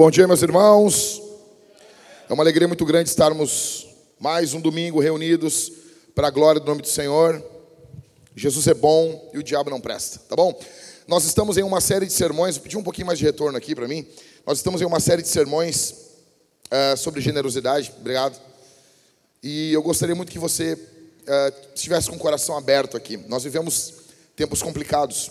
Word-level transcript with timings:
Bom 0.00 0.10
dia, 0.10 0.26
meus 0.26 0.40
irmãos. 0.40 1.20
É 2.26 2.32
uma 2.32 2.42
alegria 2.42 2.66
muito 2.66 2.86
grande 2.86 3.10
estarmos 3.10 3.86
mais 4.18 4.54
um 4.54 4.60
domingo 4.62 4.98
reunidos 4.98 5.70
para 6.14 6.28
a 6.28 6.30
glória 6.30 6.58
do 6.58 6.66
nome 6.66 6.80
do 6.80 6.88
Senhor. 6.88 7.44
Jesus 8.34 8.66
é 8.66 8.72
bom 8.72 9.30
e 9.34 9.38
o 9.38 9.42
diabo 9.42 9.68
não 9.68 9.78
presta, 9.78 10.18
tá 10.20 10.34
bom? 10.34 10.58
Nós 11.06 11.24
estamos 11.24 11.58
em 11.58 11.62
uma 11.62 11.82
série 11.82 12.06
de 12.06 12.14
sermões, 12.14 12.56
vou 12.56 12.62
pedir 12.62 12.78
um 12.78 12.82
pouquinho 12.82 13.08
mais 13.08 13.18
de 13.18 13.26
retorno 13.26 13.58
aqui 13.58 13.74
para 13.74 13.86
mim. 13.86 14.06
Nós 14.46 14.56
estamos 14.56 14.80
em 14.80 14.86
uma 14.86 15.00
série 15.00 15.20
de 15.20 15.28
sermões 15.28 15.90
uh, 15.90 16.96
sobre 16.96 17.20
generosidade, 17.20 17.92
obrigado. 18.00 18.40
E 19.42 19.70
eu 19.70 19.82
gostaria 19.82 20.14
muito 20.14 20.32
que 20.32 20.38
você 20.38 20.72
uh, 20.72 21.54
estivesse 21.74 22.08
com 22.08 22.16
o 22.16 22.18
coração 22.18 22.56
aberto 22.56 22.96
aqui. 22.96 23.18
Nós 23.28 23.44
vivemos 23.44 23.92
tempos 24.34 24.62
complicados, 24.62 25.30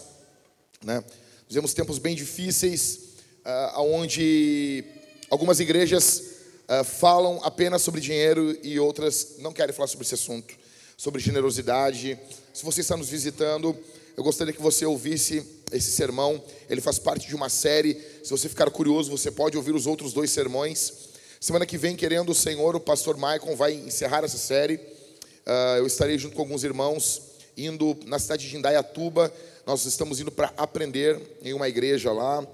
né? 0.84 1.04
Vivemos 1.48 1.74
tempos 1.74 1.98
bem 1.98 2.16
difíceis 2.16 3.09
uh, 3.46 3.82
onde 3.82 4.84
algumas 5.30 5.60
igrejas 5.60 6.24
uh, 6.68 6.84
falam 6.84 7.40
apenas 7.44 7.82
sobre 7.82 8.02
dinheiro 8.02 8.58
e 8.64 8.80
outras 8.80 9.36
não 9.40 9.52
querem 9.52 9.74
falar 9.74 9.88
sobre 9.88 10.06
esse 10.06 10.16
assunto, 10.16 10.56
sobre 10.98 11.22
generosidade. 11.22 12.20
Se 12.54 12.64
você 12.64 12.82
está 12.82 12.96
nos 12.98 13.10
visitando, 13.10 13.76
eu 14.18 14.24
gostaria 14.24 14.54
que 14.54 14.62
você 14.62 14.86
ouvisse 14.86 15.46
esse 15.72 15.92
sermão. 15.92 16.44
Ele 16.70 16.82
faz 16.82 17.00
parte 17.00 17.28
de 17.28 17.36
uma 17.36 17.50
série. 17.50 17.96
Se 18.24 18.30
você 18.30 18.50
ficar 18.50 18.70
curioso, 18.70 19.10
você 19.10 19.32
pode 19.32 19.56
ouvir 19.56 19.74
os 19.74 19.88
outros 19.88 20.14
dois 20.14 20.32
sermões. 20.32 21.10
Semana 21.40 21.66
que 21.66 21.78
vem, 21.78 21.96
querendo 21.96 22.32
o 22.32 22.36
Senhor, 22.36 22.76
o 22.76 22.80
pastor 22.80 23.16
Maicon 23.16 23.56
vai 23.56 23.74
encerrar 23.74 24.26
essa 24.26 24.38
série. 24.38 24.76
Uh, 24.76 25.78
eu 25.78 25.88
estarei 25.88 26.18
junto 26.18 26.36
com 26.36 26.42
alguns 26.42 26.64
irmãos 26.64 27.22
indo 27.56 27.98
na 28.06 28.20
cidade 28.20 28.50
de 28.50 28.58
Indaiatuba. 28.58 29.34
Nós 29.66 29.86
estamos 29.86 30.20
indo 30.20 30.32
para 30.32 30.54
aprender 30.58 31.20
em 31.42 31.54
uma 31.54 31.68
igreja 31.68 32.12
lá. 32.12 32.46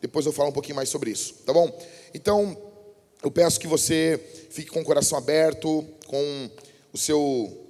Depois 0.00 0.24
eu 0.26 0.32
falo 0.32 0.50
um 0.50 0.52
pouquinho 0.52 0.76
mais 0.76 0.88
sobre 0.88 1.10
isso, 1.10 1.34
tá 1.44 1.52
bom? 1.52 1.70
Então, 2.14 2.56
eu 3.22 3.30
peço 3.30 3.60
que 3.60 3.66
você 3.66 4.18
fique 4.50 4.70
com 4.70 4.80
o 4.80 4.84
coração 4.84 5.18
aberto, 5.18 5.86
com 6.06 6.50
o 6.92 6.98
seu, 6.98 7.68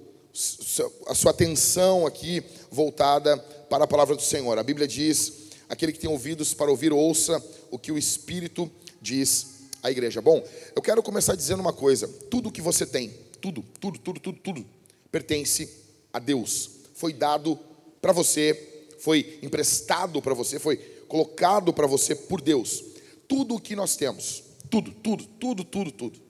a 1.06 1.14
sua 1.14 1.32
atenção 1.32 2.06
aqui 2.06 2.42
voltada 2.70 3.36
para 3.68 3.84
a 3.84 3.86
palavra 3.86 4.14
do 4.14 4.22
Senhor. 4.22 4.56
A 4.58 4.62
Bíblia 4.62 4.86
diz: 4.86 5.48
aquele 5.68 5.92
que 5.92 5.98
tem 5.98 6.08
ouvidos 6.08 6.54
para 6.54 6.70
ouvir, 6.70 6.92
ouça 6.92 7.42
o 7.70 7.78
que 7.78 7.90
o 7.90 7.98
Espírito 7.98 8.70
diz 9.02 9.46
à 9.82 9.90
igreja. 9.90 10.22
Bom, 10.22 10.42
eu 10.74 10.82
quero 10.82 11.02
começar 11.02 11.34
dizendo 11.34 11.60
uma 11.60 11.72
coisa: 11.72 12.06
tudo 12.30 12.52
que 12.52 12.62
você 12.62 12.86
tem, 12.86 13.12
tudo, 13.40 13.64
tudo, 13.80 13.98
tudo, 13.98 14.20
tudo, 14.20 14.38
tudo, 14.38 14.66
pertence 15.10 15.68
a 16.12 16.18
Deus. 16.18 16.70
Foi 16.94 17.12
dado 17.12 17.58
para 18.00 18.12
você, 18.12 18.86
foi 19.00 19.38
emprestado 19.42 20.22
para 20.22 20.34
você, 20.34 20.58
foi 20.58 20.99
colocado 21.11 21.75
para 21.75 21.89
você 21.89 22.14
por 22.14 22.41
Deus. 22.41 22.84
Tudo 23.28 23.56
o 23.56 23.61
que 23.61 23.75
nós 23.75 23.97
temos, 23.97 24.44
tudo, 24.70 24.92
tudo, 24.92 25.27
tudo, 25.27 25.64
tudo, 25.64 25.91
tudo. 25.91 26.22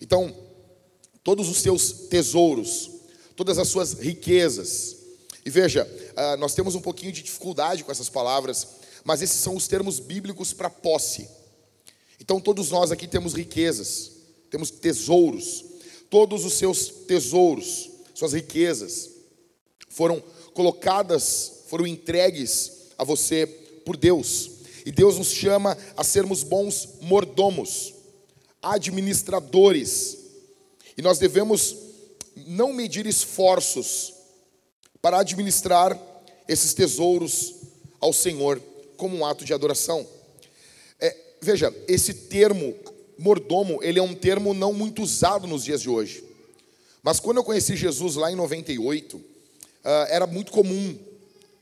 Então, 0.00 0.36
todos 1.22 1.48
os 1.48 1.58
seus 1.58 1.92
tesouros, 2.10 2.90
todas 3.36 3.56
as 3.56 3.68
suas 3.68 3.92
riquezas. 3.92 4.96
E 5.44 5.48
veja, 5.50 5.88
ah, 6.16 6.36
nós 6.36 6.54
temos 6.54 6.74
um 6.74 6.80
pouquinho 6.80 7.12
de 7.12 7.22
dificuldade 7.22 7.84
com 7.84 7.92
essas 7.92 8.08
palavras, 8.08 8.66
mas 9.04 9.22
esses 9.22 9.38
são 9.38 9.54
os 9.54 9.68
termos 9.68 10.00
bíblicos 10.00 10.52
para 10.52 10.68
posse. 10.68 11.28
Então, 12.20 12.40
todos 12.40 12.70
nós 12.70 12.90
aqui 12.90 13.06
temos 13.06 13.32
riquezas, 13.32 14.10
temos 14.50 14.70
tesouros. 14.70 15.64
Todos 16.10 16.44
os 16.44 16.54
seus 16.54 16.88
tesouros, 17.06 17.90
suas 18.12 18.32
riquezas, 18.32 19.10
foram 19.88 20.22
colocadas, 20.52 21.62
foram 21.68 21.86
entregues 21.86 22.72
a 22.98 23.04
você 23.04 23.65
por 23.86 23.96
Deus. 23.96 24.50
E 24.84 24.90
Deus 24.90 25.16
nos 25.16 25.30
chama 25.30 25.78
a 25.96 26.02
sermos 26.02 26.42
bons 26.42 26.88
mordomos, 27.00 27.94
administradores. 28.60 30.18
E 30.98 31.02
nós 31.02 31.18
devemos 31.18 31.76
não 32.48 32.72
medir 32.72 33.06
esforços 33.06 34.12
para 35.00 35.20
administrar 35.20 35.98
esses 36.48 36.74
tesouros 36.74 37.54
ao 38.00 38.12
Senhor 38.12 38.60
como 38.96 39.16
um 39.16 39.24
ato 39.24 39.44
de 39.44 39.54
adoração. 39.54 40.06
É, 41.00 41.16
veja, 41.40 41.72
esse 41.86 42.12
termo 42.12 42.74
mordomo, 43.16 43.82
ele 43.82 44.00
é 44.00 44.02
um 44.02 44.14
termo 44.14 44.52
não 44.52 44.72
muito 44.72 45.02
usado 45.02 45.46
nos 45.46 45.64
dias 45.64 45.80
de 45.80 45.88
hoje. 45.88 46.24
Mas 47.02 47.20
quando 47.20 47.36
eu 47.36 47.44
conheci 47.44 47.76
Jesus 47.76 48.16
lá 48.16 48.32
em 48.32 48.34
98, 48.34 49.16
uh, 49.16 49.22
ah, 49.84 50.06
era 50.10 50.26
muito 50.26 50.50
comum 50.50 50.98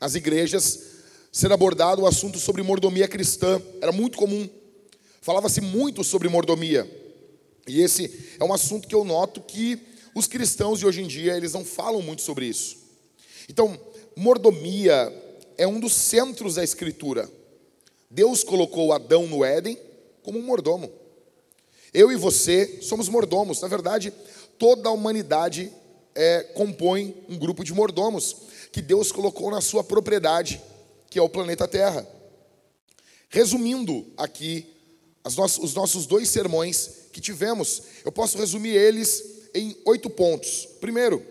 as 0.01 0.15
igrejas 0.15 0.94
ser 1.35 1.51
abordado 1.51 2.03
o 2.03 2.07
assunto 2.07 2.39
sobre 2.39 2.63
mordomia 2.63 3.09
cristã. 3.09 3.61
Era 3.81 3.91
muito 3.91 4.17
comum. 4.17 4.47
Falava-se 5.19 5.59
muito 5.59 6.01
sobre 6.01 6.29
mordomia. 6.29 6.89
E 7.67 7.81
esse 7.81 8.37
é 8.39 8.43
um 8.45 8.53
assunto 8.53 8.87
que 8.87 8.95
eu 8.95 9.03
noto 9.03 9.41
que 9.41 9.77
os 10.15 10.27
cristãos 10.27 10.79
de 10.79 10.85
hoje 10.85 11.01
em 11.01 11.07
dia, 11.07 11.35
eles 11.35 11.51
não 11.51 11.65
falam 11.65 12.01
muito 12.01 12.21
sobre 12.21 12.45
isso. 12.45 12.77
Então, 13.49 13.77
mordomia 14.15 15.13
é 15.57 15.67
um 15.67 15.77
dos 15.77 15.91
centros 15.91 16.55
da 16.55 16.63
escritura. 16.63 17.29
Deus 18.09 18.41
colocou 18.41 18.93
Adão 18.93 19.27
no 19.27 19.43
Éden 19.43 19.77
como 20.23 20.39
um 20.39 20.45
mordomo. 20.45 20.89
Eu 21.93 22.13
e 22.13 22.15
você 22.15 22.79
somos 22.81 23.09
mordomos. 23.09 23.59
Na 23.59 23.67
verdade, 23.67 24.13
toda 24.57 24.87
a 24.87 24.93
humanidade 24.93 25.69
é, 26.15 26.43
compõe 26.53 27.13
um 27.27 27.37
grupo 27.37 27.61
de 27.61 27.73
mordomos 27.73 28.37
que 28.71 28.81
Deus 28.81 29.11
colocou 29.11 29.51
na 29.51 29.59
sua 29.59 29.83
propriedade 29.83 30.61
que 31.15 31.19
é 31.19 31.21
o 31.21 31.29
planeta 31.29 31.65
Terra. 31.65 32.05
Resumindo 33.29 34.05
aqui 34.17 34.69
os 35.23 35.73
nossos 35.73 36.05
dois 36.05 36.27
sermões 36.27 36.89
que 37.13 37.21
tivemos, 37.21 37.83
eu 38.03 38.11
posso 38.11 38.37
resumir 38.37 38.75
eles 38.75 39.23
em 39.53 39.77
oito 39.85 40.09
pontos. 40.09 40.67
Primeiro, 40.81 41.25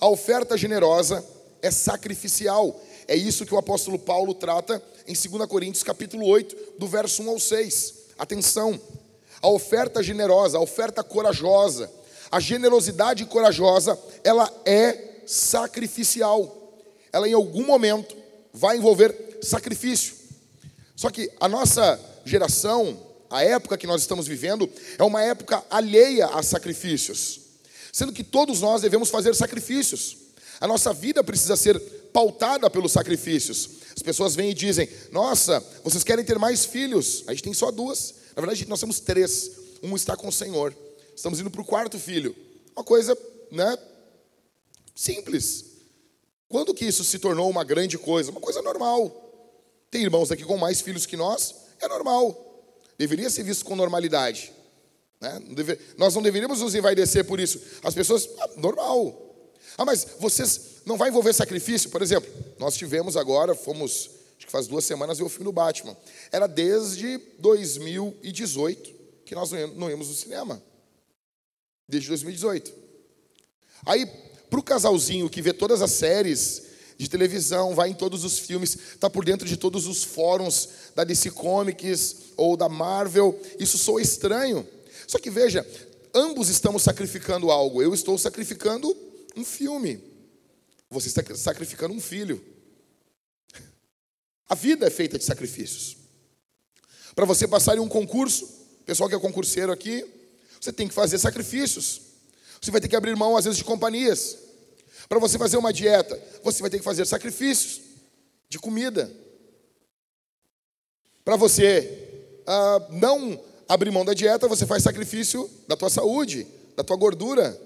a 0.00 0.08
oferta 0.08 0.58
generosa 0.58 1.24
é 1.62 1.70
sacrificial. 1.70 2.82
É 3.06 3.14
isso 3.14 3.46
que 3.46 3.54
o 3.54 3.58
apóstolo 3.58 3.96
Paulo 3.96 4.34
trata 4.34 4.82
em 5.06 5.14
2 5.14 5.46
Coríntios 5.48 5.84
capítulo 5.84 6.26
8, 6.26 6.56
do 6.76 6.88
verso 6.88 7.22
1 7.22 7.30
ao 7.30 7.38
6. 7.38 7.94
Atenção, 8.18 8.80
a 9.40 9.48
oferta 9.48 10.02
generosa, 10.02 10.58
a 10.58 10.60
oferta 10.60 11.04
corajosa, 11.04 11.88
a 12.28 12.40
generosidade 12.40 13.24
corajosa, 13.26 13.96
ela 14.24 14.52
é 14.66 15.22
sacrificial. 15.28 16.74
Ela 17.12 17.28
em 17.28 17.34
algum 17.34 17.64
momento 17.64 18.20
vai 18.52 18.76
envolver 18.76 19.38
sacrifício. 19.42 20.14
Só 20.94 21.10
que 21.10 21.30
a 21.40 21.48
nossa 21.48 21.98
geração, 22.24 22.98
a 23.30 23.42
época 23.42 23.78
que 23.78 23.86
nós 23.86 24.02
estamos 24.02 24.26
vivendo, 24.26 24.70
é 24.98 25.02
uma 25.02 25.22
época 25.22 25.64
alheia 25.70 26.26
a 26.26 26.42
sacrifícios, 26.42 27.40
sendo 27.92 28.12
que 28.12 28.22
todos 28.22 28.60
nós 28.60 28.82
devemos 28.82 29.08
fazer 29.08 29.34
sacrifícios. 29.34 30.16
A 30.60 30.66
nossa 30.66 30.92
vida 30.92 31.24
precisa 31.24 31.56
ser 31.56 31.78
pautada 32.12 32.70
pelos 32.70 32.92
sacrifícios. 32.92 33.68
As 33.96 34.02
pessoas 34.02 34.34
vêm 34.34 34.50
e 34.50 34.54
dizem: 34.54 34.88
Nossa, 35.10 35.60
vocês 35.82 36.04
querem 36.04 36.24
ter 36.24 36.38
mais 36.38 36.64
filhos? 36.64 37.24
A 37.26 37.32
gente 37.32 37.42
tem 37.42 37.54
só 37.54 37.70
duas. 37.70 38.14
Na 38.36 38.42
verdade, 38.42 38.68
nós 38.68 38.80
temos 38.80 39.00
três. 39.00 39.50
Um 39.82 39.96
está 39.96 40.16
com 40.16 40.28
o 40.28 40.32
Senhor. 40.32 40.74
Estamos 41.16 41.40
indo 41.40 41.50
para 41.50 41.60
o 41.60 41.64
quarto 41.64 41.98
filho. 41.98 42.34
Uma 42.76 42.84
coisa, 42.84 43.16
né? 43.50 43.76
Simples. 44.94 45.71
Quando 46.52 46.74
que 46.74 46.84
isso 46.84 47.02
se 47.02 47.18
tornou 47.18 47.48
uma 47.48 47.64
grande 47.64 47.96
coisa? 47.96 48.30
Uma 48.30 48.38
coisa 48.38 48.60
normal. 48.60 49.10
Tem 49.90 50.02
irmãos 50.02 50.30
aqui 50.30 50.44
com 50.44 50.58
mais 50.58 50.82
filhos 50.82 51.06
que 51.06 51.16
nós, 51.16 51.54
é 51.80 51.88
normal. 51.88 52.68
Deveria 52.98 53.30
ser 53.30 53.42
visto 53.42 53.64
com 53.64 53.74
normalidade. 53.74 54.52
Né? 55.18 55.40
Nós 55.96 56.14
não 56.14 56.20
deveríamos 56.20 56.60
nos 56.60 56.74
envaidecer 56.74 57.24
por 57.24 57.40
isso. 57.40 57.58
As 57.82 57.94
pessoas, 57.94 58.28
ah, 58.38 58.50
normal. 58.58 59.34
Ah, 59.78 59.86
mas 59.86 60.06
vocês 60.20 60.82
não 60.84 60.98
vai 60.98 61.08
envolver 61.08 61.32
sacrifício? 61.32 61.88
Por 61.88 62.02
exemplo, 62.02 62.30
nós 62.58 62.76
tivemos 62.76 63.16
agora, 63.16 63.54
fomos, 63.54 64.10
acho 64.36 64.44
que 64.44 64.52
faz 64.52 64.66
duas 64.66 64.84
semanas, 64.84 65.16
ver 65.16 65.24
o 65.24 65.30
filme 65.30 65.46
do 65.46 65.52
Batman. 65.52 65.96
Era 66.30 66.46
desde 66.46 67.16
2018 67.38 68.94
que 69.24 69.34
nós 69.34 69.50
não 69.74 69.88
íamos 69.88 70.08
no 70.08 70.14
cinema. 70.14 70.62
Desde 71.88 72.10
2018. 72.10 72.74
Aí 73.86 74.06
para 74.52 74.60
o 74.60 74.62
casalzinho 74.62 75.30
que 75.30 75.40
vê 75.40 75.50
todas 75.50 75.80
as 75.80 75.92
séries 75.92 76.64
de 76.98 77.08
televisão, 77.08 77.74
vai 77.74 77.88
em 77.88 77.94
todos 77.94 78.22
os 78.22 78.38
filmes, 78.38 78.76
está 78.76 79.08
por 79.08 79.24
dentro 79.24 79.48
de 79.48 79.56
todos 79.56 79.86
os 79.86 80.04
fóruns 80.04 80.68
da 80.94 81.04
DC 81.04 81.30
Comics 81.30 82.16
ou 82.36 82.54
da 82.54 82.68
Marvel, 82.68 83.40
isso 83.58 83.78
soa 83.78 84.02
estranho. 84.02 84.68
Só 85.06 85.18
que 85.18 85.30
veja, 85.30 85.66
ambos 86.12 86.50
estamos 86.50 86.82
sacrificando 86.82 87.50
algo. 87.50 87.82
Eu 87.82 87.94
estou 87.94 88.18
sacrificando 88.18 88.94
um 89.34 89.42
filme. 89.42 90.04
Você 90.90 91.08
está 91.08 91.22
sacrificando 91.34 91.94
um 91.94 92.00
filho. 92.00 92.44
A 94.50 94.54
vida 94.54 94.86
é 94.86 94.90
feita 94.90 95.18
de 95.18 95.24
sacrifícios. 95.24 95.96
Para 97.14 97.24
você 97.24 97.48
passar 97.48 97.78
em 97.78 97.80
um 97.80 97.88
concurso, 97.88 98.46
pessoal 98.84 99.08
que 99.08 99.14
é 99.14 99.18
concurseiro 99.18 99.72
aqui, 99.72 100.04
você 100.60 100.70
tem 100.70 100.88
que 100.88 100.92
fazer 100.92 101.16
sacrifícios. 101.16 102.02
Você 102.60 102.70
vai 102.70 102.82
ter 102.82 102.86
que 102.86 102.94
abrir 102.94 103.16
mão, 103.16 103.34
às 103.34 103.44
vezes, 103.44 103.56
de 103.56 103.64
companhias. 103.64 104.41
Para 105.12 105.20
você 105.20 105.36
fazer 105.36 105.58
uma 105.58 105.74
dieta, 105.74 106.18
você 106.42 106.62
vai 106.62 106.70
ter 106.70 106.78
que 106.78 106.84
fazer 106.84 107.04
sacrifícios 107.06 107.82
de 108.48 108.58
comida. 108.58 109.12
Para 111.22 111.36
você 111.36 112.24
ah, 112.46 112.86
não 112.88 113.38
abrir 113.68 113.90
mão 113.90 114.06
da 114.06 114.14
dieta, 114.14 114.48
você 114.48 114.64
faz 114.64 114.82
sacrifício 114.82 115.50
da 115.68 115.76
tua 115.76 115.90
saúde, 115.90 116.46
da 116.74 116.82
tua 116.82 116.96
gordura. 116.96 117.60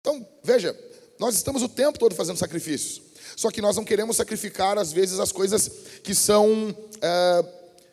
Então, 0.00 0.26
veja, 0.42 0.76
nós 1.16 1.36
estamos 1.36 1.62
o 1.62 1.68
tempo 1.68 1.96
todo 1.96 2.12
fazendo 2.12 2.38
sacrifícios. 2.38 3.00
Só 3.36 3.48
que 3.48 3.62
nós 3.62 3.76
não 3.76 3.84
queremos 3.84 4.16
sacrificar, 4.16 4.76
às 4.78 4.92
vezes, 4.92 5.20
as 5.20 5.30
coisas 5.30 5.70
que 6.02 6.12
são 6.12 6.76
é, 7.00 7.44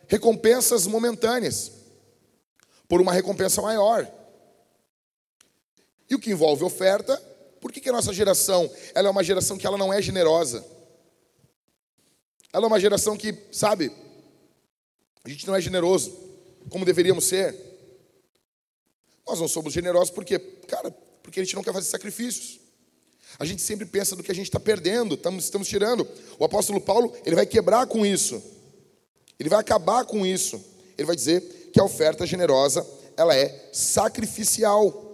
recompensas 0.08 0.88
momentâneas, 0.88 1.72
por 2.88 3.00
uma 3.00 3.14
recompensa 3.14 3.62
maior. 3.62 4.12
E 6.10 6.16
o 6.16 6.20
que 6.20 6.32
envolve 6.32 6.64
oferta, 6.64 7.29
por 7.60 7.72
que, 7.72 7.82
que 7.82 7.90
a 7.90 7.94
nossa 7.94 8.14
geração 8.14 8.70
ela 8.94 9.08
é 9.08 9.12
uma 9.12 9.24
geração 9.24 9.58
que 9.58 9.68
ela 9.68 9.78
não 9.78 9.94
é 9.94 10.02
generosa? 10.02 10.66
Ela 12.52 12.66
é 12.66 12.68
uma 12.68 12.80
geração 12.80 13.16
que, 13.16 13.38
sabe, 13.52 13.92
a 15.24 15.30
gente 15.30 15.46
não 15.46 15.56
é 15.56 15.62
generoso 15.62 16.18
como 16.70 16.86
deveríamos 16.86 17.26
ser. 17.26 17.56
Nós 19.28 19.40
não 19.40 19.48
somos 19.48 19.72
generosos 19.74 20.10
porque, 20.10 20.40
cara, 20.40 20.92
porque 21.22 21.40
a 21.40 21.44
gente 21.44 21.56
não 21.56 21.64
quer 21.64 21.74
fazer 21.74 21.88
sacrifícios. 21.88 22.60
A 23.38 23.46
gente 23.46 23.62
sempre 23.62 23.86
pensa 23.86 24.16
do 24.16 24.24
que 24.24 24.32
a 24.32 24.36
gente 24.36 24.48
está 24.48 24.60
perdendo, 24.60 25.14
estamos, 25.16 25.44
estamos 25.44 25.68
tirando. 25.68 26.08
O 26.40 26.46
apóstolo 26.46 26.82
Paulo, 26.82 27.14
ele 27.26 27.36
vai 27.36 27.46
quebrar 27.46 27.86
com 27.86 28.06
isso. 28.06 28.42
Ele 29.40 29.50
vai 29.50 29.60
acabar 29.60 30.06
com 30.06 30.26
isso. 30.26 30.60
Ele 30.98 31.06
vai 31.06 31.16
dizer 31.16 31.70
que 31.72 31.80
a 31.80 31.84
oferta 31.84 32.26
generosa, 32.26 32.86
ela 33.16 33.36
é 33.36 33.70
sacrificial. 33.72 35.09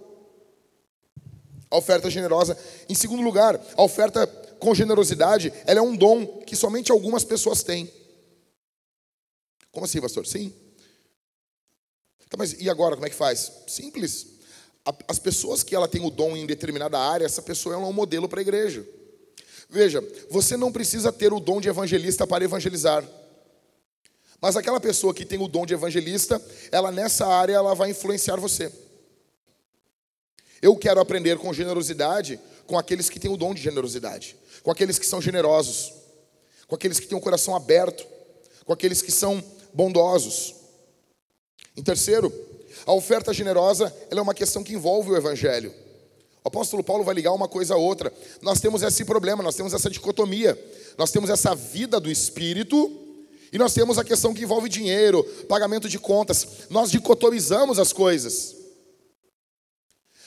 A 1.70 1.76
oferta 1.76 2.08
generosa. 2.08 2.56
Em 2.88 2.94
segundo 2.94 3.22
lugar, 3.22 3.60
a 3.76 3.82
oferta 3.82 4.26
com 4.58 4.74
generosidade, 4.74 5.52
ela 5.66 5.80
é 5.80 5.82
um 5.82 5.96
dom 5.96 6.26
que 6.42 6.56
somente 6.56 6.90
algumas 6.90 7.24
pessoas 7.24 7.62
têm. 7.62 7.90
Como 9.70 9.84
assim, 9.84 10.00
pastor? 10.00 10.26
Sim. 10.26 10.54
Tá, 12.28 12.36
mas 12.36 12.54
e 12.60 12.68
agora, 12.70 12.94
como 12.94 13.06
é 13.06 13.10
que 13.10 13.16
faz? 13.16 13.52
Simples. 13.66 14.26
As 15.08 15.18
pessoas 15.18 15.62
que 15.62 15.74
ela 15.74 15.88
tem 15.88 16.04
o 16.04 16.10
dom 16.10 16.36
em 16.36 16.46
determinada 16.46 16.98
área, 16.98 17.24
essa 17.24 17.42
pessoa 17.42 17.74
é 17.74 17.78
um 17.78 17.92
modelo 17.92 18.28
para 18.28 18.40
a 18.40 18.42
igreja. 18.42 18.86
Veja, 19.68 20.02
você 20.30 20.56
não 20.56 20.70
precisa 20.70 21.12
ter 21.12 21.32
o 21.32 21.40
dom 21.40 21.60
de 21.60 21.68
evangelista 21.68 22.26
para 22.26 22.44
evangelizar. 22.44 23.04
Mas 24.40 24.56
aquela 24.56 24.80
pessoa 24.80 25.12
que 25.12 25.24
tem 25.24 25.42
o 25.42 25.48
dom 25.48 25.66
de 25.66 25.74
evangelista, 25.74 26.40
ela 26.70 26.92
nessa 26.92 27.26
área 27.26 27.54
ela 27.54 27.74
vai 27.74 27.90
influenciar 27.90 28.36
você. 28.36 28.72
Eu 30.62 30.76
quero 30.76 31.00
aprender 31.00 31.38
com 31.38 31.52
generosidade 31.52 32.40
com 32.66 32.78
aqueles 32.78 33.08
que 33.08 33.20
têm 33.20 33.30
o 33.30 33.36
dom 33.36 33.54
de 33.54 33.62
generosidade, 33.62 34.36
com 34.62 34.70
aqueles 34.70 34.98
que 34.98 35.06
são 35.06 35.20
generosos, 35.22 35.92
com 36.66 36.74
aqueles 36.74 36.98
que 36.98 37.06
têm 37.06 37.16
o 37.16 37.20
coração 37.20 37.54
aberto, 37.54 38.06
com 38.64 38.72
aqueles 38.72 39.00
que 39.00 39.12
são 39.12 39.42
bondosos. 39.72 40.54
Em 41.76 41.82
terceiro, 41.82 42.32
a 42.84 42.92
oferta 42.92 43.32
generosa 43.32 43.94
é 44.10 44.20
uma 44.20 44.34
questão 44.34 44.64
que 44.64 44.74
envolve 44.74 45.10
o 45.10 45.16
evangelho. 45.16 45.72
O 46.44 46.48
apóstolo 46.48 46.82
Paulo 46.82 47.04
vai 47.04 47.14
ligar 47.14 47.32
uma 47.32 47.48
coisa 47.48 47.74
a 47.74 47.76
outra. 47.76 48.12
Nós 48.40 48.60
temos 48.60 48.82
esse 48.82 49.04
problema, 49.04 49.42
nós 49.42 49.56
temos 49.56 49.74
essa 49.74 49.90
dicotomia. 49.90 50.58
Nós 50.96 51.10
temos 51.10 51.28
essa 51.28 51.54
vida 51.54 52.00
do 52.00 52.10
espírito 52.10 52.90
e 53.52 53.58
nós 53.58 53.74
temos 53.74 53.98
a 53.98 54.04
questão 54.04 54.32
que 54.32 54.42
envolve 54.42 54.68
dinheiro, 54.68 55.24
pagamento 55.48 55.88
de 55.88 55.98
contas. 55.98 56.46
Nós 56.70 56.90
dicotomizamos 56.90 57.78
as 57.78 57.92
coisas. 57.92 58.54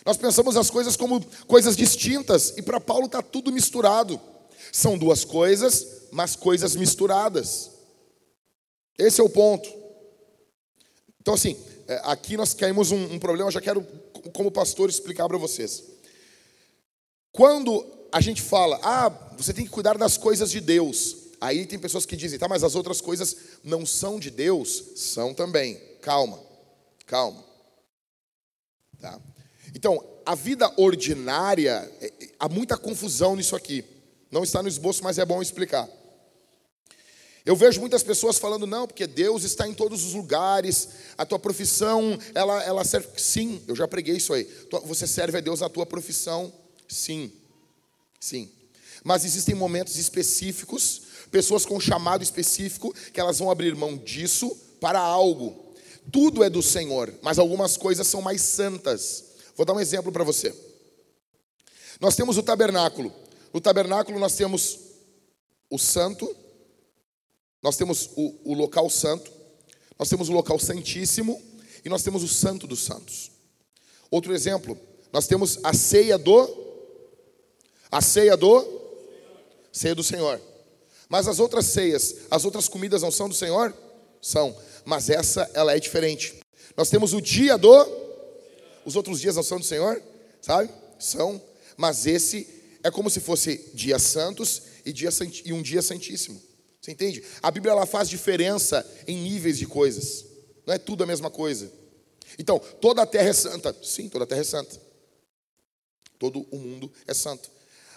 Nós 0.10 0.18
pensamos 0.18 0.58
as 0.58 0.72
coisas 0.72 0.96
como 0.96 1.24
coisas 1.46 1.78
distintas 1.78 2.56
e 2.58 2.64
para 2.64 2.80
Paulo 2.80 3.06
está 3.06 3.22
tudo 3.22 3.52
misturado. 3.52 4.20
São 4.72 4.98
duas 4.98 5.24
coisas, 5.24 6.08
mas 6.10 6.36
coisas 6.36 6.76
misturadas. 6.76 7.70
Esse 8.98 9.22
é 9.22 9.24
o 9.24 9.30
ponto. 9.30 9.72
Então, 11.22 11.36
assim, 11.36 11.56
é, 11.88 12.02
aqui 12.06 12.36
nós 12.36 12.56
caímos 12.56 12.90
um, 12.90 13.14
um 13.14 13.20
problema, 13.20 13.50
eu 13.50 13.52
já 13.52 13.62
quero, 13.62 13.86
como 14.34 14.50
pastor, 14.50 14.90
explicar 14.90 15.28
para 15.28 15.38
vocês. 15.38 15.84
Quando 17.32 17.86
a 18.12 18.20
gente 18.20 18.42
fala, 18.42 18.80
ah, 18.82 19.10
você 19.38 19.54
tem 19.54 19.64
que 19.64 19.70
cuidar 19.70 19.96
das 19.96 20.18
coisas 20.18 20.50
de 20.50 20.60
Deus, 20.60 21.18
aí 21.40 21.68
tem 21.68 21.78
pessoas 21.78 22.08
que 22.08 22.18
dizem, 22.18 22.40
tá, 22.40 22.48
mas 22.48 22.64
as 22.64 22.74
outras 22.74 23.00
coisas 23.00 23.38
não 23.64 23.86
são 23.86 24.20
de 24.20 24.32
Deus? 24.32 24.86
São 24.96 25.36
também. 25.36 25.76
Calma, 26.02 26.40
calma. 27.06 27.46
Tá? 29.00 29.22
Então, 29.76 30.04
a 30.26 30.36
vida 30.36 30.72
ordinária, 30.78 31.92
é, 32.02 32.06
é, 32.06 32.30
há 32.40 32.48
muita 32.48 32.78
confusão 32.78 33.36
nisso 33.36 33.56
aqui. 33.56 33.84
Não 34.32 34.44
está 34.44 34.62
no 34.62 34.70
esboço, 34.70 35.04
mas 35.04 35.18
é 35.18 35.26
bom 35.26 35.42
explicar. 35.42 35.88
Eu 37.46 37.56
vejo 37.56 37.80
muitas 37.80 38.04
pessoas 38.04 38.38
falando, 38.38 38.68
não, 38.68 38.86
porque 38.86 39.08
Deus 39.08 39.44
está 39.44 39.68
em 39.68 39.74
todos 39.74 40.04
os 40.04 40.14
lugares, 40.14 40.90
a 41.18 41.26
tua 41.26 41.40
profissão, 41.40 42.18
ela, 42.36 42.64
ela 42.64 42.84
serve. 42.84 43.08
Sim, 43.18 43.62
eu 43.68 43.76
já 43.76 43.88
preguei 43.88 44.18
isso 44.18 44.34
aí. 44.34 44.48
Você 44.86 45.08
serve 45.08 45.38
a 45.38 45.42
Deus 45.42 45.62
na 45.62 45.70
tua 45.70 45.86
profissão? 45.86 46.54
Sim, 46.88 47.32
sim. 48.20 48.52
Mas 49.04 49.26
existem 49.26 49.56
momentos 49.56 49.98
específicos, 49.98 51.02
pessoas 51.32 51.66
com 51.66 51.80
chamado 51.80 52.22
específico, 52.22 52.94
que 53.14 53.20
elas 53.20 53.40
vão 53.40 53.50
abrir 53.50 53.76
mão 53.76 53.98
disso 53.98 54.56
para 54.80 55.00
algo. 55.00 55.74
Tudo 56.12 56.44
é 56.44 56.50
do 56.50 56.62
Senhor, 56.62 57.14
mas 57.22 57.40
algumas 57.40 57.78
coisas 57.78 58.06
são 58.06 58.22
mais 58.22 58.42
santas. 58.42 59.29
Vou 59.60 59.66
dar 59.66 59.74
um 59.74 59.80
exemplo 59.82 60.10
para 60.10 60.24
você. 60.24 60.56
Nós 62.00 62.16
temos 62.16 62.38
o 62.38 62.42
tabernáculo. 62.42 63.14
No 63.54 63.60
tabernáculo 63.60 64.18
nós 64.18 64.34
temos 64.34 64.80
o 65.70 65.78
santo, 65.78 66.34
nós 67.62 67.76
temos 67.76 68.10
o, 68.16 68.52
o 68.52 68.54
local 68.54 68.90
santo, 68.90 69.30
nós 70.00 70.08
temos 70.08 70.30
o 70.30 70.32
local 70.32 70.58
santíssimo 70.60 71.44
e 71.84 71.90
nós 71.90 72.02
temos 72.04 72.24
o 72.24 72.28
santo 72.30 72.66
dos 72.66 72.80
santos. 72.80 73.32
Outro 74.10 74.34
exemplo, 74.34 74.80
nós 75.12 75.28
temos 75.28 75.60
a 75.62 75.74
ceia 75.74 76.18
do 76.18 76.48
a 77.92 78.02
ceia 78.02 78.38
do 78.38 78.66
ceia 79.74 79.94
do 79.94 80.04
Senhor. 80.04 80.40
Mas 81.10 81.28
as 81.28 81.38
outras 81.38 81.66
ceias, 81.66 82.16
as 82.32 82.46
outras 82.46 82.70
comidas 82.70 83.02
não 83.02 83.12
são 83.12 83.28
do 83.28 83.36
Senhor? 83.36 83.76
São, 84.22 84.56
mas 84.86 85.10
essa 85.10 85.52
ela 85.54 85.76
é 85.76 85.80
diferente. 85.82 86.40
Nós 86.78 86.90
temos 86.90 87.12
o 87.12 87.20
dia 87.20 87.58
do 87.58 88.08
os 88.90 88.96
outros 88.96 89.22
dias 89.22 89.36
não 89.36 89.44
são 89.44 89.60
do 89.60 89.64
Senhor, 89.64 90.02
sabe? 90.42 90.68
São, 90.98 91.40
mas 91.78 92.08
esse 92.08 92.48
é 92.84 92.90
como 92.90 93.08
se 93.08 93.20
fosse 93.20 93.70
dias 93.72 94.02
santos 94.02 94.64
e, 94.84 94.92
dia, 94.92 95.10
e 95.46 95.54
um 95.54 95.62
dia 95.62 95.84
santíssimo. 95.84 96.42
Você 96.82 96.92
entende? 96.92 97.24
A 97.40 97.52
Bíblia 97.52 97.72
ela 97.72 97.86
faz 97.86 98.10
diferença 98.10 98.84
em 99.08 99.16
níveis 99.16 99.60
de 99.60 99.68
coisas. 99.68 100.26
Não 100.66 100.74
é 100.74 100.80
tudo 100.80 101.04
a 101.04 101.08
mesma 101.08 101.30
coisa. 101.30 101.72
Então, 102.40 102.58
toda 102.58 103.04
a 103.04 103.06
terra 103.06 103.30
é 103.30 103.34
santa. 103.34 103.76
Sim, 103.84 104.10
toda 104.10 104.24
a 104.24 104.28
terra 104.28 104.42
é 104.42 104.46
santa. 104.46 104.82
Todo 106.18 106.48
o 106.50 106.58
mundo 106.58 106.92
é 107.06 107.14
santo. 107.14 107.52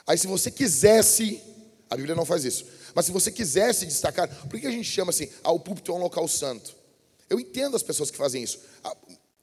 Aí, 0.07 0.19
se 0.19 0.27
você 0.27 0.51
quisesse, 0.51 1.41
a 1.89 1.97
Bíblia 1.97 2.15
não 2.15 2.27
faz 2.27 2.45
isso, 2.45 2.67
mas 2.95 3.07
se 3.07 3.13
você 3.13 3.33
quisesse 3.33 3.87
destacar, 3.87 4.29
por 4.47 4.61
que 4.61 4.67
a 4.67 4.71
gente 4.71 4.91
chama 4.91 5.09
assim, 5.09 5.31
ah, 5.43 5.53
o 5.53 5.59
púlpito 5.59 5.91
é 5.91 5.95
um 5.95 6.03
local 6.03 6.29
santo? 6.29 6.77
Eu 7.31 7.41
entendo 7.41 7.75
as 7.77 7.83
pessoas 7.83 8.11
que 8.11 8.19
fazem 8.19 8.43
isso. 8.43 8.61
Ah, 8.85 8.95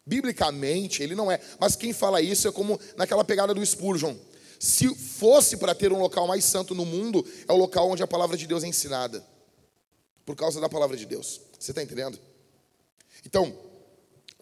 biblicamente, 0.10 1.04
ele 1.04 1.14
não 1.14 1.32
é. 1.32 1.40
Mas 1.60 1.76
quem 1.76 1.94
fala 1.94 2.20
isso 2.20 2.48
é 2.48 2.52
como 2.52 2.80
naquela 2.98 3.24
pegada 3.24 3.54
do 3.54 3.64
Spurgeon. 3.66 4.16
Se 4.60 4.94
fosse 4.94 5.56
para 5.56 5.76
ter 5.76 5.94
um 5.94 6.00
local 6.00 6.28
mais 6.28 6.44
santo 6.44 6.74
no 6.74 6.84
mundo, 6.84 7.26
é 7.48 7.54
o 7.54 7.56
local 7.56 7.90
onde 7.90 8.04
a 8.04 8.08
palavra 8.08 8.36
de 8.36 8.48
Deus 8.48 8.64
é 8.64 8.68
ensinada. 8.68 9.24
Por 10.26 10.36
causa 10.36 10.60
da 10.60 10.68
palavra 10.68 10.98
de 10.98 11.06
Deus. 11.06 11.40
Você 11.58 11.72
está 11.72 11.82
entendendo? 11.82 12.20
Então, 13.26 13.56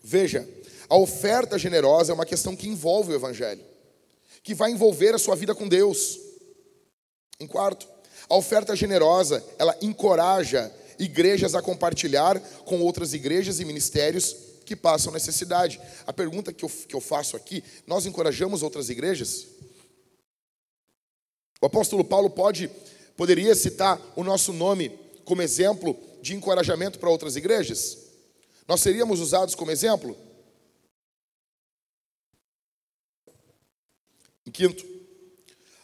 veja, 0.02 0.48
a 0.90 0.98
oferta 0.98 1.60
generosa 1.60 2.12
é 2.12 2.16
uma 2.16 2.26
questão 2.26 2.56
que 2.56 2.68
envolve 2.68 3.12
o 3.12 3.16
Evangelho, 3.16 3.64
que 4.42 4.56
vai 4.56 4.72
envolver 4.72 5.14
a 5.14 5.20
sua 5.20 5.36
vida 5.36 5.54
com 5.54 5.68
Deus. 5.68 6.18
Em 7.40 7.46
quarto, 7.46 7.88
a 8.30 8.36
oferta 8.36 8.76
generosa, 8.76 9.44
ela 9.60 9.76
encoraja 9.82 10.74
igrejas 10.98 11.54
a 11.54 11.62
compartilhar 11.62 12.40
com 12.66 12.82
outras 12.82 13.14
igrejas 13.14 13.60
e 13.60 13.66
ministérios 13.66 14.47
que 14.68 14.76
passam 14.76 15.14
necessidade. 15.14 15.80
A 16.06 16.12
pergunta 16.12 16.52
que 16.52 16.66
eu, 16.66 16.70
que 16.70 16.94
eu 16.94 17.00
faço 17.00 17.38
aqui: 17.38 17.64
nós 17.88 18.06
encorajamos 18.06 18.62
outras 18.62 18.90
igrejas? 18.90 19.48
O 21.62 21.66
apóstolo 21.66 22.04
Paulo 22.04 22.30
pode, 22.30 22.70
poderia 23.16 23.56
citar 23.56 24.00
o 24.16 24.24
nosso 24.24 24.52
nome 24.52 24.90
como 25.24 25.42
exemplo 25.42 25.98
de 26.22 26.36
encorajamento 26.36 27.00
para 27.00 27.10
outras 27.10 27.38
igrejas? 27.38 27.98
Nós 28.68 28.82
seríamos 28.82 29.22
usados 29.22 29.56
como 29.56 29.72
exemplo? 29.72 30.16
Em 34.46 34.52
quinto, 34.52 34.86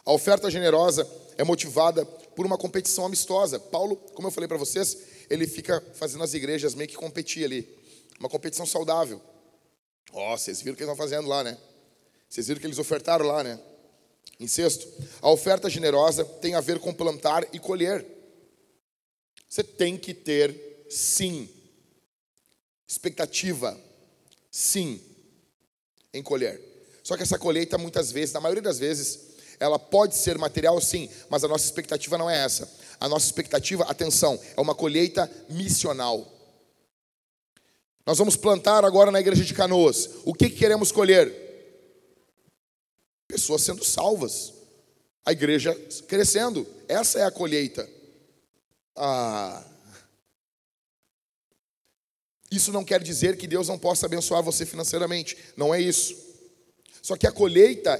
a 0.04 0.12
oferta 0.12 0.50
generosa 0.50 1.10
é 1.38 1.42
motivada 1.42 2.04
por 2.04 2.44
uma 2.44 2.58
competição 2.58 3.06
amistosa. 3.06 3.58
Paulo, 3.58 3.96
como 4.14 4.28
eu 4.28 4.32
falei 4.32 4.46
para 4.46 4.58
vocês, 4.58 4.96
ele 5.30 5.46
fica 5.46 5.82
fazendo 5.94 6.22
as 6.22 6.34
igrejas 6.34 6.74
meio 6.74 6.88
que 6.88 6.96
competir 6.96 7.44
ali. 7.44 7.83
Uma 8.18 8.28
competição 8.28 8.66
saudável. 8.66 9.20
Ó, 10.12 10.32
oh, 10.32 10.38
vocês 10.38 10.60
viram 10.60 10.74
o 10.74 10.76
que 10.76 10.82
eles 10.82 10.92
estão 10.92 11.04
fazendo 11.04 11.28
lá, 11.28 11.42
né? 11.42 11.58
Vocês 12.28 12.46
viram 12.46 12.60
que 12.60 12.66
eles 12.66 12.78
ofertaram 12.78 13.26
lá, 13.26 13.42
né? 13.42 13.60
Em 14.38 14.46
sexto, 14.46 14.86
a 15.22 15.30
oferta 15.30 15.70
generosa 15.70 16.24
tem 16.24 16.54
a 16.54 16.60
ver 16.60 16.78
com 16.78 16.92
plantar 16.92 17.46
e 17.52 17.58
colher. 17.58 18.04
Você 19.48 19.62
tem 19.62 19.96
que 19.96 20.12
ter, 20.12 20.86
sim, 20.90 21.48
expectativa, 22.86 23.78
sim, 24.50 25.00
em 26.12 26.22
colher. 26.22 26.60
Só 27.02 27.16
que 27.16 27.22
essa 27.22 27.38
colheita, 27.38 27.78
muitas 27.78 28.10
vezes, 28.10 28.32
na 28.32 28.40
maioria 28.40 28.62
das 28.62 28.78
vezes, 28.78 29.34
ela 29.60 29.78
pode 29.78 30.16
ser 30.16 30.38
material, 30.38 30.80
sim, 30.80 31.08
mas 31.28 31.44
a 31.44 31.48
nossa 31.48 31.64
expectativa 31.64 32.18
não 32.18 32.28
é 32.28 32.44
essa. 32.44 32.68
A 32.98 33.08
nossa 33.08 33.26
expectativa, 33.26 33.84
atenção, 33.84 34.40
é 34.56 34.60
uma 34.60 34.74
colheita 34.74 35.30
missional. 35.48 36.33
Nós 38.06 38.18
vamos 38.18 38.36
plantar 38.36 38.84
agora 38.84 39.10
na 39.10 39.20
igreja 39.20 39.44
de 39.44 39.54
Canoas. 39.54 40.10
O 40.24 40.34
que, 40.34 40.50
que 40.50 40.56
queremos 40.56 40.92
colher? 40.92 41.32
Pessoas 43.26 43.62
sendo 43.62 43.82
salvas. 43.82 44.52
A 45.24 45.32
igreja 45.32 45.74
crescendo. 46.06 46.66
Essa 46.86 47.20
é 47.20 47.24
a 47.24 47.30
colheita. 47.30 47.88
Ah. 48.94 49.64
Isso 52.50 52.70
não 52.70 52.84
quer 52.84 53.02
dizer 53.02 53.38
que 53.38 53.46
Deus 53.46 53.68
não 53.68 53.78
possa 53.78 54.04
abençoar 54.04 54.42
você 54.42 54.66
financeiramente. 54.66 55.36
Não 55.56 55.74
é 55.74 55.80
isso. 55.80 56.14
Só 57.00 57.16
que 57.16 57.26
a 57.26 57.32
colheita, 57.32 57.94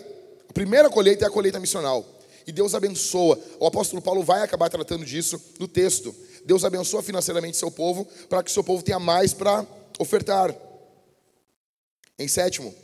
a 0.49 0.53
primeira 0.53 0.91
colheita 0.91 1.25
é 1.25 1.29
a 1.29 1.31
colheita 1.31 1.59
missional. 1.59 2.07
E 2.47 2.53
Deus 2.53 2.75
abençoa. 2.75 3.41
O 3.59 3.67
apóstolo 3.67 4.03
Paulo 4.03 4.23
vai 4.23 4.43
acabar 4.43 4.69
tratando 4.69 5.07
disso 5.07 5.43
no 5.59 5.67
texto. 5.67 6.15
Deus 6.45 6.63
abençoa 6.63 7.03
financeiramente 7.03 7.57
seu 7.57 7.71
povo 7.71 8.07
para 8.29 8.43
que 8.43 8.53
seu 8.53 8.63
povo 8.63 8.83
tenha 8.83 8.99
mais 8.99 9.33
para 9.33 9.67
ofertar. 9.99 10.55
Em 12.19 12.29
sétimo, 12.29 12.75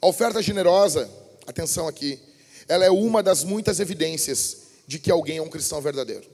a 0.00 0.06
oferta 0.06 0.42
generosa, 0.42 1.10
atenção 1.46 1.88
aqui, 1.88 2.20
ela 2.68 2.84
é 2.84 2.90
uma 2.90 3.22
das 3.22 3.44
muitas 3.44 3.80
evidências 3.80 4.58
de 4.86 4.98
que 4.98 5.10
alguém 5.10 5.38
é 5.38 5.42
um 5.42 5.48
cristão 5.48 5.80
verdadeiro. 5.80 6.28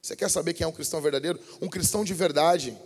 Você 0.00 0.14
quer 0.14 0.30
saber 0.30 0.54
quem 0.54 0.64
é 0.64 0.68
um 0.68 0.72
cristão 0.72 1.00
verdadeiro? 1.00 1.38
Um 1.60 1.68
cristão 1.68 2.04
de 2.04 2.14
verdade, 2.14 2.76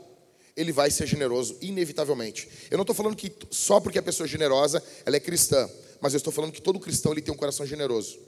ele 0.57 0.73
vai 0.73 0.91
ser 0.91 1.07
generoso, 1.07 1.57
inevitavelmente. 1.61 2.49
Eu 2.71 2.79
não 2.79 2.83
estou 2.83 2.97
falando 2.97 3.15
que 3.15 3.33
só 3.51 3.79
porque 3.81 3.99
a 3.99 4.03
pessoa 4.03 4.27
é 4.27 4.29
generosa, 4.29 4.83
ela 5.05 5.17
é 5.17 5.21
cristã, 5.21 5.69
mas 6.01 6.15
eu 6.15 6.19
estou 6.19 6.33
falando 6.33 6.53
que 6.53 6.63
todo 6.63 6.81
cristão 6.81 7.13
ele 7.13 7.23
tem 7.23 7.33
um 7.33 7.37
coração 7.37 7.67
generoso. 7.67 8.19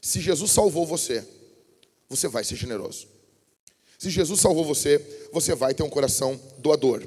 Se 0.00 0.20
Jesus 0.20 0.50
salvou 0.50 0.86
você, 0.86 1.26
você 2.08 2.28
vai 2.28 2.44
ser 2.44 2.56
generoso. 2.56 3.08
Se 4.00 4.08
Jesus 4.08 4.40
salvou 4.40 4.64
você, 4.64 5.28
você 5.30 5.54
vai 5.54 5.74
ter 5.74 5.82
um 5.82 5.90
coração 5.90 6.40
doador. 6.56 7.06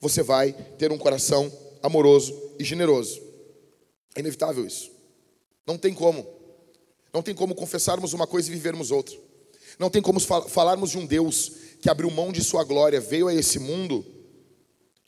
Você 0.00 0.22
vai 0.22 0.52
ter 0.78 0.92
um 0.92 0.98
coração 0.98 1.52
amoroso 1.82 2.54
e 2.60 2.62
generoso. 2.64 3.20
É 4.14 4.20
inevitável 4.20 4.64
isso. 4.64 4.88
Não 5.66 5.76
tem 5.76 5.92
como. 5.92 6.24
Não 7.12 7.22
tem 7.22 7.34
como 7.34 7.56
confessarmos 7.56 8.12
uma 8.12 8.24
coisa 8.24 8.48
e 8.48 8.54
vivermos 8.54 8.92
outra. 8.92 9.18
Não 9.80 9.90
tem 9.90 10.00
como 10.00 10.20
falarmos 10.20 10.90
de 10.90 10.98
um 10.98 11.04
Deus 11.04 11.50
que 11.80 11.90
abriu 11.90 12.08
mão 12.08 12.30
de 12.30 12.44
sua 12.44 12.62
glória, 12.62 13.00
veio 13.00 13.26
a 13.26 13.34
esse 13.34 13.58
mundo 13.58 14.06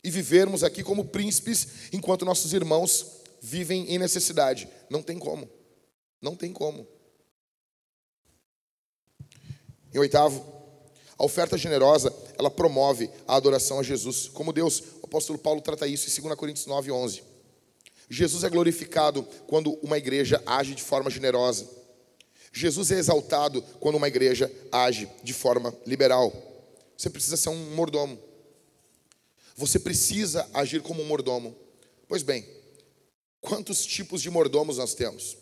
e 0.03 0.11
vivermos 0.11 0.65
aqui 0.65 0.83
como 0.83 1.05
príncipes 1.05 1.93
enquanto 1.93 2.25
nossos 2.25 2.51
irmãos 2.51 3.21
vivem 3.41 3.89
em 3.89 3.97
necessidade. 3.97 4.67
Não 4.89 5.01
tem 5.01 5.17
como. 5.17 5.49
Não 6.21 6.35
tem 6.35 6.51
como. 6.51 6.85
Em 9.93 9.97
oitavo, 9.97 10.58
a 11.19 11.25
oferta 11.25 11.57
generosa, 11.57 12.15
ela 12.37 12.49
promove 12.49 13.09
a 13.27 13.35
adoração 13.35 13.77
a 13.77 13.83
Jesus 13.83 14.29
como 14.29 14.53
Deus. 14.53 14.81
O 15.01 15.05
apóstolo 15.05 15.37
Paulo 15.37 15.59
trata 15.59 15.85
isso 15.85 16.09
em 16.09 16.23
2 16.23 16.33
Coríntios 16.35 16.65
9, 16.65 16.89
11. 16.89 17.23
Jesus 18.09 18.45
é 18.45 18.49
glorificado 18.49 19.23
quando 19.45 19.73
uma 19.83 19.97
igreja 19.97 20.41
age 20.45 20.73
de 20.73 20.81
forma 20.81 21.09
generosa. 21.09 21.69
Jesus 22.53 22.89
é 22.89 22.97
exaltado 22.97 23.61
quando 23.81 23.95
uma 23.95 24.07
igreja 24.07 24.49
age 24.71 25.09
de 25.21 25.33
forma 25.33 25.75
liberal. 25.85 26.31
Você 26.97 27.09
precisa 27.09 27.35
ser 27.35 27.49
um 27.49 27.75
mordomo. 27.75 28.17
Você 29.57 29.77
precisa 29.77 30.49
agir 30.53 30.81
como 30.81 31.03
um 31.03 31.05
mordomo. 31.05 31.53
Pois 32.07 32.23
bem, 32.23 32.47
quantos 33.41 33.85
tipos 33.85 34.21
de 34.21 34.29
mordomos 34.29 34.77
nós 34.77 34.93
temos? 34.93 35.37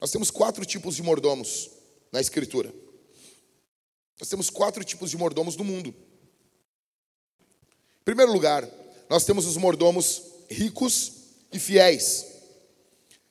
Nós 0.00 0.10
temos 0.10 0.32
quatro 0.32 0.64
tipos 0.66 0.96
de 0.96 1.02
mordomos 1.02 1.70
na 2.10 2.20
Escritura. 2.20 2.74
Nós 4.20 4.28
temos 4.28 4.50
quatro 4.50 4.84
tipos 4.84 5.10
de 5.10 5.16
mordomos 5.16 5.56
no 5.56 5.64
mundo. 5.64 5.94
Em 8.00 8.04
primeiro 8.04 8.30
lugar, 8.30 8.68
nós 9.08 9.24
temos 9.24 9.46
os 9.46 9.56
mordomos 9.56 10.22
ricos 10.50 11.12
e 11.50 11.58
fiéis. 11.58 12.26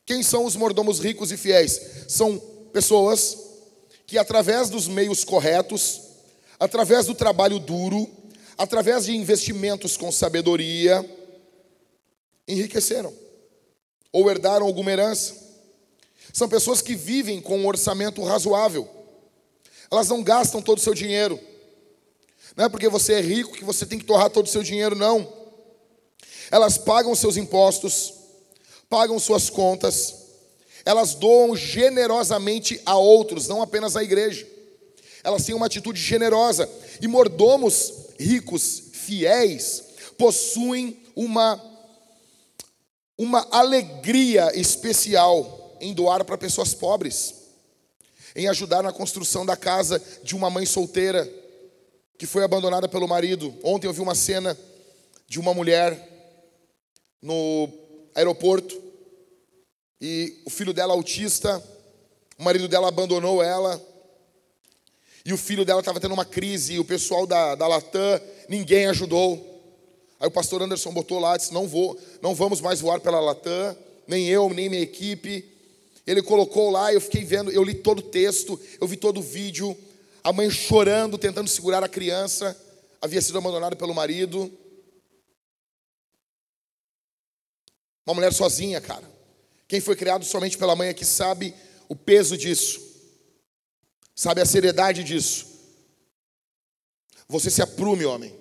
Quem 0.04 0.24
são 0.24 0.46
os 0.46 0.56
mordomos 0.56 1.00
ricos 1.00 1.32
e 1.32 1.38
fiéis? 1.38 1.80
São 2.08 2.40
pessoas 2.74 3.38
que, 4.08 4.18
através 4.18 4.72
dos 4.72 4.88
meios 4.88 5.24
corretos, 5.24 6.02
através 6.60 7.06
do 7.06 7.14
trabalho 7.14 7.60
duro, 7.60 8.10
através 8.58 9.06
de 9.06 9.16
investimentos 9.16 9.96
com 9.96 10.12
sabedoria, 10.12 11.08
enriqueceram 12.48 13.14
ou 14.12 14.28
herdaram 14.28 14.66
alguma 14.66 14.92
herança. 14.92 15.36
São 16.34 16.50
pessoas 16.50 16.82
que 16.82 16.96
vivem 16.96 17.40
com 17.40 17.60
um 17.60 17.68
orçamento 17.68 18.24
razoável 18.24 18.99
elas 19.92 20.08
não 20.08 20.24
gastam 20.24 20.62
todo 20.62 20.78
o 20.78 20.82
seu 20.82 20.94
dinheiro. 20.94 21.40
Não 22.56 22.66
é 22.66 22.70
porque 22.70 22.90
você 22.90 23.14
é 23.14 23.22
rico 23.22 23.54
que 23.54 23.64
você 23.64 23.86
tem 23.86 23.98
que 23.98 24.06
torrar 24.06 24.30
todo 24.30 24.46
o 24.46 24.50
seu 24.50 24.62
dinheiro, 24.62 24.96
não. 24.96 25.28
Elas 26.52 26.78
pagam 26.78 27.16
seus 27.16 27.38
impostos, 27.38 28.14
pagam 28.90 29.20
suas 29.20 29.50
contas, 29.50 30.16
elas 30.86 31.14
doam 31.16 31.56
generosamente 31.56 32.82
a 32.86 32.98
outros, 32.98 33.48
não 33.48 33.62
apenas 33.62 33.96
à 33.96 34.04
igreja. 34.04 34.48
Elas 35.24 35.46
têm 35.46 35.56
uma 35.56 35.66
atitude 35.66 36.02
generosa. 36.02 36.70
E 37.02 37.08
mordomos 37.08 37.94
ricos, 38.20 38.84
fiéis, 38.94 39.84
possuem 40.18 41.00
uma, 41.16 41.62
uma 43.18 43.48
alegria 43.52 44.52
especial 44.60 45.78
em 45.82 45.94
doar 45.94 46.24
para 46.26 46.38
pessoas 46.38 46.74
pobres 46.74 47.39
em 48.36 48.48
ajudar 48.48 48.84
na 48.84 48.92
construção 48.92 49.46
da 49.46 49.56
casa 49.58 50.02
de 50.24 50.36
uma 50.36 50.50
mãe 50.50 50.66
solteira 50.66 51.30
que 52.18 52.26
foi 52.26 52.44
abandonada 52.44 52.88
pelo 52.88 53.08
marido. 53.08 53.54
Ontem 53.64 53.88
eu 53.88 53.94
vi 53.94 54.02
uma 54.02 54.16
cena 54.16 54.58
de 55.28 55.40
uma 55.40 55.54
mulher 55.54 56.08
no 57.22 57.70
aeroporto 58.14 58.90
e 60.02 60.42
o 60.46 60.50
filho 60.50 60.74
dela 60.74 60.94
autista, 60.94 61.62
o 62.38 62.44
marido 62.44 62.68
dela 62.68 62.88
abandonou 62.88 63.44
ela. 63.44 63.86
E 65.26 65.34
o 65.34 65.38
filho 65.38 65.66
dela 65.66 65.82
estava 65.82 66.00
tendo 66.00 66.14
uma 66.14 66.24
crise, 66.24 66.74
e 66.74 66.80
o 66.80 66.86
pessoal 66.86 67.28
da, 67.28 67.54
da 67.54 67.68
Latam, 67.68 68.22
ninguém 68.48 68.88
ajudou. 68.88 69.46
Aí 70.20 70.28
o 70.28 70.32
pastor 70.32 70.62
Anderson 70.62 70.94
botou 70.94 71.20
lá, 71.20 71.36
disse: 71.36 71.54
Não 71.54 71.68
vou, 71.68 72.00
não 72.22 72.34
vamos 72.34 72.62
mais 72.62 72.80
voar 72.80 73.02
pela 73.02 73.20
Latam, 73.20 73.76
nem 74.08 74.28
eu, 74.28 74.50
nem 74.50 74.70
minha 74.70 74.82
equipe. 74.82 75.46
Ele 76.10 76.24
colocou 76.24 76.72
lá, 76.72 76.92
eu 76.92 77.00
fiquei 77.00 77.24
vendo, 77.24 77.52
eu 77.52 77.64
li 77.64 77.76
todo 77.76 78.00
o 78.00 78.10
texto, 78.10 78.60
eu 78.82 78.88
vi 78.88 78.98
todo 78.98 79.20
o 79.20 79.22
vídeo, 79.22 79.78
a 80.24 80.34
mãe 80.34 80.50
chorando, 80.50 81.20
tentando 81.20 81.48
segurar 81.48 81.84
a 81.84 81.88
criança, 81.88 82.60
havia 83.00 83.22
sido 83.22 83.38
abandonada 83.38 83.76
pelo 83.76 83.94
marido. 83.94 84.52
Uma 88.08 88.16
mulher 88.16 88.34
sozinha, 88.34 88.82
cara. 88.82 89.08
Quem 89.68 89.80
foi 89.80 89.96
criado 89.96 90.26
somente 90.26 90.58
pela 90.58 90.76
mãe 90.76 90.90
aqui 90.90 91.06
sabe 91.06 91.54
o 91.88 91.96
peso 91.96 92.36
disso, 92.36 92.82
sabe 94.16 94.42
a 94.42 94.48
seriedade 94.48 95.04
disso. 95.04 95.46
Você 97.28 97.52
se 97.52 97.62
aprume, 97.62 98.04
homem. 98.04 98.36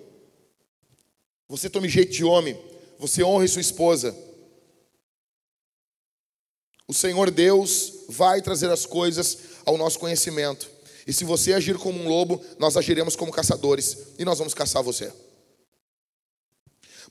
Você 1.47 1.69
tome 1.69 1.87
jeito 1.87 2.13
de 2.13 2.23
homem. 2.23 2.59
Você 2.97 3.23
honre 3.23 3.47
sua 3.47 3.61
esposa 3.61 4.28
o 6.89 6.93
Senhor 6.93 7.29
Deus 7.29 7.93
vai 8.09 8.41
trazer 8.41 8.67
as 8.71 8.83
coisas 8.83 9.37
ao 9.63 9.77
nosso 9.77 9.99
conhecimento. 9.99 10.67
E 11.05 11.13
se 11.13 11.23
você 11.23 11.53
agir 11.53 11.77
como 11.77 12.01
um 12.01 12.09
lobo, 12.09 12.41
nós 12.57 12.75
agiremos 12.75 13.15
como 13.15 13.31
caçadores 13.31 13.95
e 14.17 14.25
nós 14.25 14.39
vamos 14.39 14.55
caçar 14.55 14.81
você. 14.81 15.13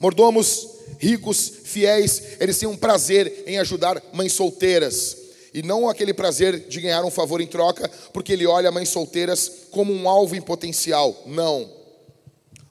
Mordomos 0.00 0.68
ricos, 0.99 1.52
fiéis, 1.62 2.40
eles 2.40 2.58
têm 2.58 2.68
um 2.68 2.76
prazer 2.76 3.44
em 3.47 3.58
ajudar 3.61 4.02
mães 4.12 4.32
solteiras. 4.32 5.16
E 5.54 5.62
não 5.62 5.88
aquele 5.88 6.12
prazer 6.12 6.58
de 6.68 6.80
ganhar 6.80 7.04
um 7.04 7.11
favor 7.11 7.40
em 7.40 7.47
troca, 7.47 7.88
porque 8.12 8.32
ele 8.32 8.49
olha 8.49 8.73
mães 8.73 8.88
solteiras 8.88 9.68
como 9.70 9.92
um 9.92 10.08
alvo 10.08 10.35
em 10.35 10.42
potencial. 10.42 11.23
Não. 11.25 11.70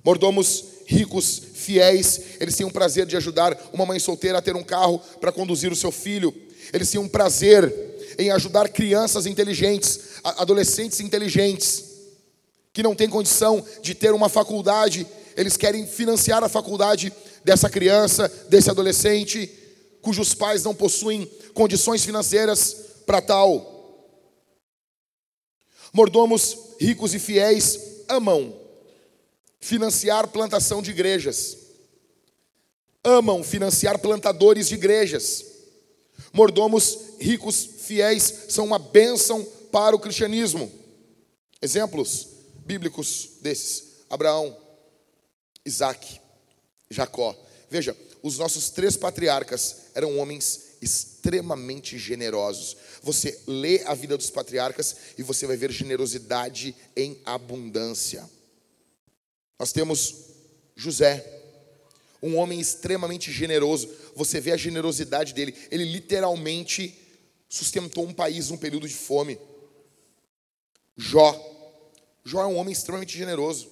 Mordomos 0.03 0.65
ricos, 0.85 1.41
fiéis, 1.53 2.19
eles 2.41 2.57
têm 2.57 2.65
um 2.65 2.69
prazer 2.69 3.05
de 3.05 3.15
ajudar 3.15 3.57
uma 3.71 3.85
mãe 3.85 3.97
solteira 3.97 4.39
a 4.39 4.41
ter 4.41 4.57
um 4.57 4.63
carro 4.63 5.01
para 5.21 5.31
conduzir 5.31 5.71
o 5.71 5.75
seu 5.75 5.91
filho 5.91 6.46
eles 6.73 6.89
tinham 6.89 7.07
prazer 7.07 7.73
em 8.17 8.31
ajudar 8.31 8.69
crianças 8.69 9.25
inteligentes, 9.25 9.99
adolescentes 10.23 10.99
inteligentes, 10.99 11.83
que 12.73 12.83
não 12.83 12.95
têm 12.95 13.09
condição 13.09 13.63
de 13.81 13.93
ter 13.95 14.13
uma 14.13 14.29
faculdade, 14.29 15.05
eles 15.35 15.57
querem 15.57 15.85
financiar 15.85 16.43
a 16.43 16.49
faculdade 16.49 17.13
dessa 17.43 17.69
criança, 17.69 18.27
desse 18.49 18.69
adolescente, 18.69 19.49
cujos 20.01 20.33
pais 20.33 20.63
não 20.63 20.73
possuem 20.73 21.25
condições 21.53 22.03
financeiras 22.03 22.75
para 23.05 23.21
tal. 23.21 23.75
Mordomos 25.93 26.57
ricos 26.79 27.13
e 27.13 27.19
fiéis 27.19 27.79
amam 28.07 28.53
financiar 29.59 30.27
plantação 30.27 30.81
de 30.81 30.91
igrejas. 30.91 31.57
Amam 33.03 33.43
financiar 33.43 33.99
plantadores 33.99 34.67
de 34.67 34.75
igrejas. 34.75 35.45
Mordomos 36.37 37.15
ricos, 37.19 37.67
fiéis, 37.79 38.45
são 38.49 38.63
uma 38.63 38.77
bênção 38.77 39.43
para 39.71 39.95
o 39.95 39.99
cristianismo. 39.99 40.71
Exemplos 41.59 42.27
bíblicos 42.63 43.29
desses: 43.41 44.03
Abraão, 44.07 44.55
Isaac, 45.65 46.21
Jacó. 46.91 47.35
Veja, 47.71 47.97
os 48.21 48.37
nossos 48.37 48.69
três 48.69 48.95
patriarcas 48.95 49.77
eram 49.95 50.19
homens 50.19 50.77
extremamente 50.79 51.97
generosos. 51.97 52.77
Você 53.01 53.41
lê 53.47 53.81
a 53.85 53.95
vida 53.95 54.15
dos 54.15 54.29
patriarcas 54.29 54.95
e 55.17 55.23
você 55.23 55.47
vai 55.47 55.57
ver 55.57 55.71
generosidade 55.71 56.75
em 56.95 57.19
abundância. 57.25 58.29
Nós 59.57 59.73
temos 59.73 60.13
José, 60.75 61.36
um 62.27 62.37
homem 62.37 62.59
extremamente 62.59 63.31
generoso. 63.31 63.89
Você 64.15 64.39
vê 64.39 64.51
a 64.51 64.57
generosidade 64.57 65.33
dele. 65.33 65.55
Ele 65.71 65.85
literalmente 65.85 66.97
sustentou 67.49 68.05
um 68.05 68.13
país 68.13 68.49
num 68.49 68.57
período 68.57 68.87
de 68.87 68.93
fome. 68.93 69.39
Jó. 70.95 71.33
Jó 72.23 72.43
é 72.43 72.47
um 72.47 72.57
homem 72.57 72.73
extremamente 72.73 73.17
generoso. 73.17 73.69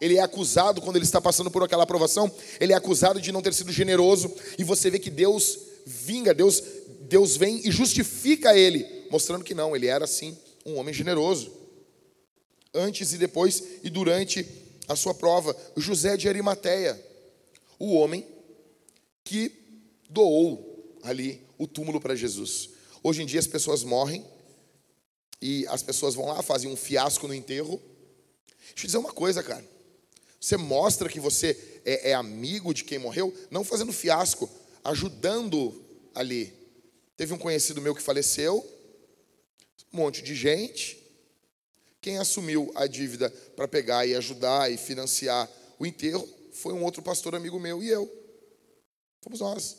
Ele 0.00 0.16
é 0.16 0.22
acusado 0.22 0.80
quando 0.80 0.96
ele 0.96 1.04
está 1.04 1.20
passando 1.20 1.50
por 1.50 1.62
aquela 1.62 1.82
aprovação, 1.82 2.30
ele 2.58 2.72
é 2.72 2.76
acusado 2.76 3.20
de 3.20 3.30
não 3.30 3.42
ter 3.42 3.52
sido 3.52 3.70
generoso, 3.70 4.34
e 4.58 4.64
você 4.64 4.88
vê 4.88 4.98
que 4.98 5.10
Deus 5.10 5.58
vinga, 5.84 6.32
Deus, 6.32 6.62
Deus 7.02 7.36
vem 7.36 7.60
e 7.68 7.70
justifica 7.70 8.56
ele, 8.56 9.06
mostrando 9.10 9.44
que 9.44 9.54
não, 9.54 9.76
ele 9.76 9.86
era 9.86 10.06
sim 10.06 10.38
um 10.64 10.76
homem 10.76 10.94
generoso. 10.94 11.52
Antes 12.72 13.12
e 13.12 13.18
depois 13.18 13.62
e 13.82 13.90
durante 13.90 14.46
a 14.88 14.96
sua 14.96 15.12
prova, 15.12 15.54
José 15.76 16.16
de 16.16 16.28
Arimateia, 16.28 16.98
o 17.80 17.94
homem 17.94 18.28
que 19.24 19.50
doou 20.08 20.98
ali 21.02 21.42
o 21.56 21.66
túmulo 21.66 21.98
para 21.98 22.14
Jesus. 22.14 22.70
Hoje 23.02 23.22
em 23.22 23.26
dia 23.26 23.40
as 23.40 23.46
pessoas 23.46 23.82
morrem 23.82 24.24
e 25.40 25.66
as 25.68 25.82
pessoas 25.82 26.14
vão 26.14 26.26
lá, 26.26 26.42
fazem 26.42 26.70
um 26.70 26.76
fiasco 26.76 27.26
no 27.26 27.34
enterro. 27.34 27.80
Deixa 28.68 28.82
eu 28.82 28.86
dizer 28.86 28.98
uma 28.98 29.12
coisa, 29.12 29.42
cara. 29.42 29.66
Você 30.38 30.58
mostra 30.58 31.08
que 31.08 31.18
você 31.18 31.80
é, 31.84 32.10
é 32.10 32.14
amigo 32.14 32.74
de 32.74 32.84
quem 32.84 32.98
morreu, 32.98 33.34
não 33.50 33.64
fazendo 33.64 33.92
fiasco, 33.92 34.48
ajudando 34.84 35.82
ali. 36.14 36.52
Teve 37.16 37.32
um 37.32 37.38
conhecido 37.38 37.80
meu 37.80 37.94
que 37.94 38.02
faleceu, 38.02 38.66
um 39.92 39.96
monte 39.96 40.22
de 40.22 40.34
gente. 40.34 40.98
Quem 42.00 42.18
assumiu 42.18 42.70
a 42.74 42.86
dívida 42.86 43.30
para 43.56 43.68
pegar 43.68 44.06
e 44.06 44.14
ajudar 44.14 44.70
e 44.70 44.76
financiar 44.76 45.50
o 45.78 45.86
enterro 45.86 46.28
foi 46.52 46.72
um 46.72 46.84
outro 46.84 47.02
pastor 47.02 47.34
amigo 47.34 47.58
meu 47.58 47.82
e 47.82 47.88
eu. 47.88 48.10
Fomos 49.22 49.40
nós. 49.40 49.78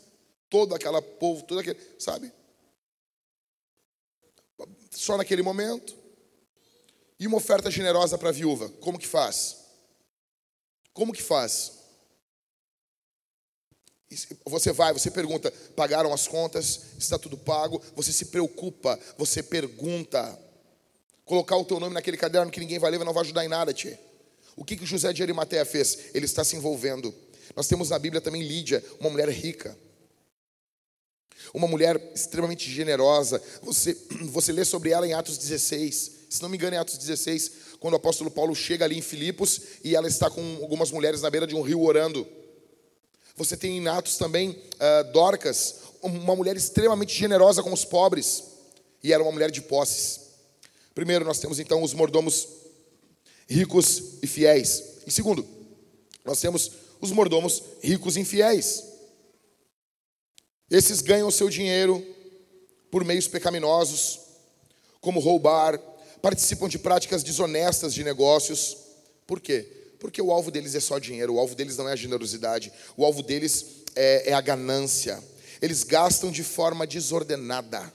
Todo 0.50 0.76
aquele 0.76 1.02
povo, 1.02 1.43
todo 1.43 1.60
aquele, 1.60 1.80
sabe? 2.00 2.32
Só 4.91 5.17
naquele 5.17 5.41
momento. 5.41 5.96
E 7.19 7.28
uma 7.28 7.38
oferta 7.38 7.69
generosa 7.69 8.17
para 8.17 8.30
a 8.30 8.34
viúva, 8.34 8.69
como 8.80 8.98
que 8.98 9.08
faz? 9.08 9.58
Como 10.93 11.13
que 11.13 11.22
faz? 11.22 11.80
Você 14.46 14.74
vai, 14.74 14.91
você 14.91 15.10
pergunta, 15.10 15.50
pagaram 15.76 16.12
as 16.12 16.28
contas, 16.28 16.82
está 16.98 17.17
tudo 17.17 17.38
pago, 17.38 17.82
você 17.96 18.12
se 18.12 18.26
preocupa, 18.26 19.00
você 19.17 19.41
pergunta. 19.41 20.38
Colocar 21.24 21.56
o 21.56 21.63
teu 21.63 21.80
nome 21.80 21.93
naquele 21.93 22.17
caderno 22.17 22.52
que 22.52 22.60
ninguém 22.60 22.78
vai 22.78 22.91
ler 22.91 23.00
não 23.00 23.13
vai 23.13 23.24
ajudar 23.24 23.46
em 23.46 23.48
nada, 23.48 23.74
tia. 23.74 23.98
O 24.62 24.63
que, 24.63 24.78
que 24.78 24.86
José 24.86 25.12
de 25.12 25.24
Arimateia 25.24 25.65
fez? 25.65 26.12
Ele 26.13 26.26
está 26.28 26.43
se 26.43 26.56
envolvendo. 26.56 27.12
Nós 27.56 27.67
temos 27.67 27.89
na 27.89 27.97
Bíblia 27.97 28.21
também 28.21 28.43
Lídia, 28.43 28.86
uma 29.00 29.10
mulher 29.10 29.28
rica. 29.28 29.76
Uma 31.52 31.67
mulher 31.67 32.00
extremamente 32.13 32.69
generosa. 32.69 33.41
Você, 33.63 33.97
você 34.30 34.52
lê 34.52 34.63
sobre 34.63 34.91
ela 34.91 35.08
em 35.08 35.13
Atos 35.13 35.39
16. 35.39 36.12
Se 36.30 36.41
não 36.43 36.47
me 36.47 36.58
engano, 36.58 36.76
em 36.76 36.78
Atos 36.78 37.00
16, 37.00 37.52
quando 37.80 37.95
o 37.95 37.97
apóstolo 37.97 38.30
Paulo 38.30 38.54
chega 38.54 38.86
ali 38.86 39.00
em 39.00 39.02
Filipos 39.02 39.62
e 39.84 39.95
ela 39.95 40.08
está 40.08 40.30
com 40.30 40.60
algumas 40.62 40.91
mulheres 40.91 41.24
na 41.24 41.32
beira 41.32 41.47
de 41.47 41.56
um 41.56 41.63
rio 41.63 41.82
orando. 41.82 42.28
Você 43.36 43.58
tem 43.58 43.80
em 43.80 43.88
Atos 43.88 44.15
também 44.15 44.52
uh, 44.52 45.12
Dorcas, 45.12 45.78
uma 46.04 46.36
mulher 46.36 46.56
extremamente 46.56 47.17
generosa 47.17 47.63
com 47.63 47.74
os 47.74 47.84
pobres, 47.84 48.43
e 49.04 49.12
era 49.12 49.24
uma 49.24 49.32
mulher 49.32 49.50
de 49.50 49.63
posses. 49.63 50.19
Primeiro, 50.93 51.26
nós 51.26 51.39
temos 51.39 51.60
então 51.60 51.82
os 51.82 51.95
mordomos 51.95 52.61
ricos 53.52 54.18
e 54.22 54.28
fiéis. 54.28 55.02
E 55.06 55.12
segundo, 55.12 55.46
nós 56.24 56.40
temos 56.40 56.72
os 57.02 57.12
mordomos 57.12 57.62
ricos 57.84 58.16
e 58.16 58.22
infiéis. 58.22 58.84
Esses 60.70 61.02
ganham 61.02 61.30
seu 61.30 61.50
dinheiro 61.50 62.02
por 62.90 63.04
meios 63.04 63.28
pecaminosos, 63.28 64.20
como 65.02 65.20
roubar, 65.20 65.78
participam 66.22 66.70
de 66.70 66.80
práticas 66.80 67.24
desonestas 67.24 67.94
de 67.94 68.04
negócios. 68.04 68.78
Por 69.28 69.42
quê? 69.42 69.68
Porque 70.00 70.22
o 70.22 70.32
alvo 70.32 70.50
deles 70.50 70.74
é 70.74 70.80
só 70.80 70.98
dinheiro, 70.98 71.34
o 71.34 71.40
alvo 71.40 71.54
deles 71.54 71.76
não 71.76 71.90
é 71.90 71.94
a 71.94 71.98
generosidade, 71.98 72.72
o 72.96 73.04
alvo 73.04 73.22
deles 73.22 73.84
é, 73.96 74.30
é 74.30 74.34
a 74.34 74.42
ganância. 74.42 75.22
Eles 75.62 75.84
gastam 75.84 76.32
de 76.32 76.44
forma 76.44 76.88
desordenada. 76.88 77.94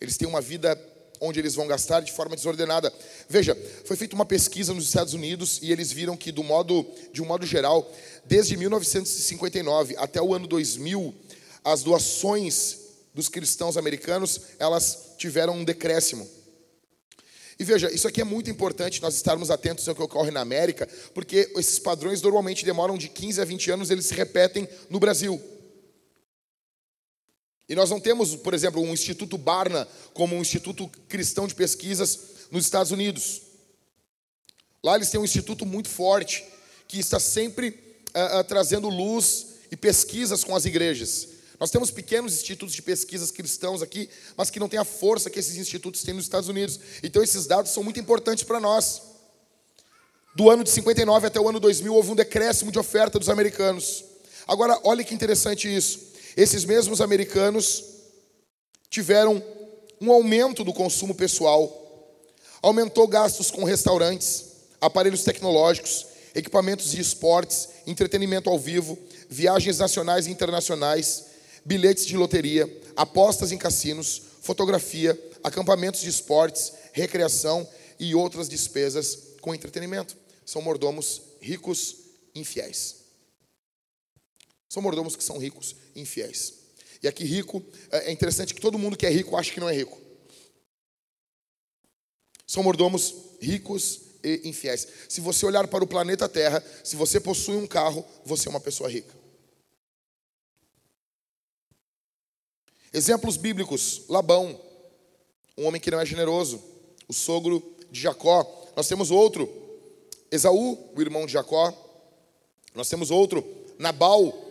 Eles 0.00 0.16
têm 0.16 0.26
uma 0.26 0.40
vida 0.40 0.74
onde 1.20 1.38
eles 1.40 1.54
vão 1.54 1.66
gastar 1.66 2.00
de 2.00 2.12
forma 2.12 2.36
desordenada. 2.36 2.92
Veja, 3.28 3.56
foi 3.84 3.96
feita 3.96 4.14
uma 4.14 4.26
pesquisa 4.26 4.72
nos 4.72 4.86
Estados 4.86 5.14
Unidos 5.14 5.60
e 5.62 5.72
eles 5.72 5.92
viram 5.92 6.16
que 6.16 6.32
do 6.32 6.42
modo, 6.42 6.86
de 7.12 7.22
um 7.22 7.26
modo 7.26 7.46
geral, 7.46 7.90
desde 8.24 8.56
1959 8.56 9.96
até 9.98 10.20
o 10.20 10.34
ano 10.34 10.46
2000, 10.46 11.14
as 11.64 11.82
doações 11.82 12.78
dos 13.14 13.28
cristãos 13.28 13.76
americanos, 13.76 14.40
elas 14.58 15.14
tiveram 15.16 15.54
um 15.54 15.64
decréscimo. 15.64 16.28
E 17.58 17.64
veja, 17.64 17.90
isso 17.90 18.06
aqui 18.06 18.20
é 18.20 18.24
muito 18.24 18.50
importante 18.50 19.00
nós 19.00 19.14
estarmos 19.14 19.50
atentos 19.50 19.88
ao 19.88 19.94
que 19.94 20.02
ocorre 20.02 20.30
na 20.30 20.40
América, 20.40 20.86
porque 21.14 21.50
esses 21.56 21.78
padrões 21.78 22.20
normalmente 22.20 22.66
demoram 22.66 22.98
de 22.98 23.08
15 23.08 23.40
a 23.40 23.44
20 23.44 23.70
anos, 23.70 23.90
eles 23.90 24.06
se 24.06 24.14
repetem 24.14 24.68
no 24.90 25.00
Brasil. 25.00 25.40
E 27.68 27.74
nós 27.74 27.90
não 27.90 27.98
temos, 27.98 28.36
por 28.36 28.54
exemplo, 28.54 28.80
um 28.80 28.92
Instituto 28.92 29.36
Barna 29.36 29.88
como 30.14 30.36
um 30.36 30.40
instituto 30.40 30.88
cristão 31.08 31.48
de 31.48 31.54
pesquisas 31.54 32.18
nos 32.50 32.64
Estados 32.64 32.92
Unidos. 32.92 33.42
Lá 34.82 34.94
eles 34.94 35.10
têm 35.10 35.20
um 35.20 35.24
instituto 35.24 35.66
muito 35.66 35.88
forte, 35.88 36.44
que 36.86 36.98
está 37.00 37.18
sempre 37.18 37.70
uh, 38.14 38.38
uh, 38.38 38.44
trazendo 38.44 38.88
luz 38.88 39.46
e 39.70 39.76
pesquisas 39.76 40.44
com 40.44 40.54
as 40.54 40.64
igrejas. 40.64 41.28
Nós 41.58 41.70
temos 41.70 41.90
pequenos 41.90 42.34
institutos 42.34 42.74
de 42.74 42.82
pesquisas 42.82 43.30
cristãos 43.30 43.82
aqui, 43.82 44.08
mas 44.36 44.50
que 44.50 44.60
não 44.60 44.68
têm 44.68 44.78
a 44.78 44.84
força 44.84 45.30
que 45.30 45.38
esses 45.38 45.56
institutos 45.56 46.02
têm 46.02 46.14
nos 46.14 46.24
Estados 46.24 46.48
Unidos. 46.48 46.78
Então, 47.02 47.22
esses 47.22 47.46
dados 47.46 47.72
são 47.72 47.82
muito 47.82 47.98
importantes 47.98 48.44
para 48.44 48.60
nós. 48.60 49.02
Do 50.36 50.50
ano 50.50 50.62
de 50.62 50.70
59 50.70 51.26
até 51.26 51.40
o 51.40 51.48
ano 51.48 51.58
2000, 51.58 51.94
houve 51.94 52.10
um 52.10 52.14
decréscimo 52.14 52.70
de 52.70 52.78
oferta 52.78 53.18
dos 53.18 53.30
americanos. 53.30 54.04
Agora, 54.46 54.78
olha 54.84 55.02
que 55.02 55.14
interessante 55.14 55.74
isso. 55.74 55.98
Esses 56.36 56.66
mesmos 56.66 57.00
americanos 57.00 57.82
tiveram 58.90 59.42
um 59.98 60.12
aumento 60.12 60.62
do 60.62 60.72
consumo 60.72 61.14
pessoal, 61.14 61.72
aumentou 62.60 63.08
gastos 63.08 63.50
com 63.50 63.64
restaurantes, 63.64 64.44
aparelhos 64.78 65.24
tecnológicos, 65.24 66.06
equipamentos 66.34 66.90
de 66.90 67.00
esportes, 67.00 67.70
entretenimento 67.86 68.50
ao 68.50 68.58
vivo, 68.58 68.98
viagens 69.30 69.78
nacionais 69.78 70.26
e 70.26 70.30
internacionais, 70.30 71.24
bilhetes 71.64 72.04
de 72.04 72.18
loteria, 72.18 72.70
apostas 72.94 73.50
em 73.50 73.56
cassinos, 73.56 74.20
fotografia, 74.42 75.18
acampamentos 75.42 76.02
de 76.02 76.10
esportes, 76.10 76.74
recreação 76.92 77.66
e 77.98 78.14
outras 78.14 78.46
despesas 78.46 79.18
com 79.40 79.54
entretenimento. 79.54 80.14
São 80.44 80.60
mordomos 80.60 81.22
ricos 81.40 81.96
infiéis. 82.34 82.96
São 84.68 84.82
mordomos 84.82 85.16
que 85.16 85.24
são 85.24 85.38
ricos 85.38 85.74
infiéis. 85.96 86.54
E 87.02 87.08
aqui 87.08 87.24
rico, 87.24 87.64
é, 87.90 88.08
é 88.08 88.12
interessante 88.12 88.54
que 88.54 88.60
todo 88.60 88.78
mundo 88.78 88.96
que 88.96 89.06
é 89.06 89.10
rico 89.10 89.36
acha 89.36 89.52
que 89.52 89.60
não 89.60 89.68
é 89.68 89.74
rico. 89.74 90.00
São 92.46 92.62
mordomos 92.62 93.14
ricos 93.40 94.00
e 94.22 94.48
infiéis. 94.48 94.86
Se 95.08 95.20
você 95.20 95.44
olhar 95.46 95.66
para 95.68 95.84
o 95.84 95.86
planeta 95.86 96.28
Terra, 96.28 96.62
se 96.84 96.96
você 96.96 97.20
possui 97.20 97.56
um 97.56 97.66
carro, 97.66 98.04
você 98.24 98.48
é 98.48 98.50
uma 98.50 98.60
pessoa 98.60 98.88
rica. 98.88 99.14
Exemplos 102.92 103.36
bíblicos: 103.36 104.04
Labão, 104.08 104.60
um 105.56 105.66
homem 105.66 105.80
que 105.80 105.90
não 105.90 106.00
é 106.00 106.06
generoso, 106.06 106.62
o 107.08 107.12
sogro 107.12 107.76
de 107.90 108.00
Jacó. 108.00 108.44
Nós 108.76 108.88
temos 108.88 109.10
outro, 109.10 109.48
Esaú, 110.30 110.92
o 110.94 111.00
irmão 111.00 111.26
de 111.26 111.32
Jacó. 111.32 111.72
Nós 112.74 112.88
temos 112.88 113.10
outro, 113.10 113.44
Nabal, 113.78 114.45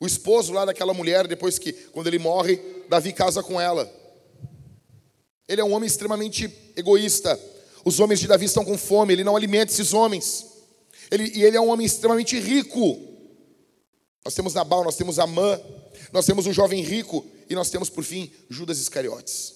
o 0.00 0.06
esposo 0.06 0.52
lá 0.52 0.64
daquela 0.64 0.94
mulher, 0.94 1.26
depois 1.26 1.58
que, 1.58 1.72
quando 1.72 2.06
ele 2.06 2.18
morre, 2.18 2.60
Davi 2.88 3.12
casa 3.12 3.42
com 3.42 3.60
ela. 3.60 3.90
Ele 5.48 5.60
é 5.60 5.64
um 5.64 5.72
homem 5.72 5.86
extremamente 5.86 6.52
egoísta. 6.76 7.38
Os 7.84 7.98
homens 7.98 8.20
de 8.20 8.28
Davi 8.28 8.44
estão 8.44 8.64
com 8.64 8.78
fome, 8.78 9.12
ele 9.12 9.24
não 9.24 9.36
alimenta 9.36 9.72
esses 9.72 9.92
homens. 9.92 10.46
Ele, 11.10 11.32
e 11.34 11.42
ele 11.42 11.56
é 11.56 11.60
um 11.60 11.68
homem 11.68 11.86
extremamente 11.86 12.38
rico. 12.38 13.00
Nós 14.24 14.34
temos 14.34 14.54
Nabal, 14.54 14.84
nós 14.84 14.96
temos 14.96 15.18
Amã, 15.18 15.60
nós 16.12 16.26
temos 16.26 16.46
um 16.46 16.52
jovem 16.52 16.82
rico 16.82 17.26
e 17.48 17.54
nós 17.54 17.70
temos, 17.70 17.88
por 17.88 18.04
fim, 18.04 18.30
Judas 18.48 18.78
Iscariotes. 18.78 19.54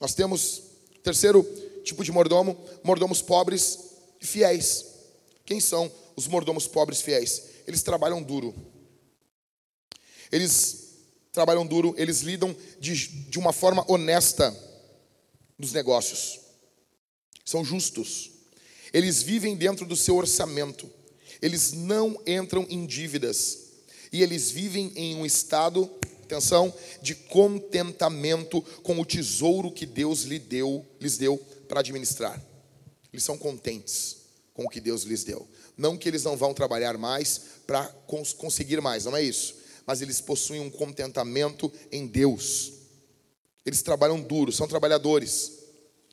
Nós 0.00 0.14
temos, 0.14 0.62
terceiro 1.02 1.44
tipo 1.84 2.02
de 2.02 2.10
mordomo, 2.10 2.58
mordomos 2.82 3.22
pobres 3.22 3.78
e 4.20 4.26
fiéis. 4.26 4.86
Quem 5.44 5.60
são 5.60 5.90
os 6.16 6.26
mordomos 6.26 6.66
pobres 6.66 7.00
fiéis? 7.00 7.51
Eles 7.66 7.82
trabalham 7.82 8.22
duro. 8.22 8.54
Eles 10.30 10.82
trabalham 11.32 11.66
duro, 11.66 11.94
eles 11.96 12.20
lidam 12.20 12.54
de, 12.78 13.06
de 13.08 13.38
uma 13.38 13.52
forma 13.52 13.84
honesta 13.90 14.54
nos 15.58 15.72
negócios. 15.72 16.40
São 17.44 17.64
justos. 17.64 18.30
Eles 18.92 19.22
vivem 19.22 19.56
dentro 19.56 19.86
do 19.86 19.96
seu 19.96 20.16
orçamento. 20.16 20.88
Eles 21.40 21.72
não 21.72 22.20
entram 22.26 22.66
em 22.68 22.86
dívidas. 22.86 23.58
E 24.12 24.22
eles 24.22 24.50
vivem 24.50 24.92
em 24.94 25.16
um 25.16 25.24
estado, 25.24 25.90
atenção, 26.22 26.72
de 27.00 27.14
contentamento 27.14 28.60
com 28.82 29.00
o 29.00 29.06
tesouro 29.06 29.72
que 29.72 29.86
Deus 29.86 30.22
lhe 30.22 30.38
deu, 30.38 30.86
lhes 31.00 31.16
deu 31.16 31.38
para 31.66 31.80
administrar. 31.80 32.40
Eles 33.12 33.24
são 33.24 33.38
contentes 33.38 34.18
com 34.52 34.64
o 34.64 34.68
que 34.68 34.80
Deus 34.80 35.02
lhes 35.04 35.24
deu. 35.24 35.48
Não 35.82 35.96
que 35.98 36.08
eles 36.08 36.22
não 36.22 36.36
vão 36.36 36.54
trabalhar 36.54 36.96
mais 36.96 37.40
para 37.66 37.84
conseguir 38.36 38.80
mais, 38.80 39.04
não 39.04 39.16
é 39.16 39.22
isso. 39.22 39.56
Mas 39.84 40.00
eles 40.00 40.20
possuem 40.20 40.60
um 40.60 40.70
contentamento 40.70 41.70
em 41.90 42.06
Deus. 42.06 42.72
Eles 43.66 43.82
trabalham 43.82 44.20
duro, 44.20 44.52
são 44.52 44.68
trabalhadores, 44.68 45.50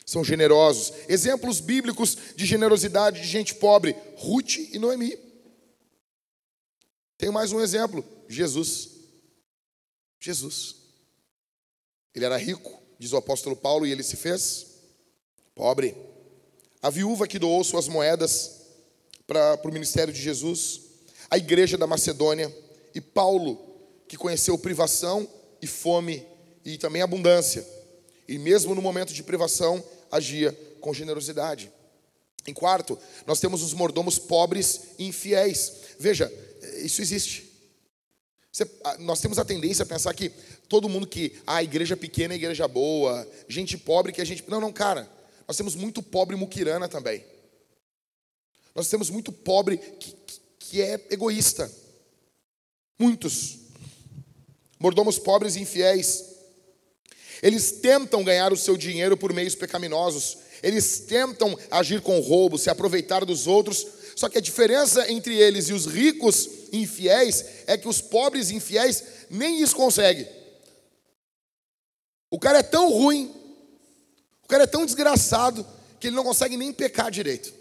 são 0.07 0.23
generosos. 0.23 0.91
Exemplos 1.07 1.59
bíblicos 1.59 2.17
de 2.35 2.47
generosidade 2.47 3.21
de 3.21 3.27
gente 3.27 3.53
pobre: 3.53 3.95
Ruth 4.17 4.57
e 4.57 4.79
Noemi. 4.79 5.15
Tem 7.15 7.29
mais 7.29 7.51
um 7.51 7.61
exemplo: 7.61 8.03
Jesus. 8.27 8.89
Jesus. 10.19 10.77
Ele 12.15 12.25
era 12.25 12.37
rico, 12.37 12.81
diz 12.97 13.13
o 13.13 13.17
apóstolo 13.17 13.55
Paulo, 13.55 13.85
e 13.85 13.91
ele 13.91 14.01
se 14.01 14.15
fez 14.15 14.65
pobre. 15.53 15.95
A 16.81 16.89
viúva 16.89 17.27
que 17.27 17.37
doou 17.37 17.63
suas 17.63 17.87
moedas 17.87 18.58
para 19.29 19.59
o 19.63 19.71
ministério 19.71 20.11
de 20.11 20.19
Jesus, 20.19 20.81
a 21.29 21.37
igreja 21.37 21.77
da 21.77 21.85
Macedônia, 21.85 22.51
e 22.95 22.99
Paulo, 22.99 23.63
que 24.07 24.17
conheceu 24.17 24.57
privação 24.57 25.29
e 25.61 25.67
fome 25.67 26.25
e 26.65 26.79
também 26.79 27.03
abundância, 27.03 27.63
e 28.27 28.39
mesmo 28.39 28.73
no 28.73 28.81
momento 28.81 29.13
de 29.13 29.21
privação, 29.21 29.83
agia 30.11 30.51
com 30.81 30.91
generosidade. 30.95 31.71
Em 32.47 32.53
quarto, 32.53 32.97
nós 33.27 33.39
temos 33.39 33.61
os 33.61 33.71
mordomos 33.71 34.17
pobres 34.17 34.81
e 34.97 35.05
infiéis. 35.05 35.73
Veja, 35.99 36.31
isso 36.83 36.99
existe. 36.99 37.47
Você, 38.51 38.67
nós 38.97 39.21
temos 39.21 39.37
a 39.37 39.45
tendência 39.45 39.83
a 39.83 39.85
pensar 39.85 40.11
que 40.15 40.31
todo 40.67 40.89
mundo 40.89 41.05
que 41.05 41.39
ah, 41.45 41.61
igreja 41.61 41.95
pequena 41.95 42.33
é 42.33 42.37
igreja 42.37 42.67
boa, 42.67 43.27
gente 43.47 43.77
pobre 43.77 44.11
que 44.11 44.21
a 44.21 44.25
gente. 44.25 44.43
Não, 44.47 44.59
não, 44.59 44.73
cara. 44.73 45.07
Nós 45.47 45.55
temos 45.55 45.75
muito 45.75 46.01
pobre 46.01 46.35
muquirana 46.35 46.87
também. 46.87 47.23
Nós 48.79 48.87
temos 48.87 49.09
muito 49.09 49.29
pobre 49.29 49.75
que, 49.77 50.15
que 50.57 50.81
é 50.81 50.93
egoísta. 51.11 51.69
Muitos. 52.97 53.57
Mordomos 54.79 55.19
pobres 55.19 55.57
e 55.57 55.59
infiéis. 55.59 56.23
Eles 57.43 57.73
tentam 57.73 58.23
ganhar 58.23 58.53
o 58.53 58.57
seu 58.57 58.77
dinheiro 58.77 59.17
por 59.17 59.33
meios 59.33 59.53
pecaminosos. 59.53 60.37
Eles 60.63 61.01
tentam 61.01 61.59
agir 61.69 61.99
com 61.99 62.21
roubo, 62.21 62.57
se 62.57 62.69
aproveitar 62.69 63.25
dos 63.25 63.47
outros. 63.47 63.85
Só 64.15 64.29
que 64.29 64.37
a 64.37 64.41
diferença 64.41 65.11
entre 65.11 65.35
eles 65.35 65.67
e 65.67 65.73
os 65.73 65.85
ricos 65.85 66.49
infiéis 66.71 67.43
é 67.67 67.77
que 67.77 67.89
os 67.89 67.99
pobres 67.99 68.49
infiéis 68.49 69.03
nem 69.29 69.61
isso 69.61 69.75
conseguem. 69.75 70.25
O 72.31 72.39
cara 72.39 72.59
é 72.59 72.63
tão 72.63 72.89
ruim 72.89 73.35
o 74.41 74.47
cara 74.47 74.63
é 74.63 74.67
tão 74.67 74.85
desgraçado 74.85 75.67
que 75.99 76.07
ele 76.07 76.15
não 76.15 76.23
consegue 76.23 76.55
nem 76.55 76.71
pecar 76.71 77.11
direito. 77.11 77.58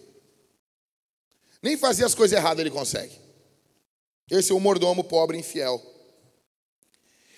Nem 1.63 1.77
fazer 1.77 2.05
as 2.05 2.15
coisas 2.15 2.37
erradas 2.37 2.61
ele 2.61 2.71
consegue. 2.71 3.19
Esse 4.31 4.53
é 4.53 4.55
o 4.55 4.61
mordomo 4.61 5.03
pobre 5.03 5.39
infiel. 5.39 5.83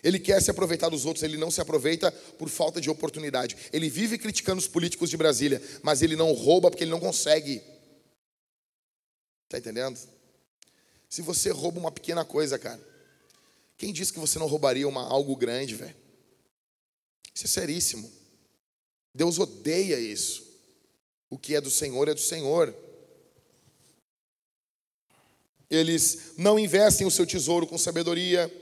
Ele 0.03 0.19
quer 0.19 0.41
se 0.41 0.51
aproveitar 0.51 0.89
dos 0.89 1.05
outros, 1.05 1.23
ele 1.23 1.37
não 1.37 1.51
se 1.51 1.61
aproveita 1.61 2.11
por 2.11 2.49
falta 2.49 2.81
de 2.81 2.89
oportunidade. 2.89 3.57
Ele 3.73 3.89
vive 3.89 4.17
criticando 4.17 4.59
os 4.59 4.67
políticos 4.67 5.11
de 5.11 5.17
Brasília, 5.17 5.63
mas 5.83 6.03
ele 6.03 6.17
não 6.17 6.33
rouba 6.33 6.71
porque 6.71 6.85
ele 6.85 6.91
não 6.91 7.01
consegue. 7.01 7.63
Está 9.45 9.59
entendendo? 9.59 9.99
Se 11.09 11.23
você 11.23 11.51
rouba 11.51 11.79
uma 11.79 11.91
pequena 11.91 12.25
coisa, 12.25 12.59
cara, 12.59 12.81
quem 13.77 13.93
disse 13.93 14.13
que 14.13 14.19
você 14.19 14.39
não 14.39 14.47
roubaria 14.47 14.89
uma, 14.89 15.03
algo 15.03 15.37
grande, 15.37 15.75
velho? 15.75 15.97
Isso 17.35 17.45
é 17.45 17.49
seríssimo. 17.49 18.11
Deus 19.15 19.39
odeia 19.39 19.99
isso. 19.99 20.49
O 21.29 21.39
que 21.39 21.55
é 21.55 21.61
do 21.61 21.71
Senhor 21.71 22.09
é 22.09 22.15
do 22.15 22.21
Senhor. 22.21 22.75
Eles 25.71 26.33
não 26.37 26.59
investem 26.59 27.07
o 27.07 27.11
seu 27.11 27.25
tesouro 27.25 27.67
com 27.67 27.79
sabedoria. 27.79 28.53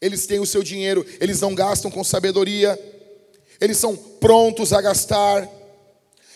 Eles 0.00 0.26
têm 0.26 0.40
o 0.40 0.46
seu 0.46 0.62
dinheiro, 0.62 1.04
eles 1.20 1.40
não 1.40 1.54
gastam 1.54 1.90
com 1.90 2.02
sabedoria. 2.02 2.78
Eles 3.60 3.76
são 3.76 3.94
prontos 3.94 4.72
a 4.72 4.80
gastar. 4.80 5.48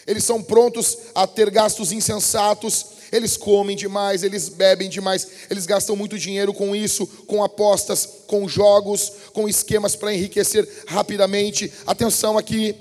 Eles 0.06 0.22
são 0.22 0.42
prontos 0.42 0.98
a 1.14 1.26
ter 1.26 1.50
gastos 1.50 1.90
insensatos. 1.90 2.86
Eles 3.10 3.36
comem 3.36 3.76
demais, 3.76 4.22
eles 4.22 4.48
bebem 4.48 4.88
demais, 4.88 5.26
eles 5.48 5.64
gastam 5.64 5.94
muito 5.94 6.18
dinheiro 6.18 6.52
com 6.52 6.74
isso, 6.74 7.06
com 7.26 7.42
apostas, 7.42 8.06
com 8.26 8.48
jogos, 8.48 9.12
com 9.32 9.48
esquemas 9.48 9.94
para 9.94 10.12
enriquecer 10.12 10.68
rapidamente. 10.86 11.72
Atenção 11.86 12.36
aqui. 12.36 12.74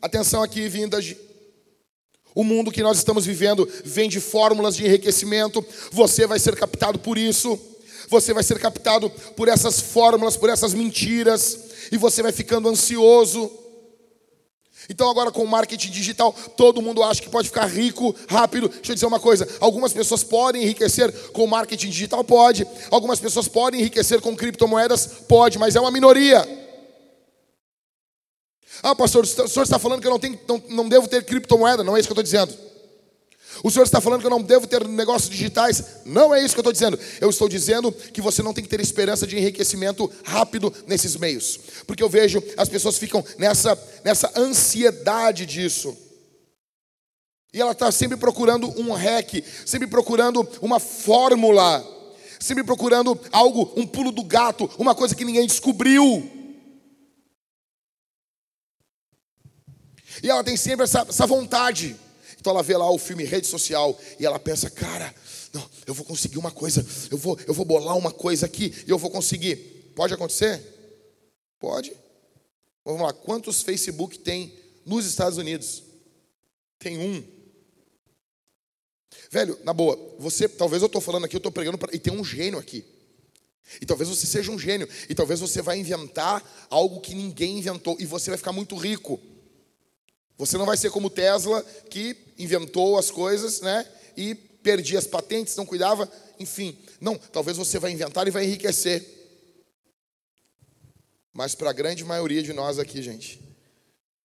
Atenção 0.00 0.42
aqui, 0.42 0.68
vindas. 0.68 1.14
O 2.36 2.44
mundo 2.44 2.70
que 2.70 2.82
nós 2.82 2.98
estamos 2.98 3.24
vivendo 3.24 3.66
vem 3.82 4.10
de 4.10 4.20
fórmulas 4.20 4.76
de 4.76 4.84
enriquecimento. 4.84 5.64
Você 5.90 6.26
vai 6.26 6.38
ser 6.38 6.54
captado 6.54 6.98
por 6.98 7.16
isso. 7.16 7.58
Você 8.10 8.34
vai 8.34 8.42
ser 8.42 8.58
captado 8.58 9.08
por 9.34 9.48
essas 9.48 9.80
fórmulas, 9.80 10.36
por 10.36 10.50
essas 10.50 10.74
mentiras. 10.74 11.58
E 11.90 11.96
você 11.96 12.22
vai 12.22 12.32
ficando 12.32 12.68
ansioso. 12.68 13.50
Então, 14.90 15.08
agora 15.08 15.32
com 15.32 15.44
o 15.44 15.48
marketing 15.48 15.90
digital, 15.90 16.30
todo 16.58 16.82
mundo 16.82 17.02
acha 17.02 17.22
que 17.22 17.30
pode 17.30 17.48
ficar 17.48 17.64
rico 17.64 18.14
rápido. 18.28 18.68
Deixa 18.68 18.92
eu 18.92 18.94
dizer 18.94 19.06
uma 19.06 19.18
coisa: 19.18 19.48
algumas 19.58 19.94
pessoas 19.94 20.22
podem 20.22 20.62
enriquecer 20.62 21.10
com 21.30 21.46
marketing 21.46 21.88
digital? 21.88 22.22
Pode. 22.22 22.66
Algumas 22.90 23.18
pessoas 23.18 23.48
podem 23.48 23.80
enriquecer 23.80 24.20
com 24.20 24.36
criptomoedas? 24.36 25.06
Pode, 25.26 25.58
mas 25.58 25.74
é 25.74 25.80
uma 25.80 25.90
minoria. 25.90 26.65
Ah, 28.82 28.94
pastor, 28.94 29.24
o 29.24 29.26
senhor 29.26 29.62
está 29.62 29.78
falando 29.78 30.00
que 30.00 30.06
eu 30.06 30.10
não, 30.10 30.18
tenho, 30.18 30.38
não, 30.48 30.62
não 30.68 30.88
devo 30.88 31.08
ter 31.08 31.24
criptomoeda. 31.24 31.82
Não 31.82 31.96
é 31.96 32.00
isso 32.00 32.08
que 32.08 32.12
eu 32.12 32.20
estou 32.20 32.22
dizendo. 32.22 32.66
O 33.62 33.70
senhor 33.70 33.84
está 33.84 34.00
falando 34.00 34.20
que 34.20 34.26
eu 34.26 34.30
não 34.30 34.42
devo 34.42 34.66
ter 34.66 34.86
negócios 34.86 35.30
digitais. 35.30 35.82
Não 36.04 36.34
é 36.34 36.42
isso 36.42 36.54
que 36.54 36.60
eu 36.60 36.62
estou 36.62 36.72
dizendo. 36.72 36.98
Eu 37.20 37.30
estou 37.30 37.48
dizendo 37.48 37.92
que 37.92 38.20
você 38.20 38.42
não 38.42 38.52
tem 38.52 38.62
que 38.62 38.70
ter 38.70 38.80
esperança 38.80 39.26
de 39.26 39.36
enriquecimento 39.36 40.10
rápido 40.24 40.72
nesses 40.86 41.16
meios. 41.16 41.58
Porque 41.86 42.02
eu 42.02 42.08
vejo 42.08 42.42
as 42.56 42.68
pessoas 42.68 42.98
ficam 42.98 43.24
nessa, 43.38 43.78
nessa 44.04 44.30
ansiedade 44.36 45.46
disso. 45.46 45.96
E 47.52 47.60
ela 47.60 47.72
está 47.72 47.90
sempre 47.90 48.18
procurando 48.18 48.68
um 48.78 48.92
hack, 48.92 49.42
sempre 49.64 49.88
procurando 49.88 50.46
uma 50.60 50.78
fórmula, 50.78 51.84
sempre 52.38 52.62
procurando 52.62 53.18
algo, 53.32 53.72
um 53.76 53.86
pulo 53.86 54.12
do 54.12 54.22
gato, 54.22 54.68
uma 54.78 54.94
coisa 54.94 55.14
que 55.14 55.24
ninguém 55.24 55.46
descobriu. 55.46 56.35
E 60.22 60.30
ela 60.30 60.42
tem 60.44 60.56
sempre 60.56 60.84
essa, 60.84 61.06
essa 61.08 61.26
vontade. 61.26 61.96
Então 62.38 62.52
ela 62.52 62.62
vê 62.62 62.76
lá 62.76 62.90
o 62.90 62.98
filme 62.98 63.24
rede 63.24 63.46
social 63.46 63.98
e 64.18 64.26
ela 64.26 64.38
pensa, 64.38 64.70
cara, 64.70 65.14
não, 65.52 65.68
eu 65.86 65.94
vou 65.94 66.04
conseguir 66.04 66.38
uma 66.38 66.50
coisa, 66.50 66.86
eu 67.10 67.18
vou, 67.18 67.38
eu 67.46 67.54
vou 67.54 67.64
bolar 67.64 67.96
uma 67.96 68.12
coisa 68.12 68.46
aqui 68.46 68.72
e 68.86 68.90
eu 68.90 68.98
vou 68.98 69.10
conseguir. 69.10 69.56
Pode 69.94 70.14
acontecer? 70.14 70.62
Pode. 71.58 71.92
Vamos 72.84 73.02
lá, 73.02 73.12
quantos 73.12 73.62
Facebook 73.62 74.18
tem 74.18 74.52
nos 74.84 75.06
Estados 75.06 75.38
Unidos? 75.38 75.82
Tem 76.78 76.98
um. 76.98 77.24
Velho, 79.30 79.58
na 79.64 79.72
boa, 79.72 79.98
você, 80.18 80.48
talvez 80.48 80.82
eu 80.82 80.86
estou 80.86 81.00
falando 81.00 81.24
aqui, 81.24 81.34
eu 81.34 81.38
estou 81.38 81.50
pregando, 81.50 81.78
pra, 81.78 81.92
e 81.92 81.98
tem 81.98 82.12
um 82.12 82.24
gênio 82.24 82.58
aqui. 82.58 82.84
E 83.80 83.86
talvez 83.86 84.08
você 84.08 84.26
seja 84.26 84.52
um 84.52 84.58
gênio, 84.58 84.88
e 85.08 85.14
talvez 85.14 85.40
você 85.40 85.60
vai 85.60 85.78
inventar 85.78 86.44
algo 86.70 87.00
que 87.00 87.14
ninguém 87.14 87.58
inventou, 87.58 87.96
e 87.98 88.06
você 88.06 88.30
vai 88.30 88.38
ficar 88.38 88.52
muito 88.52 88.76
rico. 88.76 89.20
Você 90.38 90.58
não 90.58 90.66
vai 90.66 90.76
ser 90.76 90.90
como 90.90 91.08
Tesla, 91.08 91.62
que 91.88 92.16
inventou 92.38 92.98
as 92.98 93.10
coisas, 93.10 93.60
né? 93.60 93.86
E 94.16 94.34
perdia 94.34 94.98
as 94.98 95.06
patentes, 95.06 95.56
não 95.56 95.64
cuidava, 95.64 96.10
enfim. 96.38 96.76
Não, 97.00 97.16
talvez 97.16 97.56
você 97.56 97.78
vai 97.78 97.92
inventar 97.92 98.26
e 98.26 98.30
vai 98.30 98.44
enriquecer. 98.44 99.04
Mas 101.32 101.54
para 101.54 101.70
a 101.70 101.72
grande 101.72 102.04
maioria 102.04 102.42
de 102.42 102.52
nós 102.52 102.78
aqui, 102.78 103.02
gente, 103.02 103.40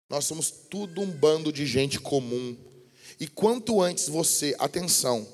Nós 0.10 0.26
somos 0.26 0.52
tudo 0.52 1.00
um 1.00 1.10
bando 1.10 1.54
de 1.54 1.66
gente 1.66 1.98
comum. 1.98 2.58
E 3.18 3.28
quanto 3.28 3.82
antes 3.82 4.10
você, 4.10 4.54
atenção, 4.60 5.26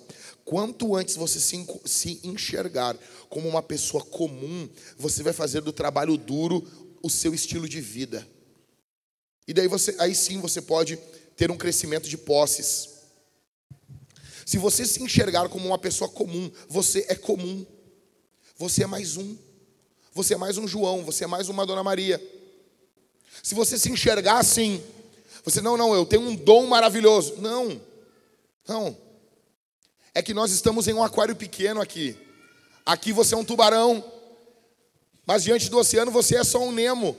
quanto 0.45 0.95
antes 0.95 1.15
você 1.15 1.39
se, 1.39 1.65
se 1.83 2.19
enxergar 2.23 2.95
como 3.27 3.49
uma 3.49 3.63
pessoa 3.63 4.03
comum, 4.03 4.69
você 4.95 5.23
vai 5.23 5.33
fazer 5.33 5.61
do 5.61 5.73
trabalho 5.73 6.15
duro 6.15 6.63
o 7.01 7.09
seu 7.09 7.33
estilo 7.33 7.67
de 7.67 7.81
vida. 7.81 8.27
E 9.47 9.53
daí 9.53 9.67
você, 9.67 9.95
aí 9.97 10.13
sim 10.13 10.41
você 10.41 10.61
pode 10.61 10.97
ter 11.35 11.49
um 11.49 11.57
crescimento 11.57 12.09
de 12.09 12.17
posses. 12.17 12.89
Se 14.45 14.57
você 14.57 14.85
se 14.85 15.01
enxergar 15.01 15.47
como 15.49 15.67
uma 15.67 15.77
pessoa 15.77 16.09
comum, 16.09 16.51
você 16.67 17.05
é 17.07 17.15
comum. 17.15 17.65
Você 18.57 18.83
é 18.83 18.87
mais 18.87 19.15
um. 19.15 19.37
Você 20.13 20.33
é 20.33 20.37
mais 20.37 20.57
um 20.57 20.67
João, 20.67 21.03
você 21.03 21.23
é 21.23 21.27
mais 21.27 21.47
uma 21.47 21.65
Dona 21.65 21.83
Maria. 21.83 22.21
Se 23.43 23.53
você 23.53 23.77
se 23.77 23.89
enxergar 23.89 24.39
assim, 24.39 24.83
você 25.43 25.61
não, 25.61 25.77
não, 25.77 25.93
eu 25.93 26.05
tenho 26.05 26.23
um 26.23 26.35
dom 26.35 26.65
maravilhoso. 26.65 27.35
Não. 27.37 27.79
Não. 28.67 28.97
É 30.13 30.21
que 30.21 30.33
nós 30.33 30.51
estamos 30.51 30.87
em 30.87 30.93
um 30.93 31.03
aquário 31.03 31.35
pequeno 31.35 31.79
aqui. 31.79 32.17
Aqui 32.85 33.13
você 33.13 33.35
é 33.35 33.37
um 33.37 33.45
tubarão, 33.45 34.03
mas 35.25 35.43
diante 35.43 35.69
do 35.69 35.77
oceano 35.77 36.09
você 36.09 36.37
é 36.37 36.43
só 36.43 36.59
um 36.59 36.71
Nemo. 36.71 37.17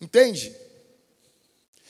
Entende? 0.00 0.54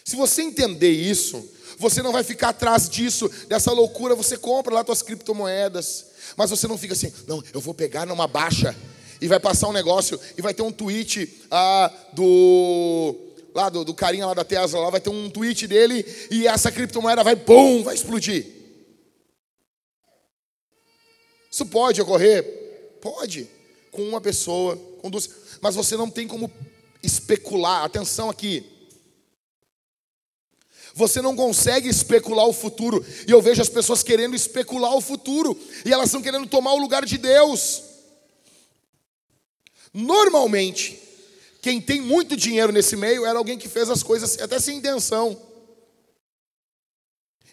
Se 0.05 0.15
você 0.15 0.43
entender 0.43 0.91
isso, 0.91 1.49
você 1.79 2.03
não 2.03 2.13
vai 2.13 2.23
ficar 2.23 2.51
atrás 2.51 2.89
disso, 2.89 3.29
dessa 3.49 3.73
loucura. 3.73 4.15
Você 4.15 4.37
compra 4.37 4.75
lá 4.75 4.85
suas 4.85 5.03
criptomoedas, 5.03 6.07
mas 6.37 6.51
você 6.51 6.69
não 6.69 6.79
fica 6.79 6.95
assim, 6.95 7.13
não, 7.27 7.43
eu 7.53 7.61
vou 7.61 7.75
pegar 7.75 8.07
numa 8.07 8.27
baixa 8.27 8.75
e 9.21 9.27
vai 9.27 9.41
passar 9.41 9.69
um 9.69 9.73
negócio 9.73 10.21
e 10.37 10.43
vai 10.43 10.55
ter 10.55 10.63
um 10.63 10.73
tweet 10.73 11.43
ah, 11.51 11.93
do 12.13 13.17
lá 13.55 13.71
do, 13.71 13.85
do 13.85 13.95
carinha 13.95 14.27
lá 14.27 14.35
da 14.35 14.45
Tesla, 14.45 14.81
lá 14.81 14.91
vai 14.91 15.01
ter 15.01 15.09
um 15.09 15.31
tweet 15.31 15.67
dele 15.67 16.05
e 16.31 16.47
essa 16.47 16.71
criptomoeda 16.71 17.25
vai, 17.25 17.35
bum, 17.35 17.83
vai 17.83 17.95
explodir. 17.95 18.47
Isso 21.51 21.65
pode 21.65 22.03
ocorrer? 22.03 22.45
Pode. 23.01 23.49
Com 23.91 24.03
uma 24.03 24.21
pessoa, 24.21 24.77
com 25.01 25.09
duas. 25.09 25.31
Mas 25.63 25.75
você 25.75 25.97
não 25.97 26.11
tem 26.11 26.29
como 26.29 26.53
especular. 27.07 27.85
Atenção 27.85 28.29
aqui. 28.29 28.65
Você 30.95 31.23
não 31.23 31.37
consegue 31.37 31.89
especular 31.89 32.47
o 32.47 32.53
futuro. 32.53 33.05
E 33.27 33.31
eu 33.31 33.41
vejo 33.41 33.63
as 33.63 33.69
pessoas 33.69 34.03
querendo 34.03 34.35
especular 34.35 34.95
o 34.95 35.01
futuro. 35.01 35.59
E 35.85 35.93
elas 35.93 36.07
estão 36.07 36.23
querendo 36.23 36.47
tomar 36.47 36.73
o 36.73 36.79
lugar 36.79 37.05
de 37.05 37.19
Deus. 37.19 37.83
Normalmente, 39.93 41.01
quem 41.63 41.81
tem 41.81 42.01
muito 42.01 42.37
dinheiro 42.37 42.73
nesse 42.73 42.97
meio 42.97 43.25
era 43.25 43.39
alguém 43.39 43.59
que 43.59 43.69
fez 43.69 43.89
as 43.89 44.03
coisas 44.03 44.39
até 44.41 44.59
sem 44.59 44.79
intenção. 44.79 45.41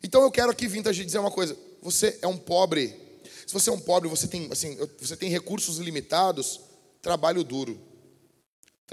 Então 0.02 0.22
eu 0.22 0.32
quero 0.32 0.52
aqui, 0.52 0.68
Vintage, 0.68 1.06
dizer 1.06 1.20
uma 1.20 1.32
coisa. 1.32 1.58
Você 1.82 2.20
é 2.22 2.28
um 2.28 2.38
pobre 2.38 3.04
se 3.46 3.54
você 3.54 3.70
é 3.70 3.74
um 3.74 3.80
pobre, 3.80 4.10
você 4.10 4.28
tem, 4.28 4.48
assim, 4.52 4.78
você 5.00 5.16
tem 5.16 5.30
recursos 5.30 5.78
limitados, 5.78 6.60
trabalho 7.02 7.44
duro. 7.44 7.80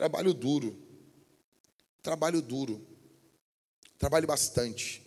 Trabalho 0.00 0.32
duro. 0.32 0.74
Trabalho 2.02 2.40
duro. 2.40 2.80
Trabalhe 3.98 4.26
bastante. 4.26 5.02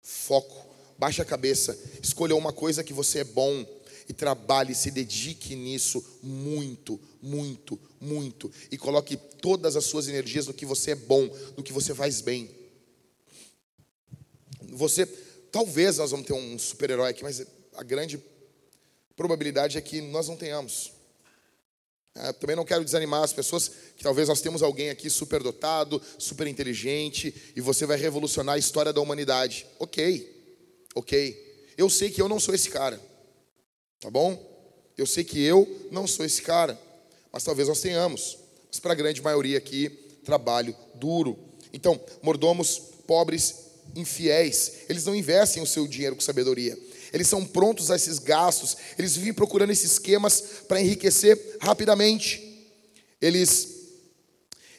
Foco. 0.00 0.66
Baixe 0.96 1.20
a 1.20 1.24
cabeça. 1.26 1.78
Escolha 2.02 2.34
uma 2.34 2.50
coisa 2.50 2.82
que 2.82 2.94
você 2.94 3.18
é 3.18 3.24
bom 3.24 3.66
e 4.08 4.14
trabalhe, 4.14 4.74
se 4.74 4.90
dedique 4.90 5.54
nisso 5.54 6.02
muito, 6.22 6.98
muito, 7.20 7.78
muito. 8.00 8.50
E 8.70 8.78
coloque 8.78 9.18
todas 9.18 9.76
as 9.76 9.84
suas 9.84 10.08
energias 10.08 10.46
no 10.46 10.54
que 10.54 10.64
você 10.64 10.92
é 10.92 10.94
bom, 10.94 11.28
no 11.54 11.62
que 11.62 11.74
você 11.74 11.94
faz 11.94 12.22
bem. 12.22 12.48
Você, 14.62 15.04
talvez 15.52 15.98
nós 15.98 16.10
vamos 16.10 16.26
ter 16.26 16.32
um 16.32 16.58
super-herói 16.58 17.10
aqui, 17.10 17.22
mas 17.22 17.46
a 17.74 17.82
grande 17.82 18.18
probabilidade 19.14 19.76
é 19.76 19.80
que 19.82 20.00
nós 20.00 20.26
não 20.26 20.38
tenhamos. 20.38 20.96
É, 22.20 22.32
também 22.32 22.56
não 22.56 22.64
quero 22.64 22.84
desanimar 22.84 23.22
as 23.22 23.32
pessoas, 23.32 23.70
que 23.96 24.02
talvez 24.02 24.28
nós 24.28 24.40
temos 24.40 24.60
alguém 24.60 24.90
aqui 24.90 25.08
super 25.08 25.40
dotado, 25.40 26.02
super 26.18 26.48
inteligente, 26.48 27.32
e 27.54 27.60
você 27.60 27.86
vai 27.86 27.96
revolucionar 27.96 28.56
a 28.56 28.58
história 28.58 28.92
da 28.92 29.00
humanidade. 29.00 29.66
Ok, 29.78 30.28
ok. 30.96 31.64
Eu 31.76 31.88
sei 31.88 32.10
que 32.10 32.20
eu 32.20 32.28
não 32.28 32.40
sou 32.40 32.54
esse 32.54 32.70
cara, 32.70 33.00
tá 34.00 34.10
bom? 34.10 34.36
Eu 34.96 35.06
sei 35.06 35.22
que 35.22 35.40
eu 35.40 35.88
não 35.92 36.08
sou 36.08 36.26
esse 36.26 36.42
cara, 36.42 36.76
mas 37.32 37.44
talvez 37.44 37.68
nós 37.68 37.80
tenhamos. 37.80 38.36
Mas 38.68 38.80
para 38.80 38.92
a 38.92 38.96
grande 38.96 39.22
maioria 39.22 39.56
aqui, 39.56 39.88
trabalho 40.24 40.74
duro. 40.96 41.38
Então, 41.72 42.00
mordomos 42.20 42.82
pobres, 43.06 43.54
infiéis, 43.94 44.80
eles 44.88 45.04
não 45.04 45.14
investem 45.14 45.62
o 45.62 45.66
seu 45.66 45.86
dinheiro 45.86 46.16
com 46.16 46.20
sabedoria 46.20 46.76
eles 47.12 47.28
são 47.28 47.44
prontos 47.44 47.90
a 47.90 47.96
esses 47.96 48.18
gastos, 48.18 48.76
eles 48.98 49.16
vivem 49.16 49.32
procurando 49.32 49.70
esses 49.70 49.92
esquemas 49.92 50.40
para 50.66 50.80
enriquecer 50.80 51.56
rapidamente. 51.60 52.44
Eles, 53.20 53.68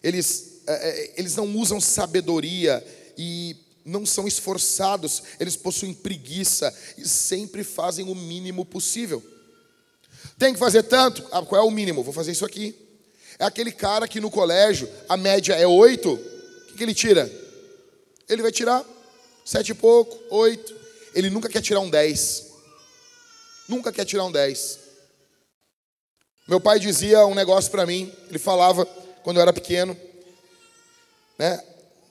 eles, 0.03 0.61
é, 0.67 0.73
é, 0.73 1.13
eles 1.17 1.35
não 1.35 1.55
usam 1.57 1.81
sabedoria 1.81 2.85
e 3.17 3.55
não 3.83 4.05
são 4.05 4.27
esforçados, 4.27 5.23
eles 5.39 5.55
possuem 5.55 5.93
preguiça 5.93 6.73
e 6.97 7.07
sempre 7.07 7.63
fazem 7.63 8.05
o 8.05 8.15
mínimo 8.15 8.63
possível. 8.65 9.23
Tem 10.37 10.53
que 10.53 10.59
fazer 10.59 10.83
tanto? 10.83 11.25
Ah, 11.31 11.41
qual 11.41 11.61
é 11.61 11.65
o 11.65 11.71
mínimo? 11.71 12.03
Vou 12.03 12.13
fazer 12.13 12.31
isso 12.31 12.45
aqui. 12.45 12.75
É 13.39 13.45
aquele 13.45 13.71
cara 13.71 14.07
que 14.07 14.19
no 14.19 14.29
colégio 14.29 14.89
a 15.07 15.17
média 15.17 15.53
é 15.53 15.65
oito, 15.65 16.13
o 16.13 16.65
que, 16.67 16.73
que 16.75 16.83
ele 16.83 16.93
tira? 16.93 17.29
Ele 18.27 18.41
vai 18.41 18.51
tirar 18.51 18.85
sete 19.43 19.71
e 19.71 19.73
pouco, 19.73 20.17
oito 20.29 20.78
ele 21.13 21.29
nunca 21.29 21.49
quer 21.49 21.61
tirar 21.61 21.79
um 21.79 21.89
10. 21.89 22.47
Nunca 23.67 23.91
quer 23.91 24.05
tirar 24.05 24.25
um 24.25 24.31
10. 24.31 24.79
Meu 26.47 26.59
pai 26.59 26.79
dizia 26.79 27.25
um 27.25 27.35
negócio 27.35 27.69
para 27.69 27.85
mim, 27.85 28.11
ele 28.27 28.39
falava 28.39 28.85
quando 29.23 29.37
eu 29.37 29.41
era 29.41 29.53
pequeno, 29.53 29.95
né? 31.37 31.63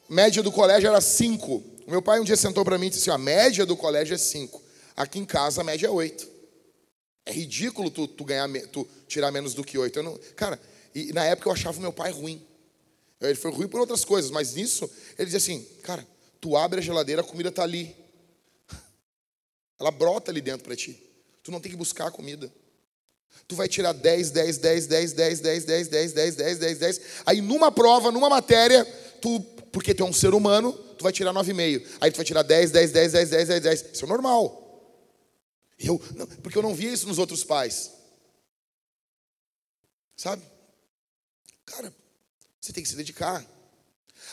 Média 0.08 0.42
do 0.42 0.52
colégio 0.52 0.88
era 0.88 1.00
5. 1.00 1.62
Meu 1.86 2.00
pai 2.00 2.20
um 2.20 2.24
dia 2.24 2.36
sentou 2.36 2.64
para 2.64 2.78
mim 2.78 2.86
e 2.86 2.90
disse 2.90 3.10
assim: 3.10 3.10
a 3.10 3.18
média 3.18 3.66
do 3.66 3.76
colégio 3.76 4.14
é 4.14 4.18
5. 4.18 4.62
Aqui 4.96 5.18
em 5.18 5.24
casa 5.24 5.60
a 5.60 5.64
média 5.64 5.86
é 5.86 5.90
8. 5.90 6.28
É 7.26 7.32
ridículo 7.32 7.90
tu, 7.90 8.06
tu 8.06 8.24
ganhar, 8.24 8.48
tu 8.72 8.88
tirar 9.06 9.30
menos 9.30 9.54
do 9.54 9.64
que 9.64 9.76
8. 9.76 9.98
Eu 9.98 10.02
não, 10.02 10.18
cara, 10.34 10.58
e 10.94 11.12
na 11.12 11.24
época 11.24 11.48
eu 11.48 11.52
achava 11.52 11.80
meu 11.80 11.92
pai 11.92 12.10
ruim. 12.10 12.42
Ele 13.20 13.34
foi 13.34 13.50
ruim 13.50 13.66
por 13.68 13.80
outras 13.80 14.04
coisas, 14.04 14.30
mas 14.30 14.54
nisso 14.54 14.88
ele 15.18 15.26
dizia 15.26 15.38
assim: 15.38 15.66
cara, 15.82 16.06
tu 16.40 16.56
abre 16.56 16.78
a 16.78 16.82
geladeira, 16.82 17.22
a 17.22 17.24
comida 17.24 17.48
está 17.48 17.64
ali. 17.64 17.94
Ela 19.78 19.90
brota 19.90 20.30
ali 20.30 20.40
dentro 20.40 20.64
para 20.64 20.76
ti. 20.76 21.02
Tu 21.42 21.50
não 21.50 21.60
tem 21.60 21.70
que 21.70 21.76
buscar 21.76 22.08
a 22.08 22.10
comida. 22.10 22.52
Tu 23.46 23.54
vai 23.54 23.68
tirar 23.68 23.92
10, 23.92 24.30
10, 24.30 24.58
10, 24.58 24.86
10, 24.86 25.12
10, 25.12 25.40
10, 25.40 25.64
10, 25.64 25.88
10, 25.88 26.12
10, 26.12 26.34
10, 26.36 26.58
10, 26.58 26.78
10. 26.78 27.00
Aí 27.24 27.40
numa 27.40 27.70
prova, 27.70 28.10
numa 28.10 28.28
matéria, 28.28 28.84
tu, 29.20 29.40
porque 29.72 29.94
tu 29.94 30.02
é 30.02 30.06
um 30.06 30.12
ser 30.12 30.34
humano, 30.34 30.72
tu 30.72 31.02
vai 31.02 31.12
tirar 31.12 31.32
9,5. 31.32 31.86
Aí 32.00 32.10
tu 32.10 32.16
vai 32.16 32.24
tirar 32.24 32.42
10, 32.42 32.70
10, 32.70 32.92
10, 32.92 33.12
10, 33.12 33.30
10, 33.30 33.48
10, 33.48 33.62
10. 33.62 33.84
Isso 33.94 34.04
é 34.04 34.08
normal. 34.08 34.64
Eu, 35.78 36.02
não, 36.16 36.26
porque 36.26 36.58
eu 36.58 36.62
não 36.62 36.74
via 36.74 36.92
isso 36.92 37.06
nos 37.06 37.18
outros 37.18 37.44
pais. 37.44 37.92
Sabe? 40.16 40.42
Cara, 41.64 41.94
você 42.60 42.72
tem 42.72 42.82
que 42.82 42.88
se 42.88 42.96
dedicar. 42.96 43.46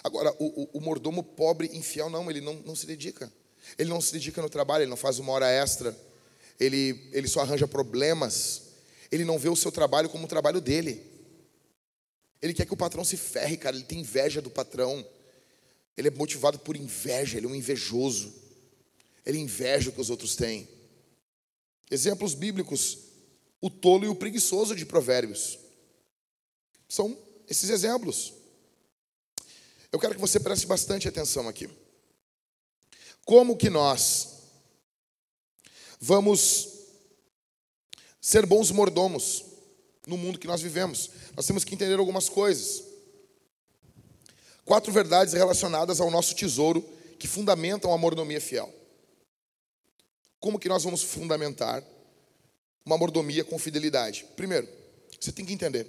Agora, 0.03 0.35
o, 0.39 0.63
o, 0.63 0.77
o 0.79 0.81
mordomo 0.81 1.23
pobre, 1.23 1.69
infiel, 1.73 2.09
não, 2.09 2.29
ele 2.29 2.41
não, 2.41 2.55
não 2.55 2.75
se 2.75 2.87
dedica. 2.87 3.31
Ele 3.77 3.89
não 3.89 3.99
se 4.01 4.13
dedica 4.13 4.41
no 4.41 4.49
trabalho, 4.49 4.83
ele 4.83 4.89
não 4.89 4.97
faz 4.97 5.19
uma 5.19 5.31
hora 5.31 5.49
extra, 5.49 5.95
ele, 6.59 7.09
ele 7.11 7.27
só 7.27 7.41
arranja 7.41 7.67
problemas, 7.67 8.61
ele 9.11 9.25
não 9.25 9.37
vê 9.37 9.49
o 9.49 9.55
seu 9.55 9.71
trabalho 9.71 10.09
como 10.09 10.25
o 10.25 10.27
trabalho 10.27 10.61
dele. 10.61 11.05
Ele 12.41 12.53
quer 12.53 12.65
que 12.65 12.73
o 12.73 12.77
patrão 12.77 13.03
se 13.03 13.17
ferre, 13.17 13.57
cara, 13.57 13.75
ele 13.75 13.85
tem 13.85 13.99
inveja 13.99 14.41
do 14.41 14.49
patrão. 14.49 15.05
Ele 15.97 16.09
é 16.09 16.11
motivado 16.11 16.59
por 16.59 16.75
inveja, 16.75 17.37
ele 17.37 17.45
é 17.45 17.49
um 17.49 17.55
invejoso. 17.55 18.33
Ele 19.25 19.39
inveja 19.39 19.89
o 19.89 19.93
que 19.93 20.01
os 20.01 20.09
outros 20.09 20.35
têm. 20.35 20.67
Exemplos 21.89 22.33
bíblicos: 22.33 22.97
o 23.61 23.69
tolo 23.69 24.05
e 24.05 24.07
o 24.07 24.15
preguiçoso 24.15 24.75
de 24.75 24.85
Provérbios. 24.85 25.57
São 26.87 27.17
esses 27.49 27.69
exemplos. 27.69 28.33
Eu 29.91 29.99
quero 29.99 30.15
que 30.15 30.21
você 30.21 30.39
preste 30.39 30.67
bastante 30.67 31.07
atenção 31.07 31.47
aqui. 31.47 31.69
Como 33.25 33.57
que 33.57 33.71
nós 33.71 34.35
vamos 35.99 36.69
ser 38.21 38.45
bons 38.45 38.69
mordomos 38.69 39.43
no 40.05 40.15
mundo 40.15 40.37
que 40.37 40.45
nós 40.45 40.61
vivemos? 40.61 41.09
Nós 41.35 41.47
temos 41.47 41.63
que 41.63 41.73
entender 41.73 41.97
algumas 41.97 42.29
coisas. 42.29 42.83
Quatro 44.63 44.91
verdades 44.91 45.33
relacionadas 45.33 45.99
ao 45.99 46.11
nosso 46.11 46.35
tesouro 46.35 46.87
que 47.17 47.27
fundamentam 47.27 47.91
a 47.91 47.97
mordomia 47.97 48.39
fiel. 48.39 48.71
Como 50.39 50.59
que 50.59 50.69
nós 50.69 50.83
vamos 50.83 51.01
fundamentar 51.01 51.83
uma 52.85 52.97
mordomia 52.97 53.43
com 53.43 53.57
fidelidade? 53.57 54.23
Primeiro, 54.35 54.69
você 55.19 55.31
tem 55.31 55.43
que 55.43 55.53
entender 55.53 55.87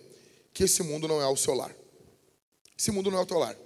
que 0.55 0.65
esse 0.65 0.83
mundo 0.83 1.07
não 1.07 1.21
é 1.21 1.27
o 1.27 1.37
seu 1.37 1.53
lar. 1.53 1.77
Esse 2.79 2.91
mundo 2.91 3.11
não 3.11 3.19
é 3.19 3.23
o 3.23 3.27
teu 3.27 3.39
lar. 3.39 3.57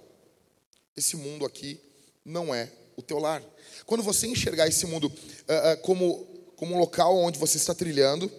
esse 0.95 1.15
mundo 1.15 1.45
aqui 1.45 1.79
não 2.25 2.53
é 2.53 2.69
o 3.01 3.03
teu 3.03 3.19
lar. 3.19 3.43
Quando 3.85 4.03
você 4.03 4.27
enxergar 4.27 4.67
esse 4.67 4.85
mundo 4.85 5.05
uh, 5.05 5.73
uh, 5.73 5.77
como, 5.81 6.25
como 6.55 6.75
um 6.75 6.79
local 6.79 7.17
onde 7.17 7.37
você 7.37 7.57
está 7.57 7.73
trilhando 7.75 8.31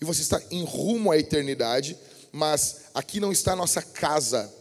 e 0.00 0.04
você 0.04 0.22
está 0.22 0.40
em 0.50 0.64
rumo 0.64 1.10
à 1.10 1.18
eternidade, 1.18 1.96
mas 2.30 2.82
aqui 2.94 3.20
não 3.20 3.32
está 3.32 3.52
a 3.52 3.56
nossa 3.56 3.80
casa. 3.80 4.52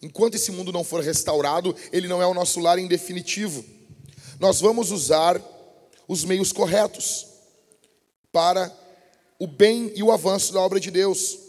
Enquanto 0.00 0.36
esse 0.36 0.52
mundo 0.52 0.72
não 0.72 0.84
for 0.84 1.02
restaurado, 1.02 1.74
ele 1.92 2.06
não 2.06 2.22
é 2.22 2.26
o 2.26 2.34
nosso 2.34 2.60
lar 2.60 2.78
em 2.78 2.86
definitivo. 2.86 3.64
Nós 4.38 4.60
vamos 4.60 4.90
usar 4.90 5.42
os 6.06 6.24
meios 6.24 6.52
corretos 6.52 7.26
para 8.30 8.72
o 9.38 9.46
bem 9.46 9.92
e 9.94 10.02
o 10.02 10.12
avanço 10.12 10.52
da 10.52 10.60
obra 10.60 10.78
de 10.78 10.90
Deus. 10.90 11.47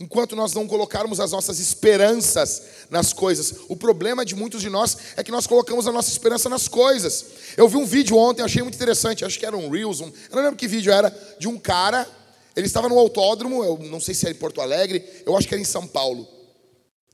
Enquanto 0.00 0.36
nós 0.36 0.52
não 0.54 0.68
colocarmos 0.68 1.18
as 1.18 1.32
nossas 1.32 1.58
esperanças 1.58 2.62
nas 2.88 3.12
coisas, 3.12 3.54
o 3.68 3.74
problema 3.74 4.24
de 4.24 4.36
muitos 4.36 4.60
de 4.60 4.70
nós 4.70 4.96
é 5.16 5.24
que 5.24 5.32
nós 5.32 5.44
colocamos 5.44 5.88
a 5.88 5.92
nossa 5.92 6.08
esperança 6.08 6.48
nas 6.48 6.68
coisas. 6.68 7.24
Eu 7.56 7.68
vi 7.68 7.76
um 7.76 7.84
vídeo 7.84 8.16
ontem, 8.16 8.42
achei 8.42 8.62
muito 8.62 8.76
interessante, 8.76 9.24
acho 9.24 9.36
que 9.36 9.44
era 9.44 9.56
um 9.56 9.68
Reels, 9.68 10.00
um, 10.00 10.06
eu 10.06 10.36
não 10.36 10.42
lembro 10.42 10.56
que 10.56 10.68
vídeo 10.68 10.92
era, 10.92 11.10
de 11.40 11.48
um 11.48 11.58
cara, 11.58 12.08
ele 12.54 12.66
estava 12.66 12.88
no 12.88 12.96
autódromo, 12.96 13.64
eu 13.64 13.76
não 13.90 13.98
sei 13.98 14.14
se 14.14 14.24
era 14.24 14.32
em 14.36 14.38
Porto 14.38 14.60
Alegre, 14.60 15.04
eu 15.26 15.36
acho 15.36 15.48
que 15.48 15.54
era 15.54 15.60
em 15.60 15.66
São 15.66 15.84
Paulo, 15.84 16.28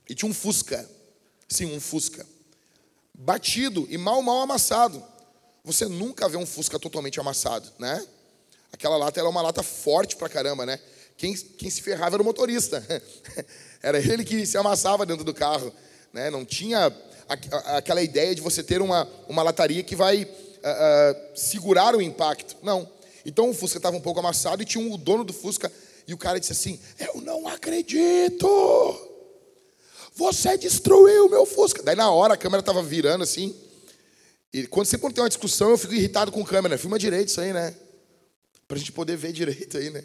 e 0.07 0.15
tinha 0.15 0.31
um 0.31 0.35
Fusca, 0.35 0.87
sim, 1.49 1.65
um 1.75 1.81
Fusca, 1.81 2.27
batido 3.15 3.87
e 3.89 3.97
mal, 3.97 4.21
mal 4.21 4.43
amassado. 4.43 5.03
Você 5.65 5.87
nunca 5.87 6.29
vê 6.29 6.37
um 6.37 6.45
Fusca 6.45 6.79
totalmente 6.79 7.19
amassado, 7.19 7.67
né? 7.79 8.07
Aquela 8.71 8.99
lata 8.99 9.19
era 9.19 9.29
uma 9.29 9.41
lata 9.41 9.63
forte 9.63 10.17
pra 10.17 10.29
caramba, 10.29 10.67
né? 10.67 10.79
Quem, 11.17 11.35
quem 11.35 11.71
se 11.71 11.83
ferrava 11.83 12.17
era 12.17 12.23
o 12.23 12.25
motorista. 12.25 12.85
Era 13.83 13.99
ele 13.99 14.25
que 14.25 14.47
se 14.47 14.57
amassava 14.57 15.05
dentro 15.05 15.25
do 15.25 15.35
carro. 15.35 15.73
Né? 16.13 16.31
Não 16.31 16.45
tinha 16.45 16.91
aquela 17.77 18.03
ideia 18.03 18.35
de 18.35 18.41
você 18.41 18.63
ter 18.63 18.81
uma, 18.81 19.09
uma 19.29 19.43
lataria 19.43 19.83
que 19.83 19.95
vai 19.95 20.25
uh, 20.25 20.27
uh, 20.27 21.39
segurar 21.39 21.95
o 21.95 22.01
impacto. 22.01 22.57
Não. 22.63 22.89
Então 23.27 23.51
o 23.51 23.55
Fusca 23.55 23.79
estava 23.79 23.97
um 23.97 24.01
pouco 24.01 24.21
amassado 24.21 24.63
e 24.63 24.67
tinha 24.67 24.83
um, 24.83 24.93
o 24.93 24.99
dono 24.99 25.25
do 25.25 25.33
Fusca. 25.33 25.71
E 26.07 26.15
o 26.15 26.19
cara 26.19 26.41
disse 26.41 26.53
assim: 26.53 26.81
Eu 26.99 27.21
não 27.21 27.47
acredito! 27.47 28.47
Você 30.15 30.57
destruiu 30.57 31.27
o 31.27 31.31
meu 31.31 31.45
Fusca. 31.45 31.83
Daí 31.83 31.97
na 31.97 32.11
hora 32.11 32.35
a 32.35 32.39
câmera 32.39 32.61
estava 32.61 32.83
virando 32.83 33.25
assim. 33.25 33.55
E 34.53 34.67
quando 34.67 34.87
sempre 34.87 35.13
tem 35.13 35.23
uma 35.23 35.29
discussão, 35.29 35.71
eu 35.71 35.79
fico 35.79 35.95
irritado 35.95 36.31
com 36.31 36.41
a 36.41 36.47
câmera. 36.47 36.79
Filma 36.79 36.99
direito 36.99 37.29
isso 37.29 37.41
aí, 37.41 37.53
né? 37.53 37.75
Pra 38.69 38.79
gente 38.79 38.93
poder 38.93 39.17
ver 39.17 39.33
direito 39.33 39.77
aí, 39.77 39.91
né? 39.91 40.05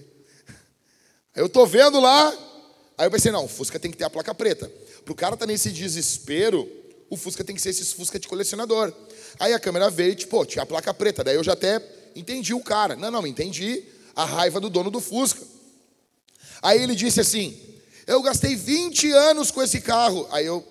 Eu 1.40 1.48
tô 1.48 1.66
vendo 1.66 2.02
lá, 2.02 2.38
aí 2.98 3.08
eu 3.08 3.12
pensei, 3.12 3.32
não, 3.32 3.46
o 3.46 3.48
Fusca 3.48 3.80
tem 3.80 3.90
que 3.90 3.96
ter 3.96 4.04
a 4.04 4.10
placa 4.10 4.36
preta. 4.36 4.70
Pro 5.06 5.16
cara 5.16 5.38
tá 5.38 5.46
nesse 5.46 5.72
desespero, 5.72 6.70
o 7.10 7.16
Fusca 7.16 7.46
tem 7.46 7.56
que 7.56 7.62
ser 7.62 7.70
esses 7.70 7.94
Fusca 7.94 8.20
de 8.20 8.28
colecionador. 8.28 8.94
Aí 9.40 9.54
a 9.54 9.60
câmera 9.60 9.90
veio, 9.90 10.14
tipo, 10.16 10.32
pô, 10.32 10.46
tinha 10.46 10.64
a 10.64 10.66
placa 10.66 10.94
preta. 10.94 11.24
Daí 11.24 11.38
eu 11.38 11.44
já 11.44 11.54
até 11.54 11.82
entendi 12.14 12.54
o 12.54 12.60
cara. 12.62 12.98
Não, 12.98 13.10
não, 13.10 13.26
entendi 13.26 13.86
a 14.14 14.26
raiva 14.26 14.60
do 14.60 14.70
dono 14.70 14.92
do 14.92 15.00
Fusca. 15.00 15.42
Aí 16.62 16.84
ele 16.84 16.94
disse 16.94 17.22
assim: 17.22 17.58
Eu 18.06 18.22
gastei 18.22 18.58
20 18.58 19.10
anos 19.14 19.50
com 19.50 19.64
esse 19.64 19.80
carro. 19.80 20.28
Aí 20.32 20.46
eu. 20.46 20.68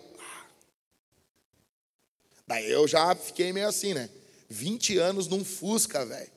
Daí 2.47 2.71
eu 2.71 2.87
já 2.87 3.15
fiquei 3.15 3.55
meio 3.55 3.69
assim, 3.69 3.95
né? 3.95 4.11
20 4.51 4.99
anos 4.99 5.29
num 5.29 5.43
Fusca, 5.43 6.05
velho. 6.05 6.31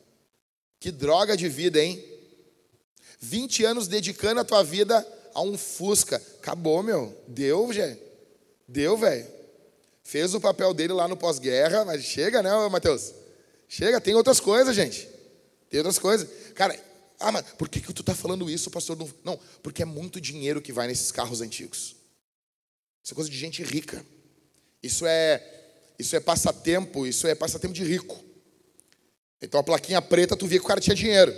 Que 0.80 0.90
droga 0.90 1.36
de 1.36 1.50
vida, 1.50 1.84
hein? 1.84 2.11
20 3.22 3.64
anos 3.64 3.88
dedicando 3.88 4.42
a 4.42 4.44
tua 4.44 4.64
vida 4.64 5.08
a 5.34 5.42
um 5.42 5.58
Fusca. 5.58 6.18
Acabou, 6.40 6.82
meu. 6.82 7.16
Deu, 7.28 7.72
gente. 7.72 8.02
Deu, 8.68 8.98
velho. 8.98 9.26
Fez 10.04 10.34
o 10.34 10.42
papel 10.42 10.74
dele 10.74 10.94
lá 10.94 11.08
no 11.08 11.16
pós-guerra, 11.16 11.86
mas 11.86 12.04
chega, 12.04 12.42
né, 12.42 12.50
Matheus? 12.68 13.14
Chega, 13.70 14.02
tem 14.02 14.16
outras 14.16 14.40
coisas, 14.40 14.76
gente. 14.76 15.08
Tem 15.70 15.80
outras 15.80 16.00
coisas. 16.00 16.28
Cara, 16.54 16.78
ah, 17.20 17.32
mas 17.32 17.46
por 17.58 17.70
que, 17.70 17.80
que 17.80 17.94
tu 17.94 18.04
tá 18.04 18.16
falando 18.16 18.50
isso, 18.50 18.72
pastor? 18.72 18.98
Não, 19.24 19.40
porque 19.62 19.84
é 19.84 19.86
muito 19.86 20.20
dinheiro 20.20 20.62
que 20.62 20.74
vai 20.74 20.88
nesses 20.88 21.12
carros 21.12 21.40
antigos. 21.40 21.96
Isso 23.04 23.14
é 23.14 23.16
coisa 23.16 23.30
de 23.30 23.38
gente 23.38 23.64
rica. 23.64 24.04
Isso 24.82 25.06
é, 25.06 25.42
isso 25.98 26.16
é 26.16 26.20
passatempo, 26.20 27.06
isso 27.06 27.28
é 27.28 27.36
passatempo 27.36 27.74
de 27.74 27.84
rico. 27.84 28.20
Então 29.40 29.60
a 29.60 29.64
plaquinha 29.64 30.02
preta, 30.02 30.36
tu 30.36 30.48
via 30.48 30.60
que 30.60 30.66
o 30.66 30.68
cara 30.68 30.82
tinha 30.82 30.96
dinheiro. 30.96 31.34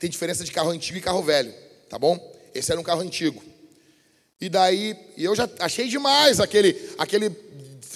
Tem 0.00 0.10
diferença 0.10 0.42
de 0.42 0.50
carro 0.50 0.70
antigo 0.70 0.98
e 0.98 1.00
carro 1.00 1.22
velho, 1.22 1.54
tá 1.88 1.98
bom? 1.98 2.18
Esse 2.52 2.72
era 2.72 2.80
um 2.80 2.84
carro 2.84 3.02
antigo. 3.02 3.40
E 4.40 4.48
daí, 4.48 4.96
eu 5.16 5.36
já 5.36 5.48
achei 5.60 5.86
demais 5.86 6.40
aquele, 6.40 6.90
aquele, 6.98 7.26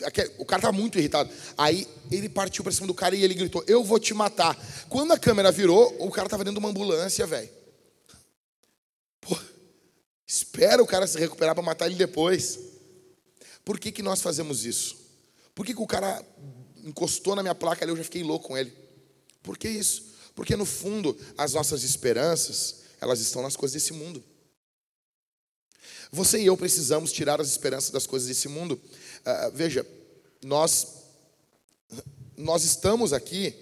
aquele 0.04 0.30
o 0.38 0.44
cara 0.44 0.62
tá 0.62 0.70
muito 0.70 0.98
irritado. 0.98 1.30
Aí 1.56 1.88
ele 2.12 2.28
partiu 2.28 2.62
para 2.62 2.72
cima 2.72 2.86
do 2.86 2.94
cara 2.94 3.16
e 3.16 3.24
ele 3.24 3.34
gritou: 3.34 3.64
"Eu 3.66 3.82
vou 3.82 3.98
te 3.98 4.12
matar". 4.14 4.54
Quando 4.88 5.12
a 5.12 5.18
câmera 5.18 5.50
virou, 5.50 5.96
o 5.98 6.10
cara 6.10 6.28
tava 6.28 6.44
dentro 6.44 6.60
de 6.60 6.64
uma 6.64 6.70
ambulância, 6.70 7.26
velho. 7.26 7.48
Espera 10.26 10.82
o 10.82 10.86
cara 10.86 11.06
se 11.06 11.18
recuperar 11.18 11.54
para 11.54 11.64
matar 11.64 11.86
ele 11.86 11.96
depois. 11.96 12.58
Por 13.64 13.78
que 13.78 13.90
que 13.90 14.02
nós 14.02 14.20
fazemos 14.20 14.64
isso? 14.64 14.96
Por 15.54 15.64
que, 15.64 15.72
que 15.72 15.80
o 15.80 15.86
cara 15.86 16.22
encostou 16.84 17.34
na 17.36 17.42
minha 17.42 17.54
placa 17.54 17.84
ali, 17.84 17.92
eu 17.92 17.96
já 17.96 18.04
fiquei 18.04 18.22
louco 18.22 18.48
com 18.48 18.58
ele? 18.58 18.72
Por 19.42 19.56
que 19.56 19.68
isso? 19.68 20.13
Porque 20.34 20.56
no 20.56 20.64
fundo, 20.64 21.16
as 21.38 21.52
nossas 21.54 21.84
esperanças, 21.84 22.82
elas 23.00 23.20
estão 23.20 23.42
nas 23.42 23.56
coisas 23.56 23.74
desse 23.74 23.92
mundo. 23.92 24.22
Você 26.10 26.40
e 26.40 26.46
eu 26.46 26.56
precisamos 26.56 27.12
tirar 27.12 27.40
as 27.40 27.48
esperanças 27.48 27.90
das 27.90 28.06
coisas 28.06 28.28
desse 28.28 28.48
mundo. 28.48 28.74
Uh, 28.74 29.50
veja, 29.52 29.86
nós 30.42 31.04
nós 32.36 32.64
estamos 32.64 33.12
aqui, 33.12 33.54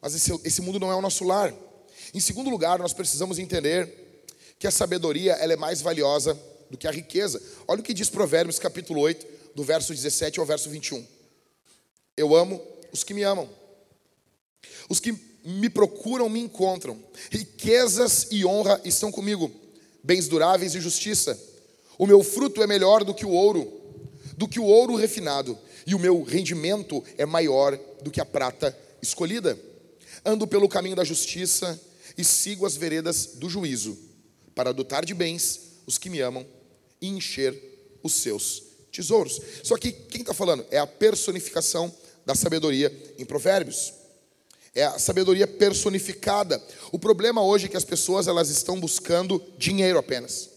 mas 0.00 0.14
esse, 0.14 0.32
esse 0.44 0.62
mundo 0.62 0.78
não 0.78 0.90
é 0.90 0.94
o 0.94 1.00
nosso 1.00 1.24
lar. 1.24 1.52
Em 2.14 2.20
segundo 2.20 2.50
lugar, 2.50 2.78
nós 2.78 2.92
precisamos 2.92 3.38
entender 3.38 4.24
que 4.58 4.66
a 4.66 4.70
sabedoria 4.70 5.32
ela 5.34 5.52
é 5.52 5.56
mais 5.56 5.80
valiosa 5.80 6.38
do 6.70 6.78
que 6.78 6.86
a 6.86 6.92
riqueza. 6.92 7.42
Olha 7.66 7.80
o 7.80 7.82
que 7.82 7.94
diz 7.94 8.08
Provérbios 8.08 8.58
capítulo 8.58 9.00
8, 9.00 9.26
do 9.54 9.64
verso 9.64 9.92
17 9.92 10.38
ao 10.38 10.46
verso 10.46 10.70
21. 10.70 11.04
Eu 12.16 12.34
amo 12.34 12.60
os 12.92 13.02
que 13.02 13.14
me 13.14 13.22
amam. 13.22 13.48
Os 14.88 15.00
que 15.00 15.12
me 15.44 15.68
procuram, 15.68 16.28
me 16.28 16.40
encontram. 16.40 17.02
Riquezas 17.30 18.28
e 18.30 18.44
honra 18.44 18.80
estão 18.84 19.10
comigo, 19.10 19.50
bens 20.02 20.28
duráveis 20.28 20.74
e 20.74 20.80
justiça. 20.80 21.38
O 21.98 22.06
meu 22.06 22.22
fruto 22.22 22.62
é 22.62 22.66
melhor 22.66 23.04
do 23.04 23.14
que 23.14 23.26
o 23.26 23.30
ouro, 23.30 23.70
do 24.36 24.48
que 24.48 24.58
o 24.58 24.64
ouro 24.64 24.94
refinado, 24.94 25.58
e 25.86 25.94
o 25.94 25.98
meu 25.98 26.22
rendimento 26.22 27.02
é 27.18 27.26
maior 27.26 27.78
do 28.02 28.10
que 28.10 28.20
a 28.20 28.26
prata 28.26 28.76
escolhida. 29.02 29.58
Ando 30.24 30.46
pelo 30.46 30.68
caminho 30.68 30.96
da 30.96 31.04
justiça 31.04 31.80
e 32.16 32.24
sigo 32.24 32.66
as 32.66 32.76
veredas 32.76 33.30
do 33.34 33.48
juízo, 33.48 33.98
para 34.54 34.70
adotar 34.70 35.04
de 35.04 35.14
bens 35.14 35.60
os 35.86 35.98
que 35.98 36.10
me 36.10 36.20
amam 36.20 36.46
e 37.00 37.08
encher 37.08 37.98
os 38.02 38.14
seus 38.14 38.62
tesouros. 38.92 39.40
Só 39.62 39.76
que 39.76 39.92
quem 39.92 40.20
está 40.20 40.34
falando 40.34 40.66
é 40.70 40.78
a 40.78 40.86
personificação 40.86 41.92
da 42.24 42.34
sabedoria 42.34 42.92
em 43.18 43.24
Provérbios. 43.24 43.99
É 44.74 44.84
a 44.84 44.98
sabedoria 44.98 45.46
personificada. 45.46 46.62
O 46.92 46.98
problema 46.98 47.42
hoje 47.42 47.66
é 47.66 47.68
que 47.68 47.76
as 47.76 47.84
pessoas 47.84 48.28
elas 48.28 48.48
estão 48.50 48.78
buscando 48.78 49.42
dinheiro 49.58 49.98
apenas. 49.98 50.50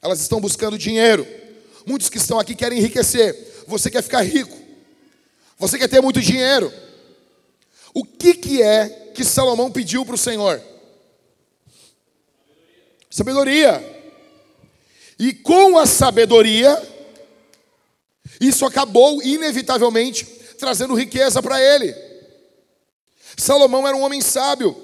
Elas 0.00 0.20
estão 0.20 0.40
buscando 0.40 0.78
dinheiro. 0.78 1.26
Muitos 1.84 2.08
que 2.08 2.18
estão 2.18 2.38
aqui 2.38 2.54
querem 2.54 2.78
enriquecer. 2.78 3.64
Você 3.66 3.90
quer 3.90 4.02
ficar 4.02 4.22
rico. 4.22 4.56
Você 5.58 5.78
quer 5.78 5.88
ter 5.88 6.00
muito 6.00 6.20
dinheiro. 6.20 6.72
O 7.92 8.04
que, 8.04 8.34
que 8.34 8.62
é 8.62 9.10
que 9.14 9.24
Salomão 9.24 9.70
pediu 9.70 10.06
para 10.06 10.14
o 10.14 10.18
Senhor? 10.18 10.62
Sabedoria. 13.10 13.96
E 15.18 15.32
com 15.32 15.76
a 15.76 15.84
sabedoria, 15.84 16.80
isso 18.40 18.64
acabou 18.64 19.22
inevitavelmente 19.22 20.24
trazendo 20.58 20.94
riqueza 20.94 21.42
para 21.42 21.60
ele. 21.60 22.07
Salomão 23.38 23.86
era 23.86 23.96
um 23.96 24.02
homem 24.02 24.20
sábio. 24.20 24.76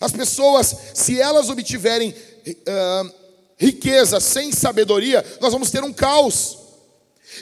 As 0.00 0.10
pessoas, 0.10 0.74
se 0.94 1.20
elas 1.20 1.50
obtiverem 1.50 2.10
uh, 2.10 3.12
riqueza 3.58 4.18
sem 4.20 4.50
sabedoria, 4.52 5.24
nós 5.40 5.52
vamos 5.52 5.70
ter 5.70 5.84
um 5.84 5.92
caos. 5.92 6.56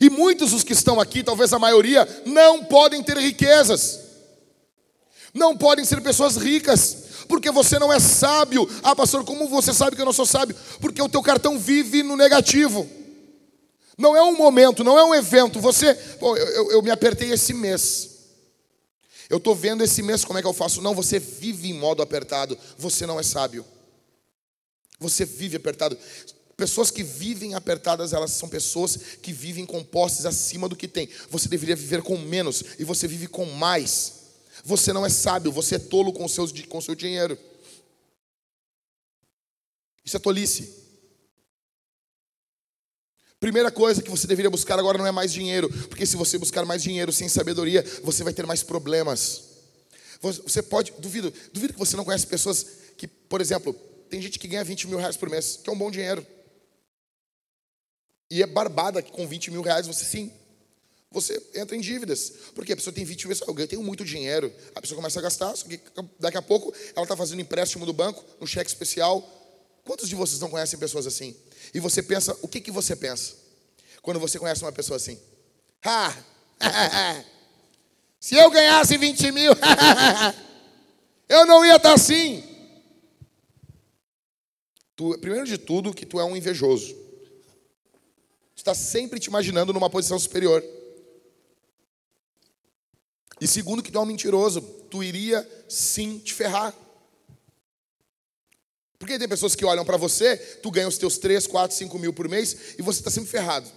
E 0.00 0.10
muitos 0.10 0.50
dos 0.50 0.64
que 0.64 0.72
estão 0.72 1.00
aqui, 1.00 1.22
talvez 1.22 1.52
a 1.52 1.58
maioria, 1.58 2.06
não 2.24 2.64
podem 2.64 3.02
ter 3.02 3.16
riquezas. 3.16 4.00
Não 5.32 5.56
podem 5.56 5.84
ser 5.84 6.00
pessoas 6.00 6.36
ricas, 6.36 6.96
porque 7.28 7.50
você 7.50 7.78
não 7.78 7.92
é 7.92 8.00
sábio. 8.00 8.68
Ah, 8.82 8.96
pastor, 8.96 9.24
como 9.24 9.48
você 9.48 9.72
sabe 9.72 9.94
que 9.94 10.02
eu 10.02 10.06
não 10.06 10.12
sou 10.12 10.26
sábio? 10.26 10.56
Porque 10.80 11.00
o 11.00 11.08
teu 11.08 11.22
cartão 11.22 11.58
vive 11.58 12.02
no 12.02 12.16
negativo. 12.16 12.88
Não 13.96 14.16
é 14.16 14.22
um 14.22 14.36
momento, 14.36 14.82
não 14.82 14.98
é 14.98 15.04
um 15.04 15.14
evento. 15.14 15.60
Você, 15.60 15.94
pô, 15.94 16.36
eu, 16.36 16.46
eu, 16.46 16.70
eu 16.72 16.82
me 16.82 16.90
apertei 16.90 17.30
esse 17.30 17.54
mês. 17.54 18.15
Eu 19.28 19.38
estou 19.38 19.54
vendo 19.54 19.82
esse 19.82 20.02
mês 20.02 20.24
como 20.24 20.38
é 20.38 20.42
que 20.42 20.48
eu 20.48 20.52
faço. 20.52 20.80
Não, 20.80 20.94
você 20.94 21.18
vive 21.18 21.68
em 21.68 21.74
modo 21.74 22.02
apertado. 22.02 22.56
Você 22.78 23.06
não 23.06 23.18
é 23.18 23.22
sábio. 23.22 23.64
Você 24.98 25.24
vive 25.24 25.56
apertado. 25.56 25.98
Pessoas 26.56 26.90
que 26.90 27.02
vivem 27.02 27.54
apertadas, 27.54 28.12
elas 28.12 28.30
são 28.30 28.48
pessoas 28.48 28.96
que 29.20 29.32
vivem 29.32 29.66
com 29.66 29.84
posses 29.84 30.24
acima 30.24 30.68
do 30.68 30.76
que 30.76 30.88
tem. 30.88 31.08
Você 31.30 31.48
deveria 31.48 31.76
viver 31.76 32.02
com 32.02 32.16
menos 32.16 32.64
e 32.78 32.84
você 32.84 33.06
vive 33.06 33.26
com 33.26 33.44
mais. 33.44 34.14
Você 34.64 34.92
não 34.92 35.04
é 35.04 35.10
sábio, 35.10 35.52
você 35.52 35.74
é 35.74 35.78
tolo 35.78 36.12
com 36.12 36.24
o 36.24 36.28
seu, 36.28 36.48
com 36.68 36.80
seu 36.80 36.94
dinheiro. 36.94 37.38
Isso 40.04 40.16
é 40.16 40.20
tolice. 40.20 40.85
Primeira 43.46 43.70
coisa 43.70 44.02
que 44.02 44.10
você 44.10 44.26
deveria 44.26 44.50
buscar 44.50 44.76
agora 44.76 44.98
não 44.98 45.06
é 45.06 45.12
mais 45.12 45.32
dinheiro, 45.32 45.70
porque 45.86 46.04
se 46.04 46.16
você 46.16 46.36
buscar 46.36 46.64
mais 46.64 46.82
dinheiro 46.82 47.12
sem 47.12 47.28
sabedoria, 47.28 47.84
você 48.02 48.24
vai 48.24 48.32
ter 48.32 48.44
mais 48.44 48.64
problemas. 48.64 49.40
Você 50.20 50.60
pode, 50.64 50.92
duvido, 50.98 51.32
duvido 51.52 51.72
que 51.72 51.78
você 51.78 51.96
não 51.96 52.04
conhece 52.04 52.26
pessoas 52.26 52.66
que, 52.96 53.06
por 53.06 53.40
exemplo, 53.40 53.72
tem 54.10 54.20
gente 54.20 54.36
que 54.40 54.48
ganha 54.48 54.64
20 54.64 54.88
mil 54.88 54.98
reais 54.98 55.16
por 55.16 55.30
mês, 55.30 55.60
que 55.62 55.70
é 55.70 55.72
um 55.72 55.78
bom 55.78 55.92
dinheiro. 55.92 56.26
E 58.28 58.42
é 58.42 58.46
barbada 58.48 59.00
que 59.00 59.12
com 59.12 59.28
20 59.28 59.52
mil 59.52 59.62
reais 59.62 59.86
você 59.86 60.04
sim, 60.04 60.32
você 61.12 61.40
entra 61.54 61.76
em 61.76 61.80
dívidas. 61.80 62.32
Porque 62.52 62.72
a 62.72 62.76
pessoa 62.76 62.92
tem 62.92 63.04
20 63.04 63.28
mil, 63.28 63.36
eu 63.46 63.68
tenho 63.68 63.82
muito 63.84 64.04
dinheiro. 64.04 64.52
A 64.74 64.80
pessoa 64.80 64.96
começa 64.96 65.20
a 65.20 65.22
gastar, 65.22 65.54
daqui 66.18 66.36
a 66.36 66.42
pouco 66.42 66.74
ela 66.96 67.04
está 67.04 67.16
fazendo 67.16 67.40
empréstimo 67.40 67.86
do 67.86 67.92
banco, 67.92 68.24
no 68.40 68.46
cheque 68.46 68.68
especial. 68.68 69.22
Quantos 69.84 70.08
de 70.08 70.16
vocês 70.16 70.40
não 70.40 70.50
conhecem 70.50 70.76
pessoas 70.80 71.06
assim? 71.06 71.36
E 71.72 71.80
você 71.80 72.02
pensa, 72.02 72.36
o 72.42 72.48
que, 72.48 72.60
que 72.60 72.70
você 72.70 72.94
pensa? 72.94 73.34
Quando 74.02 74.20
você 74.20 74.38
conhece 74.38 74.62
uma 74.62 74.72
pessoa 74.72 74.96
assim? 74.96 75.18
Ha! 75.84 76.16
Se 78.20 78.34
eu 78.34 78.50
ganhasse 78.50 78.96
20 78.96 79.32
mil, 79.32 79.52
eu 81.28 81.46
não 81.46 81.64
ia 81.64 81.76
estar 81.76 81.92
assim. 81.92 82.42
Tu, 84.94 85.18
primeiro 85.18 85.46
de 85.46 85.58
tudo, 85.58 85.94
que 85.94 86.06
tu 86.06 86.18
é 86.18 86.24
um 86.24 86.36
invejoso 86.36 87.06
está 88.70 88.74
sempre 88.74 89.20
te 89.20 89.28
imaginando 89.28 89.72
numa 89.72 89.88
posição 89.88 90.18
superior. 90.18 90.64
E 93.40 93.46
segundo, 93.46 93.82
que 93.82 93.92
tu 93.92 93.98
é 93.98 94.00
um 94.00 94.06
mentiroso, 94.06 94.60
tu 94.90 95.04
iria 95.04 95.46
sim 95.68 96.18
te 96.18 96.34
ferrar. 96.34 96.74
Porque 98.98 99.18
tem 99.18 99.28
pessoas 99.28 99.54
que 99.54 99.64
olham 99.64 99.84
para 99.84 99.96
você, 99.96 100.36
tu 100.36 100.70
ganha 100.70 100.88
os 100.88 100.96
teus 100.96 101.18
3, 101.18 101.46
4, 101.46 101.76
5 101.76 101.98
mil 101.98 102.12
por 102.12 102.28
mês 102.28 102.56
e 102.78 102.82
você 102.82 103.00
está 103.00 103.10
sempre 103.10 103.30
ferrado. 103.30 103.70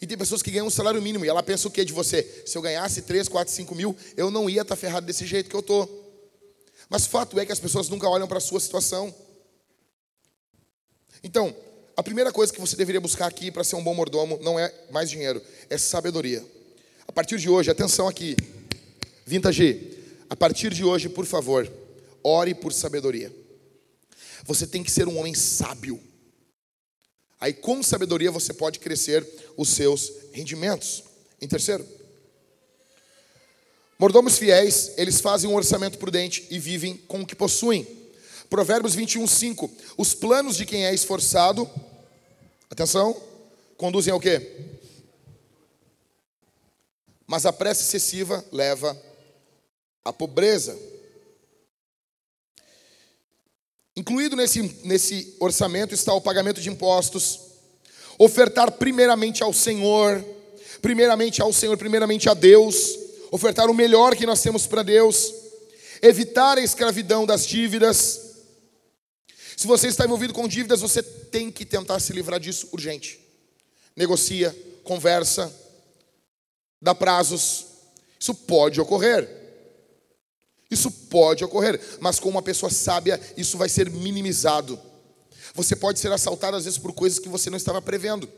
E 0.00 0.06
tem 0.06 0.16
pessoas 0.16 0.42
que 0.42 0.50
ganham 0.50 0.66
um 0.66 0.70
salário 0.70 1.00
mínimo 1.00 1.24
e 1.24 1.28
ela 1.28 1.42
pensa 1.42 1.66
o 1.68 1.70
que 1.70 1.84
de 1.84 1.92
você? 1.92 2.42
Se 2.46 2.56
eu 2.56 2.62
ganhasse 2.62 3.02
3, 3.02 3.28
4, 3.28 3.52
5 3.52 3.74
mil, 3.74 3.96
eu 4.16 4.30
não 4.30 4.48
ia 4.48 4.62
estar 4.62 4.74
tá 4.74 4.80
ferrado 4.80 5.06
desse 5.06 5.26
jeito 5.26 5.48
que 5.48 5.56
eu 5.56 5.62
tô. 5.62 5.88
Mas 6.88 7.06
fato 7.06 7.38
é 7.38 7.46
que 7.46 7.52
as 7.52 7.60
pessoas 7.60 7.88
nunca 7.88 8.08
olham 8.08 8.28
para 8.28 8.38
a 8.38 8.40
sua 8.40 8.60
situação. 8.60 9.14
Então, 11.22 11.54
a 11.96 12.02
primeira 12.02 12.32
coisa 12.32 12.52
que 12.52 12.60
você 12.60 12.76
deveria 12.76 13.00
buscar 13.00 13.26
aqui 13.26 13.50
para 13.50 13.64
ser 13.64 13.76
um 13.76 13.82
bom 13.82 13.94
mordomo 13.94 14.38
não 14.42 14.58
é 14.58 14.72
mais 14.90 15.08
dinheiro, 15.08 15.40
é 15.70 15.78
sabedoria. 15.78 16.44
A 17.06 17.12
partir 17.12 17.38
de 17.38 17.48
hoje, 17.48 17.70
atenção 17.70 18.08
aqui, 18.08 18.36
Vintage, 19.24 19.98
a 20.28 20.36
partir 20.36 20.72
de 20.72 20.84
hoje, 20.84 21.08
por 21.08 21.24
favor, 21.24 21.70
ore 22.22 22.54
por 22.54 22.72
sabedoria. 22.72 23.43
Você 24.44 24.66
tem 24.66 24.82
que 24.82 24.90
ser 24.90 25.08
um 25.08 25.18
homem 25.18 25.34
sábio. 25.34 26.00
Aí, 27.40 27.52
com 27.52 27.82
sabedoria, 27.82 28.30
você 28.30 28.52
pode 28.52 28.78
crescer 28.78 29.26
os 29.56 29.70
seus 29.70 30.12
rendimentos. 30.32 31.02
Em 31.40 31.48
terceiro, 31.48 31.86
mordomos 33.98 34.38
fiéis, 34.38 34.92
eles 34.96 35.20
fazem 35.20 35.48
um 35.50 35.54
orçamento 35.54 35.98
prudente 35.98 36.46
e 36.50 36.58
vivem 36.58 36.96
com 36.96 37.22
o 37.22 37.26
que 37.26 37.34
possuem. 37.34 37.86
Provérbios 38.48 38.94
21, 38.94 39.26
5. 39.26 39.70
Os 39.96 40.14
planos 40.14 40.56
de 40.56 40.64
quem 40.64 40.86
é 40.86 40.94
esforçado, 40.94 41.68
atenção, 42.70 43.20
conduzem 43.76 44.12
ao 44.12 44.20
quê? 44.20 44.70
Mas 47.26 47.46
a 47.46 47.52
pressa 47.52 47.82
excessiva 47.82 48.44
leva 48.52 49.00
à 50.04 50.12
pobreza. 50.12 50.78
Incluído 53.96 54.34
nesse, 54.36 54.62
nesse 54.84 55.36
orçamento 55.38 55.94
está 55.94 56.12
o 56.12 56.20
pagamento 56.20 56.60
de 56.60 56.68
impostos, 56.68 57.40
ofertar 58.18 58.72
primeiramente 58.72 59.42
ao 59.42 59.52
Senhor, 59.52 60.24
primeiramente 60.82 61.40
ao 61.40 61.52
Senhor, 61.52 61.76
primeiramente 61.76 62.28
a 62.28 62.34
Deus, 62.34 62.98
ofertar 63.30 63.70
o 63.70 63.74
melhor 63.74 64.16
que 64.16 64.26
nós 64.26 64.42
temos 64.42 64.66
para 64.66 64.82
Deus, 64.82 65.32
evitar 66.02 66.58
a 66.58 66.62
escravidão 66.62 67.24
das 67.24 67.46
dívidas, 67.46 68.24
se 69.56 69.66
você 69.66 69.88
está 69.88 70.04
envolvido 70.04 70.34
com 70.34 70.48
dívidas, 70.48 70.80
você 70.80 71.02
tem 71.02 71.50
que 71.50 71.64
tentar 71.64 72.00
se 72.00 72.12
livrar 72.12 72.40
disso 72.40 72.68
urgente. 72.72 73.20
Negocia, 73.94 74.54
conversa, 74.82 75.54
dá 76.82 76.94
prazos. 76.94 77.66
Isso 78.18 78.34
pode 78.34 78.80
ocorrer. 78.80 79.43
Isso 80.70 80.90
pode 80.90 81.44
ocorrer, 81.44 81.80
mas 82.00 82.18
com 82.18 82.28
uma 82.28 82.42
pessoa 82.42 82.70
sábia, 82.70 83.20
isso 83.36 83.56
vai 83.56 83.68
ser 83.68 83.90
minimizado. 83.90 84.80
Você 85.54 85.76
pode 85.76 85.98
ser 86.00 86.10
assaltado 86.10 86.56
às 86.56 86.64
vezes 86.64 86.78
por 86.78 86.92
coisas 86.92 87.18
que 87.18 87.28
você 87.28 87.50
não 87.50 87.56
estava 87.56 87.80
prevendo. 87.80 88.28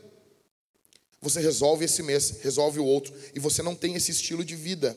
Você 1.21 1.39
resolve 1.39 1.85
esse 1.85 2.03
mês, 2.03 2.35
resolve 2.41 2.79
o 2.79 2.85
outro, 2.85 3.13
e 3.33 3.39
você 3.39 3.63
não 3.63 3.73
tem 3.73 3.95
esse 3.95 4.11
estilo 4.11 4.45
de 4.45 4.55
vida 4.55 4.95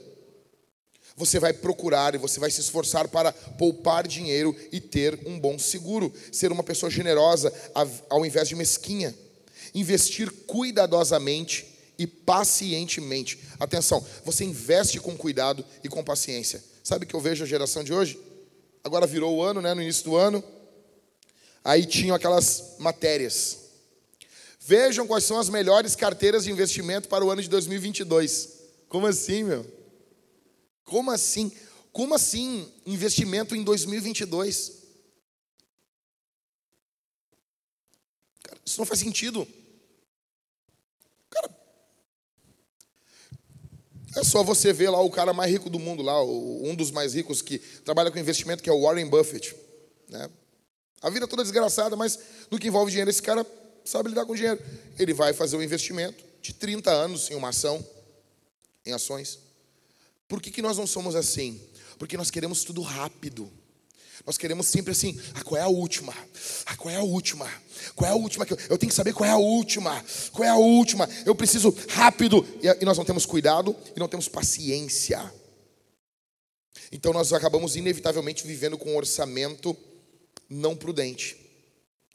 você 1.20 1.39
vai 1.39 1.53
procurar 1.53 2.14
e 2.14 2.18
você 2.18 2.41
vai 2.41 2.51
se 2.51 2.61
esforçar 2.61 3.07
para 3.09 3.33
poupar 3.33 4.09
dinheiro 4.09 4.57
e 4.72 4.81
ter 4.81 5.20
um 5.26 5.39
bom 5.39 5.59
seguro, 5.59 6.12
ser 6.33 6.51
uma 6.51 6.62
pessoa 6.62 6.91
generosa 6.91 7.53
ao 8.09 8.24
invés 8.24 8.49
de 8.49 8.55
mesquinha, 8.55 9.14
investir 9.74 10.31
cuidadosamente 10.47 11.66
e 11.99 12.07
pacientemente. 12.07 13.39
Atenção, 13.59 14.05
você 14.24 14.45
investe 14.45 14.99
com 14.99 15.14
cuidado 15.14 15.64
e 15.85 15.89
com 15.89 16.03
paciência. 16.03 16.64
Sabe 16.91 17.07
que 17.07 17.14
eu 17.14 17.20
vejo 17.20 17.45
a 17.45 17.47
geração 17.47 17.84
de 17.84 17.93
hoje? 17.93 18.18
Agora 18.82 19.07
virou 19.07 19.36
o 19.36 19.43
ano, 19.45 19.62
né, 19.62 19.72
no 19.74 19.80
início 19.80 20.03
do 20.03 20.16
ano. 20.16 20.43
Aí 21.62 21.86
tinham 21.86 22.16
aquelas 22.16 22.74
matérias. 22.80 23.59
Vejam 24.59 25.07
quais 25.07 25.22
são 25.22 25.38
as 25.38 25.49
melhores 25.49 25.95
carteiras 25.95 26.43
de 26.43 26.51
investimento 26.51 27.09
para 27.09 27.24
o 27.24 27.30
ano 27.30 27.41
de 27.41 27.49
2022. 27.49 28.49
Como 28.88 29.07
assim, 29.07 29.45
meu? 29.45 29.64
Como 30.82 31.12
assim? 31.12 31.53
Como 31.93 32.12
assim 32.12 32.68
investimento 32.84 33.55
em 33.55 33.62
2022? 33.62 34.72
Cara, 38.43 38.59
isso 38.66 38.80
não 38.80 38.84
faz 38.84 38.99
sentido. 38.99 39.47
É 44.20 44.24
só 44.24 44.42
você 44.42 44.72
ver 44.72 44.90
lá 44.90 45.00
o 45.00 45.10
cara 45.10 45.32
mais 45.32 45.50
rico 45.50 45.70
do 45.70 45.78
mundo, 45.78 46.02
lá, 46.02 46.22
um 46.22 46.74
dos 46.74 46.90
mais 46.90 47.14
ricos 47.14 47.40
que 47.40 47.58
trabalha 47.58 48.10
com 48.10 48.18
investimento, 48.18 48.62
que 48.62 48.68
é 48.68 48.72
o 48.72 48.82
Warren 48.82 49.06
Buffett. 49.06 49.56
Né? 50.08 50.28
A 51.00 51.08
vida 51.08 51.26
toda 51.26 51.42
desgraçada, 51.42 51.96
mas 51.96 52.18
no 52.50 52.58
que 52.58 52.68
envolve 52.68 52.90
dinheiro, 52.90 53.08
esse 53.08 53.22
cara 53.22 53.46
sabe 53.84 54.10
lidar 54.10 54.26
com 54.26 54.34
dinheiro. 54.34 54.60
Ele 54.98 55.14
vai 55.14 55.32
fazer 55.32 55.56
um 55.56 55.62
investimento 55.62 56.22
de 56.42 56.52
30 56.52 56.90
anos 56.90 57.30
em 57.30 57.34
uma 57.34 57.48
ação, 57.48 57.84
em 58.84 58.92
ações. 58.92 59.38
Por 60.28 60.40
que, 60.42 60.50
que 60.50 60.60
nós 60.60 60.76
não 60.76 60.86
somos 60.86 61.16
assim? 61.16 61.60
Porque 61.98 62.16
nós 62.16 62.30
queremos 62.30 62.62
tudo 62.62 62.82
rápido. 62.82 63.50
Nós 64.26 64.36
queremos 64.36 64.66
sempre 64.66 64.92
assim, 64.92 65.18
ah, 65.34 65.42
qual 65.42 65.60
é 65.60 65.64
a 65.64 65.68
última? 65.68 66.14
Ah, 66.66 66.76
qual 66.76 66.92
é 66.92 66.96
a 66.96 67.02
última? 67.02 67.50
Qual 67.94 68.08
é 68.08 68.12
a 68.12 68.16
última? 68.16 68.44
que 68.44 68.52
Eu, 68.52 68.58
eu 68.70 68.78
tenho 68.78 68.90
que 68.90 68.94
saber 68.94 69.12
qual 69.12 69.28
é 69.28 69.32
a 69.32 69.36
última. 69.36 70.04
Qual 70.32 70.44
é 70.44 70.48
a 70.48 70.56
última? 70.56 71.08
Eu 71.24 71.34
preciso 71.34 71.74
rápido. 71.88 72.46
E, 72.62 72.82
e 72.82 72.84
nós 72.84 72.98
não 72.98 73.04
temos 73.04 73.24
cuidado 73.24 73.74
e 73.96 73.98
não 73.98 74.08
temos 74.08 74.28
paciência. 74.28 75.32
Então 76.92 77.12
nós 77.12 77.32
acabamos 77.32 77.76
inevitavelmente 77.76 78.46
vivendo 78.46 78.76
com 78.76 78.90
um 78.90 78.96
orçamento 78.96 79.76
não 80.48 80.76
prudente. 80.76 81.36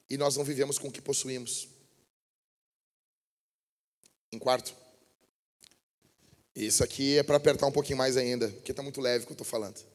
E 0.09 0.17
nós 0.17 0.35
não 0.35 0.43
vivemos 0.43 0.77
com 0.77 0.89
o 0.89 0.91
que 0.91 1.01
possuímos. 1.01 1.67
Em 4.31 4.37
quarto, 4.37 4.75
isso 6.55 6.83
aqui 6.83 7.17
é 7.17 7.23
para 7.23 7.37
apertar 7.37 7.67
um 7.67 7.71
pouquinho 7.71 7.97
mais 7.97 8.17
ainda, 8.17 8.49
porque 8.49 8.71
está 8.71 8.83
muito 8.83 9.01
leve 9.01 9.23
o 9.23 9.27
que 9.27 9.31
eu 9.31 9.35
estou 9.35 9.47
falando. 9.47 9.94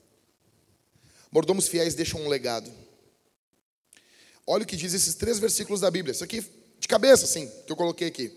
Mordomos 1.31 1.68
fiéis 1.68 1.95
deixam 1.95 2.20
um 2.20 2.28
legado. 2.28 2.70
Olha 4.47 4.64
o 4.64 4.66
que 4.66 4.76
diz 4.76 4.95
esses 4.95 5.14
três 5.14 5.39
versículos 5.39 5.81
da 5.81 5.91
Bíblia. 5.91 6.12
Isso 6.12 6.24
aqui 6.24 6.45
de 6.78 6.89
cabeça, 6.89 7.24
assim, 7.24 7.47
que 7.66 7.70
eu 7.70 7.76
coloquei 7.76 8.09
aqui. 8.09 8.33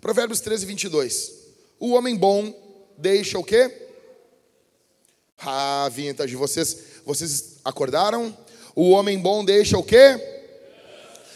Provérbios 0.00 0.40
13, 0.40 0.66
22. 0.66 1.32
O 1.78 1.92
homem 1.92 2.16
bom 2.16 2.52
deixa 2.98 3.38
o 3.38 3.44
quê? 3.44 3.70
Ah, 5.38 5.88
vintage, 5.92 6.34
vocês, 6.34 6.76
vocês 7.04 7.58
acordaram? 7.64 8.36
O 8.74 8.90
homem 8.90 9.18
bom 9.18 9.44
deixa 9.44 9.76
o 9.76 9.82
quê? 9.82 10.18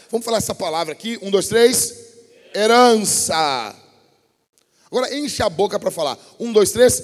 Vamos 0.09 0.25
falar 0.25 0.37
essa 0.37 0.55
palavra 0.55 0.93
aqui. 0.93 1.19
Um, 1.21 1.29
dois, 1.29 1.47
três. 1.47 1.93
Herança. 2.55 3.75
Agora 4.85 5.13
enche 5.13 5.43
a 5.43 5.49
boca 5.49 5.79
para 5.79 5.91
falar. 5.91 6.17
Um, 6.39 6.51
dois, 6.51 6.71
três. 6.71 7.03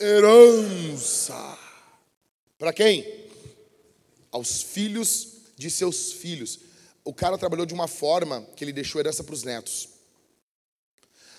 Herança. 0.00 1.58
Para 2.58 2.72
quem? 2.72 3.27
Aos 4.30 4.62
filhos 4.62 5.28
de 5.56 5.70
seus 5.70 6.12
filhos. 6.12 6.60
o 7.04 7.12
cara 7.12 7.38
trabalhou 7.38 7.66
de 7.66 7.74
uma 7.74 7.88
forma 7.88 8.46
que 8.54 8.62
ele 8.62 8.72
deixou 8.72 9.00
herança 9.00 9.24
para 9.24 9.34
os 9.34 9.42
netos. 9.42 9.88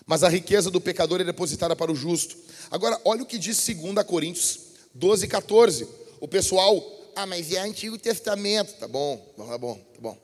Mas 0.06 0.24
a 0.24 0.30
riqueza 0.30 0.72
do 0.72 0.82
pecador 0.82 1.22
é 1.22 1.24
depositada 1.24 1.76
para 1.76 1.92
o 1.92 1.96
justo. 1.96 2.36
Agora, 2.72 3.00
olha 3.06 3.22
o 3.22 3.26
que 3.26 3.38
diz 3.38 3.64
2 3.64 4.04
Coríntios 4.06 4.60
12, 4.96 5.28
14. 5.28 5.88
O 6.20 6.28
pessoal, 6.28 6.84
ah, 7.16 7.28
mas 7.28 7.52
é 7.52 7.60
Antigo 7.60 7.98
Testamento. 7.98 8.74
Tá 8.80 8.88
bom, 8.88 9.18
tá 9.38 9.58
bom, 9.58 9.76
tá 9.76 10.02
bom. 10.02 10.18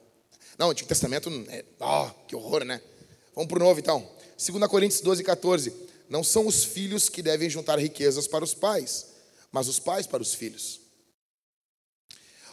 Não, 0.58 0.72
Antigo 0.72 0.90
Testamento, 0.90 1.30
é, 1.50 1.64
oh, 1.80 2.10
que 2.28 2.36
horror, 2.36 2.64
né? 2.64 2.82
Vamos 3.36 3.48
para 3.48 3.58
o 3.58 3.64
novo 3.64 3.80
então. 3.80 4.10
2 4.38 4.68
Coríntios 4.68 5.02
12, 5.02 5.24
14. 5.24 5.74
Não 6.10 6.24
são 6.24 6.48
os 6.48 6.64
filhos 6.64 7.08
que 7.08 7.22
devem 7.22 7.50
juntar 7.50 7.78
riquezas 7.78 8.28
para 8.28 8.44
os 8.44 8.54
pais, 8.54 9.08
mas 9.52 9.68
os 9.68 9.80
pais 9.80 10.08
para 10.08 10.22
os 10.22 10.34
filhos. 10.34 10.80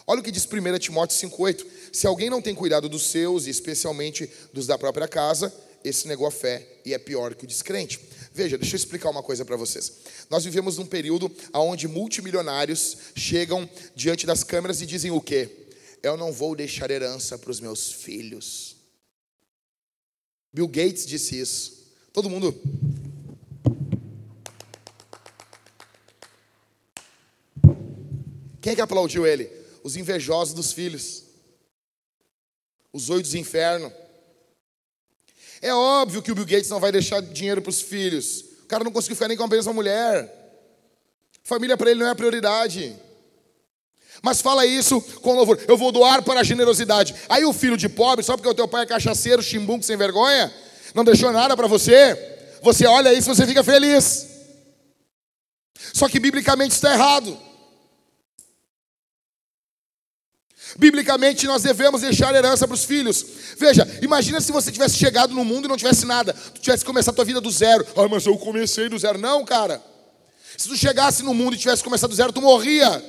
Olha 0.07 0.21
o 0.21 0.23
que 0.23 0.33
diz 0.33 0.47
1 0.47 0.79
Timóteo 0.79 1.17
5,8: 1.29 1.67
Se 1.93 2.07
alguém 2.07 2.29
não 2.29 2.43
tem 2.43 2.55
cuidado 2.55 2.89
dos 2.89 3.07
seus, 3.07 3.47
e 3.47 3.51
especialmente 3.51 4.29
dos 4.53 4.67
da 4.67 4.77
própria 4.79 5.07
casa, 5.07 5.53
esse 5.85 6.07
negou 6.07 6.27
a 6.27 6.31
fé 6.31 6.67
e 6.85 6.95
é 6.95 6.99
pior 6.99 7.35
que 7.35 7.45
o 7.45 7.47
descrente. 7.47 8.01
Veja, 8.33 8.57
deixa 8.57 8.75
eu 8.75 8.79
explicar 8.79 9.11
uma 9.11 9.23
coisa 9.23 9.45
para 9.45 9.57
vocês. 9.57 9.93
Nós 10.31 10.45
vivemos 10.45 10.79
num 10.79 10.87
período 10.87 11.31
onde 11.53 11.89
multimilionários 11.89 12.97
chegam 13.15 13.69
diante 13.95 14.27
das 14.27 14.43
câmeras 14.43 14.81
e 14.81 14.87
dizem 14.87 15.11
o 15.11 15.21
quê? 15.21 15.49
Eu 16.03 16.17
não 16.17 16.33
vou 16.33 16.57
deixar 16.57 16.91
herança 16.91 17.39
para 17.39 17.51
os 17.51 17.61
meus 17.61 17.93
filhos. 17.93 18.77
Bill 20.53 20.69
Gates 20.69 21.07
disse 21.07 21.39
isso. 21.39 21.83
Todo 22.13 22.31
mundo. 22.31 22.55
Quem 28.61 28.73
é 28.73 28.75
que 28.77 28.81
aplaudiu 28.81 29.27
ele? 29.27 29.62
Os 29.83 29.97
invejosos 29.97 30.55
dos 30.55 30.73
filhos. 30.73 31.25
Os 32.93 33.11
oito 33.11 33.29
do 33.29 33.39
inferno. 33.39 33.93
É 35.61 35.73
óbvio 35.73 36.23
que 36.23 36.33
o 36.33 36.35
Bill 36.35 36.45
Gates 36.45 36.69
não 36.69 36.81
vai 36.81 36.91
deixar 36.91 37.21
dinheiro 37.21 37.63
para 37.63 37.71
os 37.71 37.81
filhos. 37.81 38.45
O 38.63 38.67
cara 38.67 38.85
não 38.85 38.93
conseguiu 38.93 39.17
ficar 39.17 39.29
nem 39.29 39.37
com 39.37 39.45
a 39.45 39.49
mesma 39.49 39.73
mulher. 39.73 40.43
Família 41.45 41.77
para 41.77 41.91
ele 41.91 42.01
não 42.01 42.07
é 42.07 42.11
a 42.11 42.15
prioridade. 42.15 42.97
Mas 44.23 44.41
fala 44.41 44.67
isso 44.67 45.01
com 45.21 45.35
louvor. 45.35 45.59
Eu 45.67 45.77
vou 45.77 45.91
doar 45.91 46.23
para 46.23 46.41
a 46.41 46.45
generosidade. 46.45 47.15
Aí 47.29 47.45
o 47.45 47.53
filho 47.53 47.77
de 47.77 47.89
pobre, 47.89 48.25
só 48.25 48.37
porque 48.37 48.49
o 48.49 48.55
teu 48.55 48.69
pai 48.69 48.83
é 48.83 48.87
cachaceiro, 48.87 49.43
chimbunco 49.43 49.85
sem 49.85 49.97
vergonha, 49.97 50.53
não 50.95 51.05
deixou 51.05 51.33
nada 51.33 51.57
para 51.57 51.67
você. 51.67 52.17
Você 52.63 52.87
olha 52.87 53.13
isso 53.13 53.31
e 53.31 53.35
você 53.35 53.47
fica 53.47 53.65
feliz. 53.65 54.29
Só 55.93 56.09
que 56.09 56.21
biblicamente 56.21 56.75
está 56.75 56.93
errado. 56.93 57.37
Biblicamente, 60.79 61.47
nós 61.47 61.63
devemos 61.63 62.01
deixar 62.01 62.35
herança 62.35 62.67
para 62.67 62.75
os 62.75 62.85
filhos. 62.85 63.25
Veja, 63.59 63.87
imagina 64.01 64.41
se 64.41 64.51
você 64.51 64.73
tivesse 64.73 64.97
chegado 64.97 65.35
no 65.35 65.45
mundo 65.45 65.67
e 65.67 65.69
não 65.69 65.77
tivesse 65.77 66.07
nada. 66.07 66.33
Tu 66.33 66.61
tivesse 66.61 66.85
começado 66.85 67.15
a 67.15 67.17
tua 67.17 67.25
vida 67.25 67.41
do 67.41 67.51
zero. 67.51 67.87
Ah, 67.97 68.09
mas 68.09 68.25
eu 68.27 68.37
comecei 68.39 68.89
do 68.89 68.99
zero. 68.99 69.19
Não, 69.19 69.45
cara. 69.45 69.83
Se 70.57 70.69
tu 70.69 70.77
chegasse 70.77 71.23
no 71.23 71.35
mundo 71.35 71.55
e 71.55 71.59
tivesse 71.59 71.83
começado 71.83 72.11
do 72.11 72.17
zero, 72.17 72.33
tu 72.33 72.41
morria. 72.41 73.05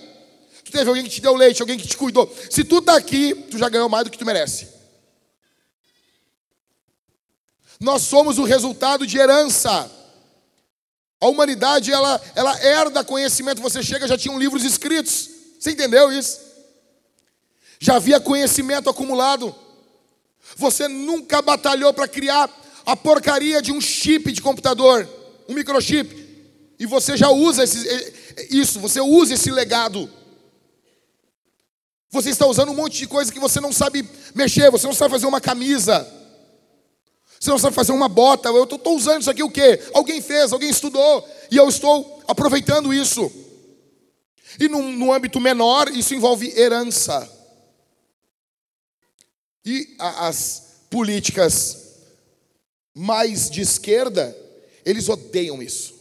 Tu 0.66 0.72
teve 0.72 0.90
alguém 0.90 1.04
que 1.04 1.10
te 1.10 1.22
deu 1.22 1.36
leite, 1.36 1.62
alguém 1.62 1.78
que 1.78 1.88
te 1.88 1.96
cuidou. 1.96 2.34
Se 2.50 2.64
tu 2.64 2.80
está 2.80 2.98
aqui, 2.98 3.34
tu 3.50 3.58
já 3.58 3.70
ganhou 3.70 3.88
mais 3.88 4.04
do 4.04 4.12
que 4.12 4.18
tu 4.18 4.26
merece. 4.26 4.68
Nós 7.80 8.04
somos 8.04 8.38
o 8.38 8.44
resultado 8.44 9.08
de 9.08 9.18
herança. 9.18 9.90
A 11.20 11.28
humanidade, 11.28 11.92
ela, 11.92 12.22
ela 12.36 12.62
herda 12.62 13.04
conhecimento. 13.04 13.62
Você 13.62 13.82
chega, 13.82 14.08
já 14.08 14.18
tinham 14.18 14.38
livros 14.38 14.64
escritos. 14.64 15.30
Você 15.60 15.72
entendeu 15.72 16.12
isso? 16.12 16.53
Já 17.84 17.98
havia 17.98 18.18
conhecimento 18.18 18.90
acumulado. 18.90 19.54
Você 20.56 20.88
nunca 20.88 21.42
batalhou 21.42 21.94
para 21.94 22.08
criar 22.08 22.50
a 22.86 22.96
porcaria 22.96 23.62
de 23.62 23.74
um 23.74 23.82
chip 23.82 24.32
de 24.32 24.42
computador, 24.42 25.06
um 25.50 25.54
microchip. 25.54 26.24
E 26.80 26.86
você 26.86 27.18
já 27.18 27.30
usa 27.30 27.66
esse, 27.66 28.14
isso, 28.50 28.80
você 28.80 29.02
usa 29.02 29.34
esse 29.34 29.52
legado. 29.52 30.10
Você 32.10 32.30
está 32.30 32.48
usando 32.48 32.70
um 32.70 32.74
monte 32.74 33.00
de 33.00 33.06
coisa 33.06 33.30
que 33.30 33.40
você 33.40 33.60
não 33.60 33.74
sabe 33.74 34.08
mexer, 34.34 34.72
você 34.72 34.88
não 34.88 34.94
sabe 34.94 35.12
fazer 35.12 35.26
uma 35.26 35.42
camisa. 35.42 36.08
Você 37.38 37.50
não 37.50 37.60
sabe 37.60 37.76
fazer 37.76 37.92
uma 37.92 38.08
bota. 38.08 38.48
Eu 38.48 38.64
estou 38.64 38.96
usando 38.96 39.20
isso 39.20 39.30
aqui 39.30 39.44
o 39.44 39.52
quê? 39.52 39.82
Alguém 39.94 40.22
fez, 40.22 40.54
alguém 40.54 40.70
estudou. 40.70 41.28
E 41.52 41.58
eu 41.58 41.68
estou 41.68 42.24
aproveitando 42.30 42.94
isso. 42.94 43.30
E 44.58 44.70
no 44.70 45.12
âmbito 45.12 45.42
menor, 45.42 45.90
isso 45.90 46.16
envolve 46.16 46.58
herança. 46.58 47.33
E 49.66 49.96
as 49.98 50.64
políticas 50.90 51.78
mais 52.94 53.50
de 53.50 53.62
esquerda, 53.62 54.36
eles 54.86 55.10
odeiam 55.10 55.62
isso. 55.62 55.94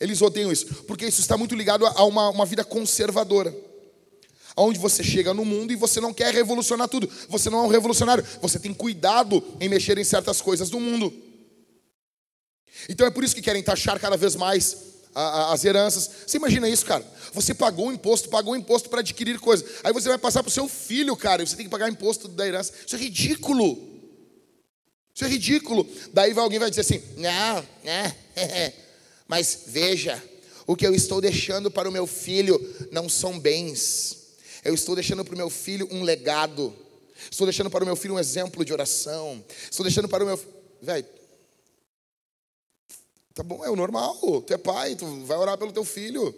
Eles 0.00 0.22
odeiam 0.22 0.52
isso, 0.52 0.66
porque 0.84 1.06
isso 1.06 1.20
está 1.20 1.36
muito 1.36 1.54
ligado 1.54 1.84
a 1.86 2.04
uma, 2.04 2.30
uma 2.30 2.46
vida 2.46 2.64
conservadora. 2.64 3.54
Onde 4.56 4.78
você 4.78 5.04
chega 5.04 5.32
no 5.32 5.44
mundo 5.44 5.72
e 5.72 5.76
você 5.76 6.00
não 6.00 6.12
quer 6.12 6.34
revolucionar 6.34 6.88
tudo. 6.88 7.08
Você 7.28 7.48
não 7.48 7.60
é 7.60 7.62
um 7.62 7.68
revolucionário. 7.68 8.26
Você 8.42 8.58
tem 8.58 8.74
cuidado 8.74 9.42
em 9.60 9.68
mexer 9.68 9.96
em 9.98 10.04
certas 10.04 10.40
coisas 10.40 10.68
do 10.68 10.80
mundo. 10.80 11.12
Então 12.88 13.06
é 13.06 13.10
por 13.10 13.22
isso 13.22 13.34
que 13.34 13.42
querem 13.42 13.62
taxar 13.62 14.00
cada 14.00 14.16
vez 14.16 14.34
mais 14.34 14.76
as 15.14 15.64
heranças. 15.64 16.10
Você 16.26 16.36
imagina 16.36 16.68
isso, 16.68 16.84
cara? 16.84 17.04
Você 17.32 17.54
pagou 17.54 17.88
o 17.88 17.92
imposto, 17.92 18.28
pagou 18.28 18.52
o 18.52 18.56
imposto 18.56 18.88
para 18.88 19.00
adquirir 19.00 19.38
coisa. 19.38 19.64
Aí 19.82 19.92
você 19.92 20.08
vai 20.08 20.18
passar 20.18 20.42
para 20.42 20.50
o 20.50 20.52
seu 20.52 20.68
filho, 20.68 21.16
cara, 21.16 21.42
e 21.42 21.46
você 21.46 21.56
tem 21.56 21.66
que 21.66 21.70
pagar 21.70 21.88
imposto 21.88 22.28
da 22.28 22.46
herança. 22.46 22.72
Isso 22.86 22.96
é 22.96 22.98
ridículo. 22.98 23.98
Isso 25.14 25.24
é 25.24 25.28
ridículo. 25.28 25.86
Daí 26.12 26.32
alguém 26.38 26.58
vai 26.58 26.70
dizer 26.70 26.82
assim: 26.82 27.02
não, 27.16 27.66
né? 27.82 28.14
Mas 29.26 29.64
veja, 29.66 30.22
o 30.66 30.76
que 30.76 30.86
eu 30.86 30.94
estou 30.94 31.20
deixando 31.20 31.70
para 31.70 31.88
o 31.88 31.92
meu 31.92 32.06
filho 32.06 32.58
não 32.90 33.08
são 33.08 33.38
bens. 33.38 34.16
Eu 34.64 34.74
estou 34.74 34.94
deixando 34.94 35.24
para 35.24 35.34
o 35.34 35.38
meu 35.38 35.50
filho 35.50 35.88
um 35.90 36.02
legado. 36.02 36.74
Estou 37.30 37.46
deixando 37.46 37.70
para 37.70 37.82
o 37.82 37.86
meu 37.86 37.96
filho 37.96 38.14
um 38.14 38.18
exemplo 38.18 38.64
de 38.64 38.72
oração. 38.72 39.44
Estou 39.70 39.84
deixando 39.84 40.08
para 40.08 40.22
o 40.22 40.26
meu. 40.26 40.40
Velho, 40.80 41.04
Tá 43.38 43.44
bom, 43.44 43.64
é 43.64 43.70
o 43.70 43.76
normal. 43.76 44.16
Tu 44.44 44.52
é 44.52 44.58
pai, 44.58 44.96
tu 44.96 45.06
vai 45.24 45.38
orar 45.38 45.56
pelo 45.56 45.70
teu 45.70 45.84
filho. 45.84 46.34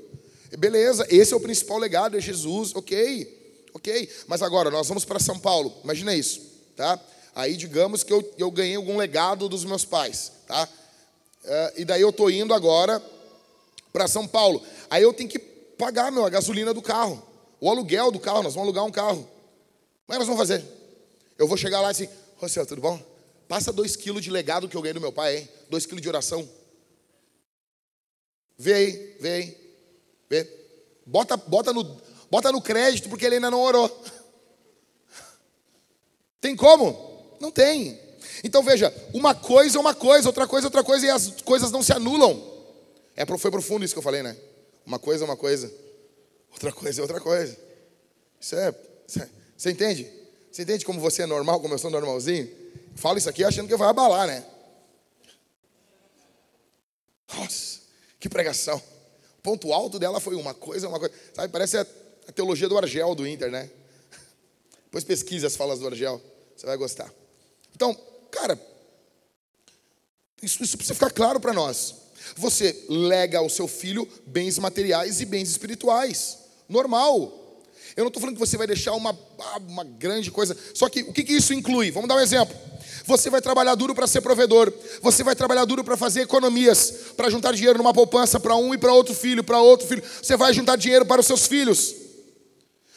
Beleza, 0.58 1.06
esse 1.08 1.32
é 1.32 1.36
o 1.36 1.40
principal 1.40 1.78
legado, 1.78 2.14
é 2.14 2.20
Jesus, 2.20 2.76
ok, 2.76 3.70
ok. 3.72 4.06
Mas 4.26 4.42
agora, 4.42 4.70
nós 4.70 4.86
vamos 4.86 5.06
para 5.06 5.18
São 5.18 5.38
Paulo, 5.38 5.72
imagina 5.82 6.14
isso, 6.14 6.42
tá? 6.76 7.00
Aí, 7.34 7.56
digamos 7.56 8.04
que 8.04 8.12
eu, 8.12 8.34
eu 8.36 8.50
ganhei 8.50 8.76
algum 8.76 8.98
legado 8.98 9.48
dos 9.48 9.64
meus 9.64 9.82
pais, 9.82 10.30
tá? 10.46 10.68
Uh, 11.42 11.80
e 11.80 11.84
daí 11.86 12.02
eu 12.02 12.12
tô 12.12 12.28
indo 12.28 12.52
agora 12.52 13.02
para 13.94 14.06
São 14.06 14.28
Paulo. 14.28 14.62
Aí 14.90 15.02
eu 15.02 15.14
tenho 15.14 15.30
que 15.30 15.38
pagar, 15.38 16.12
meu, 16.12 16.26
a 16.26 16.28
gasolina 16.28 16.74
do 16.74 16.82
carro, 16.82 17.22
o 17.58 17.70
aluguel 17.70 18.10
do 18.10 18.20
carro, 18.20 18.42
nós 18.42 18.52
vamos 18.52 18.66
alugar 18.68 18.84
um 18.84 18.92
carro. 18.92 19.26
Como 20.06 20.10
é 20.10 20.12
que 20.12 20.18
nós 20.18 20.26
vamos 20.26 20.40
fazer? 20.40 20.62
Eu 21.38 21.48
vou 21.48 21.56
chegar 21.56 21.80
lá 21.80 21.88
e 21.88 21.92
assim, 21.92 22.08
Rosel, 22.36 22.66
tudo 22.66 22.82
bom? 22.82 23.00
Passa 23.48 23.72
dois 23.72 23.96
quilos 23.96 24.22
de 24.22 24.30
legado 24.30 24.68
que 24.68 24.76
eu 24.76 24.82
ganhei 24.82 24.92
do 24.92 25.00
meu 25.00 25.12
pai, 25.12 25.38
hein? 25.38 25.48
Dois 25.70 25.86
quilos 25.86 26.02
de 26.02 26.08
oração. 26.10 26.46
Vê 28.60 28.74
aí, 28.74 29.16
vê 29.18 29.30
aí. 29.30 29.56
Vê. 30.28 30.46
Bota, 31.06 31.34
bota, 31.34 31.72
no, 31.72 31.98
bota 32.30 32.52
no 32.52 32.60
crédito 32.60 33.08
porque 33.08 33.24
ele 33.24 33.36
ainda 33.36 33.50
não 33.50 33.58
orou. 33.58 33.88
Tem 36.42 36.54
como? 36.54 37.36
Não 37.40 37.50
tem. 37.50 37.98
Então 38.44 38.62
veja, 38.62 38.94
uma 39.14 39.34
coisa 39.34 39.78
é 39.78 39.80
uma 39.80 39.94
coisa, 39.94 40.28
outra 40.28 40.46
coisa 40.46 40.66
é 40.66 40.68
outra 40.68 40.84
coisa 40.84 41.06
e 41.06 41.10
as 41.10 41.40
coisas 41.40 41.70
não 41.70 41.82
se 41.82 41.90
anulam. 41.90 42.38
É, 43.16 43.24
foi 43.24 43.50
profundo 43.50 43.82
isso 43.82 43.94
que 43.94 43.98
eu 43.98 44.02
falei, 44.02 44.22
né? 44.22 44.36
Uma 44.84 44.98
coisa 44.98 45.24
é 45.24 45.26
uma 45.26 45.38
coisa, 45.38 45.72
outra 46.52 46.70
coisa 46.70 47.00
é 47.00 47.02
outra 47.02 47.20
coisa. 47.20 47.56
Isso 48.38 48.56
é, 48.56 48.68
é, 48.68 49.28
Você 49.56 49.70
entende? 49.70 50.06
Você 50.52 50.62
entende 50.62 50.84
como 50.84 51.00
você 51.00 51.22
é 51.22 51.26
normal, 51.26 51.60
como 51.60 51.72
eu 51.72 51.78
sou 51.78 51.90
normalzinho? 51.90 52.50
Falo 52.94 53.16
isso 53.16 53.30
aqui 53.30 53.42
achando 53.42 53.68
que 53.68 53.76
vai 53.76 53.88
abalar, 53.88 54.26
né? 54.26 54.44
Nossa. 57.34 57.79
Que 58.20 58.28
pregação. 58.28 58.80
O 59.38 59.42
ponto 59.42 59.72
alto 59.72 59.98
dela 59.98 60.20
foi 60.20 60.36
uma 60.36 60.52
coisa, 60.52 60.86
uma 60.86 61.00
coisa. 61.00 61.14
Sabe, 61.34 61.50
parece 61.50 61.78
a, 61.78 61.86
a 62.28 62.32
teologia 62.32 62.68
do 62.68 62.76
Argel 62.76 63.14
do 63.14 63.26
Inter, 63.26 63.50
né? 63.50 63.70
Depois 64.84 65.02
pesquisa 65.02 65.46
as 65.46 65.56
falas 65.56 65.78
do 65.78 65.86
Argel, 65.86 66.20
você 66.54 66.66
vai 66.66 66.76
gostar. 66.76 67.10
Então, 67.74 67.98
cara, 68.30 68.60
isso, 70.42 70.62
isso 70.62 70.76
precisa 70.76 70.94
ficar 70.94 71.10
claro 71.10 71.40
para 71.40 71.54
nós. 71.54 71.94
Você 72.36 72.84
lega 72.88 73.38
ao 73.38 73.48
seu 73.48 73.66
filho 73.66 74.06
bens 74.26 74.58
materiais 74.58 75.20
e 75.22 75.24
bens 75.24 75.48
espirituais. 75.48 76.38
Normal. 76.68 77.38
Eu 77.96 78.04
não 78.04 78.08
estou 78.08 78.20
falando 78.20 78.36
que 78.36 78.40
você 78.40 78.56
vai 78.56 78.66
deixar 78.66 78.92
uma, 78.92 79.18
uma 79.66 79.84
grande 79.84 80.30
coisa. 80.30 80.56
Só 80.74 80.88
que 80.88 81.02
o 81.02 81.12
que, 81.12 81.24
que 81.24 81.32
isso 81.32 81.52
inclui? 81.52 81.90
Vamos 81.90 82.08
dar 82.08 82.16
um 82.16 82.20
exemplo. 82.20 82.54
Você 83.06 83.30
vai 83.30 83.40
trabalhar 83.40 83.74
duro 83.74 83.94
para 83.94 84.06
ser 84.06 84.20
provedor. 84.20 84.72
Você 85.02 85.22
vai 85.22 85.34
trabalhar 85.34 85.64
duro 85.64 85.82
para 85.82 85.96
fazer 85.96 86.22
economias, 86.22 86.92
para 87.16 87.30
juntar 87.30 87.52
dinheiro 87.52 87.78
numa 87.78 87.92
poupança 87.92 88.38
para 88.38 88.56
um 88.56 88.74
e 88.74 88.78
para 88.78 88.92
outro 88.92 89.14
filho, 89.14 89.42
para 89.42 89.60
outro 89.60 89.86
filho. 89.86 90.02
Você 90.22 90.36
vai 90.36 90.52
juntar 90.52 90.76
dinheiro 90.76 91.04
para 91.06 91.20
os 91.20 91.26
seus 91.26 91.46
filhos. 91.46 91.94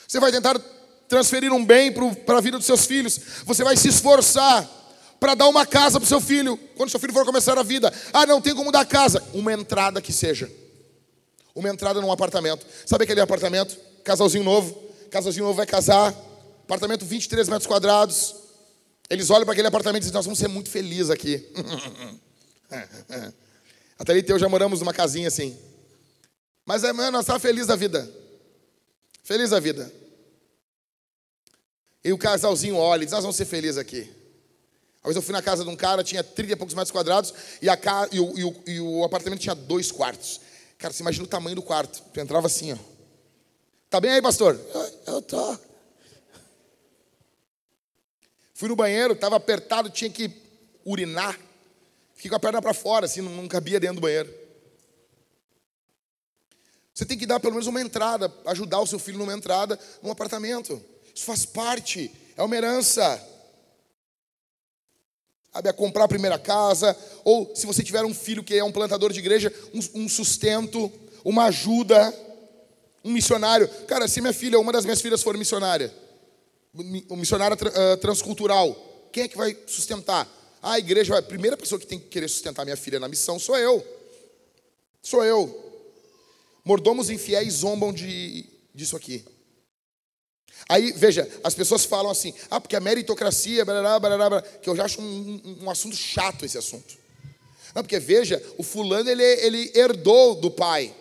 Você 0.08 0.20
vai 0.20 0.32
tentar 0.32 0.60
transferir 1.08 1.52
um 1.54 1.64
bem 1.64 1.92
para 1.92 2.38
a 2.38 2.42
vida 2.42 2.58
dos 2.58 2.66
seus 2.66 2.86
filhos. 2.86 3.20
Você 3.46 3.64
vai 3.64 3.78
se 3.78 3.88
esforçar 3.88 4.70
para 5.20 5.36
dar 5.36 5.48
uma 5.48 5.66
casa 5.66 6.00
para 6.00 6.06
o 6.06 6.10
seu 6.10 6.20
filho. 6.20 6.58
Quando 6.76 6.90
seu 6.90 7.00
filho 7.00 7.14
for 7.14 7.26
começar 7.26 7.58
a 7.58 7.64
vida, 7.64 7.94
ah, 8.12 8.26
não 8.26 8.42
tem 8.42 8.54
como 8.54 8.72
dar 8.72 8.86
casa. 8.86 9.24
Uma 9.34 9.54
entrada 9.54 10.02
que 10.02 10.12
seja. 10.12 10.52
Uma 11.56 11.70
entrada 11.70 12.02
num 12.02 12.12
apartamento. 12.12 12.66
Sabe 12.86 13.06
aquele 13.06 13.22
apartamento? 13.22 13.78
Casalzinho 14.04 14.44
novo. 14.44 14.76
Casalzinho 15.10 15.46
novo 15.46 15.56
vai 15.56 15.66
casar. 15.66 16.14
Apartamento 16.64 17.06
23 17.06 17.48
metros 17.48 17.68
quadrados. 17.68 18.43
Eles 19.10 19.30
olham 19.30 19.46
para 19.46 19.54
aquele 19.54 19.68
apartamento 19.68 20.04
e 20.04 20.06
dizem: 20.06 20.14
Nós 20.14 20.26
vamos 20.26 20.40
ser 20.40 20.48
muito 20.48 20.70
felizes 20.70 21.10
aqui. 21.10 21.48
Até 23.98 24.12
ali 24.12 24.26
eu 24.28 24.40
já 24.40 24.50
moramos 24.50 24.80
numa 24.80 24.94
casinha 24.94 25.28
assim. 25.28 25.58
Mas 26.66 26.84
é, 26.84 26.92
nós 26.94 27.22
estamos 27.22 27.42
felizes 27.42 27.68
da 27.68 27.76
vida. 27.76 28.10
Feliz 29.24 29.50
da 29.52 29.60
vida. 29.60 29.92
E 32.04 32.12
o 32.12 32.18
casalzinho 32.18 32.76
olha 32.76 33.04
e 33.04 33.06
diz: 33.06 33.14
Nós 33.14 33.24
vamos 33.24 33.36
ser 33.36 33.46
felizes 33.46 33.78
aqui. 33.78 34.10
Uma 35.04 35.10
vez 35.10 35.16
eu 35.16 35.22
fui 35.22 35.34
na 35.34 35.42
casa 35.42 35.64
de 35.64 35.70
um 35.70 35.76
cara, 35.76 36.04
tinha 36.04 36.24
30 36.24 36.54
e 36.54 36.56
poucos 36.56 36.74
metros 36.74 36.92
quadrados, 36.92 37.34
e, 37.62 37.68
a 37.68 37.76
ca... 37.76 38.08
e, 38.10 38.22
o, 38.22 38.40
e, 38.40 38.44
o, 38.46 38.64
e 38.68 38.80
o 38.80 39.04
apartamento 39.04 39.42
tinha 39.42 39.54
dois 39.54 39.92
quartos. 39.92 40.40
Cara, 40.78 40.94
você 40.94 41.04
imagina 41.04 41.26
o 41.26 41.28
tamanho 41.28 41.58
do 41.58 41.62
quarto. 41.62 42.02
Tu 42.14 42.20
entrava 42.22 42.48
assim, 42.48 42.72
ó. 42.72 42.78
Tá 43.90 44.00
bem 44.00 44.12
aí, 44.12 44.22
pastor? 44.22 44.60
Eu, 44.74 45.14
eu 45.14 45.22
tô. 45.22 45.60
Fui 48.54 48.70
no 48.70 48.76
banheiro, 48.76 49.14
estava 49.14 49.36
apertado, 49.36 49.90
tinha 49.90 50.10
que 50.10 50.32
urinar. 50.86 51.40
Fiquei 52.14 52.30
com 52.30 52.36
a 52.36 52.40
perna 52.40 52.62
para 52.62 52.74
fora, 52.74 53.06
assim, 53.06 53.22
não, 53.22 53.48
cabia 53.48 53.80
dentro 53.80 53.96
do 53.96 54.02
banheiro. 54.02 54.34
Você 56.94 57.06
tem 57.06 57.18
que 57.18 57.26
dar 57.26 57.40
pelo 57.40 57.54
menos 57.54 57.66
uma 57.66 57.82
entrada, 57.82 58.32
ajudar 58.46 58.80
o 58.80 58.88
seu 58.88 59.00
filho 59.00 59.18
numa 59.18 59.34
entrada 59.34 59.80
num 60.02 60.12
apartamento. 60.12 60.82
Isso 61.14 61.26
faz 61.26 61.46
parte, 61.46 62.12
é 62.38 62.44
uma 62.44 62.56
herança. 62.56 63.30
Sabe, 65.52 65.70
a 65.70 65.74
comprar 65.74 66.04
a 66.06 66.08
primeira 66.08 66.38
casa, 66.38 66.96
ou 67.24 67.56
se 67.56 67.66
você 67.66 67.84
tiver 67.84 68.04
um 68.04 68.14
filho 68.14 68.44
que 68.44 68.56
é 68.56 68.64
um 68.64 68.72
plantador 68.72 69.12
de 69.12 69.20
igreja, 69.20 69.54
um, 69.74 70.04
um 70.04 70.10
sustento, 70.10 70.92
uma 71.24 71.46
ajuda, 71.46 72.14
um 73.04 73.12
missionário. 73.12 73.68
Cara, 73.88 74.08
se 74.08 74.22
minha 74.22 74.34
filha, 74.34 74.60
uma 74.60 74.72
das 74.72 74.86
minhas 74.86 75.02
filhas 75.02 75.22
for 75.22 75.38
missionária, 75.38 75.94
uma 76.74 77.18
missionária 77.18 77.56
uh, 77.56 77.98
transcultural, 77.98 78.76
quem 79.12 79.24
é 79.24 79.28
que 79.28 79.38
vai 79.38 79.56
sustentar? 79.68 80.28
a 80.64 80.80
igreja 80.80 81.18
a 81.18 81.22
primeira 81.22 81.58
pessoa 81.58 81.78
que 81.78 81.86
tem 81.86 82.00
que 82.00 82.08
querer 82.08 82.30
sustentar 82.30 82.64
minha 82.64 82.78
filha 82.78 82.98
na 82.98 83.10
missão 83.10 83.38
sou 83.38 83.58
eu. 83.58 83.86
Sou 85.02 85.24
eu. 85.26 85.62
Mordomos 86.64 87.10
infiéis 87.10 87.56
zombam 87.56 87.92
de, 87.92 88.46
disso 88.74 88.96
aqui. 88.96 89.26
Aí, 90.70 90.94
veja, 90.94 91.30
as 91.44 91.54
pessoas 91.54 91.84
falam 91.84 92.10
assim, 92.10 92.34
ah, 92.50 92.62
porque 92.62 92.78
a 92.78 92.80
meritocracia, 92.80 93.66
blá, 93.66 94.00
blá, 94.00 94.30
blá, 94.30 94.42
que 94.42 94.70
eu 94.70 94.76
já 94.78 94.86
acho 94.86 95.02
um, 95.02 95.42
um, 95.44 95.64
um, 95.66 95.70
assunto 95.70 95.98
chato 95.98 96.46
esse 96.46 96.58
assunto. 96.58 96.98
Não, 97.76 97.84
porque 97.84 98.00
veja, 98.00 98.42
o 98.58 98.64
fulano 98.64 99.10
ele, 99.10 99.22
ele 99.22 99.72
herdou 99.76 100.36
do 100.36 100.50
pai. 100.50 100.96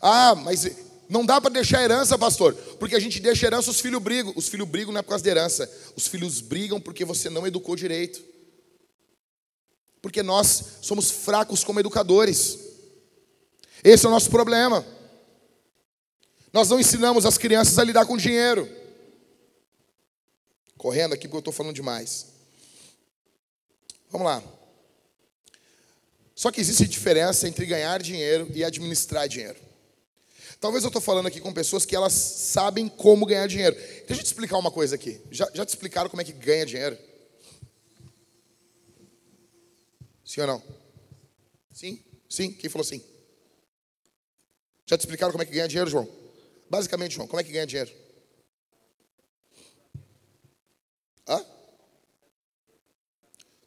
Ah, 0.00 0.34
mas 0.34 0.66
não 1.08 1.24
dá 1.24 1.40
para 1.40 1.50
deixar 1.50 1.82
herança, 1.82 2.18
pastor, 2.18 2.54
porque 2.78 2.94
a 2.94 3.00
gente 3.00 3.18
deixa 3.18 3.46
herança, 3.46 3.70
os 3.70 3.80
filhos 3.80 4.02
brigam. 4.02 4.32
Os 4.36 4.48
filhos 4.48 4.68
brigam 4.68 4.92
não 4.92 5.00
é 5.00 5.02
por 5.02 5.10
causa 5.10 5.24
da 5.24 5.30
herança, 5.30 5.70
os 5.96 6.06
filhos 6.06 6.40
brigam 6.40 6.80
porque 6.80 7.04
você 7.04 7.30
não 7.30 7.46
educou 7.46 7.74
direito. 7.74 8.22
Porque 10.02 10.22
nós 10.22 10.78
somos 10.82 11.10
fracos 11.10 11.64
como 11.64 11.80
educadores. 11.80 12.58
Esse 13.82 14.04
é 14.04 14.08
o 14.08 14.12
nosso 14.12 14.30
problema. 14.30 14.84
Nós 16.52 16.68
não 16.68 16.78
ensinamos 16.78 17.24
as 17.24 17.38
crianças 17.38 17.78
a 17.78 17.84
lidar 17.84 18.04
com 18.04 18.16
dinheiro. 18.16 18.68
Correndo 20.76 21.14
aqui 21.14 21.26
porque 21.26 21.36
eu 21.36 21.40
estou 21.40 21.52
falando 21.52 21.74
demais. 21.74 22.26
Vamos 24.10 24.26
lá. 24.26 24.42
Só 26.34 26.52
que 26.52 26.60
existe 26.60 26.86
diferença 26.86 27.48
entre 27.48 27.66
ganhar 27.66 28.00
dinheiro 28.00 28.48
e 28.54 28.62
administrar 28.62 29.26
dinheiro. 29.26 29.67
Talvez 30.60 30.82
eu 30.82 30.88
estou 30.88 31.00
falando 31.00 31.26
aqui 31.26 31.40
com 31.40 31.52
pessoas 31.52 31.86
que 31.86 31.94
elas 31.94 32.12
sabem 32.12 32.88
como 32.88 33.24
ganhar 33.24 33.46
dinheiro. 33.46 33.76
Deixa 33.76 34.14
eu 34.14 34.24
te 34.24 34.26
explicar 34.26 34.58
uma 34.58 34.72
coisa 34.72 34.96
aqui. 34.96 35.20
Já, 35.30 35.48
já 35.54 35.64
te 35.64 35.68
explicaram 35.68 36.10
como 36.10 36.20
é 36.20 36.24
que 36.24 36.32
ganha 36.32 36.66
dinheiro? 36.66 36.98
Sim 40.24 40.40
ou 40.40 40.46
não? 40.48 40.62
Sim? 41.72 42.04
Sim? 42.28 42.52
Quem 42.52 42.68
falou 42.68 42.84
sim? 42.84 43.02
Já 44.84 44.98
te 44.98 45.00
explicaram 45.00 45.32
como 45.32 45.42
é 45.42 45.46
que 45.46 45.52
ganha 45.52 45.68
dinheiro, 45.68 45.88
João? 45.88 46.08
Basicamente, 46.68 47.14
João, 47.14 47.28
como 47.28 47.40
é 47.40 47.44
que 47.44 47.52
ganha 47.52 47.66
dinheiro? 47.66 47.92
Hã? 51.26 51.44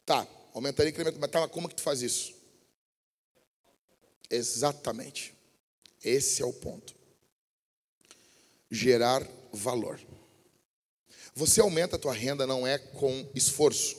Tá, 0.04 0.26
aumentaria 0.52 0.90
incremento, 0.90 1.18
mas 1.18 1.30
tá, 1.30 1.48
como 1.48 1.68
é 1.68 1.70
que 1.70 1.76
tu 1.76 1.82
faz 1.82 2.02
isso? 2.02 2.34
Exatamente. 4.28 5.34
Esse 6.02 6.42
é 6.42 6.44
o 6.44 6.52
ponto. 6.52 6.94
Gerar 8.70 9.26
valor. 9.52 10.00
Você 11.34 11.60
aumenta 11.60 11.96
a 11.96 11.98
tua 11.98 12.12
renda 12.12 12.46
não 12.46 12.66
é 12.66 12.78
com 12.78 13.26
esforço. 13.34 13.96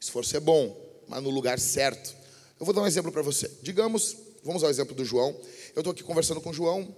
Esforço 0.00 0.36
é 0.36 0.40
bom, 0.40 1.02
mas 1.08 1.22
no 1.22 1.30
lugar 1.30 1.58
certo. 1.58 2.14
Eu 2.58 2.64
vou 2.64 2.74
dar 2.74 2.82
um 2.82 2.86
exemplo 2.86 3.12
para 3.12 3.22
você. 3.22 3.50
Digamos, 3.62 4.16
vamos 4.42 4.62
ao 4.62 4.70
exemplo 4.70 4.94
do 4.94 5.04
João. 5.04 5.38
Eu 5.74 5.80
estou 5.80 5.92
aqui 5.92 6.02
conversando 6.02 6.40
com 6.40 6.50
o 6.50 6.54
João, 6.54 6.94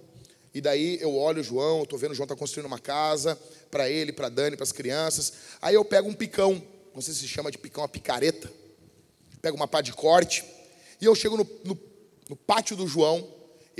e 0.53 0.61
daí 0.61 0.97
eu 1.01 1.15
olho 1.15 1.41
o 1.41 1.43
João, 1.43 1.83
estou 1.83 1.99
vendo 1.99 2.11
o 2.11 2.15
João 2.15 2.25
está 2.25 2.35
construindo 2.35 2.65
uma 2.65 2.79
casa 2.79 3.37
para 3.69 3.89
ele, 3.89 4.13
para 4.13 4.29
Dani, 4.29 4.55
para 4.55 4.63
as 4.63 4.71
crianças. 4.71 5.33
Aí 5.61 5.75
eu 5.75 5.83
pego 5.83 6.07
um 6.07 6.13
picão, 6.13 6.61
não 6.93 7.01
sei 7.01 7.13
se 7.13 7.27
chama 7.27 7.51
de 7.51 7.57
picão, 7.57 7.83
uma 7.83 7.89
picareta. 7.89 8.51
Pego 9.41 9.55
uma 9.55 9.67
pá 9.67 9.81
de 9.81 9.93
corte, 9.93 10.43
e 10.99 11.05
eu 11.05 11.15
chego 11.15 11.37
no, 11.37 11.47
no, 11.63 11.79
no 12.29 12.35
pátio 12.35 12.75
do 12.75 12.85
João, 12.85 13.25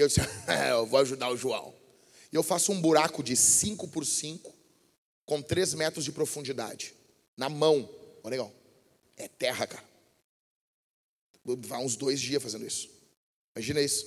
eu 0.01 0.07
disse, 0.07 0.21
é, 0.47 0.71
eu 0.71 0.85
vou 0.85 0.99
ajudar 0.99 1.29
o 1.29 1.37
João. 1.37 1.73
E 2.31 2.35
eu 2.35 2.43
faço 2.43 2.71
um 2.71 2.79
buraco 2.79 3.23
de 3.23 3.35
5 3.35 3.87
por 3.87 4.05
5, 4.05 4.53
com 5.25 5.41
3 5.41 5.73
metros 5.73 6.05
de 6.05 6.11
profundidade. 6.11 6.93
Na 7.35 7.49
mão. 7.49 7.89
Olha 8.23 8.31
legal. 8.31 8.51
É 9.17 9.27
terra, 9.27 9.65
cara. 9.65 9.83
Vai 11.43 11.83
uns 11.83 11.95
dois 11.95 12.19
dias 12.19 12.41
fazendo 12.41 12.65
isso. 12.65 12.89
Imagina 13.55 13.81
isso. 13.81 14.05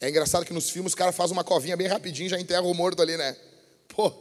É 0.00 0.08
engraçado 0.08 0.44
que 0.44 0.52
nos 0.52 0.70
filmes 0.70 0.94
o 0.94 0.96
cara 0.96 1.12
faz 1.12 1.30
uma 1.30 1.44
covinha 1.44 1.76
bem 1.76 1.86
rapidinho 1.86 2.28
já 2.28 2.40
enterra 2.40 2.62
o 2.62 2.74
morto 2.74 3.00
ali, 3.02 3.16
né? 3.16 3.36
Pô, 3.88 4.12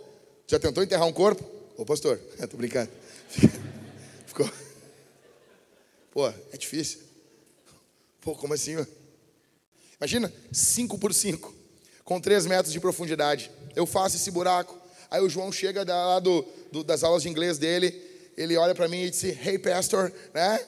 já 0.47 0.59
tentou 0.59 0.83
enterrar 0.83 1.07
um 1.07 1.13
corpo? 1.13 1.43
Ô 1.77 1.85
pastor, 1.85 2.17
tô 2.49 2.57
brincando. 2.57 2.91
Ficou. 4.27 4.49
Pô, 6.11 6.27
é 6.27 6.57
difícil. 6.57 6.99
Pô, 8.19 8.35
como 8.35 8.53
assim? 8.53 8.75
Imagina, 10.01 10.33
5 10.51 10.97
por 10.97 11.13
5, 11.13 11.53
com 12.03 12.19
3 12.19 12.47
metros 12.47 12.73
de 12.73 12.79
profundidade. 12.79 13.51
Eu 13.75 13.85
faço 13.85 14.15
esse 14.15 14.31
buraco. 14.31 14.75
Aí 15.11 15.21
o 15.21 15.29
João 15.29 15.51
chega 15.51 15.83
lá 15.83 16.19
do, 16.19 16.41
do, 16.71 16.83
das 16.83 17.03
aulas 17.03 17.21
de 17.21 17.29
inglês 17.29 17.59
dele, 17.59 17.93
ele 18.35 18.57
olha 18.57 18.73
para 18.73 18.87
mim 18.87 19.03
e 19.03 19.11
diz, 19.11 19.23
Hey, 19.23 19.59
pastor, 19.59 20.11
né? 20.33 20.67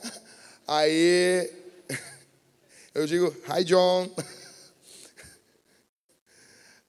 Aí 0.67 1.51
eu 2.93 3.07
digo, 3.07 3.36
Hi, 3.49 3.63
John. 3.63 4.07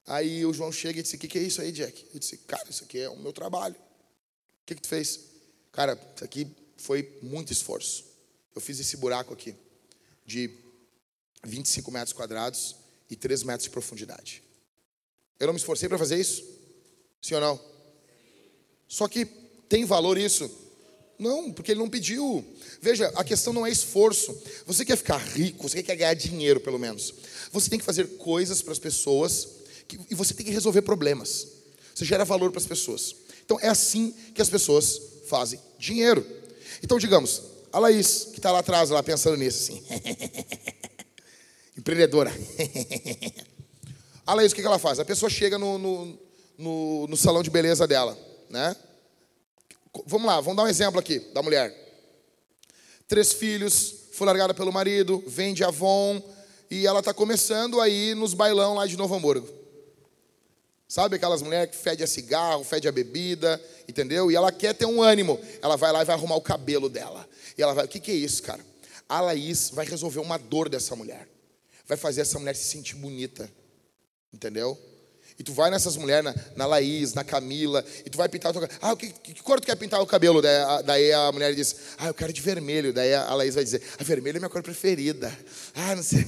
Aí 0.05 0.45
o 0.45 0.53
João 0.53 0.71
chega 0.71 0.99
e 0.99 1.01
disse, 1.01 1.15
o 1.15 1.19
que, 1.19 1.27
que 1.27 1.39
é 1.39 1.41
isso 1.41 1.61
aí, 1.61 1.71
Jack? 1.71 2.07
Eu 2.13 2.19
disse, 2.19 2.37
cara, 2.37 2.69
isso 2.69 2.83
aqui 2.83 2.99
é 2.99 3.09
o 3.09 3.17
meu 3.17 3.33
trabalho. 3.33 3.73
O 3.73 4.65
que, 4.67 4.75
que 4.75 4.81
tu 4.83 4.87
fez? 4.87 5.19
Cara, 5.71 5.99
isso 6.15 6.23
aqui 6.23 6.47
foi 6.77 7.17
muito 7.23 7.51
esforço. 7.51 8.05
Eu 8.53 8.61
fiz 8.61 8.79
esse 8.79 8.97
buraco 8.97 9.33
aqui, 9.33 9.55
de 10.23 10.64
25 11.45 11.91
metros 11.91 12.13
quadrados 12.13 12.75
e 13.09 13.15
3 13.15 13.43
metros 13.43 13.63
de 13.63 13.69
profundidade. 13.69 14.43
Eu 15.39 15.47
não 15.47 15.53
me 15.53 15.59
esforcei 15.59 15.87
para 15.87 15.97
fazer 15.97 16.19
isso? 16.19 16.43
Sim 17.21 17.35
ou 17.35 17.41
não? 17.41 17.59
Só 18.87 19.07
que 19.07 19.25
tem 19.67 19.85
valor 19.85 20.17
isso? 20.17 20.49
Não, 21.17 21.51
porque 21.51 21.71
ele 21.71 21.79
não 21.79 21.89
pediu. 21.89 22.45
Veja, 22.81 23.11
a 23.15 23.23
questão 23.23 23.53
não 23.53 23.65
é 23.65 23.71
esforço. 23.71 24.37
Você 24.65 24.83
quer 24.83 24.97
ficar 24.97 25.17
rico, 25.17 25.67
você 25.67 25.81
quer 25.81 25.95
ganhar 25.95 26.13
dinheiro, 26.13 26.59
pelo 26.59 26.77
menos. 26.77 27.13
Você 27.51 27.69
tem 27.69 27.79
que 27.79 27.85
fazer 27.85 28.17
coisas 28.17 28.61
para 28.61 28.73
as 28.73 28.79
pessoas 28.79 29.47
que, 29.87 29.99
e 30.09 30.15
você 30.15 30.33
tem 30.33 30.45
que 30.45 30.51
resolver 30.51 30.81
problemas. 30.81 31.47
Você 31.93 32.03
gera 32.03 32.25
valor 32.25 32.51
para 32.51 32.59
as 32.59 32.67
pessoas. 32.67 33.15
Então 33.45 33.59
é 33.59 33.69
assim 33.69 34.13
que 34.33 34.41
as 34.41 34.49
pessoas 34.49 34.99
fazem 35.27 35.59
dinheiro. 35.79 36.25
Então, 36.83 36.99
digamos, 36.99 37.41
a 37.71 37.79
Laís, 37.79 38.25
que 38.31 38.39
está 38.39 38.51
lá 38.51 38.59
atrás, 38.59 38.89
lá 38.89 39.01
pensando 39.01 39.37
nisso, 39.37 39.71
assim. 39.71 39.83
Empreendedora. 41.85 42.33
a 44.25 44.33
Laís, 44.33 44.51
o 44.51 44.55
que 44.55 44.61
ela 44.63 44.79
faz? 44.79 44.99
A 44.99 45.05
pessoa 45.05 45.29
chega 45.29 45.59
no, 45.59 45.77
no, 45.77 46.19
no, 46.57 47.07
no 47.07 47.15
salão 47.15 47.43
de 47.43 47.51
beleza 47.51 47.85
dela, 47.85 48.17
né? 48.49 48.75
Vamos 50.07 50.25
lá, 50.25 50.41
vamos 50.41 50.57
dar 50.57 50.63
um 50.63 50.67
exemplo 50.67 50.99
aqui 50.99 51.19
da 51.31 51.43
mulher. 51.43 51.71
Três 53.07 53.33
filhos, 53.33 53.93
foi 54.13 54.25
largada 54.25 54.51
pelo 54.51 54.73
marido, 54.73 55.23
vende 55.27 55.63
Avon 55.63 56.19
e 56.71 56.87
ela 56.87 57.01
está 57.01 57.13
começando 57.13 57.79
aí 57.79 58.15
nos 58.15 58.33
bailão 58.33 58.73
lá 58.73 58.87
de 58.87 58.97
Novo 58.97 59.13
Hamburgo. 59.13 59.47
Sabe 60.87 61.17
aquelas 61.17 61.43
mulheres 61.43 61.69
que 61.69 61.77
fede 61.77 62.01
a 62.01 62.07
cigarro, 62.07 62.63
fede 62.63 62.87
a 62.87 62.91
bebida, 62.91 63.63
entendeu? 63.87 64.31
E 64.31 64.35
ela 64.35 64.51
quer 64.51 64.73
ter 64.73 64.87
um 64.87 65.03
ânimo. 65.03 65.39
Ela 65.61 65.75
vai 65.75 65.91
lá 65.91 66.01
e 66.01 66.05
vai 66.05 66.15
arrumar 66.15 66.35
o 66.35 66.41
cabelo 66.41 66.89
dela. 66.89 67.29
E 67.55 67.61
ela 67.61 67.75
vai, 67.75 67.85
o 67.85 67.87
que, 67.87 67.99
que 67.99 68.09
é 68.09 68.15
isso, 68.15 68.41
cara? 68.41 68.65
A 69.07 69.21
Laís 69.21 69.69
vai 69.69 69.85
resolver 69.85 70.19
uma 70.19 70.39
dor 70.39 70.67
dessa 70.67 70.95
mulher. 70.95 71.34
Vai 71.87 71.97
fazer 71.97 72.21
essa 72.21 72.39
mulher 72.39 72.55
se 72.55 72.65
sentir 72.65 72.95
bonita. 72.95 73.49
Entendeu? 74.33 74.77
E 75.37 75.43
tu 75.43 75.53
vai 75.53 75.69
nessas 75.69 75.97
mulheres, 75.97 76.23
na, 76.23 76.33
na 76.55 76.65
Laís, 76.65 77.13
na 77.13 77.21
Camila, 77.23 77.85
e 78.05 78.09
tu 78.09 78.17
vai 78.17 78.29
pintar 78.29 78.51
o 78.51 78.53
teu 78.53 78.61
cabelo. 78.61 78.79
Ah, 78.81 78.95
que, 78.95 79.09
que 79.09 79.43
cor 79.43 79.59
tu 79.59 79.65
quer 79.65 79.75
pintar 79.75 80.01
o 80.01 80.05
cabelo? 80.05 80.41
Daí 80.41 80.55
a, 80.55 80.81
daí 80.81 81.11
a 81.11 81.29
mulher 81.31 81.53
diz, 81.53 81.75
ah, 81.97 82.07
eu 82.07 82.13
quero 82.13 82.31
de 82.31 82.41
vermelho. 82.41 82.93
Daí 82.93 83.13
a 83.13 83.33
Laís 83.33 83.53
vai 83.53 83.65
dizer, 83.65 83.81
a 83.99 84.03
vermelho 84.03 84.37
é 84.37 84.39
minha 84.39 84.49
cor 84.49 84.63
preferida. 84.63 85.37
Ah, 85.73 85.93
não 85.93 86.03
sei. 86.03 86.25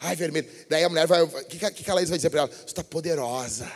Ai, 0.00 0.14
vermelho. 0.16 0.46
Daí 0.68 0.84
a 0.84 0.88
mulher 0.90 1.06
vai, 1.06 1.22
o 1.22 1.44
que, 1.46 1.70
que 1.70 1.90
a 1.90 1.94
Laís 1.94 2.10
vai 2.10 2.18
dizer 2.18 2.28
para 2.28 2.40
ela? 2.40 2.50
Você 2.50 2.66
está 2.66 2.84
poderosa. 2.84 3.66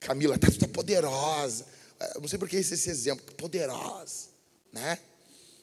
Camila, 0.00 0.36
tá, 0.36 0.48
tu 0.48 0.52
está 0.52 0.68
poderosa. 0.68 1.64
Eu 2.14 2.20
não 2.20 2.28
sei 2.28 2.38
por 2.38 2.46
que 2.46 2.56
esse, 2.56 2.74
esse 2.74 2.90
exemplo, 2.90 3.24
poderosa, 3.36 4.33
né? 4.74 4.98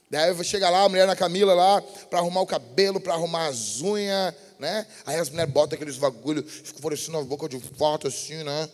Daí 0.10 0.44
chegar 0.44 0.70
lá, 0.70 0.84
a 0.84 0.90
mulher 0.90 1.06
na 1.06 1.16
Camila 1.16 1.54
lá, 1.54 1.82
para 1.82 2.20
arrumar 2.20 2.42
o 2.42 2.46
cabelo, 2.46 3.00
para 3.00 3.14
arrumar 3.14 3.48
as 3.48 3.82
unhas, 3.82 4.34
né? 4.60 4.86
Aí 5.06 5.18
as 5.18 5.30
mulheres 5.30 5.54
botam 5.54 5.76
aqueles 5.76 5.98
bagulho, 5.98 6.44
ficam 6.44 6.82
parecendo 6.82 7.18
a 7.18 7.24
boca 7.24 7.48
de 7.48 7.60
foto 7.60 8.08
assim, 8.08 8.44
né? 8.44 8.70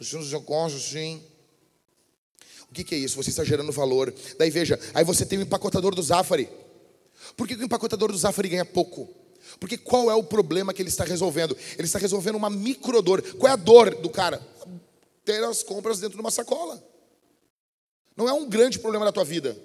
Assim, 0.00 0.16
uns 0.16 0.32
negócios 0.32 0.86
assim. 0.86 1.22
O 2.70 2.74
que, 2.74 2.84
que 2.84 2.94
é 2.94 2.98
isso? 2.98 3.16
Você 3.16 3.30
está 3.30 3.44
gerando 3.44 3.72
valor. 3.72 4.12
Daí 4.38 4.50
veja, 4.50 4.78
aí 4.94 5.04
você 5.04 5.24
tem 5.24 5.38
o 5.38 5.42
empacotador 5.42 5.94
do 5.94 6.02
Zafari. 6.02 6.48
Por 7.36 7.46
que, 7.46 7.54
que 7.54 7.62
o 7.62 7.64
empacotador 7.64 8.10
do 8.10 8.18
Zafari 8.18 8.48
ganha 8.48 8.64
pouco? 8.64 9.08
Porque 9.58 9.78
qual 9.78 10.10
é 10.10 10.14
o 10.14 10.22
problema 10.22 10.74
que 10.74 10.82
ele 10.82 10.88
está 10.88 11.04
resolvendo? 11.04 11.56
Ele 11.76 11.86
está 11.86 11.98
resolvendo 11.98 12.34
uma 12.34 12.50
microdor. 12.50 13.22
Qual 13.36 13.48
é 13.48 13.52
a 13.52 13.56
dor 13.56 13.94
do 13.94 14.10
cara? 14.10 14.44
Ter 15.24 15.42
as 15.44 15.62
compras 15.62 16.00
dentro 16.00 16.16
de 16.16 16.20
uma 16.20 16.30
sacola. 16.30 16.82
Não 18.18 18.28
é 18.28 18.32
um 18.32 18.48
grande 18.48 18.80
problema 18.80 19.04
da 19.04 19.12
tua 19.12 19.24
vida. 19.24 19.56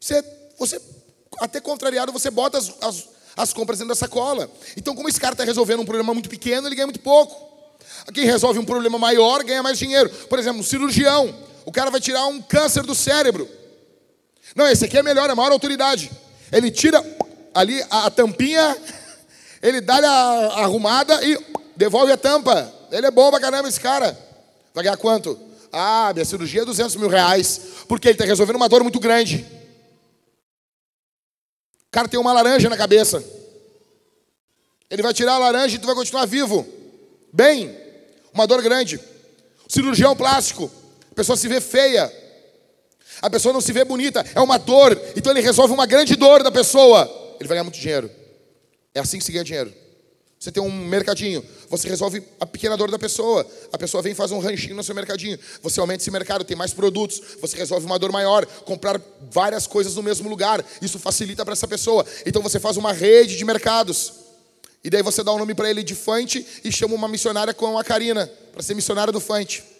Você, 0.00 0.20
você 0.58 0.80
até 1.38 1.60
contrariado, 1.60 2.10
você 2.10 2.28
bota 2.28 2.58
as, 2.58 2.74
as, 2.82 3.08
as 3.36 3.52
compras 3.52 3.78
dentro 3.78 3.90
da 3.90 3.94
sacola. 3.94 4.50
Então, 4.76 4.96
como 4.96 5.08
esse 5.08 5.20
cara 5.20 5.32
está 5.32 5.44
resolvendo 5.44 5.78
um 5.78 5.84
problema 5.84 6.12
muito 6.12 6.28
pequeno, 6.28 6.66
ele 6.66 6.74
ganha 6.74 6.88
muito 6.88 6.98
pouco. 6.98 7.46
Quem 8.12 8.24
resolve 8.24 8.58
um 8.58 8.64
problema 8.64 8.98
maior 8.98 9.44
ganha 9.44 9.62
mais 9.62 9.78
dinheiro. 9.78 10.10
Por 10.28 10.40
exemplo, 10.40 10.58
um 10.58 10.64
cirurgião. 10.64 11.32
O 11.64 11.70
cara 11.70 11.88
vai 11.88 12.00
tirar 12.00 12.26
um 12.26 12.42
câncer 12.42 12.82
do 12.82 12.96
cérebro. 12.96 13.48
Não, 14.56 14.66
esse 14.66 14.84
aqui 14.84 14.98
é 14.98 15.02
melhor, 15.04 15.30
é 15.30 15.34
maior 15.34 15.52
autoridade. 15.52 16.10
Ele 16.50 16.68
tira 16.68 17.00
ali 17.54 17.80
a, 17.88 18.06
a 18.06 18.10
tampinha, 18.10 18.76
ele 19.62 19.80
dá 19.80 19.98
a, 19.98 20.46
a 20.46 20.62
arrumada 20.64 21.24
e 21.24 21.38
devolve 21.76 22.10
a 22.10 22.16
tampa. 22.16 22.72
Ele 22.90 23.06
é 23.06 23.10
bom 23.12 23.30
pra 23.30 23.38
caramba, 23.38 23.68
esse 23.68 23.78
cara. 23.78 24.18
Vai 24.74 24.82
ganhar 24.82 24.96
quanto? 24.96 25.45
Ah, 25.72 26.12
minha 26.12 26.24
cirurgia 26.24 26.62
é 26.62 26.64
200 26.64 26.96
mil 26.96 27.08
reais. 27.08 27.60
Porque 27.88 28.08
ele 28.08 28.14
está 28.14 28.24
resolvendo 28.24 28.56
uma 28.56 28.68
dor 28.68 28.82
muito 28.82 29.00
grande. 29.00 29.46
O 31.86 31.90
cara 31.90 32.08
tem 32.08 32.18
uma 32.18 32.32
laranja 32.32 32.68
na 32.68 32.76
cabeça. 32.76 33.24
Ele 34.90 35.02
vai 35.02 35.12
tirar 35.12 35.34
a 35.34 35.38
laranja 35.38 35.76
e 35.76 35.78
tu 35.78 35.86
vai 35.86 35.94
continuar 35.94 36.26
vivo. 36.26 36.66
Bem, 37.32 37.76
uma 38.32 38.46
dor 38.46 38.62
grande. 38.62 38.96
O 39.68 39.72
cirurgião 39.72 40.14
plástico 40.14 40.70
a 41.10 41.14
pessoa 41.16 41.34
se 41.34 41.48
vê 41.48 41.62
feia, 41.62 42.12
a 43.22 43.30
pessoa 43.30 43.50
não 43.50 43.62
se 43.62 43.72
vê 43.72 43.86
bonita, 43.86 44.22
é 44.34 44.40
uma 44.42 44.58
dor, 44.58 45.00
então 45.16 45.32
ele 45.32 45.40
resolve 45.40 45.72
uma 45.72 45.86
grande 45.86 46.14
dor 46.14 46.42
da 46.42 46.52
pessoa, 46.52 47.04
ele 47.40 47.48
vai 47.48 47.54
ganhar 47.54 47.64
muito 47.64 47.80
dinheiro. 47.80 48.10
É 48.94 49.00
assim 49.00 49.16
que 49.16 49.24
se 49.24 49.32
ganha 49.32 49.42
dinheiro. 49.42 49.72
Você 50.38 50.52
tem 50.52 50.62
um 50.62 50.70
mercadinho, 50.70 51.42
você 51.68 51.88
resolve 51.88 52.22
a 52.38 52.44
pequena 52.44 52.76
dor 52.76 52.90
da 52.90 52.98
pessoa. 52.98 53.46
A 53.72 53.78
pessoa 53.78 54.02
vem 54.02 54.12
e 54.12 54.14
faz 54.14 54.30
um 54.30 54.38
ranchinho 54.38 54.76
no 54.76 54.84
seu 54.84 54.94
mercadinho. 54.94 55.38
Você 55.62 55.80
aumenta 55.80 56.02
esse 56.02 56.10
mercado, 56.10 56.44
tem 56.44 56.56
mais 56.56 56.74
produtos, 56.74 57.20
você 57.40 57.56
resolve 57.56 57.86
uma 57.86 57.98
dor 57.98 58.12
maior, 58.12 58.44
comprar 58.44 59.00
várias 59.30 59.66
coisas 59.66 59.94
no 59.94 60.02
mesmo 60.02 60.28
lugar. 60.28 60.64
Isso 60.82 60.98
facilita 60.98 61.44
para 61.44 61.52
essa 61.52 61.66
pessoa. 61.66 62.04
Então 62.26 62.42
você 62.42 62.60
faz 62.60 62.76
uma 62.76 62.92
rede 62.92 63.36
de 63.36 63.44
mercados. 63.44 64.12
E 64.84 64.90
daí 64.90 65.02
você 65.02 65.24
dá 65.24 65.32
o 65.32 65.36
um 65.36 65.38
nome 65.38 65.54
para 65.54 65.70
ele 65.70 65.82
de 65.82 65.94
Fante 65.94 66.46
e 66.62 66.70
chama 66.70 66.94
uma 66.94 67.08
missionária 67.08 67.54
com 67.54 67.76
a 67.76 67.82
Karina, 67.82 68.30
para 68.52 68.62
ser 68.62 68.74
missionária 68.74 69.12
do 69.12 69.20
Fante. 69.20 69.75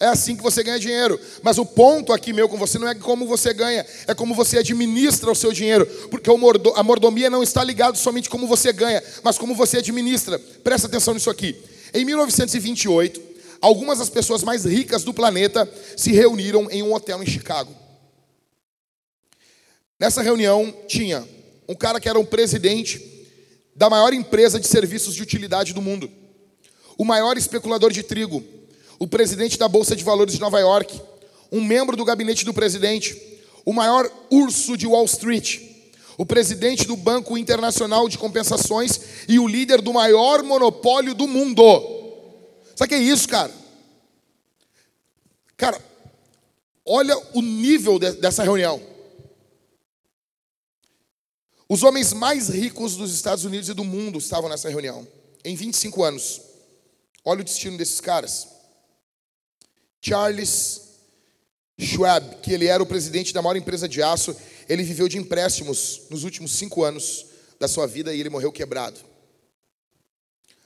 É 0.00 0.06
assim 0.06 0.34
que 0.34 0.42
você 0.42 0.62
ganha 0.62 0.78
dinheiro. 0.78 1.20
Mas 1.42 1.58
o 1.58 1.66
ponto 1.66 2.10
aqui 2.10 2.32
meu 2.32 2.48
com 2.48 2.56
você 2.56 2.78
não 2.78 2.88
é 2.88 2.94
como 2.94 3.26
você 3.26 3.52
ganha, 3.52 3.84
é 4.06 4.14
como 4.14 4.34
você 4.34 4.56
administra 4.56 5.30
o 5.30 5.34
seu 5.34 5.52
dinheiro. 5.52 5.84
Porque 6.10 6.30
a 6.30 6.82
mordomia 6.82 7.28
não 7.28 7.42
está 7.42 7.62
ligada 7.62 7.98
somente 7.98 8.30
como 8.30 8.46
você 8.46 8.72
ganha, 8.72 9.02
mas 9.22 9.36
como 9.36 9.54
você 9.54 9.76
administra. 9.76 10.38
Presta 10.38 10.86
atenção 10.86 11.12
nisso 11.12 11.28
aqui. 11.28 11.54
Em 11.92 12.06
1928, 12.06 13.20
algumas 13.60 13.98
das 13.98 14.08
pessoas 14.08 14.42
mais 14.42 14.64
ricas 14.64 15.04
do 15.04 15.12
planeta 15.12 15.70
se 15.98 16.12
reuniram 16.12 16.66
em 16.70 16.82
um 16.82 16.94
hotel 16.94 17.22
em 17.22 17.26
Chicago. 17.26 17.76
Nessa 19.98 20.22
reunião 20.22 20.74
tinha 20.88 21.28
um 21.68 21.74
cara 21.74 22.00
que 22.00 22.08
era 22.08 22.18
um 22.18 22.24
presidente 22.24 23.28
da 23.76 23.90
maior 23.90 24.14
empresa 24.14 24.58
de 24.58 24.66
serviços 24.66 25.14
de 25.14 25.22
utilidade 25.22 25.74
do 25.74 25.82
mundo, 25.82 26.10
o 26.96 27.04
maior 27.04 27.36
especulador 27.36 27.92
de 27.92 28.02
trigo, 28.02 28.42
o 29.00 29.08
presidente 29.08 29.58
da 29.58 29.66
Bolsa 29.66 29.96
de 29.96 30.04
Valores 30.04 30.34
de 30.34 30.40
Nova 30.40 30.60
York, 30.60 31.00
um 31.50 31.64
membro 31.64 31.96
do 31.96 32.04
gabinete 32.04 32.44
do 32.44 32.52
presidente, 32.52 33.18
o 33.64 33.72
maior 33.72 34.08
urso 34.30 34.76
de 34.76 34.86
Wall 34.86 35.06
Street, 35.06 35.58
o 36.18 36.26
presidente 36.26 36.86
do 36.86 36.94
Banco 36.96 37.38
Internacional 37.38 38.10
de 38.10 38.18
Compensações 38.18 39.00
e 39.26 39.38
o 39.38 39.48
líder 39.48 39.80
do 39.80 39.94
maior 39.94 40.42
monopólio 40.42 41.14
do 41.14 41.26
mundo. 41.26 41.62
Sabe 42.76 42.84
o 42.84 42.88
que 42.88 42.94
é 42.94 42.98
isso, 42.98 43.26
cara? 43.26 43.50
Cara, 45.56 45.82
olha 46.84 47.16
o 47.32 47.40
nível 47.40 47.98
de, 47.98 48.12
dessa 48.12 48.42
reunião. 48.42 48.82
Os 51.66 51.82
homens 51.82 52.12
mais 52.12 52.50
ricos 52.50 52.96
dos 52.96 53.14
Estados 53.14 53.46
Unidos 53.46 53.70
e 53.70 53.74
do 53.74 53.84
mundo 53.84 54.18
estavam 54.18 54.50
nessa 54.50 54.68
reunião, 54.68 55.08
em 55.42 55.54
25 55.54 56.04
anos. 56.04 56.42
Olha 57.24 57.40
o 57.40 57.44
destino 57.44 57.78
desses 57.78 58.00
caras. 58.00 58.59
Charles 60.00 60.80
Schwab, 61.78 62.36
que 62.42 62.52
ele 62.52 62.66
era 62.66 62.82
o 62.82 62.86
presidente 62.86 63.32
da 63.32 63.42
maior 63.42 63.56
empresa 63.56 63.88
de 63.88 64.02
aço, 64.02 64.36
ele 64.68 64.82
viveu 64.82 65.08
de 65.08 65.18
empréstimos 65.18 66.02
nos 66.10 66.24
últimos 66.24 66.52
cinco 66.52 66.84
anos 66.84 67.26
da 67.58 67.68
sua 67.68 67.86
vida 67.86 68.14
e 68.14 68.20
ele 68.20 68.30
morreu 68.30 68.52
quebrado. 68.52 69.00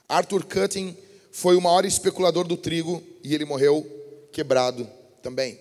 Arthur 0.09 0.45
Cutting 0.45 0.97
foi 1.33 1.57
o 1.57 1.61
maior 1.61 1.85
especulador 1.85 2.47
do 2.47 2.57
trigo 2.57 3.03
e 3.23 3.35
ele 3.35 3.45
morreu 3.45 3.85
quebrado 4.31 4.89
também. 5.23 5.59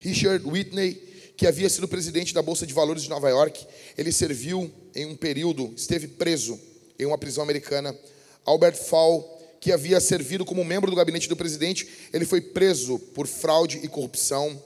Richard 0.00 0.44
Whitney, 0.48 0.94
que 1.36 1.46
havia 1.46 1.68
sido 1.68 1.86
presidente 1.86 2.32
da 2.32 2.42
Bolsa 2.42 2.66
de 2.66 2.72
Valores 2.72 3.02
de 3.02 3.08
Nova 3.08 3.28
York, 3.28 3.66
ele 3.96 4.10
serviu 4.10 4.72
em 4.94 5.06
um 5.06 5.16
período, 5.16 5.72
esteve 5.76 6.08
preso 6.08 6.58
em 6.98 7.06
uma 7.06 7.18
prisão 7.18 7.44
americana. 7.44 7.96
Albert 8.44 8.76
Fall, 8.76 9.37
que 9.60 9.72
havia 9.72 10.00
servido 10.00 10.44
como 10.44 10.64
membro 10.64 10.90
do 10.90 10.96
gabinete 10.96 11.28
do 11.28 11.36
presidente, 11.36 11.88
ele 12.12 12.24
foi 12.24 12.40
preso 12.40 12.98
por 12.98 13.26
fraude 13.26 13.80
e 13.82 13.88
corrupção. 13.88 14.62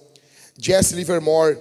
Jesse 0.59 0.95
Livermore, 0.95 1.59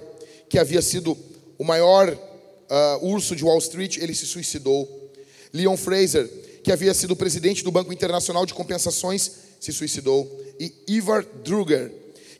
que 0.48 0.58
havia 0.58 0.82
sido 0.82 1.16
o 1.58 1.64
maior 1.64 2.12
uh, 2.12 3.06
urso 3.06 3.34
de 3.34 3.44
Wall 3.44 3.58
Street, 3.58 3.98
ele 3.98 4.14
se 4.14 4.26
suicidou. 4.26 5.10
Leon 5.52 5.76
Fraser, 5.76 6.28
que 6.62 6.72
havia 6.72 6.94
sido 6.94 7.16
presidente 7.16 7.64
do 7.64 7.70
Banco 7.70 7.92
Internacional 7.92 8.46
de 8.46 8.54
Compensações, 8.54 9.30
se 9.60 9.72
suicidou. 9.72 10.40
E 10.58 10.72
Ivar 10.88 11.24
Druger, 11.24 11.92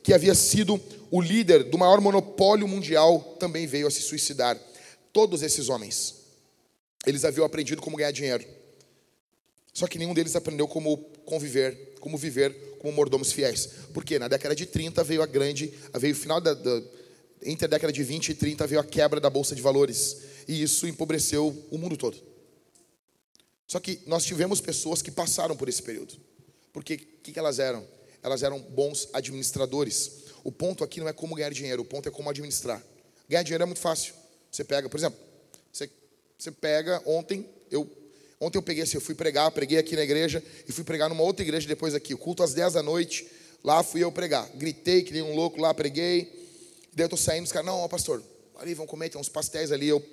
que 0.03 0.13
havia 0.13 0.35
sido 0.35 0.79
o 1.09 1.21
líder 1.21 1.63
do 1.63 1.77
maior 1.77 2.01
monopólio 2.01 2.67
mundial, 2.67 3.37
também 3.39 3.67
veio 3.67 3.87
a 3.87 3.91
se 3.91 4.01
suicidar. 4.01 4.59
Todos 5.11 5.43
esses 5.43 5.69
homens, 5.69 6.15
eles 7.05 7.23
haviam 7.23 7.45
aprendido 7.45 7.81
como 7.81 7.97
ganhar 7.97 8.11
dinheiro. 8.11 8.45
Só 9.73 9.87
que 9.87 9.97
nenhum 9.97 10.13
deles 10.13 10.35
aprendeu 10.35 10.67
como 10.67 10.97
conviver, 11.25 11.95
como 11.99 12.17
viver 12.17 12.73
como 12.83 12.93
mordomos 12.93 13.31
fiéis. 13.31 13.69
Porque 13.93 14.19
na 14.19 14.27
década 14.27 14.53
de 14.53 14.65
30 14.65 15.03
veio 15.05 15.23
a 15.23 15.25
grande, 15.25 15.73
veio 15.97 16.13
o 16.13 16.17
final 16.17 16.41
da, 16.41 16.53
da 16.53 16.83
entre 17.41 17.65
a 17.65 17.67
década 17.67 17.91
de 17.91 18.03
20 18.03 18.29
e 18.29 18.35
30 18.35 18.67
veio 18.67 18.81
a 18.81 18.83
quebra 18.83 19.19
da 19.19 19.29
bolsa 19.29 19.55
de 19.55 19.61
valores 19.61 20.17
e 20.47 20.61
isso 20.61 20.85
empobreceu 20.87 21.65
o 21.71 21.77
mundo 21.77 21.97
todo. 21.97 22.17
Só 23.67 23.79
que 23.79 24.01
nós 24.05 24.25
tivemos 24.25 24.61
pessoas 24.61 25.01
que 25.01 25.09
passaram 25.09 25.55
por 25.55 25.67
esse 25.67 25.81
período. 25.81 26.13
Porque 26.71 26.95
o 26.95 26.97
que, 27.23 27.31
que 27.31 27.39
elas 27.39 27.59
eram? 27.59 27.85
Elas 28.21 28.43
eram 28.43 28.59
bons 28.59 29.09
administradores. 29.13 30.25
O 30.43 30.51
ponto 30.51 30.83
aqui 30.83 30.99
não 30.99 31.07
é 31.07 31.13
como 31.13 31.35
ganhar 31.35 31.51
dinheiro, 31.51 31.81
o 31.81 31.85
ponto 31.85 32.07
é 32.07 32.11
como 32.11 32.29
administrar. 32.29 32.83
Ganhar 33.27 33.43
dinheiro 33.43 33.63
é 33.63 33.65
muito 33.65 33.79
fácil. 33.79 34.13
Você 34.51 34.63
pega, 34.63 34.89
por 34.89 34.97
exemplo, 34.97 35.19
você, 35.71 35.89
você 36.37 36.51
pega 36.51 37.01
ontem, 37.05 37.49
eu 37.71 37.89
Ontem 38.43 38.57
eu 38.57 38.61
peguei 38.61 38.83
assim, 38.83 38.97
eu 38.97 39.01
fui 39.01 39.15
pregar, 39.15 39.49
preguei 39.51 39.77
aqui 39.77 39.95
na 39.95 40.03
igreja 40.03 40.43
e 40.67 40.71
fui 40.73 40.83
pregar 40.83 41.07
numa 41.07 41.23
outra 41.23 41.43
igreja 41.43 41.65
depois 41.65 41.95
aqui. 41.95 42.13
O 42.13 42.17
culto 42.17 42.43
às 42.43 42.53
10 42.53 42.73
da 42.73 42.83
noite, 42.83 43.25
lá 43.63 43.81
fui 43.81 44.03
eu 44.03 44.11
pregar. 44.11 44.49
Gritei 44.55 45.01
que 45.01 45.13
nem 45.13 45.21
um 45.21 45.33
louco 45.33 45.61
lá, 45.61 45.73
preguei. 45.73 46.25
Daí 46.93 47.05
eu 47.05 47.09
tô 47.09 47.15
saindo, 47.15 47.45
os 47.45 47.51
caras, 47.53 47.65
não, 47.65 47.79
ó, 47.79 47.87
pastor, 47.87 48.21
ali 48.57 48.73
vão 48.73 48.85
comer, 48.85 49.09
tem 49.09 49.19
uns 49.19 49.29
pastéis 49.29 49.71
ali. 49.71 49.87
Eu, 49.87 50.05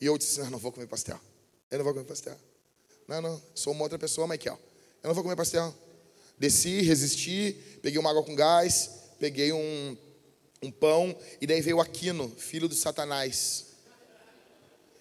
e 0.00 0.06
eu 0.06 0.18
disse, 0.18 0.40
não, 0.40 0.50
não 0.50 0.58
vou 0.58 0.72
comer 0.72 0.88
pastel. 0.88 1.18
Eu 1.70 1.78
não 1.78 1.84
vou 1.84 1.94
comer 1.94 2.06
pastel. 2.06 2.36
Não, 3.06 3.22
não, 3.22 3.42
sou 3.54 3.72
uma 3.72 3.84
outra 3.84 3.98
pessoa, 3.98 4.26
Michael. 4.26 4.58
Eu 5.02 5.08
não 5.08 5.14
vou 5.14 5.22
comer 5.22 5.36
pastel. 5.36 5.72
Desci, 6.36 6.82
resisti, 6.82 7.56
peguei 7.82 8.00
uma 8.00 8.10
água 8.10 8.24
com 8.24 8.34
gás, 8.34 8.90
peguei 9.20 9.52
um, 9.52 9.96
um 10.60 10.70
pão, 10.70 11.16
e 11.40 11.46
daí 11.46 11.60
veio 11.60 11.80
Aquino, 11.80 12.28
filho 12.36 12.68
do 12.68 12.74
Satanás. 12.74 13.66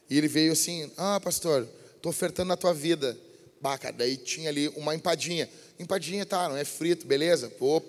E 0.10 0.18
ele 0.18 0.28
veio 0.28 0.54
assim, 0.54 0.92
ah, 0.96 1.20
pastor, 1.20 1.68
estou 2.06 2.12
ofertando 2.12 2.50
na 2.50 2.58
tua 2.58 2.74
vida. 2.74 3.18
Baca, 3.60 3.92
daí 3.92 4.16
tinha 4.16 4.50
ali 4.50 4.68
uma 4.70 4.94
empadinha. 4.94 5.50
Empadinha, 5.80 6.26
tá, 6.26 6.48
não 6.48 6.56
é 6.56 6.64
frito, 6.64 7.08
beleza? 7.08 7.50
Pô. 7.50 7.82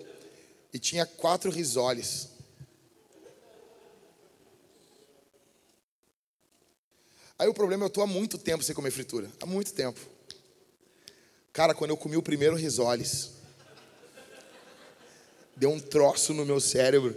E 0.72 0.78
tinha 0.78 1.04
quatro 1.04 1.50
risoles. 1.50 2.28
Aí 7.38 7.46
o 7.46 7.52
problema 7.52 7.84
é 7.84 7.84
eu 7.84 7.88
estou 7.88 8.02
há 8.02 8.06
muito 8.06 8.38
tempo 8.38 8.64
sem 8.64 8.74
comer 8.74 8.90
fritura. 8.90 9.30
Há 9.38 9.44
muito 9.44 9.74
tempo. 9.74 10.00
Cara, 11.52 11.74
quando 11.74 11.90
eu 11.90 11.96
comi 11.96 12.16
o 12.16 12.22
primeiro 12.22 12.56
risoles, 12.56 13.32
deu 15.54 15.70
um 15.70 15.80
troço 15.80 16.32
no 16.32 16.46
meu 16.46 16.60
cérebro. 16.60 17.14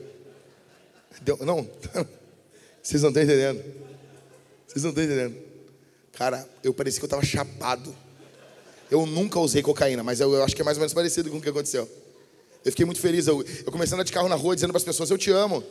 Deu, 1.22 1.38
não, 1.46 1.64
vocês 2.84 3.02
não 3.02 3.10
estão 3.10 3.24
entendendo. 3.24 3.64
Vocês 4.68 4.84
não 4.84 4.90
estão 4.90 5.04
entendendo. 5.04 5.49
Cara, 6.20 6.46
eu 6.62 6.74
parecia 6.74 7.00
que 7.00 7.06
eu 7.06 7.08
estava 7.08 7.24
chapado. 7.24 7.96
Eu 8.92 9.06
nunca 9.06 9.40
usei 9.40 9.62
cocaína, 9.62 10.04
mas 10.04 10.20
eu, 10.20 10.34
eu, 10.34 10.44
acho 10.44 10.54
que 10.54 10.62
é 10.62 10.66
mais 10.66 10.76
ou 10.76 10.82
menos 10.82 10.94
parecido 10.94 11.32
com 11.32 11.38
o 11.38 11.42
que 11.42 11.48
aconteceu. 11.48 11.90
Eu 12.66 12.72
fiquei 12.74 12.86
muito 12.86 13.00
feliz. 13.00 13.26
Eu, 13.26 13.42
eu 13.42 13.72
comecei 13.72 13.94
a 13.94 13.96
andar 13.96 14.04
de 14.04 14.12
carro 14.12 14.28
na 14.28 14.36
rua 14.36 14.54
dizendo 14.54 14.72
para 14.72 14.80
as 14.80 14.84
pessoas: 14.84 15.10
Eu 15.10 15.18
te 15.18 15.32
amo. 15.32 15.64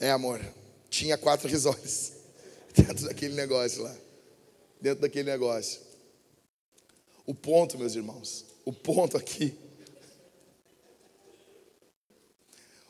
É, 0.00 0.10
amor. 0.10 0.44
Tinha 0.90 1.16
quatro 1.16 1.48
risórios 1.48 2.10
dentro 2.74 3.06
daquele 3.06 3.34
negócio 3.34 3.84
lá. 3.84 3.94
Dentro 4.80 5.02
daquele 5.02 5.30
negócio. 5.30 5.80
O 7.24 7.36
ponto, 7.36 7.78
meus 7.78 7.94
irmãos, 7.94 8.44
o 8.64 8.72
ponto 8.72 9.16
aqui. 9.16 9.56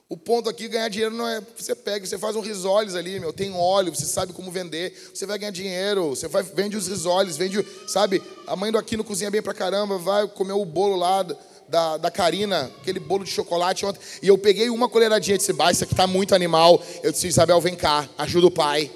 O 0.08 0.16
ponto 0.16 0.48
aqui, 0.48 0.68
ganhar 0.68 0.88
dinheiro 0.88 1.14
não 1.14 1.28
é. 1.28 1.42
Você 1.54 1.74
pega, 1.74 2.06
você 2.06 2.16
faz 2.16 2.34
um 2.34 2.40
risoles 2.40 2.94
ali, 2.94 3.20
meu, 3.20 3.30
tem 3.30 3.52
óleo, 3.52 3.94
você 3.94 4.06
sabe 4.06 4.32
como 4.32 4.50
vender, 4.50 5.10
você 5.12 5.26
vai 5.26 5.38
ganhar 5.38 5.50
dinheiro, 5.50 6.10
você 6.10 6.26
vai, 6.26 6.42
vende 6.42 6.78
os 6.78 6.88
risoles, 6.88 7.36
vende, 7.36 7.62
sabe? 7.86 8.22
A 8.46 8.56
mãe 8.56 8.72
do 8.72 8.78
Aquino 8.78 9.04
cozinha 9.04 9.30
bem 9.30 9.42
pra 9.42 9.52
caramba, 9.52 9.98
vai 9.98 10.26
comer 10.26 10.54
o 10.54 10.64
bolo 10.64 10.96
lá 10.96 11.22
da, 11.68 11.98
da 11.98 12.10
Karina, 12.10 12.72
aquele 12.80 12.98
bolo 12.98 13.22
de 13.22 13.30
chocolate 13.30 13.84
ontem. 13.84 14.00
E 14.22 14.28
eu 14.28 14.38
peguei 14.38 14.70
uma 14.70 14.88
colheradinha 14.88 15.36
de 15.36 15.44
disse, 15.44 15.52
isso 15.72 15.84
aqui 15.84 15.92
está 15.92 16.06
muito 16.06 16.34
animal. 16.34 16.82
Eu 17.02 17.12
disse, 17.12 17.26
Isabel, 17.26 17.60
vem 17.60 17.76
cá, 17.76 18.08
ajuda 18.16 18.46
o 18.46 18.50
pai. 18.50 18.90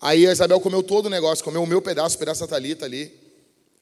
Aí 0.00 0.28
a 0.28 0.32
Isabel 0.32 0.60
comeu 0.60 0.82
todo 0.82 1.06
o 1.06 1.10
negócio, 1.10 1.44
comeu 1.44 1.62
o 1.62 1.66
meu 1.66 1.82
pedaço, 1.82 2.14
o 2.14 2.18
pedaço 2.20 2.40
da 2.40 2.46
Thalita 2.46 2.84
ali. 2.84 3.12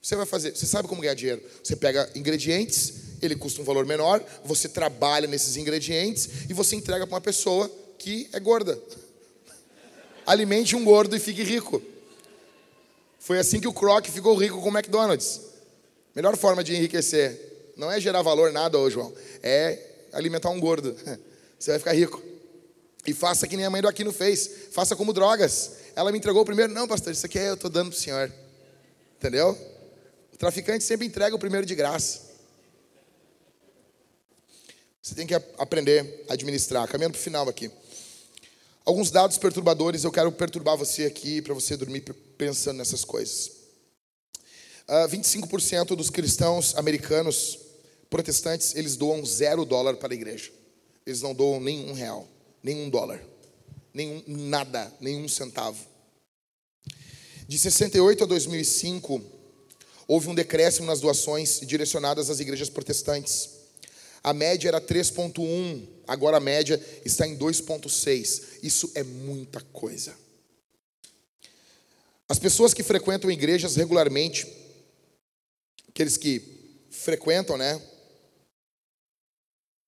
Você 0.01 0.17
vai 0.17 0.25
fazer, 0.25 0.57
você 0.57 0.65
sabe 0.65 0.89
como 0.89 1.03
ganhar 1.03 1.15
dinheiro. 1.15 1.43
Você 1.63 1.77
pega 1.77 2.09
ingredientes, 2.15 3.08
ele 3.27 3.37
custa 3.37 3.61
um 3.61 3.65
valor 3.65 3.85
menor, 3.87 4.23
você 4.45 4.69
trabalha 4.69 5.27
nesses 5.27 5.57
ingredientes 5.57 6.29
e 6.49 6.55
você 6.55 6.77
entrega 6.77 7.07
para 7.07 7.15
uma 7.15 7.21
pessoa 7.21 7.71
que 7.99 8.29
é 8.33 8.41
gorda. 8.41 8.79
Alimente 10.27 10.77
um 10.77 10.85
gordo 10.85 11.17
e 11.17 11.19
fique 11.19 11.43
rico. 11.43 11.83
Foi 13.19 13.39
assim 13.39 13.61
que 13.61 13.69
o 13.69 13.73
Croc 13.73 14.07
ficou 14.07 14.37
rico 14.37 14.61
com 14.61 14.69
o 14.69 14.77
McDonald's. 14.77 15.41
Melhor 16.15 16.37
forma 16.37 16.63
de 16.63 16.75
enriquecer 16.75 17.73
não 17.77 17.91
é 17.91 18.01
gerar 18.01 18.23
valor 18.23 18.53
nada, 18.53 18.77
ô 18.79 18.91
João. 18.91 19.13
É 19.43 19.79
alimentar 20.13 20.51
um 20.51 20.59
gordo. 20.59 20.95
Você 21.59 21.71
vai 21.71 21.79
ficar 21.79 21.93
rico. 21.93 22.23
E 23.07 23.15
faça 23.15 23.47
que 23.47 23.57
nem 23.57 23.65
a 23.65 23.71
mãe 23.71 23.81
do 23.81 23.89
Aquino 23.89 24.13
fez. 24.13 24.51
Faça 24.73 24.97
como 24.97 25.13
drogas. 25.13 25.73
Ela 25.95 26.13
me 26.13 26.19
entregou 26.19 26.43
o 26.43 26.45
primeiro. 26.45 26.73
Não, 26.73 26.87
pastor, 26.87 27.13
isso 27.13 27.25
aqui 27.25 27.39
eu 27.39 27.55
estou 27.55 27.71
dando 27.71 27.91
para 27.91 27.97
o 27.97 28.01
senhor. 28.01 28.33
Entendeu? 29.17 29.57
O 30.33 30.37
traficante 30.37 30.85
sempre 30.85 31.07
entrega 31.07 31.35
o 31.35 31.39
primeiro 31.39 31.67
de 31.67 31.75
graça. 31.75 32.28
Você 35.09 35.15
tem 35.15 35.27
que 35.27 35.35
aprender 35.35 36.27
a 36.29 36.35
administrar. 36.35 36.87
Caminhando 36.87 37.13
para 37.15 37.21
o 37.21 37.23
final 37.23 37.49
aqui. 37.49 37.71
Alguns 38.85 39.11
dados 39.11 39.39
perturbadores, 39.39 40.05
eu 40.05 40.13
quero 40.13 40.31
perturbar 40.31 40.77
você 40.77 41.07
aqui 41.07 41.41
para 41.41 41.55
você 41.55 41.79
dormir 41.79 42.03
pensando 42.37 42.77
nessas 42.77 43.07
coisas. 43.07 43.47
Uh, 44.87 45.05
ah, 45.05 45.09
25% 45.09 45.97
dos 45.97 46.11
cristãos 46.11 46.77
americanos 46.77 47.59
protestantes, 48.11 48.75
eles 48.77 48.97
doam 48.97 49.25
zero 49.25 49.65
dólar 49.65 49.97
para 49.97 50.13
a 50.13 50.15
igreja. 50.15 50.53
Eles 51.07 51.23
não 51.23 51.35
doam 51.35 51.59
nenhum 51.59 51.95
real, 51.95 52.29
nenhum 52.63 52.91
dólar, 52.91 53.25
nenhum 53.95 54.23
nada, 54.27 54.93
nenhum 55.01 55.27
centavo. 55.27 55.79
De 57.47 57.59
68 57.59 58.25
a 58.25 58.27
2005, 58.27 59.23
houve 60.07 60.29
um 60.29 60.35
decréscimo 60.35 60.87
nas 60.87 61.01
doações 61.01 61.61
direcionadas 61.61 62.29
às 62.29 62.41
igrejas 62.41 62.69
protestantes. 62.69 63.57
A 64.23 64.33
média 64.33 64.69
era 64.69 64.81
3,1, 64.81 65.87
agora 66.07 66.37
a 66.37 66.41
média 66.41 66.81
está 67.05 67.27
em 67.27 67.37
2,6. 67.37 68.59
Isso 68.63 68.91
é 68.95 69.03
muita 69.03 69.61
coisa. 69.61 70.15
As 72.29 72.39
pessoas 72.39 72.75
que 72.75 72.83
frequentam 72.83 73.31
igrejas 73.31 73.77
regularmente, 73.77 74.47
aqueles 75.89 76.17
que 76.17 76.43
frequentam, 76.91 77.57
né? 77.57 77.81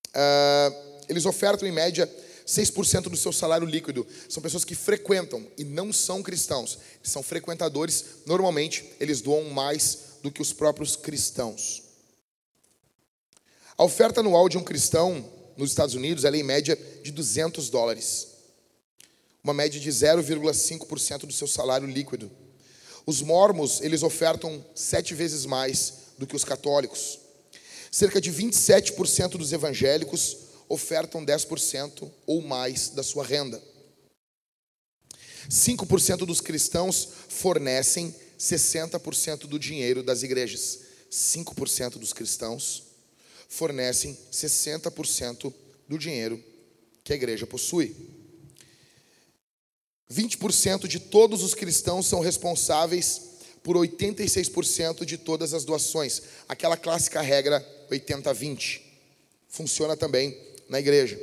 Uh, 0.08 1.04
eles 1.08 1.26
ofertam 1.26 1.68
em 1.68 1.72
média 1.72 2.08
6% 2.46 3.02
do 3.02 3.16
seu 3.16 3.32
salário 3.32 3.66
líquido. 3.66 4.06
São 4.28 4.42
pessoas 4.42 4.64
que 4.64 4.74
frequentam 4.74 5.46
e 5.56 5.64
não 5.64 5.92
são 5.92 6.22
cristãos. 6.22 6.78
São 7.02 7.22
frequentadores. 7.22 8.04
Normalmente, 8.26 8.90
eles 8.98 9.20
doam 9.20 9.50
mais 9.50 9.98
do 10.22 10.30
que 10.30 10.42
os 10.42 10.52
próprios 10.52 10.96
cristãos. 10.96 11.89
A 13.80 13.84
oferta 13.84 14.20
anual 14.20 14.46
de 14.46 14.58
um 14.58 14.62
cristão 14.62 15.24
nos 15.56 15.70
Estados 15.70 15.94
Unidos 15.94 16.26
é 16.26 16.36
em 16.36 16.42
média 16.42 16.78
de 17.02 17.10
200 17.10 17.70
dólares. 17.70 18.28
Uma 19.42 19.54
média 19.54 19.80
de 19.80 19.88
0,5% 19.88 21.20
do 21.20 21.32
seu 21.32 21.46
salário 21.46 21.88
líquido. 21.88 22.30
Os 23.06 23.22
mormos, 23.22 23.80
eles 23.80 24.02
ofertam 24.02 24.62
sete 24.74 25.14
vezes 25.14 25.46
mais 25.46 25.94
do 26.18 26.26
que 26.26 26.36
os 26.36 26.44
católicos. 26.44 27.20
Cerca 27.90 28.20
de 28.20 28.30
27% 28.30 29.38
dos 29.38 29.50
evangélicos 29.50 30.36
ofertam 30.68 31.24
10% 31.24 32.12
ou 32.26 32.42
mais 32.42 32.90
da 32.90 33.02
sua 33.02 33.24
renda. 33.24 33.62
5% 35.48 36.26
dos 36.26 36.42
cristãos 36.42 37.08
fornecem 37.30 38.14
60% 38.38 39.46
do 39.46 39.58
dinheiro 39.58 40.02
das 40.02 40.22
igrejas. 40.22 40.80
5% 41.10 41.92
dos 41.92 42.12
cristãos 42.12 42.89
fornecem 43.50 44.16
60% 44.32 45.52
do 45.88 45.98
dinheiro 45.98 46.42
que 47.02 47.12
a 47.12 47.16
igreja 47.16 47.46
possui. 47.46 47.94
20% 50.10 50.86
de 50.86 51.00
todos 51.00 51.42
os 51.42 51.52
cristãos 51.52 52.06
são 52.06 52.20
responsáveis 52.20 53.20
por 53.62 53.76
86% 53.76 55.04
de 55.04 55.18
todas 55.18 55.52
as 55.52 55.64
doações. 55.64 56.22
Aquela 56.48 56.76
clássica 56.76 57.20
regra 57.20 57.60
80-20. 57.90 58.80
Funciona 59.48 59.96
também 59.96 60.38
na 60.68 60.78
igreja. 60.78 61.20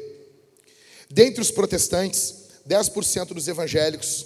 Dentre 1.09 1.41
os 1.41 1.49
protestantes, 1.49 2.35
10% 2.67 3.27
dos 3.27 3.47
evangélicos, 3.47 4.25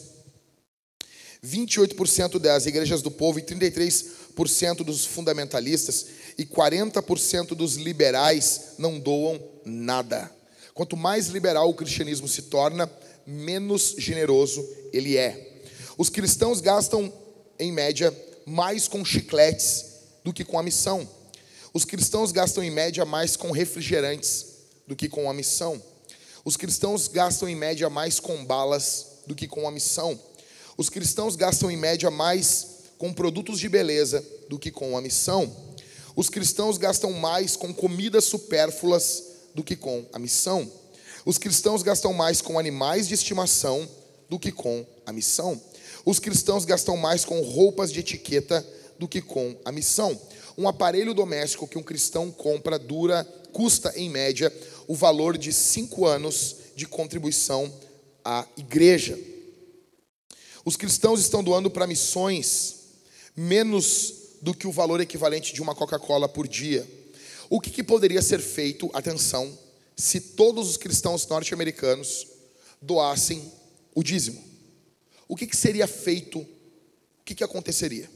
28% 1.43 2.39
das 2.39 2.65
igrejas 2.65 3.01
do 3.03 3.11
povo 3.11 3.37
e 3.39 3.43
33% 3.43 4.83
dos 4.83 5.05
fundamentalistas 5.05 6.07
e 6.41 6.45
40% 6.45 7.49
dos 7.49 7.75
liberais 7.75 8.73
não 8.79 8.99
doam 8.99 9.39
nada. 9.63 10.31
Quanto 10.73 10.97
mais 10.97 11.27
liberal 11.27 11.69
o 11.69 11.73
cristianismo 11.75 12.27
se 12.27 12.43
torna, 12.43 12.91
menos 13.27 13.93
generoso 13.95 14.67
ele 14.91 15.17
é. 15.17 15.61
Os 15.99 16.09
cristãos 16.09 16.59
gastam, 16.59 17.13
em 17.59 17.71
média, 17.71 18.11
mais 18.43 18.87
com 18.87 19.05
chicletes 19.05 19.85
do 20.23 20.33
que 20.33 20.43
com 20.43 20.57
a 20.57 20.63
missão. 20.63 21.07
Os 21.71 21.85
cristãos 21.85 22.31
gastam 22.31 22.63
em 22.63 22.71
média 22.71 23.05
mais 23.05 23.35
com 23.35 23.51
refrigerantes 23.51 24.47
do 24.87 24.95
que 24.95 25.07
com 25.07 25.29
a 25.29 25.33
missão. 25.35 25.79
Os 26.43 26.57
cristãos 26.57 27.07
gastam 27.07 27.47
em 27.47 27.55
média 27.55 27.87
mais 27.87 28.19
com 28.19 28.43
balas 28.43 29.19
do 29.27 29.35
que 29.35 29.47
com 29.47 29.67
a 29.67 29.71
missão. 29.71 30.19
Os 30.75 30.89
cristãos 30.89 31.35
gastam 31.35 31.69
em 31.69 31.77
média 31.77 32.09
mais 32.09 32.67
com 32.97 33.13
produtos 33.13 33.59
de 33.59 33.69
beleza 33.69 34.25
do 34.49 34.57
que 34.57 34.71
com 34.71 34.97
a 34.97 35.01
missão. 35.01 35.70
Os 36.15 36.29
cristãos 36.29 36.77
gastam 36.77 37.11
mais 37.13 37.55
com 37.55 37.73
comidas 37.73 38.25
supérfluas 38.25 39.23
do 39.55 39.63
que 39.63 39.75
com 39.75 40.05
a 40.11 40.19
missão. 40.19 40.69
Os 41.25 41.37
cristãos 41.37 41.83
gastam 41.83 42.13
mais 42.13 42.41
com 42.41 42.57
animais 42.57 43.07
de 43.07 43.13
estimação 43.13 43.87
do 44.29 44.39
que 44.39 44.51
com 44.51 44.85
a 45.05 45.13
missão. 45.13 45.61
Os 46.05 46.19
cristãos 46.19 46.65
gastam 46.65 46.97
mais 46.97 47.23
com 47.23 47.41
roupas 47.41 47.91
de 47.91 47.99
etiqueta 47.99 48.65
do 48.97 49.07
que 49.07 49.21
com 49.21 49.55
a 49.63 49.71
missão. 49.71 50.19
Um 50.57 50.67
aparelho 50.67 51.13
doméstico 51.13 51.67
que 51.67 51.77
um 51.77 51.83
cristão 51.83 52.31
compra 52.31 52.77
dura, 52.77 53.23
custa 53.53 53.93
em 53.95 54.09
média 54.09 54.51
o 54.87 54.95
valor 54.95 55.37
de 55.37 55.53
cinco 55.53 56.05
anos 56.05 56.55
de 56.75 56.85
contribuição 56.85 57.71
à 58.23 58.45
igreja. 58.57 59.17
Os 60.63 60.75
cristãos 60.75 61.19
estão 61.19 61.43
doando 61.43 61.69
para 61.69 61.87
missões 61.87 62.75
menos 63.35 64.20
do 64.41 64.53
que 64.53 64.67
o 64.67 64.71
valor 64.71 64.99
equivalente 64.99 65.53
de 65.53 65.61
uma 65.61 65.75
Coca-Cola 65.75 66.27
por 66.27 66.47
dia. 66.47 66.87
O 67.49 67.59
que, 67.59 67.69
que, 67.69 67.83
poderia 67.83 68.21
ser 68.21 68.39
feito, 68.39 68.89
atenção, 68.93 69.57
se 69.95 70.19
todos 70.19 70.69
os 70.69 70.77
cristãos 70.77 71.27
norte-americanos 71.27 72.27
doassem 72.81 73.51
o 73.93 74.01
dízimo? 74.01 74.43
O 75.27 75.35
que, 75.35 75.45
que 75.45 75.55
seria 75.55 75.85
feito? 75.85 76.39
O 76.39 76.47
que, 77.23 77.35
que 77.35 77.43
aconteceria? 77.43 78.09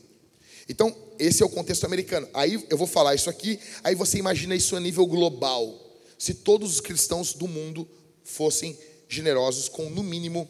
Então, 0.68 0.96
esse 1.20 1.44
é 1.44 1.46
o 1.46 1.50
contexto 1.50 1.86
americano. 1.86 2.28
Aí 2.34 2.66
eu 2.70 2.78
vou 2.78 2.88
falar 2.88 3.14
isso 3.14 3.30
aqui, 3.30 3.60
aí 3.84 3.94
você 3.94 4.18
imagina 4.18 4.56
isso 4.56 4.76
a 4.76 4.80
nível 4.80 5.06
global. 5.06 5.82
Se 6.18 6.34
todos 6.34 6.72
os 6.72 6.82
cristãos 6.82 7.34
do 7.34 7.48
mundo 7.48 7.88
fossem 8.24 8.78
generosos 9.08 9.70
com 9.70 9.90
no 9.90 10.02
mínimo 10.02 10.50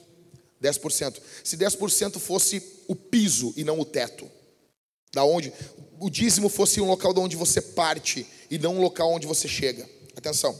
10%. 0.62 1.20
Se 1.44 1.58
10% 1.58 2.20
fosse 2.20 2.64
o 2.88 2.96
piso 2.96 3.54
e 3.58 3.64
não 3.64 3.80
o 3.80 3.86
teto. 3.86 4.30
Da 5.16 5.24
onde 5.24 5.54
o 5.98 6.10
dízimo 6.10 6.50
fosse 6.50 6.82
um 6.82 6.88
local 6.90 7.14
de 7.14 7.22
onde 7.22 7.36
você 7.38 7.62
parte 7.62 8.28
e 8.52 8.60
não 8.60 8.76
um 8.76 8.82
local 8.82 9.14
onde 9.14 9.26
você 9.26 9.48
chega. 9.48 9.90
Atenção. 10.14 10.54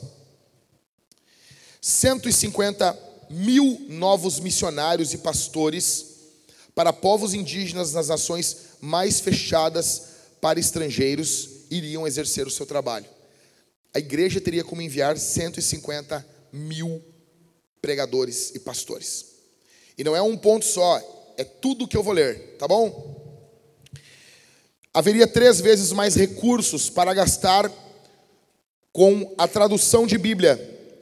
150 1.82 2.98
mil 3.30 3.86
novos 3.90 4.40
missionários 4.40 5.14
e 5.14 5.18
pastores 5.18 6.06
para 6.74 6.94
povos 6.94 7.34
indígenas 7.34 7.92
nas 7.92 8.08
nações 8.08 8.56
mais 8.80 9.20
fechadas 9.20 10.04
para 10.40 10.58
estrangeiros 10.58 11.50
iriam 11.70 12.08
exercer 12.08 12.48
o 12.48 12.52
seu 12.52 12.66
trabalho. 12.66 13.06
A 13.94 14.00
igreja 14.00 14.40
teria 14.40 14.64
como 14.64 14.82
enviar 14.82 15.18
150 15.18 16.26
mil 16.54 17.04
pregadores 17.82 18.56
e 18.56 18.60
pastores. 18.60 19.34
E 19.98 20.04
não 20.04 20.16
é 20.16 20.22
um 20.22 20.38
ponto 20.38 20.64
só, 20.64 21.34
é 21.38 21.44
tudo 21.44 21.90
que 21.90 21.98
eu 21.98 22.04
vou 22.04 22.14
ler, 22.14 22.56
tá 22.58 22.70
bom? 22.70 23.25
Haveria 24.96 25.28
três 25.28 25.60
vezes 25.60 25.92
mais 25.92 26.16
recursos 26.16 26.90
para 26.90 27.14
gastar 27.14 27.70
com 28.94 29.36
a 29.38 29.46
tradução 29.46 30.08
de 30.08 30.18
Bíblia, 30.18 30.58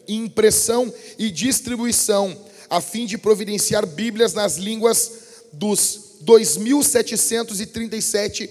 impressão 0.08 0.91
e 1.16 1.30
distribuição, 1.30 2.36
a 2.68 2.82
fim 2.82 3.06
de 3.06 3.20
providenciar 3.20 3.86
Bíblias 3.86 4.34
nas 4.34 4.58
línguas 4.58 5.12
dos 5.54 6.18
2.737 6.26 8.50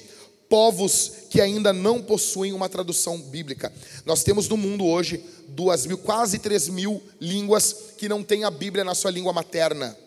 povos 0.48 1.10
que 1.28 1.40
ainda 1.40 1.72
não 1.72 2.00
possuem 2.00 2.52
uma 2.52 2.68
tradução 2.68 3.20
bíblica. 3.20 3.72
Nós 4.06 4.22
temos 4.22 4.48
no 4.48 4.56
mundo 4.56 4.86
hoje 4.86 5.24
duas 5.48 5.86
mil, 5.86 5.98
quase 5.98 6.38
três 6.38 6.68
mil 6.68 7.02
línguas 7.20 7.74
que 7.98 8.08
não 8.08 8.22
têm 8.22 8.44
a 8.44 8.50
Bíblia 8.50 8.84
na 8.84 8.94
sua 8.94 9.10
língua 9.10 9.32
materna. 9.32 9.98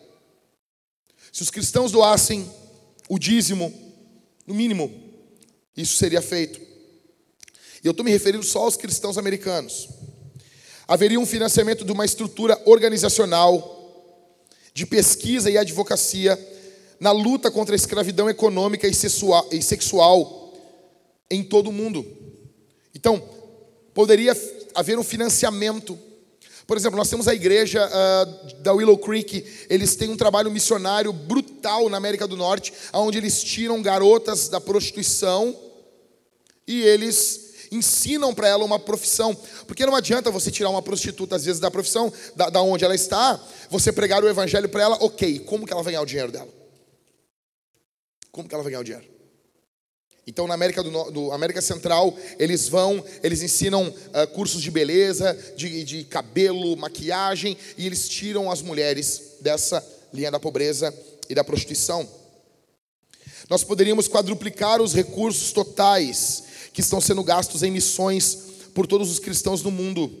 Se 1.30 1.42
os 1.42 1.50
cristãos 1.50 1.92
doassem 1.92 2.50
o 3.06 3.18
dízimo, 3.18 3.70
no 4.46 4.54
mínimo, 4.54 5.04
isso 5.76 5.96
seria 5.96 6.22
feito. 6.22 6.60
E 7.82 7.86
eu 7.86 7.90
estou 7.90 8.04
me 8.04 8.10
referindo 8.10 8.44
só 8.44 8.60
aos 8.60 8.76
cristãos 8.76 9.18
americanos. 9.18 9.88
Haveria 10.88 11.20
um 11.20 11.26
financiamento 11.26 11.84
de 11.84 11.92
uma 11.92 12.04
estrutura 12.04 12.60
organizacional, 12.64 13.74
de 14.72 14.86
pesquisa 14.86 15.50
e 15.50 15.58
advocacia, 15.58 16.38
na 16.98 17.12
luta 17.12 17.50
contra 17.50 17.74
a 17.74 17.76
escravidão 17.76 18.30
econômica 18.30 18.88
e 18.88 19.62
sexual 19.62 20.52
em 21.30 21.44
todo 21.44 21.68
o 21.68 21.72
mundo. 21.72 22.06
Então, 22.94 23.22
poderia 23.92 24.34
haver 24.74 24.98
um 24.98 25.04
financiamento 25.04 25.98
por 26.66 26.76
exemplo, 26.76 26.98
nós 26.98 27.08
temos 27.08 27.28
a 27.28 27.34
igreja 27.34 27.86
uh, 27.86 28.54
da 28.60 28.72
Willow 28.72 28.98
Creek, 28.98 29.44
eles 29.70 29.94
têm 29.94 30.10
um 30.10 30.16
trabalho 30.16 30.50
missionário 30.50 31.12
brutal 31.12 31.88
na 31.88 31.96
América 31.96 32.26
do 32.26 32.36
Norte, 32.36 32.72
onde 32.92 33.18
eles 33.18 33.40
tiram 33.44 33.80
garotas 33.80 34.48
da 34.48 34.60
prostituição 34.60 35.56
e 36.66 36.82
eles 36.82 37.46
ensinam 37.70 38.34
para 38.34 38.48
ela 38.48 38.64
uma 38.64 38.78
profissão. 38.78 39.34
Porque 39.66 39.86
não 39.86 39.94
adianta 39.94 40.30
você 40.30 40.50
tirar 40.50 40.70
uma 40.70 40.82
prostituta, 40.82 41.36
às 41.36 41.44
vezes, 41.44 41.60
da 41.60 41.70
profissão, 41.70 42.12
da, 42.34 42.50
da 42.50 42.62
onde 42.62 42.84
ela 42.84 42.94
está, 42.94 43.40
você 43.70 43.92
pregar 43.92 44.22
o 44.22 44.28
evangelho 44.28 44.68
para 44.68 44.82
ela, 44.82 44.96
ok, 45.00 45.40
como 45.40 45.66
que 45.66 45.72
ela 45.72 45.82
vai 45.82 45.92
ganhar 45.92 46.02
o 46.02 46.06
dinheiro 46.06 46.32
dela? 46.32 46.48
Como 48.30 48.48
que 48.48 48.54
ela 48.54 48.62
vai 48.62 48.72
ganhar 48.72 48.80
o 48.80 48.84
dinheiro? 48.84 49.16
Então, 50.26 50.48
na 50.48 50.54
América, 50.54 50.82
do, 50.82 51.10
do, 51.12 51.32
América 51.32 51.62
Central, 51.62 52.16
eles 52.36 52.68
vão, 52.68 53.04
eles 53.22 53.42
ensinam 53.42 53.86
uh, 53.86 54.26
cursos 54.32 54.60
de 54.60 54.72
beleza, 54.72 55.38
de, 55.56 55.84
de 55.84 56.04
cabelo, 56.04 56.76
maquiagem, 56.76 57.56
e 57.78 57.86
eles 57.86 58.08
tiram 58.08 58.50
as 58.50 58.60
mulheres 58.60 59.36
dessa 59.40 59.84
linha 60.12 60.30
da 60.30 60.40
pobreza 60.40 60.92
e 61.28 61.34
da 61.34 61.44
prostituição. 61.44 62.08
Nós 63.48 63.62
poderíamos 63.62 64.08
quadruplicar 64.08 64.82
os 64.82 64.92
recursos 64.92 65.52
totais 65.52 66.45
que 66.76 66.82
estão 66.82 67.00
sendo 67.00 67.24
gastos 67.24 67.62
em 67.62 67.70
missões 67.70 68.36
por 68.74 68.86
todos 68.86 69.10
os 69.10 69.18
cristãos 69.18 69.62
do 69.62 69.70
mundo. 69.70 70.12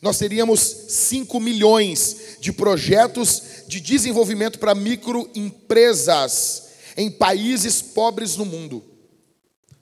Nós 0.00 0.16
teríamos 0.16 0.58
5 0.60 1.38
milhões 1.38 2.38
de 2.40 2.50
projetos 2.50 3.42
de 3.66 3.78
desenvolvimento 3.78 4.58
para 4.58 4.74
microempresas 4.74 6.68
em 6.96 7.10
países 7.10 7.82
pobres 7.82 8.36
no 8.36 8.46
mundo. 8.46 8.82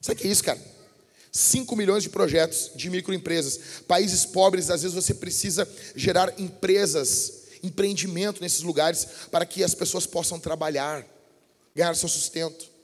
Sabe 0.00 0.18
o 0.18 0.22
que 0.22 0.26
é 0.26 0.32
isso, 0.32 0.42
cara? 0.42 0.60
5 1.30 1.76
milhões 1.76 2.02
de 2.02 2.08
projetos 2.08 2.72
de 2.74 2.90
microempresas. 2.90 3.60
Países 3.86 4.26
pobres, 4.26 4.68
às 4.68 4.82
vezes 4.82 4.96
você 4.96 5.14
precisa 5.14 5.68
gerar 5.94 6.40
empresas, 6.40 7.44
empreendimento 7.62 8.40
nesses 8.40 8.62
lugares 8.62 9.06
para 9.30 9.46
que 9.46 9.62
as 9.62 9.76
pessoas 9.76 10.06
possam 10.06 10.40
trabalhar, 10.40 11.06
ganhar 11.72 11.94
seu 11.94 12.08
sustento. 12.08 12.74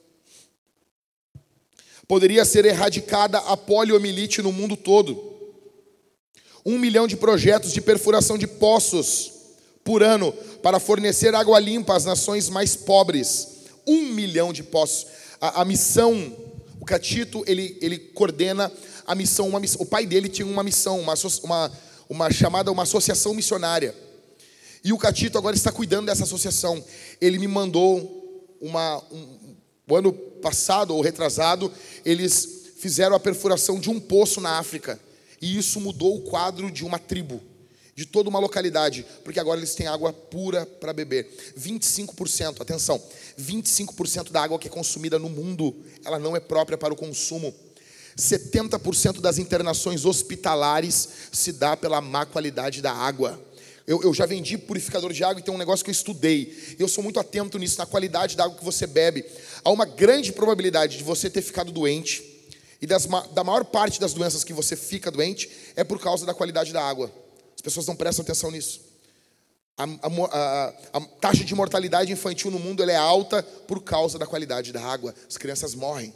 Poderia 2.07 2.45
ser 2.45 2.65
erradicada 2.65 3.39
a 3.39 3.57
poliomielite 3.57 4.43
no 4.43 4.53
mundo 4.53 4.77
todo. 4.77 5.33
Um 6.65 6.79
milhão 6.79 7.07
de 7.07 7.17
projetos 7.17 7.73
de 7.73 7.81
perfuração 7.81 8.39
de 8.39 8.47
poços 8.47 9.33
por 9.85 10.03
ano 10.03 10.33
para 10.63 10.79
fornecer 10.79 11.35
água 11.35 11.59
limpa 11.59 11.97
às 11.97 12.05
nações 12.05 12.49
mais 12.49 12.77
pobres 12.77 13.53
um 13.87 14.13
milhão 14.13 14.53
de 14.53 14.63
poços. 14.63 15.07
A, 15.41 15.63
a 15.63 15.65
missão, 15.65 16.37
o 16.81 16.85
Catito, 16.85 17.43
ele, 17.47 17.79
ele 17.81 17.99
coordena 17.99 18.71
a 19.07 19.15
missão, 19.15 19.49
uma 19.49 19.61
missão. 19.61 19.81
O 19.81 19.87
pai 19.87 20.07
dele 20.07 20.29
tinha 20.29 20.47
uma 20.47 20.63
missão, 20.63 21.01
uma, 21.01 21.15
uma, 21.43 21.73
uma 22.09 22.31
chamada, 22.31 22.71
uma 22.71 22.85
associação 22.85 23.35
missionária. 23.35 23.95
E 24.85 24.93
o 24.93 24.99
Catito 24.99 25.39
agora 25.39 25.55
está 25.55 25.71
cuidando 25.71 26.07
dessa 26.07 26.25
associação. 26.25 26.83
Ele 27.21 27.39
me 27.39 27.49
mandou 27.49 28.57
uma. 28.61 29.03
Um, 29.13 29.57
o 29.89 29.97
ano 29.97 30.13
passado 30.43 30.95
ou 30.95 31.01
retrasado, 31.01 31.73
eles 32.05 32.75
fizeram 32.77 33.17
a 33.17 33.21
perfuração 33.21 33.81
de 33.81 33.89
um 33.89 33.99
poço 33.99 34.41
na 34.41 34.59
África. 34.59 35.01
E 35.41 35.57
isso 35.57 35.81
mudou 35.81 36.17
o 36.17 36.23
quadro 36.23 36.71
de 36.71 36.85
uma 36.85 36.99
tribo 36.99 37.41
de 37.95 38.07
toda 38.07 38.29
uma 38.29 38.39
localidade, 38.39 39.05
porque 39.23 39.39
agora 39.39 39.61
eles 39.61 39.75
têm 39.75 39.87
água 39.87 40.13
pura 40.13 40.65
para 40.65 40.93
beber. 40.93 41.29
25%, 41.59 42.61
atenção, 42.61 43.01
25% 43.39 44.31
da 44.31 44.43
água 44.43 44.59
que 44.59 44.69
é 44.69 44.71
consumida 44.71 45.19
no 45.19 45.29
mundo, 45.29 45.75
ela 46.05 46.19
não 46.19 46.35
é 46.35 46.41
própria 46.41 46.79
para 46.79 46.93
o 46.93 46.97
consumo. 46.97 47.55
70% 48.17 49.21
das 49.21 49.39
internações 49.39 50.05
hospitalares 50.05 51.09
se 51.33 51.53
dá 51.53 51.77
pela 51.77 52.01
má 52.01 52.27
qualidade 52.27 52.83
da 52.83 52.93
água. 52.93 53.41
Eu, 53.93 54.03
eu, 54.03 54.15
já 54.15 54.25
vendi 54.25 54.57
purificador 54.57 55.13
de 55.13 55.23
água 55.23 55.39
e 55.39 55.43
tem 55.43 55.53
um 55.53 55.59
negócio 55.59 55.85
que 55.85 55.91
eu 55.91 55.93
estudei. 55.93 56.75
Eu 56.79 56.89
sou 56.89 57.05
muito 57.05 57.21
atento 57.21 57.59
nisso, 57.59 57.77
na 57.77 57.85
qualidade 57.85 58.35
da 58.35 58.45
água 58.45 58.57
que 58.57 58.65
você 58.65 58.87
bebe. 58.87 59.23
Há 59.63 59.71
uma 59.71 59.85
grande 59.85 60.33
probabilidade 60.33 60.97
de 60.97 61.05
você 61.05 61.29
ter 61.29 61.43
ficado 61.43 61.71
doente. 61.71 62.25
E 62.81 62.87
das, 62.87 63.07
da 63.35 63.45
maior 63.45 63.67
parte 63.67 64.01
das 64.01 64.15
doenças 64.15 64.45
que 64.45 64.55
você 64.55 64.77
fica 64.77 65.11
doente 65.11 65.51
é 65.77 65.85
por 65.85 66.01
causa 66.01 66.25
da 66.25 66.33
qualidade 66.33 66.73
da 66.73 66.83
água. 66.83 67.13
As 67.55 67.61
pessoas 67.61 67.87
não 67.87 67.95
prestam 67.95 68.23
atenção 68.23 68.51
nisso. 68.51 68.81
A, 69.77 69.85
a, 69.85 70.09
a, 70.09 70.75
a 70.95 71.01
taxa 71.21 71.45
de 71.45 71.55
mortalidade 71.55 72.11
infantil 72.11 72.51
no 72.51 72.59
mundo 72.59 72.83
é 72.83 72.97
alta 72.97 73.43
por 73.43 73.83
causa 73.83 74.19
da 74.19 74.27
qualidade 74.27 74.73
da 74.73 74.81
água. 74.83 75.15
As 75.29 75.37
crianças 75.37 75.75
morrem. 75.75 76.15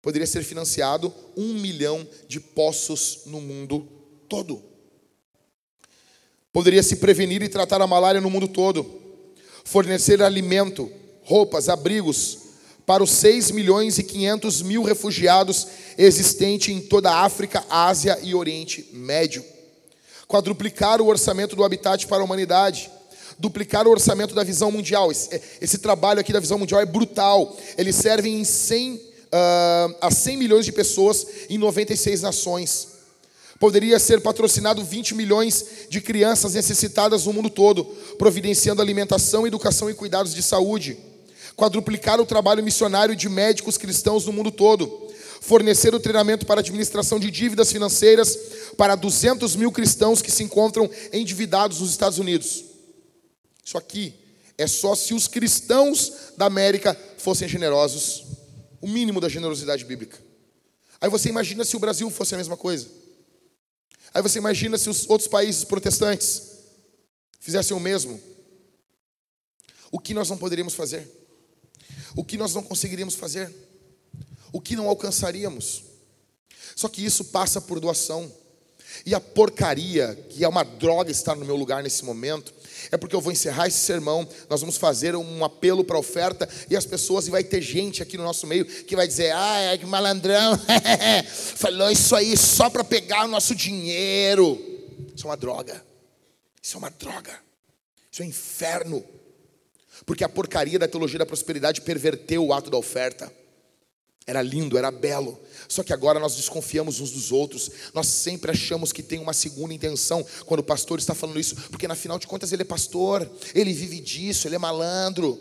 Poderia 0.00 0.28
ser 0.28 0.44
financiado 0.44 1.12
um 1.36 1.54
milhão 1.54 2.06
de 2.28 2.38
poços 2.38 3.22
no 3.26 3.40
mundo 3.40 3.88
todo. 4.28 4.70
Poderia 6.52 6.82
se 6.82 6.96
prevenir 6.96 7.42
e 7.42 7.48
tratar 7.48 7.80
a 7.80 7.86
malária 7.86 8.20
no 8.20 8.30
mundo 8.30 8.48
todo. 8.48 9.00
Fornecer 9.64 10.22
alimento, 10.22 10.90
roupas, 11.22 11.68
abrigos 11.68 12.38
para 12.84 13.02
os 13.02 13.10
6 13.10 13.52
milhões 13.52 13.96
e 13.98 14.02
500 14.02 14.62
mil 14.62 14.82
refugiados 14.82 15.68
existentes 15.96 16.74
em 16.74 16.80
toda 16.80 17.10
a 17.10 17.24
África, 17.24 17.64
Ásia 17.70 18.18
e 18.22 18.34
Oriente 18.34 18.88
Médio 18.92 19.44
quadruplicar 20.32 20.98
o 21.02 21.08
orçamento 21.08 21.54
do 21.54 21.62
habitat 21.62 22.06
para 22.06 22.22
a 22.22 22.24
humanidade, 22.24 22.90
duplicar 23.38 23.86
o 23.86 23.90
orçamento 23.90 24.34
da 24.34 24.42
visão 24.42 24.70
mundial. 24.70 25.12
Esse, 25.12 25.38
esse 25.60 25.76
trabalho 25.76 26.20
aqui 26.20 26.32
da 26.32 26.40
visão 26.40 26.56
mundial 26.56 26.80
é 26.80 26.86
brutal. 26.86 27.54
Eles 27.76 27.96
servem 27.96 28.40
em 28.40 28.42
100, 28.42 28.94
uh, 28.94 29.94
a 30.00 30.10
100 30.10 30.38
milhões 30.38 30.64
de 30.64 30.72
pessoas 30.72 31.26
em 31.50 31.58
96 31.58 32.22
nações. 32.22 32.91
Poderia 33.62 33.96
ser 34.00 34.20
patrocinado 34.20 34.82
20 34.82 35.14
milhões 35.14 35.64
de 35.88 36.00
crianças 36.00 36.54
necessitadas 36.54 37.26
no 37.26 37.32
mundo 37.32 37.48
todo, 37.48 37.84
providenciando 38.18 38.82
alimentação, 38.82 39.46
educação 39.46 39.88
e 39.88 39.94
cuidados 39.94 40.34
de 40.34 40.42
saúde. 40.42 40.98
Quadruplicar 41.54 42.20
o 42.20 42.26
trabalho 42.26 42.60
missionário 42.60 43.14
de 43.14 43.28
médicos 43.28 43.78
cristãos 43.78 44.26
no 44.26 44.32
mundo 44.32 44.50
todo. 44.50 45.08
Fornecer 45.40 45.94
o 45.94 46.00
treinamento 46.00 46.44
para 46.44 46.58
administração 46.58 47.20
de 47.20 47.30
dívidas 47.30 47.70
financeiras 47.70 48.36
para 48.76 48.96
200 48.96 49.54
mil 49.54 49.70
cristãos 49.70 50.20
que 50.20 50.32
se 50.32 50.42
encontram 50.42 50.90
endividados 51.12 51.78
nos 51.78 51.92
Estados 51.92 52.18
Unidos. 52.18 52.64
Isso 53.64 53.78
aqui 53.78 54.12
é 54.58 54.66
só 54.66 54.96
se 54.96 55.14
os 55.14 55.28
cristãos 55.28 56.12
da 56.36 56.46
América 56.46 56.98
fossem 57.16 57.46
generosos, 57.46 58.24
o 58.80 58.88
mínimo 58.88 59.20
da 59.20 59.28
generosidade 59.28 59.84
bíblica. 59.84 60.18
Aí 61.00 61.08
você 61.08 61.28
imagina 61.28 61.64
se 61.64 61.76
o 61.76 61.80
Brasil 61.80 62.10
fosse 62.10 62.34
a 62.34 62.38
mesma 62.38 62.56
coisa. 62.56 63.01
Aí 64.14 64.20
você 64.22 64.38
imagina 64.38 64.76
se 64.76 64.90
os 64.90 65.08
outros 65.08 65.28
países 65.28 65.64
protestantes 65.64 66.42
fizessem 67.40 67.76
o 67.76 67.80
mesmo. 67.80 68.20
O 69.90 69.98
que 69.98 70.14
nós 70.14 70.28
não 70.28 70.38
poderíamos 70.38 70.74
fazer? 70.74 71.08
O 72.14 72.24
que 72.24 72.36
nós 72.36 72.54
não 72.54 72.62
conseguiríamos 72.62 73.14
fazer? 73.14 73.52
O 74.52 74.60
que 74.60 74.76
não 74.76 74.88
alcançaríamos? 74.88 75.84
Só 76.76 76.88
que 76.88 77.04
isso 77.04 77.26
passa 77.26 77.60
por 77.60 77.80
doação. 77.80 78.30
E 79.06 79.14
a 79.14 79.20
porcaria, 79.20 80.14
que 80.28 80.44
é 80.44 80.48
uma 80.48 80.62
droga 80.62 81.10
estar 81.10 81.34
no 81.34 81.44
meu 81.44 81.56
lugar 81.56 81.82
nesse 81.82 82.04
momento, 82.04 82.52
é 82.90 82.96
porque 82.96 83.14
eu 83.14 83.20
vou 83.20 83.32
encerrar 83.32 83.68
esse 83.68 83.78
sermão, 83.78 84.28
nós 84.48 84.60
vamos 84.60 84.76
fazer 84.76 85.14
um 85.14 85.44
apelo 85.44 85.84
para 85.84 85.98
oferta 85.98 86.48
e 86.68 86.76
as 86.76 86.84
pessoas, 86.84 87.26
e 87.26 87.30
vai 87.30 87.44
ter 87.44 87.60
gente 87.60 88.02
aqui 88.02 88.16
no 88.16 88.24
nosso 88.24 88.46
meio 88.46 88.64
que 88.64 88.96
vai 88.96 89.06
dizer: 89.06 89.32
ah, 89.34 89.58
é 89.58 89.78
que 89.78 89.86
malandrão, 89.86 90.58
falou 91.56 91.90
isso 91.90 92.14
aí 92.16 92.36
só 92.36 92.70
para 92.70 92.84
pegar 92.84 93.24
o 93.24 93.28
nosso 93.28 93.54
dinheiro. 93.54 94.60
Isso 95.14 95.26
é 95.26 95.30
uma 95.30 95.36
droga, 95.36 95.82
isso 96.62 96.76
é 96.76 96.78
uma 96.78 96.90
droga, 96.90 97.38
isso 98.10 98.22
é 98.22 98.24
um 98.24 98.28
inferno, 98.28 99.04
porque 100.06 100.24
a 100.24 100.28
porcaria 100.28 100.78
da 100.78 100.88
teologia 100.88 101.18
da 101.18 101.26
prosperidade 101.26 101.80
perverteu 101.80 102.46
o 102.46 102.52
ato 102.52 102.70
da 102.70 102.78
oferta. 102.78 103.32
Era 104.26 104.40
lindo, 104.40 104.78
era 104.78 104.90
belo. 104.90 105.38
Só 105.68 105.82
que 105.82 105.92
agora 105.92 106.20
nós 106.20 106.36
desconfiamos 106.36 107.00
uns 107.00 107.10
dos 107.10 107.32
outros. 107.32 107.70
Nós 107.92 108.06
sempre 108.06 108.52
achamos 108.52 108.92
que 108.92 109.02
tem 109.02 109.18
uma 109.18 109.32
segunda 109.32 109.74
intenção 109.74 110.24
quando 110.46 110.60
o 110.60 110.64
pastor 110.64 110.98
está 110.98 111.14
falando 111.14 111.40
isso, 111.40 111.56
porque 111.70 111.88
na 111.88 111.94
final 111.94 112.18
de 112.18 112.26
contas 112.26 112.52
ele 112.52 112.62
é 112.62 112.64
pastor, 112.64 113.28
ele 113.54 113.72
vive 113.72 114.00
disso, 114.00 114.46
ele 114.46 114.54
é 114.54 114.58
malandro. 114.58 115.38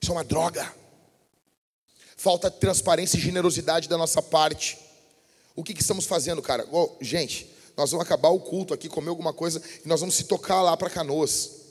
Isso 0.00 0.10
é 0.10 0.14
uma 0.14 0.24
droga. 0.24 0.74
Falta 2.16 2.50
transparência 2.50 3.16
e 3.16 3.20
generosidade 3.20 3.88
da 3.88 3.96
nossa 3.96 4.20
parte. 4.20 4.78
O 5.56 5.64
que, 5.64 5.74
que 5.74 5.82
estamos 5.82 6.04
fazendo, 6.04 6.42
cara? 6.42 6.66
Oh, 6.70 6.96
gente, 7.00 7.50
nós 7.76 7.90
vamos 7.90 8.04
acabar 8.04 8.28
o 8.28 8.40
culto 8.40 8.74
aqui, 8.74 8.88
comer 8.88 9.08
alguma 9.08 9.32
coisa 9.32 9.62
e 9.84 9.88
nós 9.88 10.00
vamos 10.00 10.14
se 10.14 10.24
tocar 10.24 10.60
lá 10.60 10.76
para 10.76 10.90
Canoas. 10.90 11.62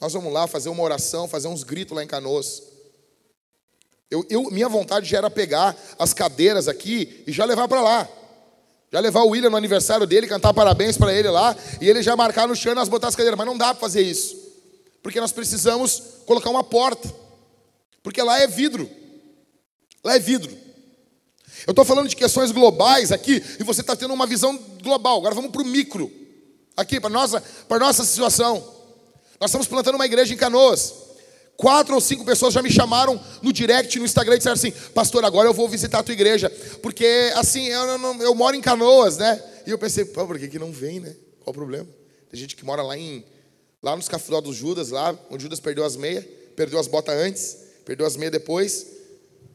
Nós 0.00 0.12
vamos 0.12 0.32
lá 0.32 0.46
fazer 0.46 0.68
uma 0.68 0.82
oração, 0.82 1.28
fazer 1.28 1.48
uns 1.48 1.62
gritos 1.62 1.96
lá 1.96 2.02
em 2.02 2.06
Canoas. 2.06 2.62
Eu, 4.10 4.24
eu, 4.30 4.50
minha 4.50 4.68
vontade 4.68 5.08
já 5.08 5.18
era 5.18 5.30
pegar 5.30 5.76
as 5.98 6.14
cadeiras 6.14 6.68
aqui 6.68 7.24
e 7.26 7.32
já 7.32 7.44
levar 7.44 7.66
para 7.66 7.80
lá. 7.80 8.08
Já 8.92 9.00
levar 9.00 9.22
o 9.22 9.30
William 9.30 9.50
no 9.50 9.56
aniversário 9.56 10.06
dele, 10.06 10.28
cantar 10.28 10.54
parabéns 10.54 10.96
para 10.96 11.12
ele 11.12 11.28
lá, 11.28 11.56
e 11.80 11.88
ele 11.88 12.02
já 12.02 12.14
marcar 12.14 12.46
no 12.46 12.54
chão 12.54 12.72
e 12.72 12.74
nós 12.74 12.88
botar 12.88 13.08
as 13.08 13.16
cadeiras. 13.16 13.36
Mas 13.36 13.46
não 13.46 13.58
dá 13.58 13.74
para 13.74 13.80
fazer 13.80 14.02
isso. 14.02 14.36
Porque 15.02 15.20
nós 15.20 15.32
precisamos 15.32 16.02
colocar 16.24 16.50
uma 16.50 16.62
porta. 16.62 17.12
Porque 18.02 18.22
lá 18.22 18.38
é 18.38 18.46
vidro. 18.46 18.88
Lá 20.04 20.14
é 20.14 20.18
vidro. 20.20 20.56
Eu 21.66 21.72
estou 21.72 21.84
falando 21.84 22.08
de 22.08 22.14
questões 22.14 22.52
globais 22.52 23.10
aqui, 23.10 23.42
e 23.58 23.64
você 23.64 23.80
está 23.80 23.96
tendo 23.96 24.14
uma 24.14 24.26
visão 24.26 24.56
global. 24.82 25.18
Agora 25.18 25.34
vamos 25.34 25.50
para 25.50 25.62
o 25.62 25.64
micro. 25.64 26.10
Aqui, 26.76 27.00
para 27.00 27.10
nossa, 27.10 27.42
para 27.66 27.80
nossa 27.80 28.04
situação. 28.04 28.56
Nós 29.40 29.50
estamos 29.50 29.66
plantando 29.66 29.96
uma 29.96 30.06
igreja 30.06 30.32
em 30.32 30.36
canoas. 30.36 31.05
Quatro 31.56 31.94
ou 31.94 32.00
cinco 32.00 32.24
pessoas 32.24 32.52
já 32.52 32.62
me 32.62 32.70
chamaram 32.70 33.18
no 33.40 33.52
direct, 33.52 33.98
no 33.98 34.04
Instagram, 34.04 34.34
e 34.34 34.38
disseram 34.38 34.54
assim: 34.54 34.70
Pastor, 34.94 35.24
agora 35.24 35.48
eu 35.48 35.54
vou 35.54 35.68
visitar 35.68 36.00
a 36.00 36.02
tua 36.02 36.12
igreja. 36.12 36.50
Porque, 36.82 37.32
assim, 37.34 37.66
eu, 37.66 38.20
eu, 38.20 38.34
moro 38.34 38.54
em 38.54 38.60
Canoas, 38.60 39.16
né? 39.16 39.42
E 39.66 39.70
eu 39.70 39.78
pensei: 39.78 40.04
Pô, 40.04 40.26
por 40.26 40.38
que, 40.38 40.48
que 40.48 40.58
não 40.58 40.70
vem, 40.70 41.00
né? 41.00 41.16
Qual 41.40 41.50
o 41.50 41.54
problema? 41.54 41.88
Tem 42.30 42.38
gente 42.38 42.54
que 42.54 42.64
mora 42.64 42.82
lá 42.82 42.96
em 42.96 43.24
lá 43.82 43.94
nos 43.94 44.08
cafundó 44.08 44.40
dos 44.40 44.56
Judas, 44.56 44.90
lá, 44.90 45.16
onde 45.30 45.44
Judas 45.44 45.60
perdeu 45.60 45.84
as 45.84 45.96
meias, 45.96 46.24
perdeu 46.56 46.78
as 46.78 46.88
botas 46.88 47.14
antes, 47.14 47.56
perdeu 47.84 48.04
as 48.04 48.16
meias 48.16 48.32
depois. 48.32 48.86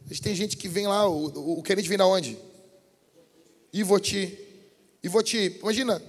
A 0.06 0.10
gente 0.10 0.22
tem 0.22 0.34
gente 0.34 0.58
que 0.58 0.68
vem 0.68 0.88
lá, 0.88 1.08
o, 1.08 1.28
o, 1.28 1.60
o 1.60 1.64
Kennedy 1.64 1.89
vem 1.89 1.97
da 1.97 2.08
onde? 2.08 2.38
Ivoti. 3.74 4.38
Ivoti, 5.04 5.58
imagina, 5.62 6.02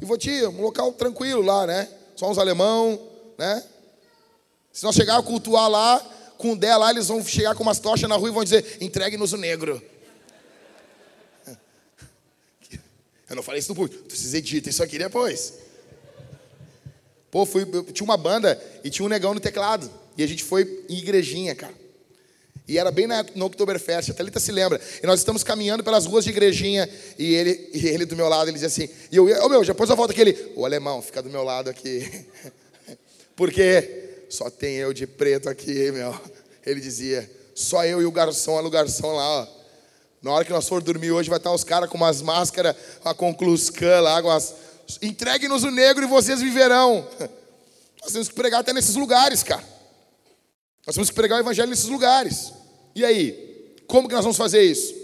Ivoti, 0.00 0.30
um 0.46 0.62
local 0.62 0.92
tranquilo 0.92 1.42
lá, 1.42 1.66
né? 1.66 1.88
Só 2.14 2.30
uns 2.30 2.38
alemão, 2.38 2.98
né? 3.38 3.62
Se 4.76 4.84
nós 4.84 4.94
chegar 4.94 5.16
a 5.16 5.22
cultuar 5.22 5.70
lá, 5.70 5.98
com 6.36 6.52
o 6.52 6.56
dela 6.56 6.84
lá, 6.84 6.90
eles 6.90 7.08
vão 7.08 7.24
chegar 7.24 7.54
com 7.54 7.62
umas 7.62 7.78
tochas 7.78 8.06
na 8.10 8.14
rua 8.14 8.28
e 8.28 8.32
vão 8.32 8.44
dizer: 8.44 8.76
entregue-nos 8.78 9.32
o 9.32 9.38
negro. 9.38 9.82
Eu 13.26 13.36
não 13.36 13.42
falei 13.42 13.58
isso 13.58 13.70
no 13.70 13.74
público, 13.74 14.04
vocês 14.06 14.34
editam 14.34 14.68
isso 14.68 14.82
aqui 14.82 14.98
depois. 14.98 15.54
Pô, 17.30 17.46
fui, 17.46 17.64
tinha 17.90 18.04
uma 18.04 18.18
banda 18.18 18.62
e 18.84 18.90
tinha 18.90 19.06
um 19.06 19.08
negão 19.08 19.32
no 19.32 19.40
teclado. 19.40 19.90
E 20.14 20.22
a 20.22 20.26
gente 20.26 20.44
foi 20.44 20.84
em 20.90 20.98
igrejinha, 20.98 21.54
cara. 21.54 21.72
E 22.68 22.76
era 22.76 22.90
bem 22.90 23.06
na, 23.06 23.24
no 23.34 23.46
Oktoberfest, 23.46 24.10
a 24.10 24.14
Thalita 24.14 24.38
se 24.38 24.52
lembra. 24.52 24.78
E 25.02 25.06
nós 25.06 25.20
estamos 25.20 25.42
caminhando 25.42 25.82
pelas 25.82 26.04
ruas 26.04 26.22
de 26.22 26.32
igrejinha. 26.32 26.86
E 27.18 27.34
ele, 27.34 27.70
e 27.72 27.86
ele 27.86 28.04
do 28.04 28.14
meu 28.14 28.28
lado, 28.28 28.50
ele 28.50 28.58
dizia 28.58 28.68
assim. 28.68 28.90
E 29.10 29.16
eu, 29.16 29.24
oh, 29.42 29.48
meu, 29.48 29.74
pôs 29.74 29.90
a 29.90 29.94
volta 29.94 30.12
aquele. 30.12 30.52
O 30.54 30.66
alemão, 30.66 31.00
fica 31.00 31.22
do 31.22 31.30
meu 31.30 31.42
lado 31.42 31.70
aqui. 31.70 32.26
Porque 33.34 34.05
só 34.28 34.50
tem 34.50 34.76
eu 34.76 34.92
de 34.92 35.06
preto 35.06 35.48
aqui, 35.48 35.90
meu. 35.92 36.18
Ele 36.64 36.80
dizia, 36.80 37.30
só 37.54 37.84
eu 37.84 38.02
e 38.02 38.04
o 38.04 38.12
garçom, 38.12 38.52
olha 38.52 38.66
o 38.66 38.70
garçom 38.70 39.12
lá, 39.12 39.42
ó. 39.42 39.46
Na 40.22 40.32
hora 40.32 40.44
que 40.44 40.52
nós 40.52 40.68
for 40.68 40.82
dormir 40.82 41.12
hoje, 41.12 41.28
vai 41.28 41.38
estar 41.38 41.52
os 41.52 41.62
caras 41.62 41.88
com 41.88 41.96
umas 41.96 42.20
máscaras, 42.20 42.74
a 43.04 43.14
concluscan 43.14 44.00
lá, 44.00 44.20
com 44.20 44.30
as... 44.30 44.54
Entregue-nos 45.00 45.62
o 45.62 45.70
negro 45.70 46.04
e 46.04 46.08
vocês 46.08 46.40
viverão. 46.40 47.06
Nós 48.02 48.12
temos 48.12 48.28
que 48.28 48.34
pregar 48.34 48.60
até 48.60 48.72
nesses 48.72 48.94
lugares, 48.94 49.42
cara. 49.42 49.64
Nós 50.86 50.94
temos 50.94 51.10
que 51.10 51.16
pregar 51.16 51.38
o 51.38 51.42
evangelho 51.42 51.68
nesses 51.68 51.88
lugares. 51.88 52.52
E 52.94 53.04
aí? 53.04 53.74
Como 53.88 54.08
que 54.08 54.14
nós 54.14 54.22
vamos 54.22 54.36
fazer 54.36 54.62
isso? 54.62 54.94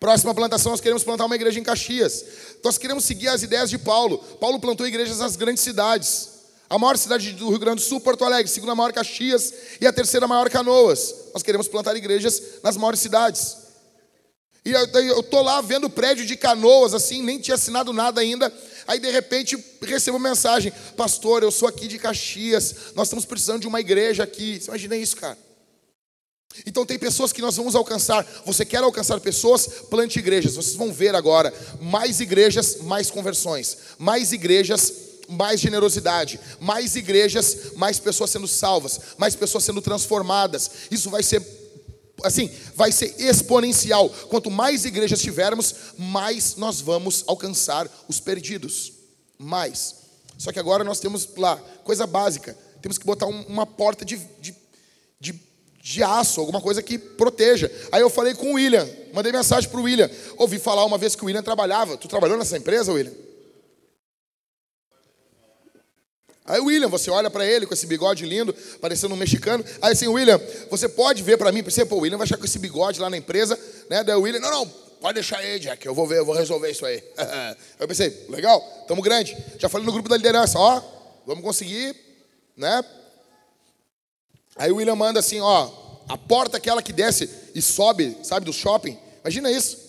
Próxima 0.00 0.34
plantação, 0.34 0.72
nós 0.72 0.80
queremos 0.80 1.04
plantar 1.04 1.24
uma 1.24 1.34
igreja 1.36 1.58
em 1.58 1.62
Caxias. 1.62 2.24
Nós 2.64 2.78
queremos 2.78 3.04
seguir 3.04 3.28
as 3.28 3.42
ideias 3.42 3.70
de 3.70 3.78
Paulo. 3.78 4.18
Paulo 4.40 4.58
plantou 4.58 4.86
igrejas 4.86 5.18
nas 5.18 5.36
grandes 5.36 5.62
cidades. 5.62 6.37
A 6.70 6.78
maior 6.78 6.98
cidade 6.98 7.32
do 7.32 7.48
Rio 7.48 7.58
Grande 7.58 7.82
do 7.82 7.88
Sul, 7.88 8.00
Porto 8.00 8.24
Alegre, 8.24 8.50
segunda 8.50 8.74
maior 8.74 8.92
Caxias 8.92 9.52
e 9.80 9.86
a 9.86 9.92
terceira 9.92 10.26
maior 10.26 10.50
Canoas. 10.50 11.14
Nós 11.32 11.42
queremos 11.42 11.66
plantar 11.66 11.96
igrejas 11.96 12.42
nas 12.62 12.76
maiores 12.76 13.00
cidades. 13.00 13.56
E 14.64 14.72
eu 14.72 15.20
estou 15.20 15.42
lá 15.42 15.62
vendo 15.62 15.88
prédio 15.88 16.26
de 16.26 16.36
canoas, 16.36 16.92
assim, 16.92 17.22
nem 17.22 17.38
tinha 17.38 17.54
assinado 17.54 17.90
nada 17.90 18.20
ainda. 18.20 18.52
Aí 18.86 18.98
de 18.98 19.10
repente 19.10 19.56
recebo 19.80 20.18
mensagem: 20.18 20.70
Pastor, 20.94 21.42
eu 21.42 21.50
sou 21.50 21.66
aqui 21.66 21.88
de 21.88 21.98
Caxias, 21.98 22.74
nós 22.94 23.06
estamos 23.08 23.24
precisando 23.24 23.62
de 23.62 23.66
uma 23.66 23.80
igreja 23.80 24.24
aqui. 24.24 24.60
Você 24.60 24.68
imagina 24.68 24.96
isso, 24.96 25.16
cara? 25.16 25.38
Então 26.66 26.84
tem 26.84 26.98
pessoas 26.98 27.32
que 27.32 27.40
nós 27.40 27.56
vamos 27.56 27.74
alcançar. 27.74 28.26
Você 28.44 28.64
quer 28.64 28.82
alcançar 28.82 29.20
pessoas? 29.20 29.66
Plante 29.88 30.18
igrejas. 30.18 30.56
Vocês 30.56 30.76
vão 30.76 30.92
ver 30.92 31.14
agora 31.14 31.52
mais 31.80 32.20
igrejas, 32.20 32.78
mais 32.82 33.10
conversões. 33.10 33.78
Mais 33.98 34.32
igrejas, 34.32 34.92
mais 35.28 35.60
generosidade, 35.60 36.40
mais 36.58 36.96
igrejas, 36.96 37.72
mais 37.76 37.98
pessoas 37.98 38.30
sendo 38.30 38.48
salvas, 38.48 39.00
mais 39.18 39.34
pessoas 39.34 39.64
sendo 39.64 39.82
transformadas. 39.82 40.70
Isso 40.90 41.10
vai 41.10 41.22
ser 41.22 41.42
assim, 42.24 42.50
vai 42.74 42.90
ser 42.90 43.14
exponencial. 43.18 44.08
Quanto 44.28 44.50
mais 44.50 44.84
igrejas 44.84 45.20
tivermos, 45.20 45.74
mais 45.96 46.56
nós 46.56 46.80
vamos 46.80 47.24
alcançar 47.26 47.88
os 48.08 48.18
perdidos. 48.20 48.92
Mais. 49.38 49.94
Só 50.36 50.52
que 50.52 50.58
agora 50.58 50.82
nós 50.82 51.00
temos 51.00 51.28
lá, 51.36 51.56
coisa 51.84 52.06
básica, 52.06 52.56
temos 52.80 52.98
que 52.98 53.06
botar 53.06 53.26
um, 53.26 53.42
uma 53.42 53.66
porta 53.66 54.04
de, 54.04 54.16
de, 54.40 54.54
de, 55.20 55.40
de, 55.80 56.02
aço, 56.02 56.40
alguma 56.40 56.60
coisa 56.60 56.82
que 56.82 56.98
proteja. 56.98 57.70
Aí 57.92 58.00
eu 58.00 58.10
falei 58.10 58.34
com 58.34 58.52
o 58.52 58.54
William, 58.54 58.88
mandei 59.12 59.32
mensagem 59.32 59.68
para 59.68 59.80
o 59.80 59.82
William. 59.82 60.10
Ouvi 60.36 60.58
falar 60.58 60.84
uma 60.84 60.98
vez 60.98 61.14
que 61.14 61.22
o 61.22 61.26
William 61.26 61.42
trabalhava. 61.42 61.96
Tu 61.96 62.08
trabalhou 62.08 62.36
nessa 62.36 62.56
empresa, 62.56 62.92
William? 62.92 63.27
Aí, 66.48 66.60
William, 66.60 66.88
você 66.88 67.10
olha 67.10 67.28
para 67.28 67.44
ele 67.44 67.66
com 67.66 67.74
esse 67.74 67.86
bigode 67.86 68.24
lindo, 68.24 68.54
parecendo 68.80 69.14
um 69.14 69.18
mexicano. 69.18 69.62
Aí, 69.82 69.92
assim, 69.92 70.08
William, 70.08 70.40
você 70.70 70.88
pode 70.88 71.22
ver 71.22 71.36
para 71.36 71.52
mim? 71.52 71.62
Pensei, 71.62 71.84
pô, 71.84 71.96
o 71.96 72.00
William 72.00 72.16
vai 72.16 72.24
achar 72.24 72.38
com 72.38 72.44
esse 72.46 72.58
bigode 72.58 72.98
lá 72.98 73.10
na 73.10 73.18
empresa, 73.18 73.58
né? 73.90 74.02
Daí 74.02 74.16
o 74.16 74.22
William, 74.22 74.40
não, 74.40 74.50
não, 74.50 74.66
pode 74.66 75.14
deixar 75.14 75.38
aí, 75.38 75.58
Jack, 75.58 75.84
eu 75.84 75.94
vou 75.94 76.06
ver, 76.06 76.18
eu 76.18 76.24
vou 76.24 76.34
resolver 76.34 76.70
isso 76.70 76.86
aí. 76.86 77.04
eu 77.78 77.86
pensei, 77.86 78.24
legal, 78.30 78.60
tamo 78.88 79.02
grande. 79.02 79.36
Já 79.58 79.68
falei 79.68 79.86
no 79.86 79.92
grupo 79.92 80.08
da 80.08 80.16
liderança, 80.16 80.58
ó, 80.58 80.82
vamos 81.26 81.44
conseguir, 81.44 81.94
né? 82.56 82.82
Aí 84.56 84.72
o 84.72 84.76
William 84.76 84.96
manda 84.96 85.20
assim, 85.20 85.40
ó, 85.40 85.70
a 86.08 86.16
porta 86.16 86.56
aquela 86.56 86.82
que 86.82 86.94
desce 86.94 87.28
e 87.54 87.60
sobe, 87.60 88.16
sabe, 88.22 88.46
do 88.46 88.52
shopping. 88.54 88.98
Imagina 89.20 89.50
isso. 89.50 89.86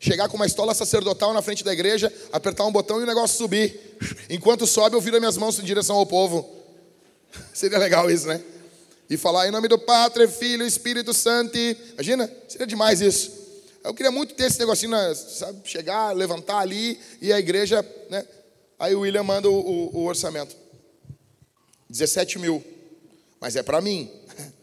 Chegar 0.00 0.28
com 0.28 0.36
uma 0.36 0.46
estola 0.46 0.74
sacerdotal 0.74 1.32
na 1.32 1.40
frente 1.40 1.62
da 1.62 1.72
igreja, 1.72 2.12
apertar 2.32 2.66
um 2.66 2.72
botão 2.72 2.98
e 3.00 3.04
o 3.04 3.06
negócio 3.06 3.36
subir. 3.36 3.98
Enquanto 4.30 4.64
sobe, 4.64 4.94
eu 4.94 5.00
viro 5.00 5.16
as 5.16 5.20
minhas 5.20 5.36
mãos 5.36 5.58
em 5.58 5.64
direção 5.64 5.96
ao 5.96 6.06
povo. 6.06 6.48
Seria 7.52 7.78
legal 7.78 8.08
isso, 8.08 8.28
né? 8.28 8.40
E 9.10 9.16
falar 9.16 9.48
em 9.48 9.50
nome 9.50 9.66
do 9.66 9.76
Pai, 9.76 10.08
Filho 10.28 10.64
Espírito 10.64 11.12
Santo. 11.12 11.58
Imagina? 11.58 12.30
Seria 12.46 12.64
demais 12.64 13.00
isso. 13.00 13.32
Eu 13.82 13.92
queria 13.92 14.12
muito 14.12 14.34
ter 14.34 14.44
esse 14.44 14.60
negocinho, 14.60 14.92
né? 14.92 15.12
sabe? 15.14 15.60
Chegar, 15.64 16.14
levantar 16.14 16.58
ali 16.58 16.96
e 17.20 17.32
a 17.32 17.40
igreja, 17.40 17.84
né? 18.08 18.24
Aí 18.78 18.94
o 18.94 19.00
William 19.00 19.24
manda 19.24 19.50
o, 19.50 19.52
o, 19.52 19.96
o 19.98 20.04
orçamento. 20.04 20.54
17 21.88 22.38
mil. 22.38 22.62
Mas 23.40 23.56
é 23.56 23.62
para 23.62 23.80
mim. 23.80 24.08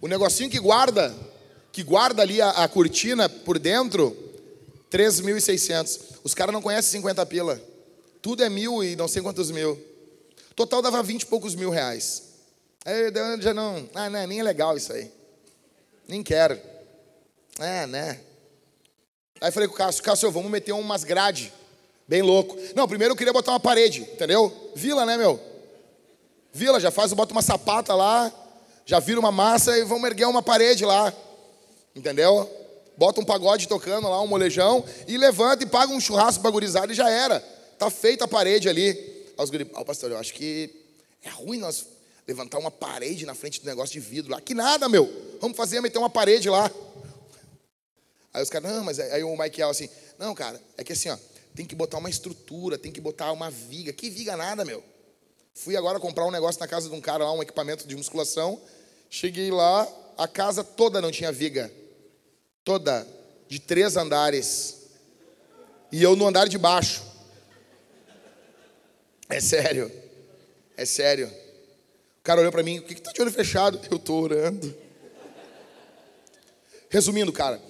O 0.00 0.06
negocinho 0.06 0.48
que 0.48 0.60
guarda, 0.60 1.12
que 1.72 1.82
guarda 1.82 2.22
ali 2.22 2.40
a, 2.40 2.50
a 2.50 2.68
cortina 2.68 3.28
por 3.28 3.58
dentro, 3.58 4.16
3.600. 4.92 5.98
Os 6.22 6.34
caras 6.34 6.52
não 6.52 6.62
conhecem 6.62 7.00
50 7.00 7.26
pila. 7.26 7.60
Tudo 8.20 8.42
é 8.42 8.48
mil 8.48 8.82
e 8.82 8.96
não 8.96 9.08
sei 9.08 9.22
quantos 9.22 9.50
mil. 9.50 9.78
Total 10.54 10.82
dava 10.82 11.02
20 11.02 11.22
e 11.22 11.26
poucos 11.26 11.54
mil 11.54 11.70
reais. 11.70 12.24
Aí 12.84 13.12
eu 13.14 13.40
já 13.40 13.54
não, 13.54 13.88
ah, 13.94 14.10
não, 14.10 14.26
nem 14.26 14.40
é 14.40 14.42
legal 14.42 14.76
isso 14.76 14.92
aí. 14.92 15.10
Nem 16.06 16.22
quero. 16.22 16.58
É, 17.58 17.86
né? 17.86 18.20
Aí 19.40 19.52
falei 19.52 19.68
com 19.68 19.74
o 19.74 19.76
Cássio, 19.76 20.02
Cássio, 20.02 20.30
vamos 20.30 20.50
meter 20.50 20.72
umas 20.72 21.04
grade. 21.04 21.52
Bem 22.08 22.22
louco. 22.22 22.56
Não, 22.74 22.88
primeiro 22.88 23.12
eu 23.12 23.16
queria 23.16 23.32
botar 23.32 23.52
uma 23.52 23.60
parede, 23.60 24.00
entendeu? 24.00 24.72
Vila, 24.74 25.04
né, 25.04 25.16
meu? 25.16 25.38
Vila, 26.52 26.80
já 26.80 26.90
faz, 26.90 27.12
bota 27.12 27.32
uma 27.32 27.42
sapata 27.42 27.94
lá, 27.94 28.32
já 28.86 28.98
vira 28.98 29.20
uma 29.20 29.30
massa 29.30 29.76
e 29.76 29.84
vamos 29.84 30.08
erguer 30.08 30.26
uma 30.26 30.42
parede 30.42 30.84
lá. 30.84 31.12
Entendeu? 31.94 32.50
Bota 32.96 33.20
um 33.20 33.24
pagode 33.24 33.68
tocando 33.68 34.08
lá, 34.08 34.20
um 34.22 34.26
molejão, 34.26 34.84
e 35.06 35.16
levanta 35.16 35.62
e 35.62 35.66
paga 35.66 35.92
um 35.92 36.00
churrasco 36.00 36.42
bagurizado 36.42 36.90
e 36.90 36.96
já 36.96 37.10
era. 37.10 37.44
Tá 37.78 37.90
feita 37.90 38.24
a 38.24 38.28
parede 38.28 38.68
ali. 38.68 38.90
Aí 39.36 39.44
os 39.44 39.50
guri, 39.50 39.70
oh, 39.74 39.84
pastor, 39.84 40.10
eu 40.10 40.18
acho 40.18 40.34
que 40.34 40.70
é 41.22 41.28
ruim 41.28 41.58
nós 41.58 41.86
levantar 42.26 42.58
uma 42.58 42.70
parede 42.70 43.24
na 43.24 43.34
frente 43.34 43.60
do 43.60 43.66
negócio 43.66 43.92
de 43.92 44.00
vidro 44.00 44.32
lá. 44.32 44.40
Que 44.40 44.52
nada, 44.52 44.88
meu. 44.88 45.10
Vamos 45.40 45.56
fazer, 45.56 45.80
meter 45.80 45.98
uma 45.98 46.10
parede 46.10 46.50
lá. 46.50 46.70
Aí 48.34 48.42
os 48.42 48.50
caras, 48.50 48.70
não, 48.70 48.84
mas 48.84 48.98
aí 48.98 49.22
o 49.24 49.30
Michael 49.30 49.70
assim, 49.70 49.88
não, 50.18 50.34
cara, 50.34 50.60
é 50.76 50.84
que 50.84 50.92
assim, 50.92 51.08
ó, 51.08 51.16
tem 51.54 51.64
que 51.64 51.74
botar 51.74 51.98
uma 51.98 52.10
estrutura, 52.10 52.76
tem 52.76 52.92
que 52.92 53.00
botar 53.00 53.32
uma 53.32 53.50
viga. 53.50 53.92
Que 53.92 54.10
viga 54.10 54.36
nada, 54.36 54.64
meu. 54.64 54.82
Fui 55.54 55.76
agora 55.76 55.98
comprar 55.98 56.26
um 56.26 56.30
negócio 56.30 56.60
na 56.60 56.68
casa 56.68 56.88
de 56.88 56.94
um 56.94 57.00
cara 57.00 57.24
lá, 57.24 57.32
um 57.32 57.42
equipamento 57.42 57.88
de 57.88 57.96
musculação. 57.96 58.60
Cheguei 59.10 59.50
lá, 59.50 59.88
a 60.16 60.28
casa 60.28 60.62
toda 60.62 61.00
não 61.00 61.10
tinha 61.10 61.32
viga. 61.32 61.72
Toda. 62.62 63.06
De 63.48 63.58
três 63.58 63.96
andares. 63.96 64.76
E 65.90 66.02
eu 66.02 66.14
no 66.14 66.28
andar 66.28 66.48
de 66.48 66.58
baixo. 66.58 67.02
É 69.28 69.40
sério. 69.40 69.90
É 70.76 70.84
sério. 70.84 71.28
O 72.20 72.22
cara 72.22 72.40
olhou 72.40 72.52
para 72.52 72.62
mim, 72.62 72.78
o 72.78 72.82
que, 72.82 72.94
que 72.94 73.02
tá 73.02 73.12
de 73.12 73.20
olho 73.20 73.30
fechado? 73.30 73.80
Eu 73.90 73.98
tô 73.98 74.14
orando. 74.20 74.74
Resumindo, 76.90 77.32
cara, 77.32 77.60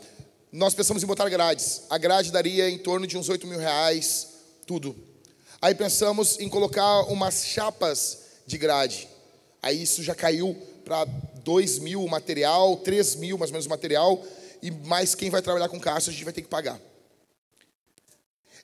nós 0.53 0.75
pensamos 0.75 1.03
em 1.03 1.07
botar 1.07 1.29
grades. 1.29 1.83
A 1.91 1.99
grade 1.99 2.31
daria 2.31 2.69
em 2.71 2.79
torno 2.79 3.07
de 3.07 3.19
uns 3.19 3.29
8 3.29 3.47
mil 3.47 3.59
reais, 3.59 4.29
tudo. 4.67 4.97
Aí 5.61 5.75
pensamos 5.75 6.39
em 6.39 6.49
colocar 6.49 7.03
umas 7.03 7.45
chapas 7.45 8.19
de 8.47 8.57
grade. 8.57 9.09
Aí 9.61 9.83
isso 9.83 10.03
já 10.03 10.15
caiu 10.15 10.57
para 10.85 11.05
2 11.43 11.81
mil 11.81 12.05
o 12.05 12.09
material, 12.09 12.77
3 12.77 13.17
mil 13.17 13.37
mais 13.37 13.51
ou 13.51 13.55
menos 13.55 13.67
o 13.67 13.71
material, 13.71 14.25
e 14.63 14.71
mais 14.71 15.15
quem 15.15 15.31
vai 15.31 15.43
trabalhar 15.43 15.69
com 15.69 15.81
caixa 15.81 16.11
a 16.11 16.13
gente 16.13 16.25
vai 16.25 16.33
ter 16.33 16.43
que 16.43 16.49
pagar. 16.49 16.81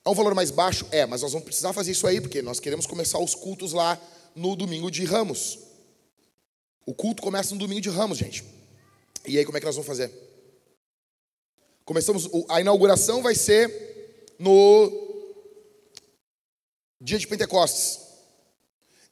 É 0.04 0.10
um 0.10 0.14
valor 0.14 0.34
mais 0.34 0.50
baixo? 0.50 0.86
É, 0.90 1.06
mas 1.06 1.22
nós 1.22 1.32
vamos 1.32 1.46
precisar 1.46 1.72
fazer 1.72 1.92
isso 1.92 2.06
aí, 2.06 2.20
porque 2.20 2.42
nós 2.42 2.60
queremos 2.60 2.86
começar 2.86 3.18
os 3.18 3.34
cultos 3.34 3.72
lá 3.72 3.98
no 4.34 4.54
domingo 4.54 4.90
de 4.90 5.04
ramos. 5.04 5.58
O 6.84 6.92
culto 6.92 7.22
começa 7.22 7.54
no 7.54 7.60
domingo 7.60 7.80
de 7.80 7.88
ramos, 7.88 8.18
gente. 8.18 8.44
E 9.26 9.38
aí 9.38 9.44
como 9.44 9.56
é 9.56 9.60
que 9.60 9.66
nós 9.66 9.74
vamos 9.74 9.86
fazer? 9.86 10.12
Começamos, 11.84 12.28
a 12.48 12.60
inauguração 12.60 13.22
vai 13.22 13.34
ser 13.34 14.26
no 14.38 14.92
dia 17.00 17.18
de 17.18 17.26
Pentecostes, 17.26 18.00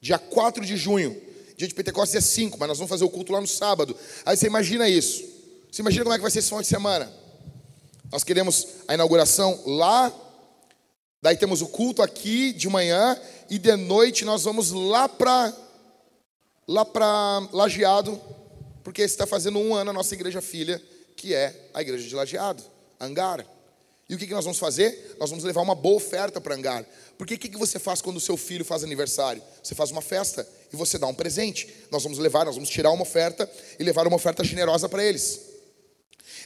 dia 0.00 0.18
4 0.18 0.64
de 0.64 0.76
junho. 0.76 1.20
Dia 1.56 1.68
de 1.68 1.74
Pentecostes 1.74 2.16
é 2.16 2.20
5, 2.20 2.58
mas 2.58 2.68
nós 2.68 2.78
vamos 2.78 2.88
fazer 2.88 3.04
o 3.04 3.10
culto 3.10 3.32
lá 3.32 3.40
no 3.40 3.46
sábado. 3.46 3.96
Aí 4.24 4.36
você 4.36 4.46
imagina 4.46 4.88
isso. 4.88 5.22
Você 5.70 5.80
imagina 5.80 6.02
como 6.04 6.14
é 6.14 6.18
que 6.18 6.22
vai 6.22 6.30
ser 6.30 6.40
esse 6.40 6.48
final 6.48 6.60
de 6.60 6.68
semana? 6.68 7.12
Nós 8.10 8.24
queremos 8.24 8.66
a 8.88 8.94
inauguração 8.94 9.62
lá, 9.64 10.10
daí 11.22 11.36
temos 11.36 11.62
o 11.62 11.68
culto 11.68 12.02
aqui 12.02 12.52
de 12.52 12.68
manhã 12.68 13.18
e 13.48 13.58
de 13.58 13.76
noite 13.76 14.24
nós 14.24 14.42
vamos 14.42 14.72
lá 14.72 15.08
para 15.08 15.56
lá 16.66 16.84
para 16.84 17.48
Lajeado, 17.52 18.20
porque 18.82 19.02
está 19.02 19.26
fazendo 19.26 19.58
um 19.58 19.74
ano 19.74 19.90
a 19.90 19.92
nossa 19.92 20.14
igreja 20.14 20.40
filha 20.42 20.82
que 21.16 21.34
é 21.34 21.68
a 21.72 21.80
igreja 21.80 22.08
de 22.08 22.14
Lajeado, 22.14 22.62
Angar. 23.00 23.46
E 24.08 24.14
o 24.14 24.18
que, 24.18 24.26
nós 24.26 24.44
vamos 24.44 24.58
fazer? 24.58 25.16
Nós 25.18 25.30
vamos 25.30 25.44
levar 25.44 25.62
uma 25.62 25.74
boa 25.74 25.96
oferta 25.96 26.40
para 26.40 26.54
Angar. 26.54 26.84
Porque 27.16 27.34
o 27.34 27.38
que 27.38 27.56
você 27.56 27.78
faz 27.78 28.02
quando 28.02 28.16
o 28.16 28.20
seu 28.20 28.36
filho 28.36 28.64
faz 28.64 28.82
aniversário? 28.82 29.42
Você 29.62 29.74
faz 29.74 29.90
uma 29.90 30.02
festa 30.02 30.46
e 30.72 30.76
você 30.76 30.98
dá 30.98 31.06
um 31.06 31.14
presente. 31.14 31.72
Nós 31.90 32.02
vamos 32.02 32.18
levar, 32.18 32.44
nós 32.44 32.56
vamos 32.56 32.68
tirar 32.68 32.90
uma 32.90 33.02
oferta 33.02 33.50
e 33.78 33.84
levar 33.84 34.06
uma 34.06 34.16
oferta 34.16 34.42
generosa 34.42 34.88
para 34.88 35.04
eles. 35.04 35.40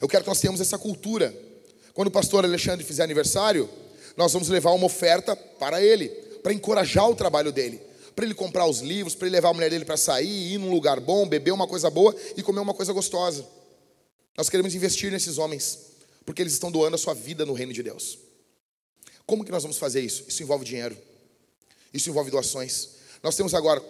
Eu 0.00 0.06
quero 0.06 0.22
que 0.22 0.28
nós 0.28 0.40
tenhamos 0.40 0.60
essa 0.60 0.78
cultura. 0.78 1.34
Quando 1.94 2.08
o 2.08 2.10
pastor 2.10 2.44
Alexandre 2.44 2.84
fizer 2.84 3.02
aniversário, 3.02 3.68
nós 4.16 4.32
vamos 4.32 4.48
levar 4.48 4.72
uma 4.72 4.86
oferta 4.86 5.36
para 5.36 5.82
ele, 5.82 6.08
para 6.42 6.52
encorajar 6.52 7.08
o 7.08 7.14
trabalho 7.14 7.52
dele, 7.52 7.80
para 8.14 8.24
ele 8.24 8.34
comprar 8.34 8.66
os 8.66 8.80
livros, 8.80 9.14
para 9.14 9.26
ele 9.26 9.36
levar 9.36 9.50
a 9.50 9.54
mulher 9.54 9.70
dele 9.70 9.84
para 9.84 9.96
sair, 9.96 10.54
ir 10.54 10.58
num 10.58 10.70
lugar 10.70 11.00
bom, 11.00 11.28
beber 11.28 11.52
uma 11.52 11.66
coisa 11.66 11.90
boa 11.90 12.14
e 12.36 12.42
comer 12.42 12.60
uma 12.60 12.72
coisa 12.72 12.92
gostosa. 12.92 13.46
Nós 14.36 14.48
queremos 14.48 14.74
investir 14.74 15.10
nesses 15.10 15.38
homens, 15.38 15.78
porque 16.24 16.42
eles 16.42 16.52
estão 16.52 16.70
doando 16.70 16.94
a 16.94 16.98
sua 16.98 17.14
vida 17.14 17.44
no 17.44 17.52
reino 17.52 17.72
de 17.72 17.82
Deus. 17.82 18.18
Como 19.26 19.44
que 19.44 19.50
nós 19.50 19.62
vamos 19.62 19.76
fazer 19.76 20.00
isso? 20.00 20.24
Isso 20.28 20.42
envolve 20.42 20.64
dinheiro. 20.64 20.96
Isso 21.92 22.08
envolve 22.08 22.30
doações. 22.30 22.90
Nós 23.22 23.34
temos 23.34 23.54
agora, 23.54 23.82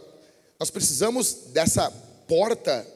nós 0.58 0.70
precisamos 0.70 1.48
dessa 1.52 1.90
porta 2.26 2.86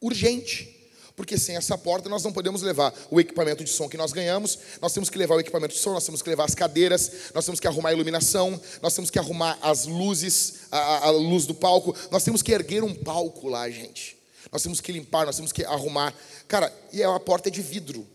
urgente. 0.00 0.77
Porque 1.18 1.36
sem 1.36 1.56
essa 1.56 1.76
porta 1.76 2.08
nós 2.08 2.22
não 2.22 2.32
podemos 2.32 2.62
levar 2.62 2.94
o 3.10 3.18
equipamento 3.18 3.64
de 3.64 3.70
som 3.70 3.88
que 3.88 3.96
nós 3.96 4.12
ganhamos, 4.12 4.56
nós 4.80 4.92
temos 4.92 5.10
que 5.10 5.18
levar 5.18 5.34
o 5.34 5.40
equipamento 5.40 5.74
de 5.74 5.80
som, 5.80 5.92
nós 5.92 6.06
temos 6.06 6.22
que 6.22 6.30
levar 6.30 6.44
as 6.44 6.54
cadeiras, 6.54 7.10
nós 7.34 7.44
temos 7.44 7.58
que 7.58 7.66
arrumar 7.66 7.88
a 7.88 7.92
iluminação, 7.92 8.58
nós 8.80 8.94
temos 8.94 9.10
que 9.10 9.18
arrumar 9.18 9.58
as 9.60 9.84
luzes, 9.84 10.60
a, 10.70 11.08
a 11.08 11.10
luz 11.10 11.44
do 11.44 11.56
palco, 11.56 11.92
nós 12.12 12.22
temos 12.22 12.40
que 12.40 12.52
erguer 12.52 12.84
um 12.84 12.94
palco 12.94 13.48
lá, 13.48 13.68
gente. 13.68 14.16
Nós 14.52 14.62
temos 14.62 14.80
que 14.80 14.92
limpar, 14.92 15.26
nós 15.26 15.34
temos 15.34 15.50
que 15.50 15.64
arrumar. 15.64 16.14
Cara, 16.46 16.72
e 16.92 17.02
a 17.02 17.18
porta 17.18 17.48
é 17.48 17.50
de 17.50 17.62
vidro. 17.62 18.06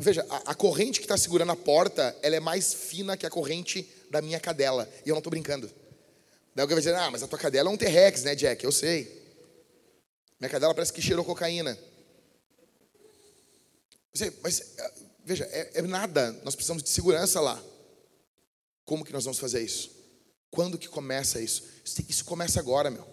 Veja, 0.00 0.26
a, 0.28 0.50
a 0.50 0.54
corrente 0.56 0.98
que 0.98 1.04
está 1.04 1.16
segurando 1.16 1.52
a 1.52 1.56
porta, 1.56 2.16
ela 2.22 2.34
é 2.34 2.40
mais 2.40 2.74
fina 2.74 3.16
que 3.16 3.24
a 3.24 3.30
corrente 3.30 3.88
da 4.10 4.20
minha 4.20 4.40
cadela. 4.40 4.90
E 5.06 5.10
eu 5.10 5.14
não 5.14 5.20
estou 5.20 5.30
brincando. 5.30 5.68
Daí 6.56 6.62
alguém 6.64 6.74
vai 6.74 6.82
dizer, 6.82 6.96
ah, 6.96 7.08
mas 7.08 7.22
a 7.22 7.28
tua 7.28 7.38
cadela 7.38 7.70
é 7.70 7.72
um 7.72 7.76
T-Rex, 7.76 8.24
né, 8.24 8.34
Jack? 8.34 8.64
Eu 8.64 8.72
sei. 8.72 9.23
Minha 10.44 10.50
cadela 10.50 10.74
parece 10.74 10.92
que 10.92 11.00
cheirou 11.00 11.24
cocaína. 11.24 11.78
Você, 14.12 14.30
mas, 14.42 14.60
eh, 14.76 14.92
veja, 15.24 15.44
é, 15.44 15.78
é 15.78 15.82
nada. 15.82 16.32
Nós 16.44 16.54
precisamos 16.54 16.82
de 16.82 16.90
segurança 16.90 17.40
lá. 17.40 17.58
Como 18.84 19.06
que 19.06 19.12
nós 19.14 19.24
vamos 19.24 19.38
fazer 19.38 19.62
isso? 19.62 19.90
Quando 20.50 20.76
que 20.76 20.86
começa 20.86 21.40
isso? 21.40 21.64
Isso 22.06 22.26
começa 22.26 22.60
agora, 22.60 22.90
meu. 22.90 23.06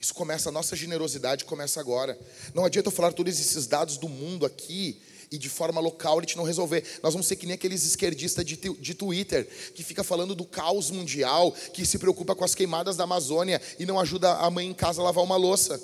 Isso 0.00 0.12
começa, 0.12 0.48
a 0.48 0.52
nossa 0.52 0.74
generosidade 0.74 1.44
começa 1.44 1.78
agora. 1.78 2.18
Não 2.54 2.64
adianta 2.64 2.88
eu 2.88 2.92
falar 2.92 3.12
todos 3.12 3.38
esses 3.38 3.68
dados 3.68 3.96
do 3.96 4.08
mundo 4.08 4.44
aqui 4.44 5.00
e 5.30 5.38
de 5.38 5.48
forma 5.48 5.80
local 5.80 6.18
a 6.18 6.22
gente 6.22 6.36
não 6.36 6.42
resolver. 6.42 6.82
Nós 7.04 7.12
vamos 7.14 7.28
ser 7.28 7.36
que 7.36 7.46
nem 7.46 7.54
aqueles 7.54 7.86
esquerdistas 7.86 8.44
de, 8.44 8.56
de 8.56 8.94
Twitter, 8.94 9.46
que 9.76 9.84
fica 9.84 10.02
falando 10.02 10.34
do 10.34 10.44
caos 10.44 10.90
mundial, 10.90 11.52
que 11.52 11.86
se 11.86 12.00
preocupa 12.00 12.34
com 12.34 12.44
as 12.44 12.52
queimadas 12.52 12.96
da 12.96 13.04
Amazônia 13.04 13.62
e 13.78 13.86
não 13.86 14.00
ajuda 14.00 14.32
a 14.32 14.50
mãe 14.50 14.66
em 14.66 14.74
casa 14.74 15.00
a 15.00 15.04
lavar 15.04 15.22
uma 15.22 15.36
louça. 15.36 15.80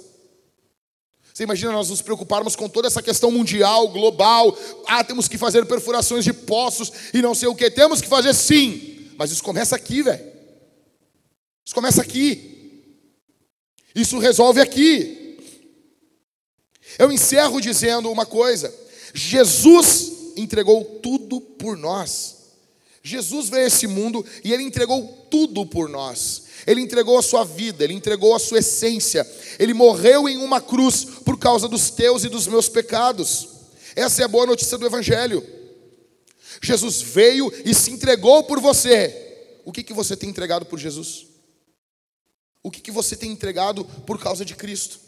Você 1.36 1.42
imagina 1.42 1.70
nós 1.70 1.90
nos 1.90 2.00
preocuparmos 2.00 2.56
com 2.56 2.66
toda 2.66 2.88
essa 2.88 3.02
questão 3.02 3.30
mundial, 3.30 3.88
global. 3.88 4.56
Ah, 4.86 5.04
temos 5.04 5.28
que 5.28 5.36
fazer 5.36 5.66
perfurações 5.66 6.24
de 6.24 6.32
poços 6.32 6.90
e 7.12 7.20
não 7.20 7.34
sei 7.34 7.46
o 7.46 7.54
que. 7.54 7.70
Temos 7.70 8.00
que 8.00 8.08
fazer 8.08 8.32
sim. 8.32 9.10
Mas 9.18 9.30
isso 9.30 9.42
começa 9.42 9.76
aqui, 9.76 10.02
velho. 10.02 10.32
Isso 11.62 11.74
começa 11.74 12.00
aqui. 12.00 12.96
Isso 13.94 14.18
resolve 14.18 14.62
aqui. 14.62 15.38
Eu 16.98 17.12
encerro 17.12 17.60
dizendo 17.60 18.10
uma 18.10 18.24
coisa: 18.24 18.74
Jesus 19.12 20.32
entregou 20.38 20.86
tudo 21.02 21.38
por 21.38 21.76
nós. 21.76 22.34
Jesus 23.02 23.50
veio 23.50 23.64
a 23.64 23.66
esse 23.66 23.86
mundo 23.86 24.24
e 24.42 24.54
ele 24.54 24.62
entregou 24.62 25.26
tudo 25.30 25.66
por 25.66 25.86
nós. 25.86 26.45
Ele 26.66 26.80
entregou 26.80 27.16
a 27.16 27.22
sua 27.22 27.44
vida, 27.44 27.84
ele 27.84 27.94
entregou 27.94 28.34
a 28.34 28.38
sua 28.38 28.58
essência. 28.58 29.26
Ele 29.58 29.72
morreu 29.72 30.28
em 30.28 30.38
uma 30.38 30.60
cruz 30.60 31.04
por 31.24 31.38
causa 31.38 31.68
dos 31.68 31.90
teus 31.90 32.24
e 32.24 32.28
dos 32.28 32.46
meus 32.46 32.68
pecados. 32.68 33.48
Essa 33.94 34.22
é 34.22 34.24
a 34.24 34.28
boa 34.28 34.44
notícia 34.44 34.76
do 34.76 34.84
evangelho. 34.84 35.46
Jesus 36.60 37.00
veio 37.00 37.52
e 37.64 37.72
se 37.72 37.90
entregou 37.90 38.42
por 38.44 38.60
você. 38.60 39.60
O 39.64 39.72
que, 39.72 39.82
que 39.82 39.92
você 39.92 40.16
tem 40.16 40.28
entregado 40.28 40.66
por 40.66 40.78
Jesus? 40.78 41.26
O 42.62 42.70
que, 42.70 42.80
que 42.80 42.90
você 42.90 43.14
tem 43.14 43.30
entregado 43.30 43.84
por 43.84 44.18
causa 44.18 44.44
de 44.44 44.56
Cristo? 44.56 44.98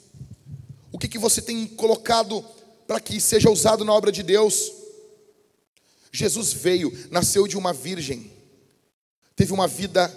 O 0.92 0.98
que, 0.98 1.08
que 1.08 1.18
você 1.18 1.42
tem 1.42 1.66
colocado 1.66 2.44
para 2.86 3.00
que 3.00 3.20
seja 3.20 3.50
usado 3.50 3.84
na 3.84 3.92
obra 3.92 4.12
de 4.12 4.22
Deus? 4.22 4.72
Jesus 6.12 6.52
veio, 6.52 6.92
nasceu 7.10 7.46
de 7.46 7.56
uma 7.56 7.72
virgem, 7.72 8.32
teve 9.36 9.52
uma 9.52 9.66
vida 9.66 10.08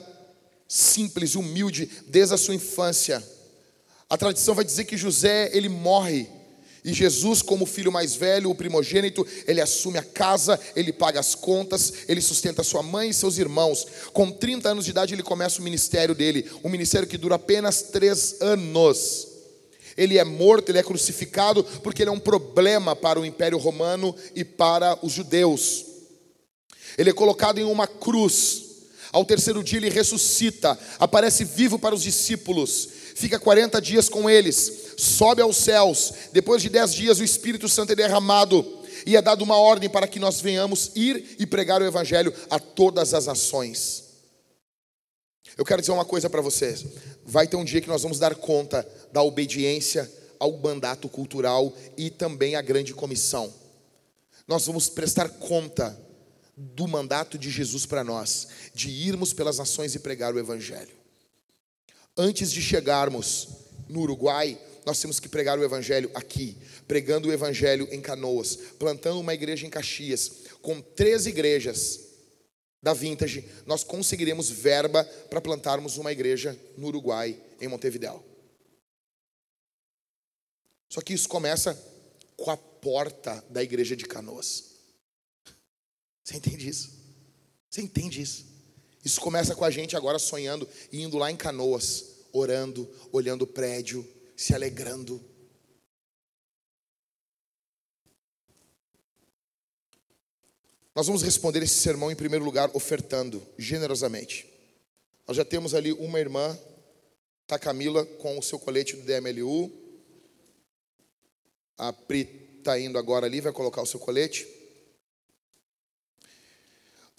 simples, 0.72 1.35
humilde, 1.35 1.89
desde 2.07 2.34
a 2.34 2.38
sua 2.38 2.56
infância. 2.56 3.22
A 4.10 4.15
tradição 4.18 4.56
vai 4.56 4.64
dizer 4.64 4.85
que 4.85 4.95
José, 4.95 5.49
ele 5.53 5.68
morre 5.68 6.30
e 6.84 6.93
Jesus, 6.93 7.41
como 7.41 7.65
filho 7.65 7.91
mais 7.91 8.15
velho, 8.15 8.49
o 8.49 8.56
primogênito, 8.56 9.27
ele 9.45 9.61
assume 9.61 9.99
a 9.99 10.03
casa, 10.03 10.60
ele 10.76 10.93
paga 10.93 11.19
as 11.19 11.35
contas, 11.35 11.93
ele 12.07 12.22
sustenta 12.22 12.64
sua 12.64 12.81
mãe 12.81 13.10
e 13.10 13.14
seus 13.14 13.38
irmãos. 13.38 13.85
Com 14.14 14.31
30 14.31 14.69
anos 14.69 14.85
de 14.85 14.91
idade, 14.91 15.14
ele 15.14 15.22
começa 15.22 15.60
o 15.60 15.64
ministério 15.64 16.15
dele, 16.15 16.49
um 16.64 16.69
ministério 16.69 17.07
que 17.07 17.18
dura 17.18 17.35
apenas 17.35 17.84
três 17.84 18.41
anos. 18.41 19.27
Ele 19.95 20.18
é 20.18 20.23
morto, 20.23 20.69
ele 20.69 20.80
é 20.80 20.84
crucificado, 20.84 21.64
porque 21.84 22.02
ele 22.02 22.10
é 22.10 22.14
um 22.14 22.19
problema 22.19 22.95
para 22.95 23.19
o 23.19 23.26
Império 23.26 23.57
Romano 23.57 24.15
e 24.34 24.43
para 24.43 24.98
os 25.06 25.11
judeus. 25.11 25.85
Ele 26.98 27.10
é 27.10 27.14
colocado 27.14 27.60
em 27.60 27.65
uma 27.65 27.85
cruz. 27.85 28.70
Ao 29.11 29.25
terceiro 29.25 29.63
dia, 29.63 29.77
ele 29.77 29.89
ressuscita, 29.89 30.77
aparece 30.99 31.43
vivo 31.43 31.77
para 31.77 31.93
os 31.95 32.03
discípulos 32.03 33.01
fica 33.21 33.39
40 33.39 33.79
dias 33.81 34.09
com 34.09 34.29
eles, 34.29 34.93
sobe 34.97 35.41
aos 35.41 35.57
céus. 35.57 36.13
Depois 36.31 36.61
de 36.61 36.69
10 36.69 36.93
dias, 36.93 37.19
o 37.19 37.23
Espírito 37.23 37.69
Santo 37.69 37.91
é 37.91 37.95
derramado 37.95 38.79
e 39.05 39.15
é 39.15 39.21
dado 39.21 39.43
uma 39.43 39.57
ordem 39.57 39.89
para 39.89 40.07
que 40.07 40.19
nós 40.19 40.41
venhamos 40.41 40.91
ir 40.95 41.35
e 41.39 41.45
pregar 41.45 41.81
o 41.81 41.85
Evangelho 41.85 42.33
a 42.49 42.59
todas 42.59 43.13
as 43.13 43.27
nações. 43.27 44.05
Eu 45.57 45.65
quero 45.65 45.81
dizer 45.81 45.91
uma 45.91 46.05
coisa 46.05 46.29
para 46.29 46.41
vocês: 46.41 46.85
vai 47.25 47.47
ter 47.47 47.57
um 47.57 47.65
dia 47.65 47.81
que 47.81 47.89
nós 47.89 48.01
vamos 48.01 48.19
dar 48.19 48.35
conta 48.35 48.88
da 49.11 49.21
obediência 49.21 50.11
ao 50.39 50.51
mandato 50.53 51.07
cultural 51.07 51.73
e 51.95 52.09
também 52.09 52.55
à 52.55 52.61
grande 52.61 52.93
comissão. 52.93 53.53
Nós 54.47 54.65
vamos 54.65 54.89
prestar 54.89 55.29
conta 55.29 55.97
do 56.61 56.88
mandato 56.88 57.38
de 57.38 57.49
Jesus 57.49 57.85
para 57.85 58.03
nós, 58.03 58.47
de 58.73 58.89
irmos 58.89 59.33
pelas 59.33 59.57
nações 59.57 59.95
e 59.95 59.99
pregar 59.99 60.33
o 60.33 60.39
Evangelho. 60.39 60.95
Antes 62.15 62.51
de 62.51 62.61
chegarmos 62.61 63.47
no 63.89 64.01
Uruguai, 64.01 64.59
nós 64.85 64.99
temos 64.99 65.19
que 65.19 65.27
pregar 65.27 65.57
o 65.57 65.63
Evangelho 65.63 66.11
aqui, 66.13 66.57
pregando 66.88 67.29
o 67.29 67.33
Evangelho 67.33 67.88
em 67.91 67.99
Canoas, 67.99 68.55
plantando 68.77 69.19
uma 69.19 69.33
igreja 69.33 69.65
em 69.65 69.69
Caxias, 69.69 70.31
com 70.61 70.81
três 70.81 71.25
igrejas 71.25 72.11
da 72.81 72.93
Vintage, 72.93 73.47
nós 73.65 73.83
conseguiremos 73.83 74.49
verba 74.49 75.03
para 75.29 75.41
plantarmos 75.41 75.97
uma 75.97 76.11
igreja 76.11 76.59
no 76.77 76.88
Uruguai, 76.88 77.39
em 77.59 77.67
Montevideo. 77.67 78.23
Só 80.89 80.99
que 80.99 81.13
isso 81.13 81.29
começa 81.29 81.79
com 82.35 82.49
a 82.49 82.57
porta 82.57 83.43
da 83.49 83.61
igreja 83.61 83.95
de 83.95 84.05
Canoas. 84.05 84.70
Você 86.31 86.37
entende 86.37 86.69
isso? 86.69 86.91
Você 87.69 87.81
entende 87.81 88.21
isso? 88.21 88.45
Isso 89.03 89.19
começa 89.19 89.53
com 89.53 89.65
a 89.65 89.69
gente 89.69 89.97
agora 89.97 90.17
sonhando 90.17 90.67
e 90.89 91.01
indo 91.01 91.17
lá 91.17 91.29
em 91.29 91.35
canoas, 91.35 92.05
orando, 92.31 92.89
olhando 93.11 93.41
o 93.41 93.47
prédio, 93.47 94.07
se 94.37 94.55
alegrando. 94.55 95.21
Nós 100.95 101.07
vamos 101.07 101.21
responder 101.21 101.61
esse 101.63 101.81
sermão 101.81 102.09
em 102.09 102.15
primeiro 102.15 102.45
lugar 102.45 102.69
ofertando 102.73 103.45
generosamente. 103.57 104.47
Nós 105.27 105.35
já 105.35 105.43
temos 105.43 105.73
ali 105.73 105.91
uma 105.91 106.19
irmã, 106.19 106.57
tá 107.45 107.59
Camila 107.59 108.05
com 108.05 108.39
o 108.39 108.43
seu 108.43 108.57
colete 108.57 108.95
do 108.95 109.03
DMLU. 109.03 109.69
A 111.77 111.91
Pri 111.91 112.55
está 112.57 112.79
indo 112.79 112.97
agora 112.97 113.25
ali, 113.25 113.41
vai 113.41 113.51
colocar 113.51 113.81
o 113.81 113.85
seu 113.85 113.99
colete. 113.99 114.60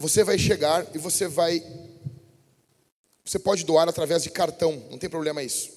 Você 0.03 0.25
vai 0.25 0.37
chegar 0.37 0.85
e 0.97 0.99
você 0.99 1.29
vai. 1.29 1.63
Você 3.25 3.39
pode 3.39 3.65
doar 3.65 3.89
através 3.89 4.25
de 4.25 4.31
cartão, 4.31 4.85
não 4.91 4.99
tem 4.99 5.09
problema 5.09 5.45
isso. 5.45 5.71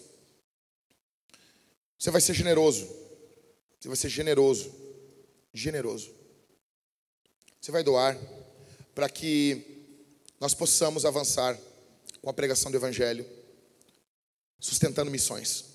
Você 1.96 2.10
vai 2.10 2.20
ser 2.20 2.34
generoso. 2.34 2.90
Você 3.80 3.88
vai 3.88 3.96
ser 3.96 4.10
generoso. 4.10 4.74
Generoso. 5.54 6.12
Você 7.62 7.72
vai 7.72 7.84
doar 7.84 8.18
para 8.96 9.08
que 9.08 9.86
nós 10.40 10.56
possamos 10.56 11.06
avançar 11.06 11.56
com 12.20 12.28
a 12.28 12.34
pregação 12.34 12.72
do 12.72 12.78
Evangelho, 12.78 13.24
sustentando 14.60 15.12
missões. 15.12 15.66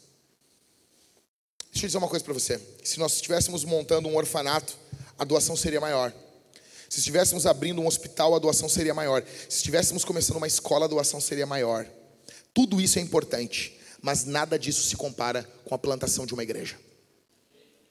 Deixa 1.71 1.87
eu 1.87 1.89
dizer 1.89 1.99
uma 1.99 2.09
coisa 2.09 2.25
para 2.25 2.35
você: 2.35 2.61
se 2.83 2.99
nós 2.99 3.15
estivéssemos 3.15 3.63
montando 3.63 4.09
um 4.09 4.17
orfanato, 4.17 4.77
a 5.17 5.25
doação 5.25 5.55
seria 5.55 5.81
maior. 5.81 6.13
Se 6.91 6.99
estivéssemos 6.99 7.47
abrindo 7.47 7.81
um 7.81 7.87
hospital, 7.87 8.35
a 8.35 8.39
doação 8.41 8.69
seria 8.69 8.93
maior. 8.93 9.25
Se 9.49 9.59
estivéssemos 9.59 10.05
começando 10.05 10.39
uma 10.39 10.49
escola, 10.49 10.87
a 10.87 10.89
doação 10.89 11.21
seria 11.21 11.47
maior. 11.47 11.87
Tudo 12.53 12.81
isso 12.81 12.99
é 12.99 13.03
importante, 13.03 13.79
mas 14.03 14.25
nada 14.25 14.59
disso 14.59 14.83
se 14.83 14.97
compara 14.97 15.45
com 15.65 15.73
a 15.73 15.79
plantação 15.79 16.27
de 16.27 16.35
uma 16.35 16.43
igreja. 16.43 16.77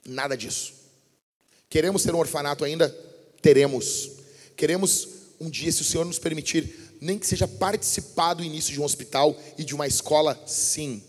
Nada 0.05 0.35
disso. 0.35 0.73
Queremos 1.69 2.03
ter 2.03 2.13
um 2.13 2.19
orfanato 2.19 2.65
ainda? 2.65 2.89
Teremos. 3.41 4.11
Queremos 4.57 5.07
um 5.39 5.49
dia, 5.49 5.71
se 5.71 5.81
o 5.81 5.85
Senhor 5.85 6.03
nos 6.03 6.19
permitir, 6.19 6.97
nem 6.99 7.17
que 7.17 7.25
seja 7.25 7.47
participar 7.47 8.33
do 8.33 8.43
início 8.43 8.73
de 8.73 8.81
um 8.81 8.83
hospital 8.83 9.39
e 9.57 9.63
de 9.63 9.73
uma 9.73 9.87
escola, 9.87 10.37
sim. 10.45 11.01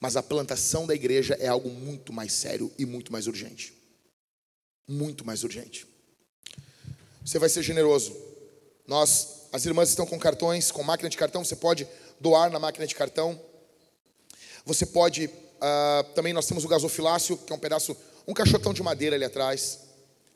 Mas 0.00 0.16
a 0.16 0.22
plantação 0.22 0.84
da 0.84 0.96
igreja 0.96 1.36
é 1.38 1.46
algo 1.46 1.70
muito 1.70 2.12
mais 2.12 2.32
sério 2.32 2.72
e 2.76 2.84
muito 2.84 3.12
mais 3.12 3.28
urgente. 3.28 3.72
Muito 4.88 5.24
mais 5.24 5.44
urgente 5.44 5.86
você 7.26 7.40
vai 7.40 7.48
ser 7.48 7.60
generoso. 7.60 8.16
Nós, 8.86 9.48
as 9.52 9.66
irmãs 9.66 9.88
estão 9.88 10.06
com 10.06 10.16
cartões, 10.16 10.70
com 10.70 10.84
máquina 10.84 11.10
de 11.10 11.16
cartão, 11.16 11.44
você 11.44 11.56
pode 11.56 11.86
doar 12.20 12.52
na 12.52 12.60
máquina 12.60 12.86
de 12.86 12.94
cartão. 12.94 13.38
Você 14.64 14.86
pode, 14.86 15.26
uh, 15.26 16.04
também 16.14 16.32
nós 16.32 16.46
temos 16.46 16.64
o 16.64 16.68
gasofilácio, 16.68 17.36
que 17.36 17.52
é 17.52 17.56
um 17.56 17.58
pedaço, 17.58 17.96
um 18.28 18.32
caixotão 18.32 18.72
de 18.72 18.80
madeira 18.80 19.16
ali 19.16 19.24
atrás, 19.24 19.80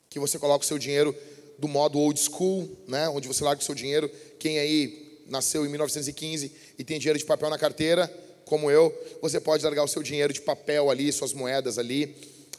que 0.09 0.19
você 0.19 0.37
coloca 0.37 0.65
o 0.65 0.67
seu 0.67 0.77
dinheiro 0.77 1.15
do 1.57 1.67
modo 1.67 1.97
old 1.97 2.19
school, 2.19 2.69
né, 2.85 3.07
onde 3.07 3.25
você 3.25 3.41
larga 3.41 3.61
o 3.61 3.65
seu 3.65 3.73
dinheiro. 3.73 4.11
Quem 4.37 4.59
aí 4.59 5.23
nasceu 5.27 5.65
em 5.65 5.69
1915 5.69 6.51
e 6.77 6.83
tem 6.83 6.99
dinheiro 6.99 7.17
de 7.17 7.23
papel 7.23 7.49
na 7.49 7.57
carteira, 7.57 8.13
como 8.43 8.69
eu, 8.69 8.93
você 9.21 9.39
pode 9.39 9.63
largar 9.63 9.85
o 9.85 9.87
seu 9.87 10.03
dinheiro 10.03 10.33
de 10.33 10.41
papel 10.41 10.89
ali, 10.89 11.09
suas 11.13 11.31
moedas 11.31 11.77
ali, 11.77 12.17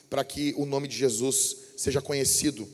para 0.09 0.25
que 0.25 0.55
o 0.57 0.65
nome 0.65 0.89
de 0.89 0.97
Jesus 0.97 1.57
seja 1.77 2.01
conhecido 2.01 2.67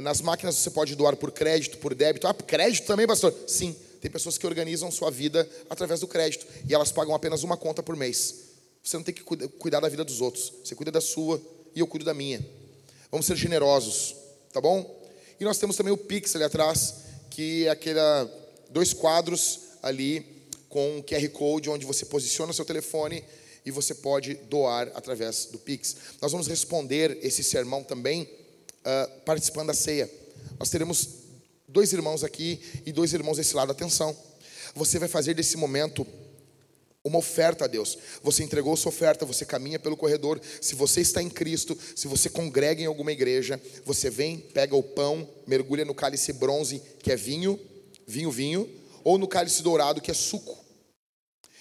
nas 0.00 0.20
máquinas 0.20 0.56
você 0.56 0.70
pode 0.70 0.94
doar 0.94 1.16
por 1.16 1.32
crédito, 1.32 1.78
por 1.78 1.94
débito. 1.94 2.26
Ah, 2.26 2.34
crédito 2.34 2.86
também, 2.86 3.06
pastor? 3.06 3.34
Sim, 3.46 3.74
tem 4.00 4.10
pessoas 4.10 4.38
que 4.38 4.46
organizam 4.46 4.90
sua 4.90 5.10
vida 5.10 5.48
através 5.68 6.00
do 6.00 6.06
crédito 6.06 6.46
e 6.68 6.74
elas 6.74 6.92
pagam 6.92 7.14
apenas 7.14 7.42
uma 7.42 7.56
conta 7.56 7.82
por 7.82 7.96
mês. 7.96 8.48
Você 8.82 8.96
não 8.96 9.04
tem 9.04 9.14
que 9.14 9.22
cuidar 9.22 9.80
da 9.80 9.88
vida 9.88 10.04
dos 10.04 10.20
outros, 10.20 10.52
você 10.64 10.74
cuida 10.74 10.92
da 10.92 11.00
sua 11.00 11.40
e 11.74 11.80
eu 11.80 11.86
cuido 11.86 12.04
da 12.04 12.14
minha. 12.14 12.44
Vamos 13.10 13.26
ser 13.26 13.36
generosos, 13.36 14.14
tá 14.52 14.60
bom? 14.60 14.98
E 15.40 15.44
nós 15.44 15.58
temos 15.58 15.76
também 15.76 15.92
o 15.92 15.96
Pix 15.96 16.34
ali 16.36 16.44
atrás, 16.44 16.94
que 17.30 17.66
é 17.66 17.70
aquele 17.70 18.00
dois 18.70 18.92
quadros 18.92 19.60
ali 19.82 20.46
com 20.68 21.02
QR 21.02 21.28
Code 21.30 21.70
onde 21.70 21.86
você 21.86 22.04
posiciona 22.04 22.52
seu 22.52 22.64
telefone 22.64 23.24
e 23.64 23.70
você 23.70 23.94
pode 23.94 24.34
doar 24.34 24.90
através 24.94 25.46
do 25.46 25.58
Pix. 25.58 25.96
Nós 26.20 26.32
vamos 26.32 26.46
responder 26.46 27.18
esse 27.22 27.42
sermão 27.42 27.82
também 27.82 28.28
uh, 28.88 29.20
participando 29.20 29.68
da 29.68 29.74
ceia. 29.74 30.10
Nós 30.58 30.70
teremos 30.70 31.08
dois 31.68 31.92
irmãos 31.92 32.24
aqui 32.24 32.60
e 32.86 32.92
dois 32.92 33.12
irmãos 33.12 33.36
desse 33.36 33.54
lado. 33.54 33.70
Atenção, 33.70 34.16
você 34.74 34.98
vai 34.98 35.08
fazer 35.08 35.34
desse 35.34 35.56
momento 35.56 36.06
uma 37.04 37.18
oferta 37.18 37.64
a 37.64 37.68
Deus. 37.68 37.98
Você 38.22 38.42
entregou 38.42 38.76
sua 38.76 38.90
oferta, 38.90 39.24
você 39.24 39.44
caminha 39.44 39.78
pelo 39.78 39.96
corredor. 39.96 40.40
Se 40.60 40.74
você 40.74 41.00
está 41.00 41.22
em 41.22 41.28
Cristo, 41.28 41.76
se 41.94 42.08
você 42.08 42.28
congrega 42.28 42.82
em 42.82 42.86
alguma 42.86 43.12
igreja, 43.12 43.60
você 43.84 44.10
vem, 44.10 44.38
pega 44.38 44.74
o 44.74 44.82
pão, 44.82 45.28
mergulha 45.46 45.84
no 45.84 45.94
cálice 45.94 46.32
bronze, 46.32 46.82
que 47.02 47.12
é 47.12 47.16
vinho, 47.16 47.58
vinho, 48.06 48.30
vinho, 48.30 48.68
ou 49.04 49.18
no 49.18 49.28
cálice 49.28 49.62
dourado, 49.62 50.00
que 50.00 50.10
é 50.10 50.14
suco. 50.14 50.58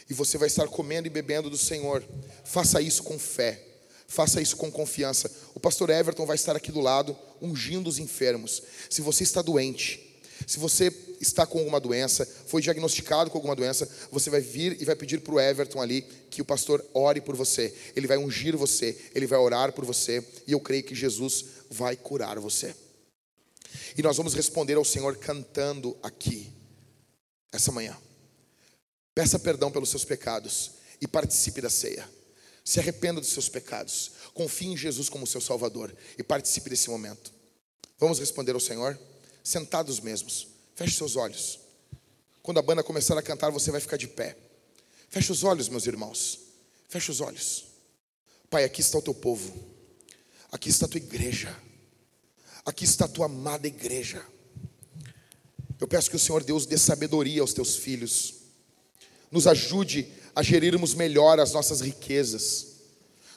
E 0.09 0.13
você 0.13 0.37
vai 0.37 0.47
estar 0.47 0.67
comendo 0.67 1.07
e 1.07 1.09
bebendo 1.09 1.49
do 1.49 1.57
Senhor. 1.57 2.03
Faça 2.43 2.81
isso 2.81 3.03
com 3.03 3.19
fé. 3.19 3.61
Faça 4.07 4.41
isso 4.41 4.55
com 4.55 4.71
confiança. 4.71 5.29
O 5.53 5.59
pastor 5.59 5.89
Everton 5.89 6.25
vai 6.25 6.35
estar 6.35 6.55
aqui 6.55 6.71
do 6.71 6.79
lado, 6.79 7.15
ungindo 7.41 7.89
os 7.89 7.99
enfermos. 7.99 8.63
Se 8.89 9.01
você 9.01 9.23
está 9.23 9.41
doente, 9.41 10.03
Se 10.45 10.59
você 10.59 10.93
está 11.19 11.45
com 11.45 11.59
alguma 11.59 11.79
doença, 11.79 12.25
foi 12.45 12.61
diagnosticado 12.61 13.29
com 13.29 13.37
alguma 13.37 13.55
doença, 13.55 13.89
você 14.11 14.29
vai 14.29 14.41
vir 14.41 14.79
e 14.79 14.85
vai 14.85 14.95
pedir 14.95 15.21
para 15.21 15.33
o 15.33 15.39
Everton 15.39 15.81
ali 15.81 16.03
que 16.29 16.41
o 16.41 16.45
pastor 16.45 16.85
ore 16.93 17.21
por 17.21 17.35
você. 17.35 17.73
Ele 17.95 18.07
vai 18.07 18.17
ungir 18.17 18.55
você, 18.55 18.97
ele 19.15 19.25
vai 19.25 19.39
orar 19.39 19.73
por 19.73 19.83
você, 19.83 20.23
e 20.45 20.51
eu 20.51 20.59
creio 20.59 20.83
que 20.83 20.93
Jesus 20.93 21.45
vai 21.69 21.95
curar 21.95 22.39
você. 22.39 22.75
E 23.97 24.03
nós 24.03 24.17
vamos 24.17 24.33
responder 24.33 24.75
ao 24.75 24.85
Senhor 24.85 25.17
cantando 25.17 25.97
aqui, 26.03 26.51
essa 27.51 27.71
manhã. 27.71 27.97
Peça 29.15 29.39
perdão 29.39 29.71
pelos 29.71 29.89
seus 29.89 30.05
pecados 30.05 30.71
e 31.01 31.07
participe 31.07 31.61
da 31.61 31.69
ceia. 31.69 32.07
Se 32.67 32.81
arrependa 32.81 33.21
dos 33.21 33.29
seus 33.29 33.47
pecados. 33.47 34.11
Confie 34.33 34.67
em 34.67 34.75
Jesus 34.75 35.07
como 35.07 35.25
seu 35.25 35.39
Salvador 35.39 35.95
e 36.17 36.21
participe 36.21 36.69
desse 36.69 36.89
momento. 36.89 37.31
Vamos 37.97 38.19
responder 38.19 38.51
ao 38.51 38.59
Senhor? 38.59 38.99
Sentados 39.41 40.01
mesmos. 40.01 40.49
Feche 40.75 40.97
seus 40.97 41.15
olhos. 41.15 41.61
Quando 42.43 42.57
a 42.57 42.61
banda 42.61 42.83
começar 42.83 43.17
a 43.17 43.21
cantar, 43.21 43.51
você 43.51 43.71
vai 43.71 43.79
ficar 43.79 43.95
de 43.95 44.09
pé. 44.09 44.35
Feche 45.07 45.31
os 45.31 45.45
olhos, 45.45 45.69
meus 45.69 45.87
irmãos. 45.87 46.39
Feche 46.89 47.09
os 47.09 47.21
olhos. 47.21 47.67
Pai, 48.49 48.65
aqui 48.65 48.81
está 48.81 48.97
o 48.97 49.01
teu 49.01 49.13
povo. 49.13 49.57
Aqui 50.51 50.67
está 50.67 50.87
a 50.87 50.89
tua 50.89 50.99
igreja. 50.99 51.57
Aqui 52.65 52.83
está 52.83 53.05
a 53.05 53.07
tua 53.07 53.27
amada 53.27 53.65
igreja. 53.65 54.21
Eu 55.79 55.87
peço 55.87 56.09
que 56.09 56.17
o 56.17 56.19
Senhor 56.19 56.43
Deus 56.43 56.65
dê 56.65 56.77
sabedoria 56.77 57.39
aos 57.39 57.53
teus 57.53 57.77
filhos. 57.77 58.33
Nos 59.31 59.47
ajude 59.47 60.11
a 60.37 60.43
gerirmos 60.43 60.93
melhor 60.93 61.39
as 61.39 61.51
nossas 61.51 61.81
riquezas. 61.81 62.67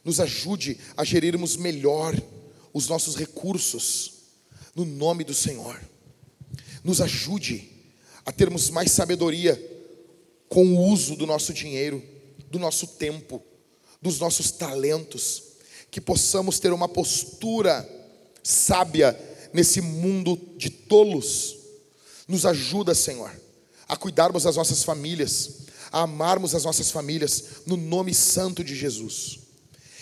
Nos 0.05 0.21
ajude 0.21 0.79
a 0.97 1.05
gerirmos 1.05 1.57
melhor 1.57 2.15
os 2.73 2.89
nossos 2.89 3.17
recursos. 3.17 4.13
No 4.75 4.85
nome 4.85 5.25
do 5.25 5.35
Senhor 5.35 5.81
nos 6.83 7.01
ajude 7.01 7.69
a 8.25 8.33
termos 8.33 8.71
mais 8.71 8.91
sabedoria 8.91 9.61
com 10.49 10.65
o 10.75 10.89
uso 10.89 11.17
do 11.17 11.27
nosso 11.27 11.53
dinheiro, 11.53 12.03
do 12.51 12.59
nosso 12.59 12.87
tempo, 12.87 13.43
dos 14.01 14.19
nossos 14.19 14.51
talentos, 14.51 15.43
que 15.91 16.01
possamos 16.01 16.59
ter 16.59 16.73
uma 16.73 16.89
postura 16.89 17.89
sábia 18.43 19.19
nesse 19.53 19.81
mundo 19.81 20.39
de 20.57 20.71
tolos. 20.71 21.57
Nos 22.27 22.47
ajuda, 22.47 22.95
Senhor, 22.95 23.31
a 23.89 23.97
cuidarmos 23.97 24.45
das 24.45 24.57
nossas 24.57 24.83
famílias, 24.83 25.67
a 25.93 26.03
amarmos 26.03 26.55
as 26.55 26.65
nossas 26.65 26.91
famílias, 26.91 27.45
no 27.67 27.77
nome 27.77 28.15
santo 28.15 28.63
de 28.63 28.75
Jesus. 28.75 29.41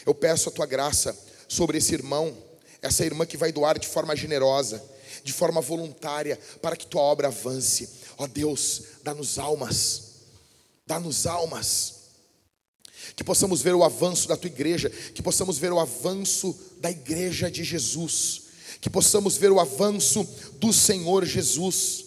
Eu 0.05 0.15
peço 0.15 0.49
a 0.49 0.53
tua 0.53 0.67
graça 0.67 1.17
sobre 1.49 1.79
esse 1.79 1.95
irmão, 1.95 2.37
essa 2.81 3.05
irmã 3.05 3.27
que 3.27 3.37
vai 3.37 3.53
doar 3.53 3.79
de 3.79 3.87
forma 3.87 4.15
generosa 4.15 4.83
de 5.23 5.33
forma 5.33 5.61
voluntária, 5.61 6.39
para 6.63 6.77
que 6.77 6.87
tua 6.87 7.03
obra 7.03 7.29
avance. 7.29 7.89
Ó 8.17 8.27
Deus, 8.27 8.83
dá-nos 9.03 9.39
almas, 9.39 10.03
dá-nos 10.87 11.27
almas. 11.27 11.95
Que 13.15 13.25
possamos 13.25 13.61
ver 13.61 13.75
o 13.75 13.85
avanço 13.85 14.29
da 14.29 14.37
tua 14.37 14.49
igreja, 14.49 14.91
que 14.91 15.23
possamos 15.23 15.59
ver 15.59 15.73
o 15.73 15.79
avanço 15.79 16.57
da 16.81 16.91
igreja 16.91 17.51
de 17.51 17.65
Jesus, 17.65 18.43
que 18.81 18.91
possamos 18.91 19.37
ver 19.37 19.51
o 19.51 19.61
avanço 19.61 20.27
do 20.55 20.73
Senhor 20.73 21.25
Jesus 21.25 22.07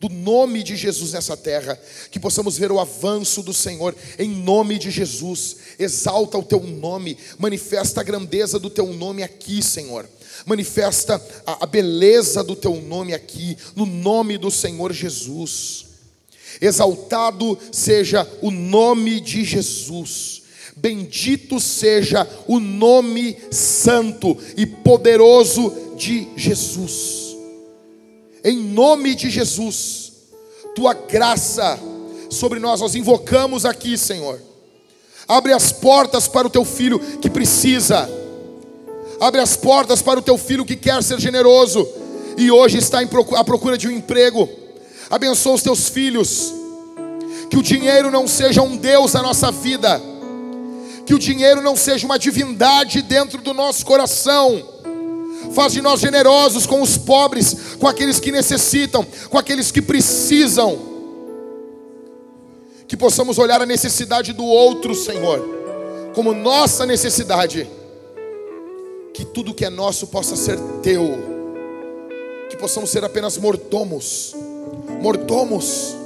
do 0.00 0.08
nome 0.08 0.62
de 0.62 0.76
Jesus 0.76 1.12
nessa 1.12 1.36
terra, 1.36 1.78
que 2.10 2.20
possamos 2.20 2.56
ver 2.56 2.70
o 2.70 2.78
avanço 2.78 3.42
do 3.42 3.52
Senhor, 3.52 3.94
em 4.18 4.28
nome 4.28 4.78
de 4.78 4.90
Jesus. 4.90 5.56
Exalta 5.78 6.38
o 6.38 6.42
teu 6.42 6.60
nome, 6.60 7.18
manifesta 7.38 8.00
a 8.00 8.04
grandeza 8.04 8.58
do 8.58 8.70
teu 8.70 8.86
nome 8.92 9.22
aqui, 9.22 9.62
Senhor 9.62 10.08
manifesta 10.46 11.20
a, 11.46 11.64
a 11.64 11.66
beleza 11.66 12.42
do 12.42 12.54
teu 12.54 12.80
nome 12.80 13.12
aqui, 13.12 13.56
no 13.74 13.84
nome 13.84 14.38
do 14.38 14.50
Senhor 14.50 14.92
Jesus. 14.92 15.86
Exaltado 16.60 17.58
seja 17.70 18.28
o 18.40 18.50
nome 18.50 19.20
de 19.20 19.44
Jesus. 19.44 20.42
Bendito 20.76 21.58
seja 21.60 22.28
o 22.46 22.60
nome 22.60 23.36
santo 23.50 24.36
e 24.56 24.64
poderoso 24.64 25.94
de 25.96 26.28
Jesus. 26.36 27.27
Em 28.48 28.56
nome 28.56 29.14
de 29.14 29.28
Jesus, 29.28 30.12
tua 30.74 30.94
graça 30.94 31.78
sobre 32.30 32.58
nós, 32.58 32.80
nós 32.80 32.94
invocamos 32.94 33.64
aqui, 33.64 33.98
Senhor. 33.98 34.40
Abre 35.26 35.52
as 35.52 35.72
portas 35.72 36.26
para 36.26 36.46
o 36.46 36.50
teu 36.50 36.64
filho 36.64 36.98
que 37.20 37.28
precisa 37.28 38.08
Abre 39.20 39.40
as 39.40 39.56
portas 39.56 40.00
para 40.00 40.20
o 40.20 40.22
teu 40.22 40.38
filho 40.38 40.64
que 40.64 40.76
quer 40.76 41.02
ser 41.02 41.18
generoso 41.20 41.86
e 42.36 42.50
hoje 42.50 42.78
está 42.78 43.00
à 43.00 43.44
procura 43.44 43.76
de 43.76 43.88
um 43.88 43.90
emprego. 43.90 44.48
Abençoa 45.10 45.54
os 45.54 45.62
teus 45.62 45.88
filhos. 45.88 46.54
Que 47.50 47.56
o 47.56 47.62
dinheiro 47.62 48.10
não 48.10 48.28
seja 48.28 48.62
um 48.62 48.76
Deus 48.76 49.14
na 49.14 49.22
nossa 49.22 49.50
vida. 49.50 50.00
Que 51.04 51.14
o 51.14 51.18
dinheiro 51.18 51.60
não 51.62 51.74
seja 51.74 52.06
uma 52.06 52.18
divindade 52.18 53.02
dentro 53.02 53.42
do 53.42 53.52
nosso 53.52 53.84
coração. 53.84 54.62
Faz 55.52 55.72
de 55.72 55.80
nós 55.80 56.00
generosos 56.00 56.66
com 56.66 56.82
os 56.82 56.96
pobres, 56.96 57.76
com 57.78 57.86
aqueles 57.86 58.20
que 58.20 58.32
necessitam, 58.32 59.06
com 59.30 59.38
aqueles 59.38 59.70
que 59.70 59.80
precisam. 59.80 60.78
Que 62.86 62.96
possamos 62.96 63.38
olhar 63.38 63.60
a 63.60 63.66
necessidade 63.66 64.32
do 64.32 64.44
outro, 64.44 64.94
Senhor, 64.94 65.40
como 66.14 66.34
nossa 66.34 66.86
necessidade 66.86 67.68
que 69.12 69.24
tudo 69.24 69.54
que 69.54 69.64
é 69.64 69.70
nosso 69.70 70.06
possa 70.06 70.36
ser 70.36 70.58
teu, 70.82 71.02
que 72.48 72.56
possamos 72.56 72.90
ser 72.90 73.04
apenas 73.04 73.36
mordomos, 73.36 74.34
mordomos 75.02 75.96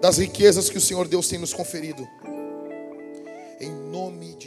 das 0.00 0.18
riquezas 0.18 0.68
que 0.68 0.78
o 0.78 0.80
Senhor 0.80 1.06
Deus 1.06 1.28
tem 1.28 1.38
nos 1.38 1.54
conferido, 1.54 2.06
em 3.60 3.70
nome. 3.70 4.37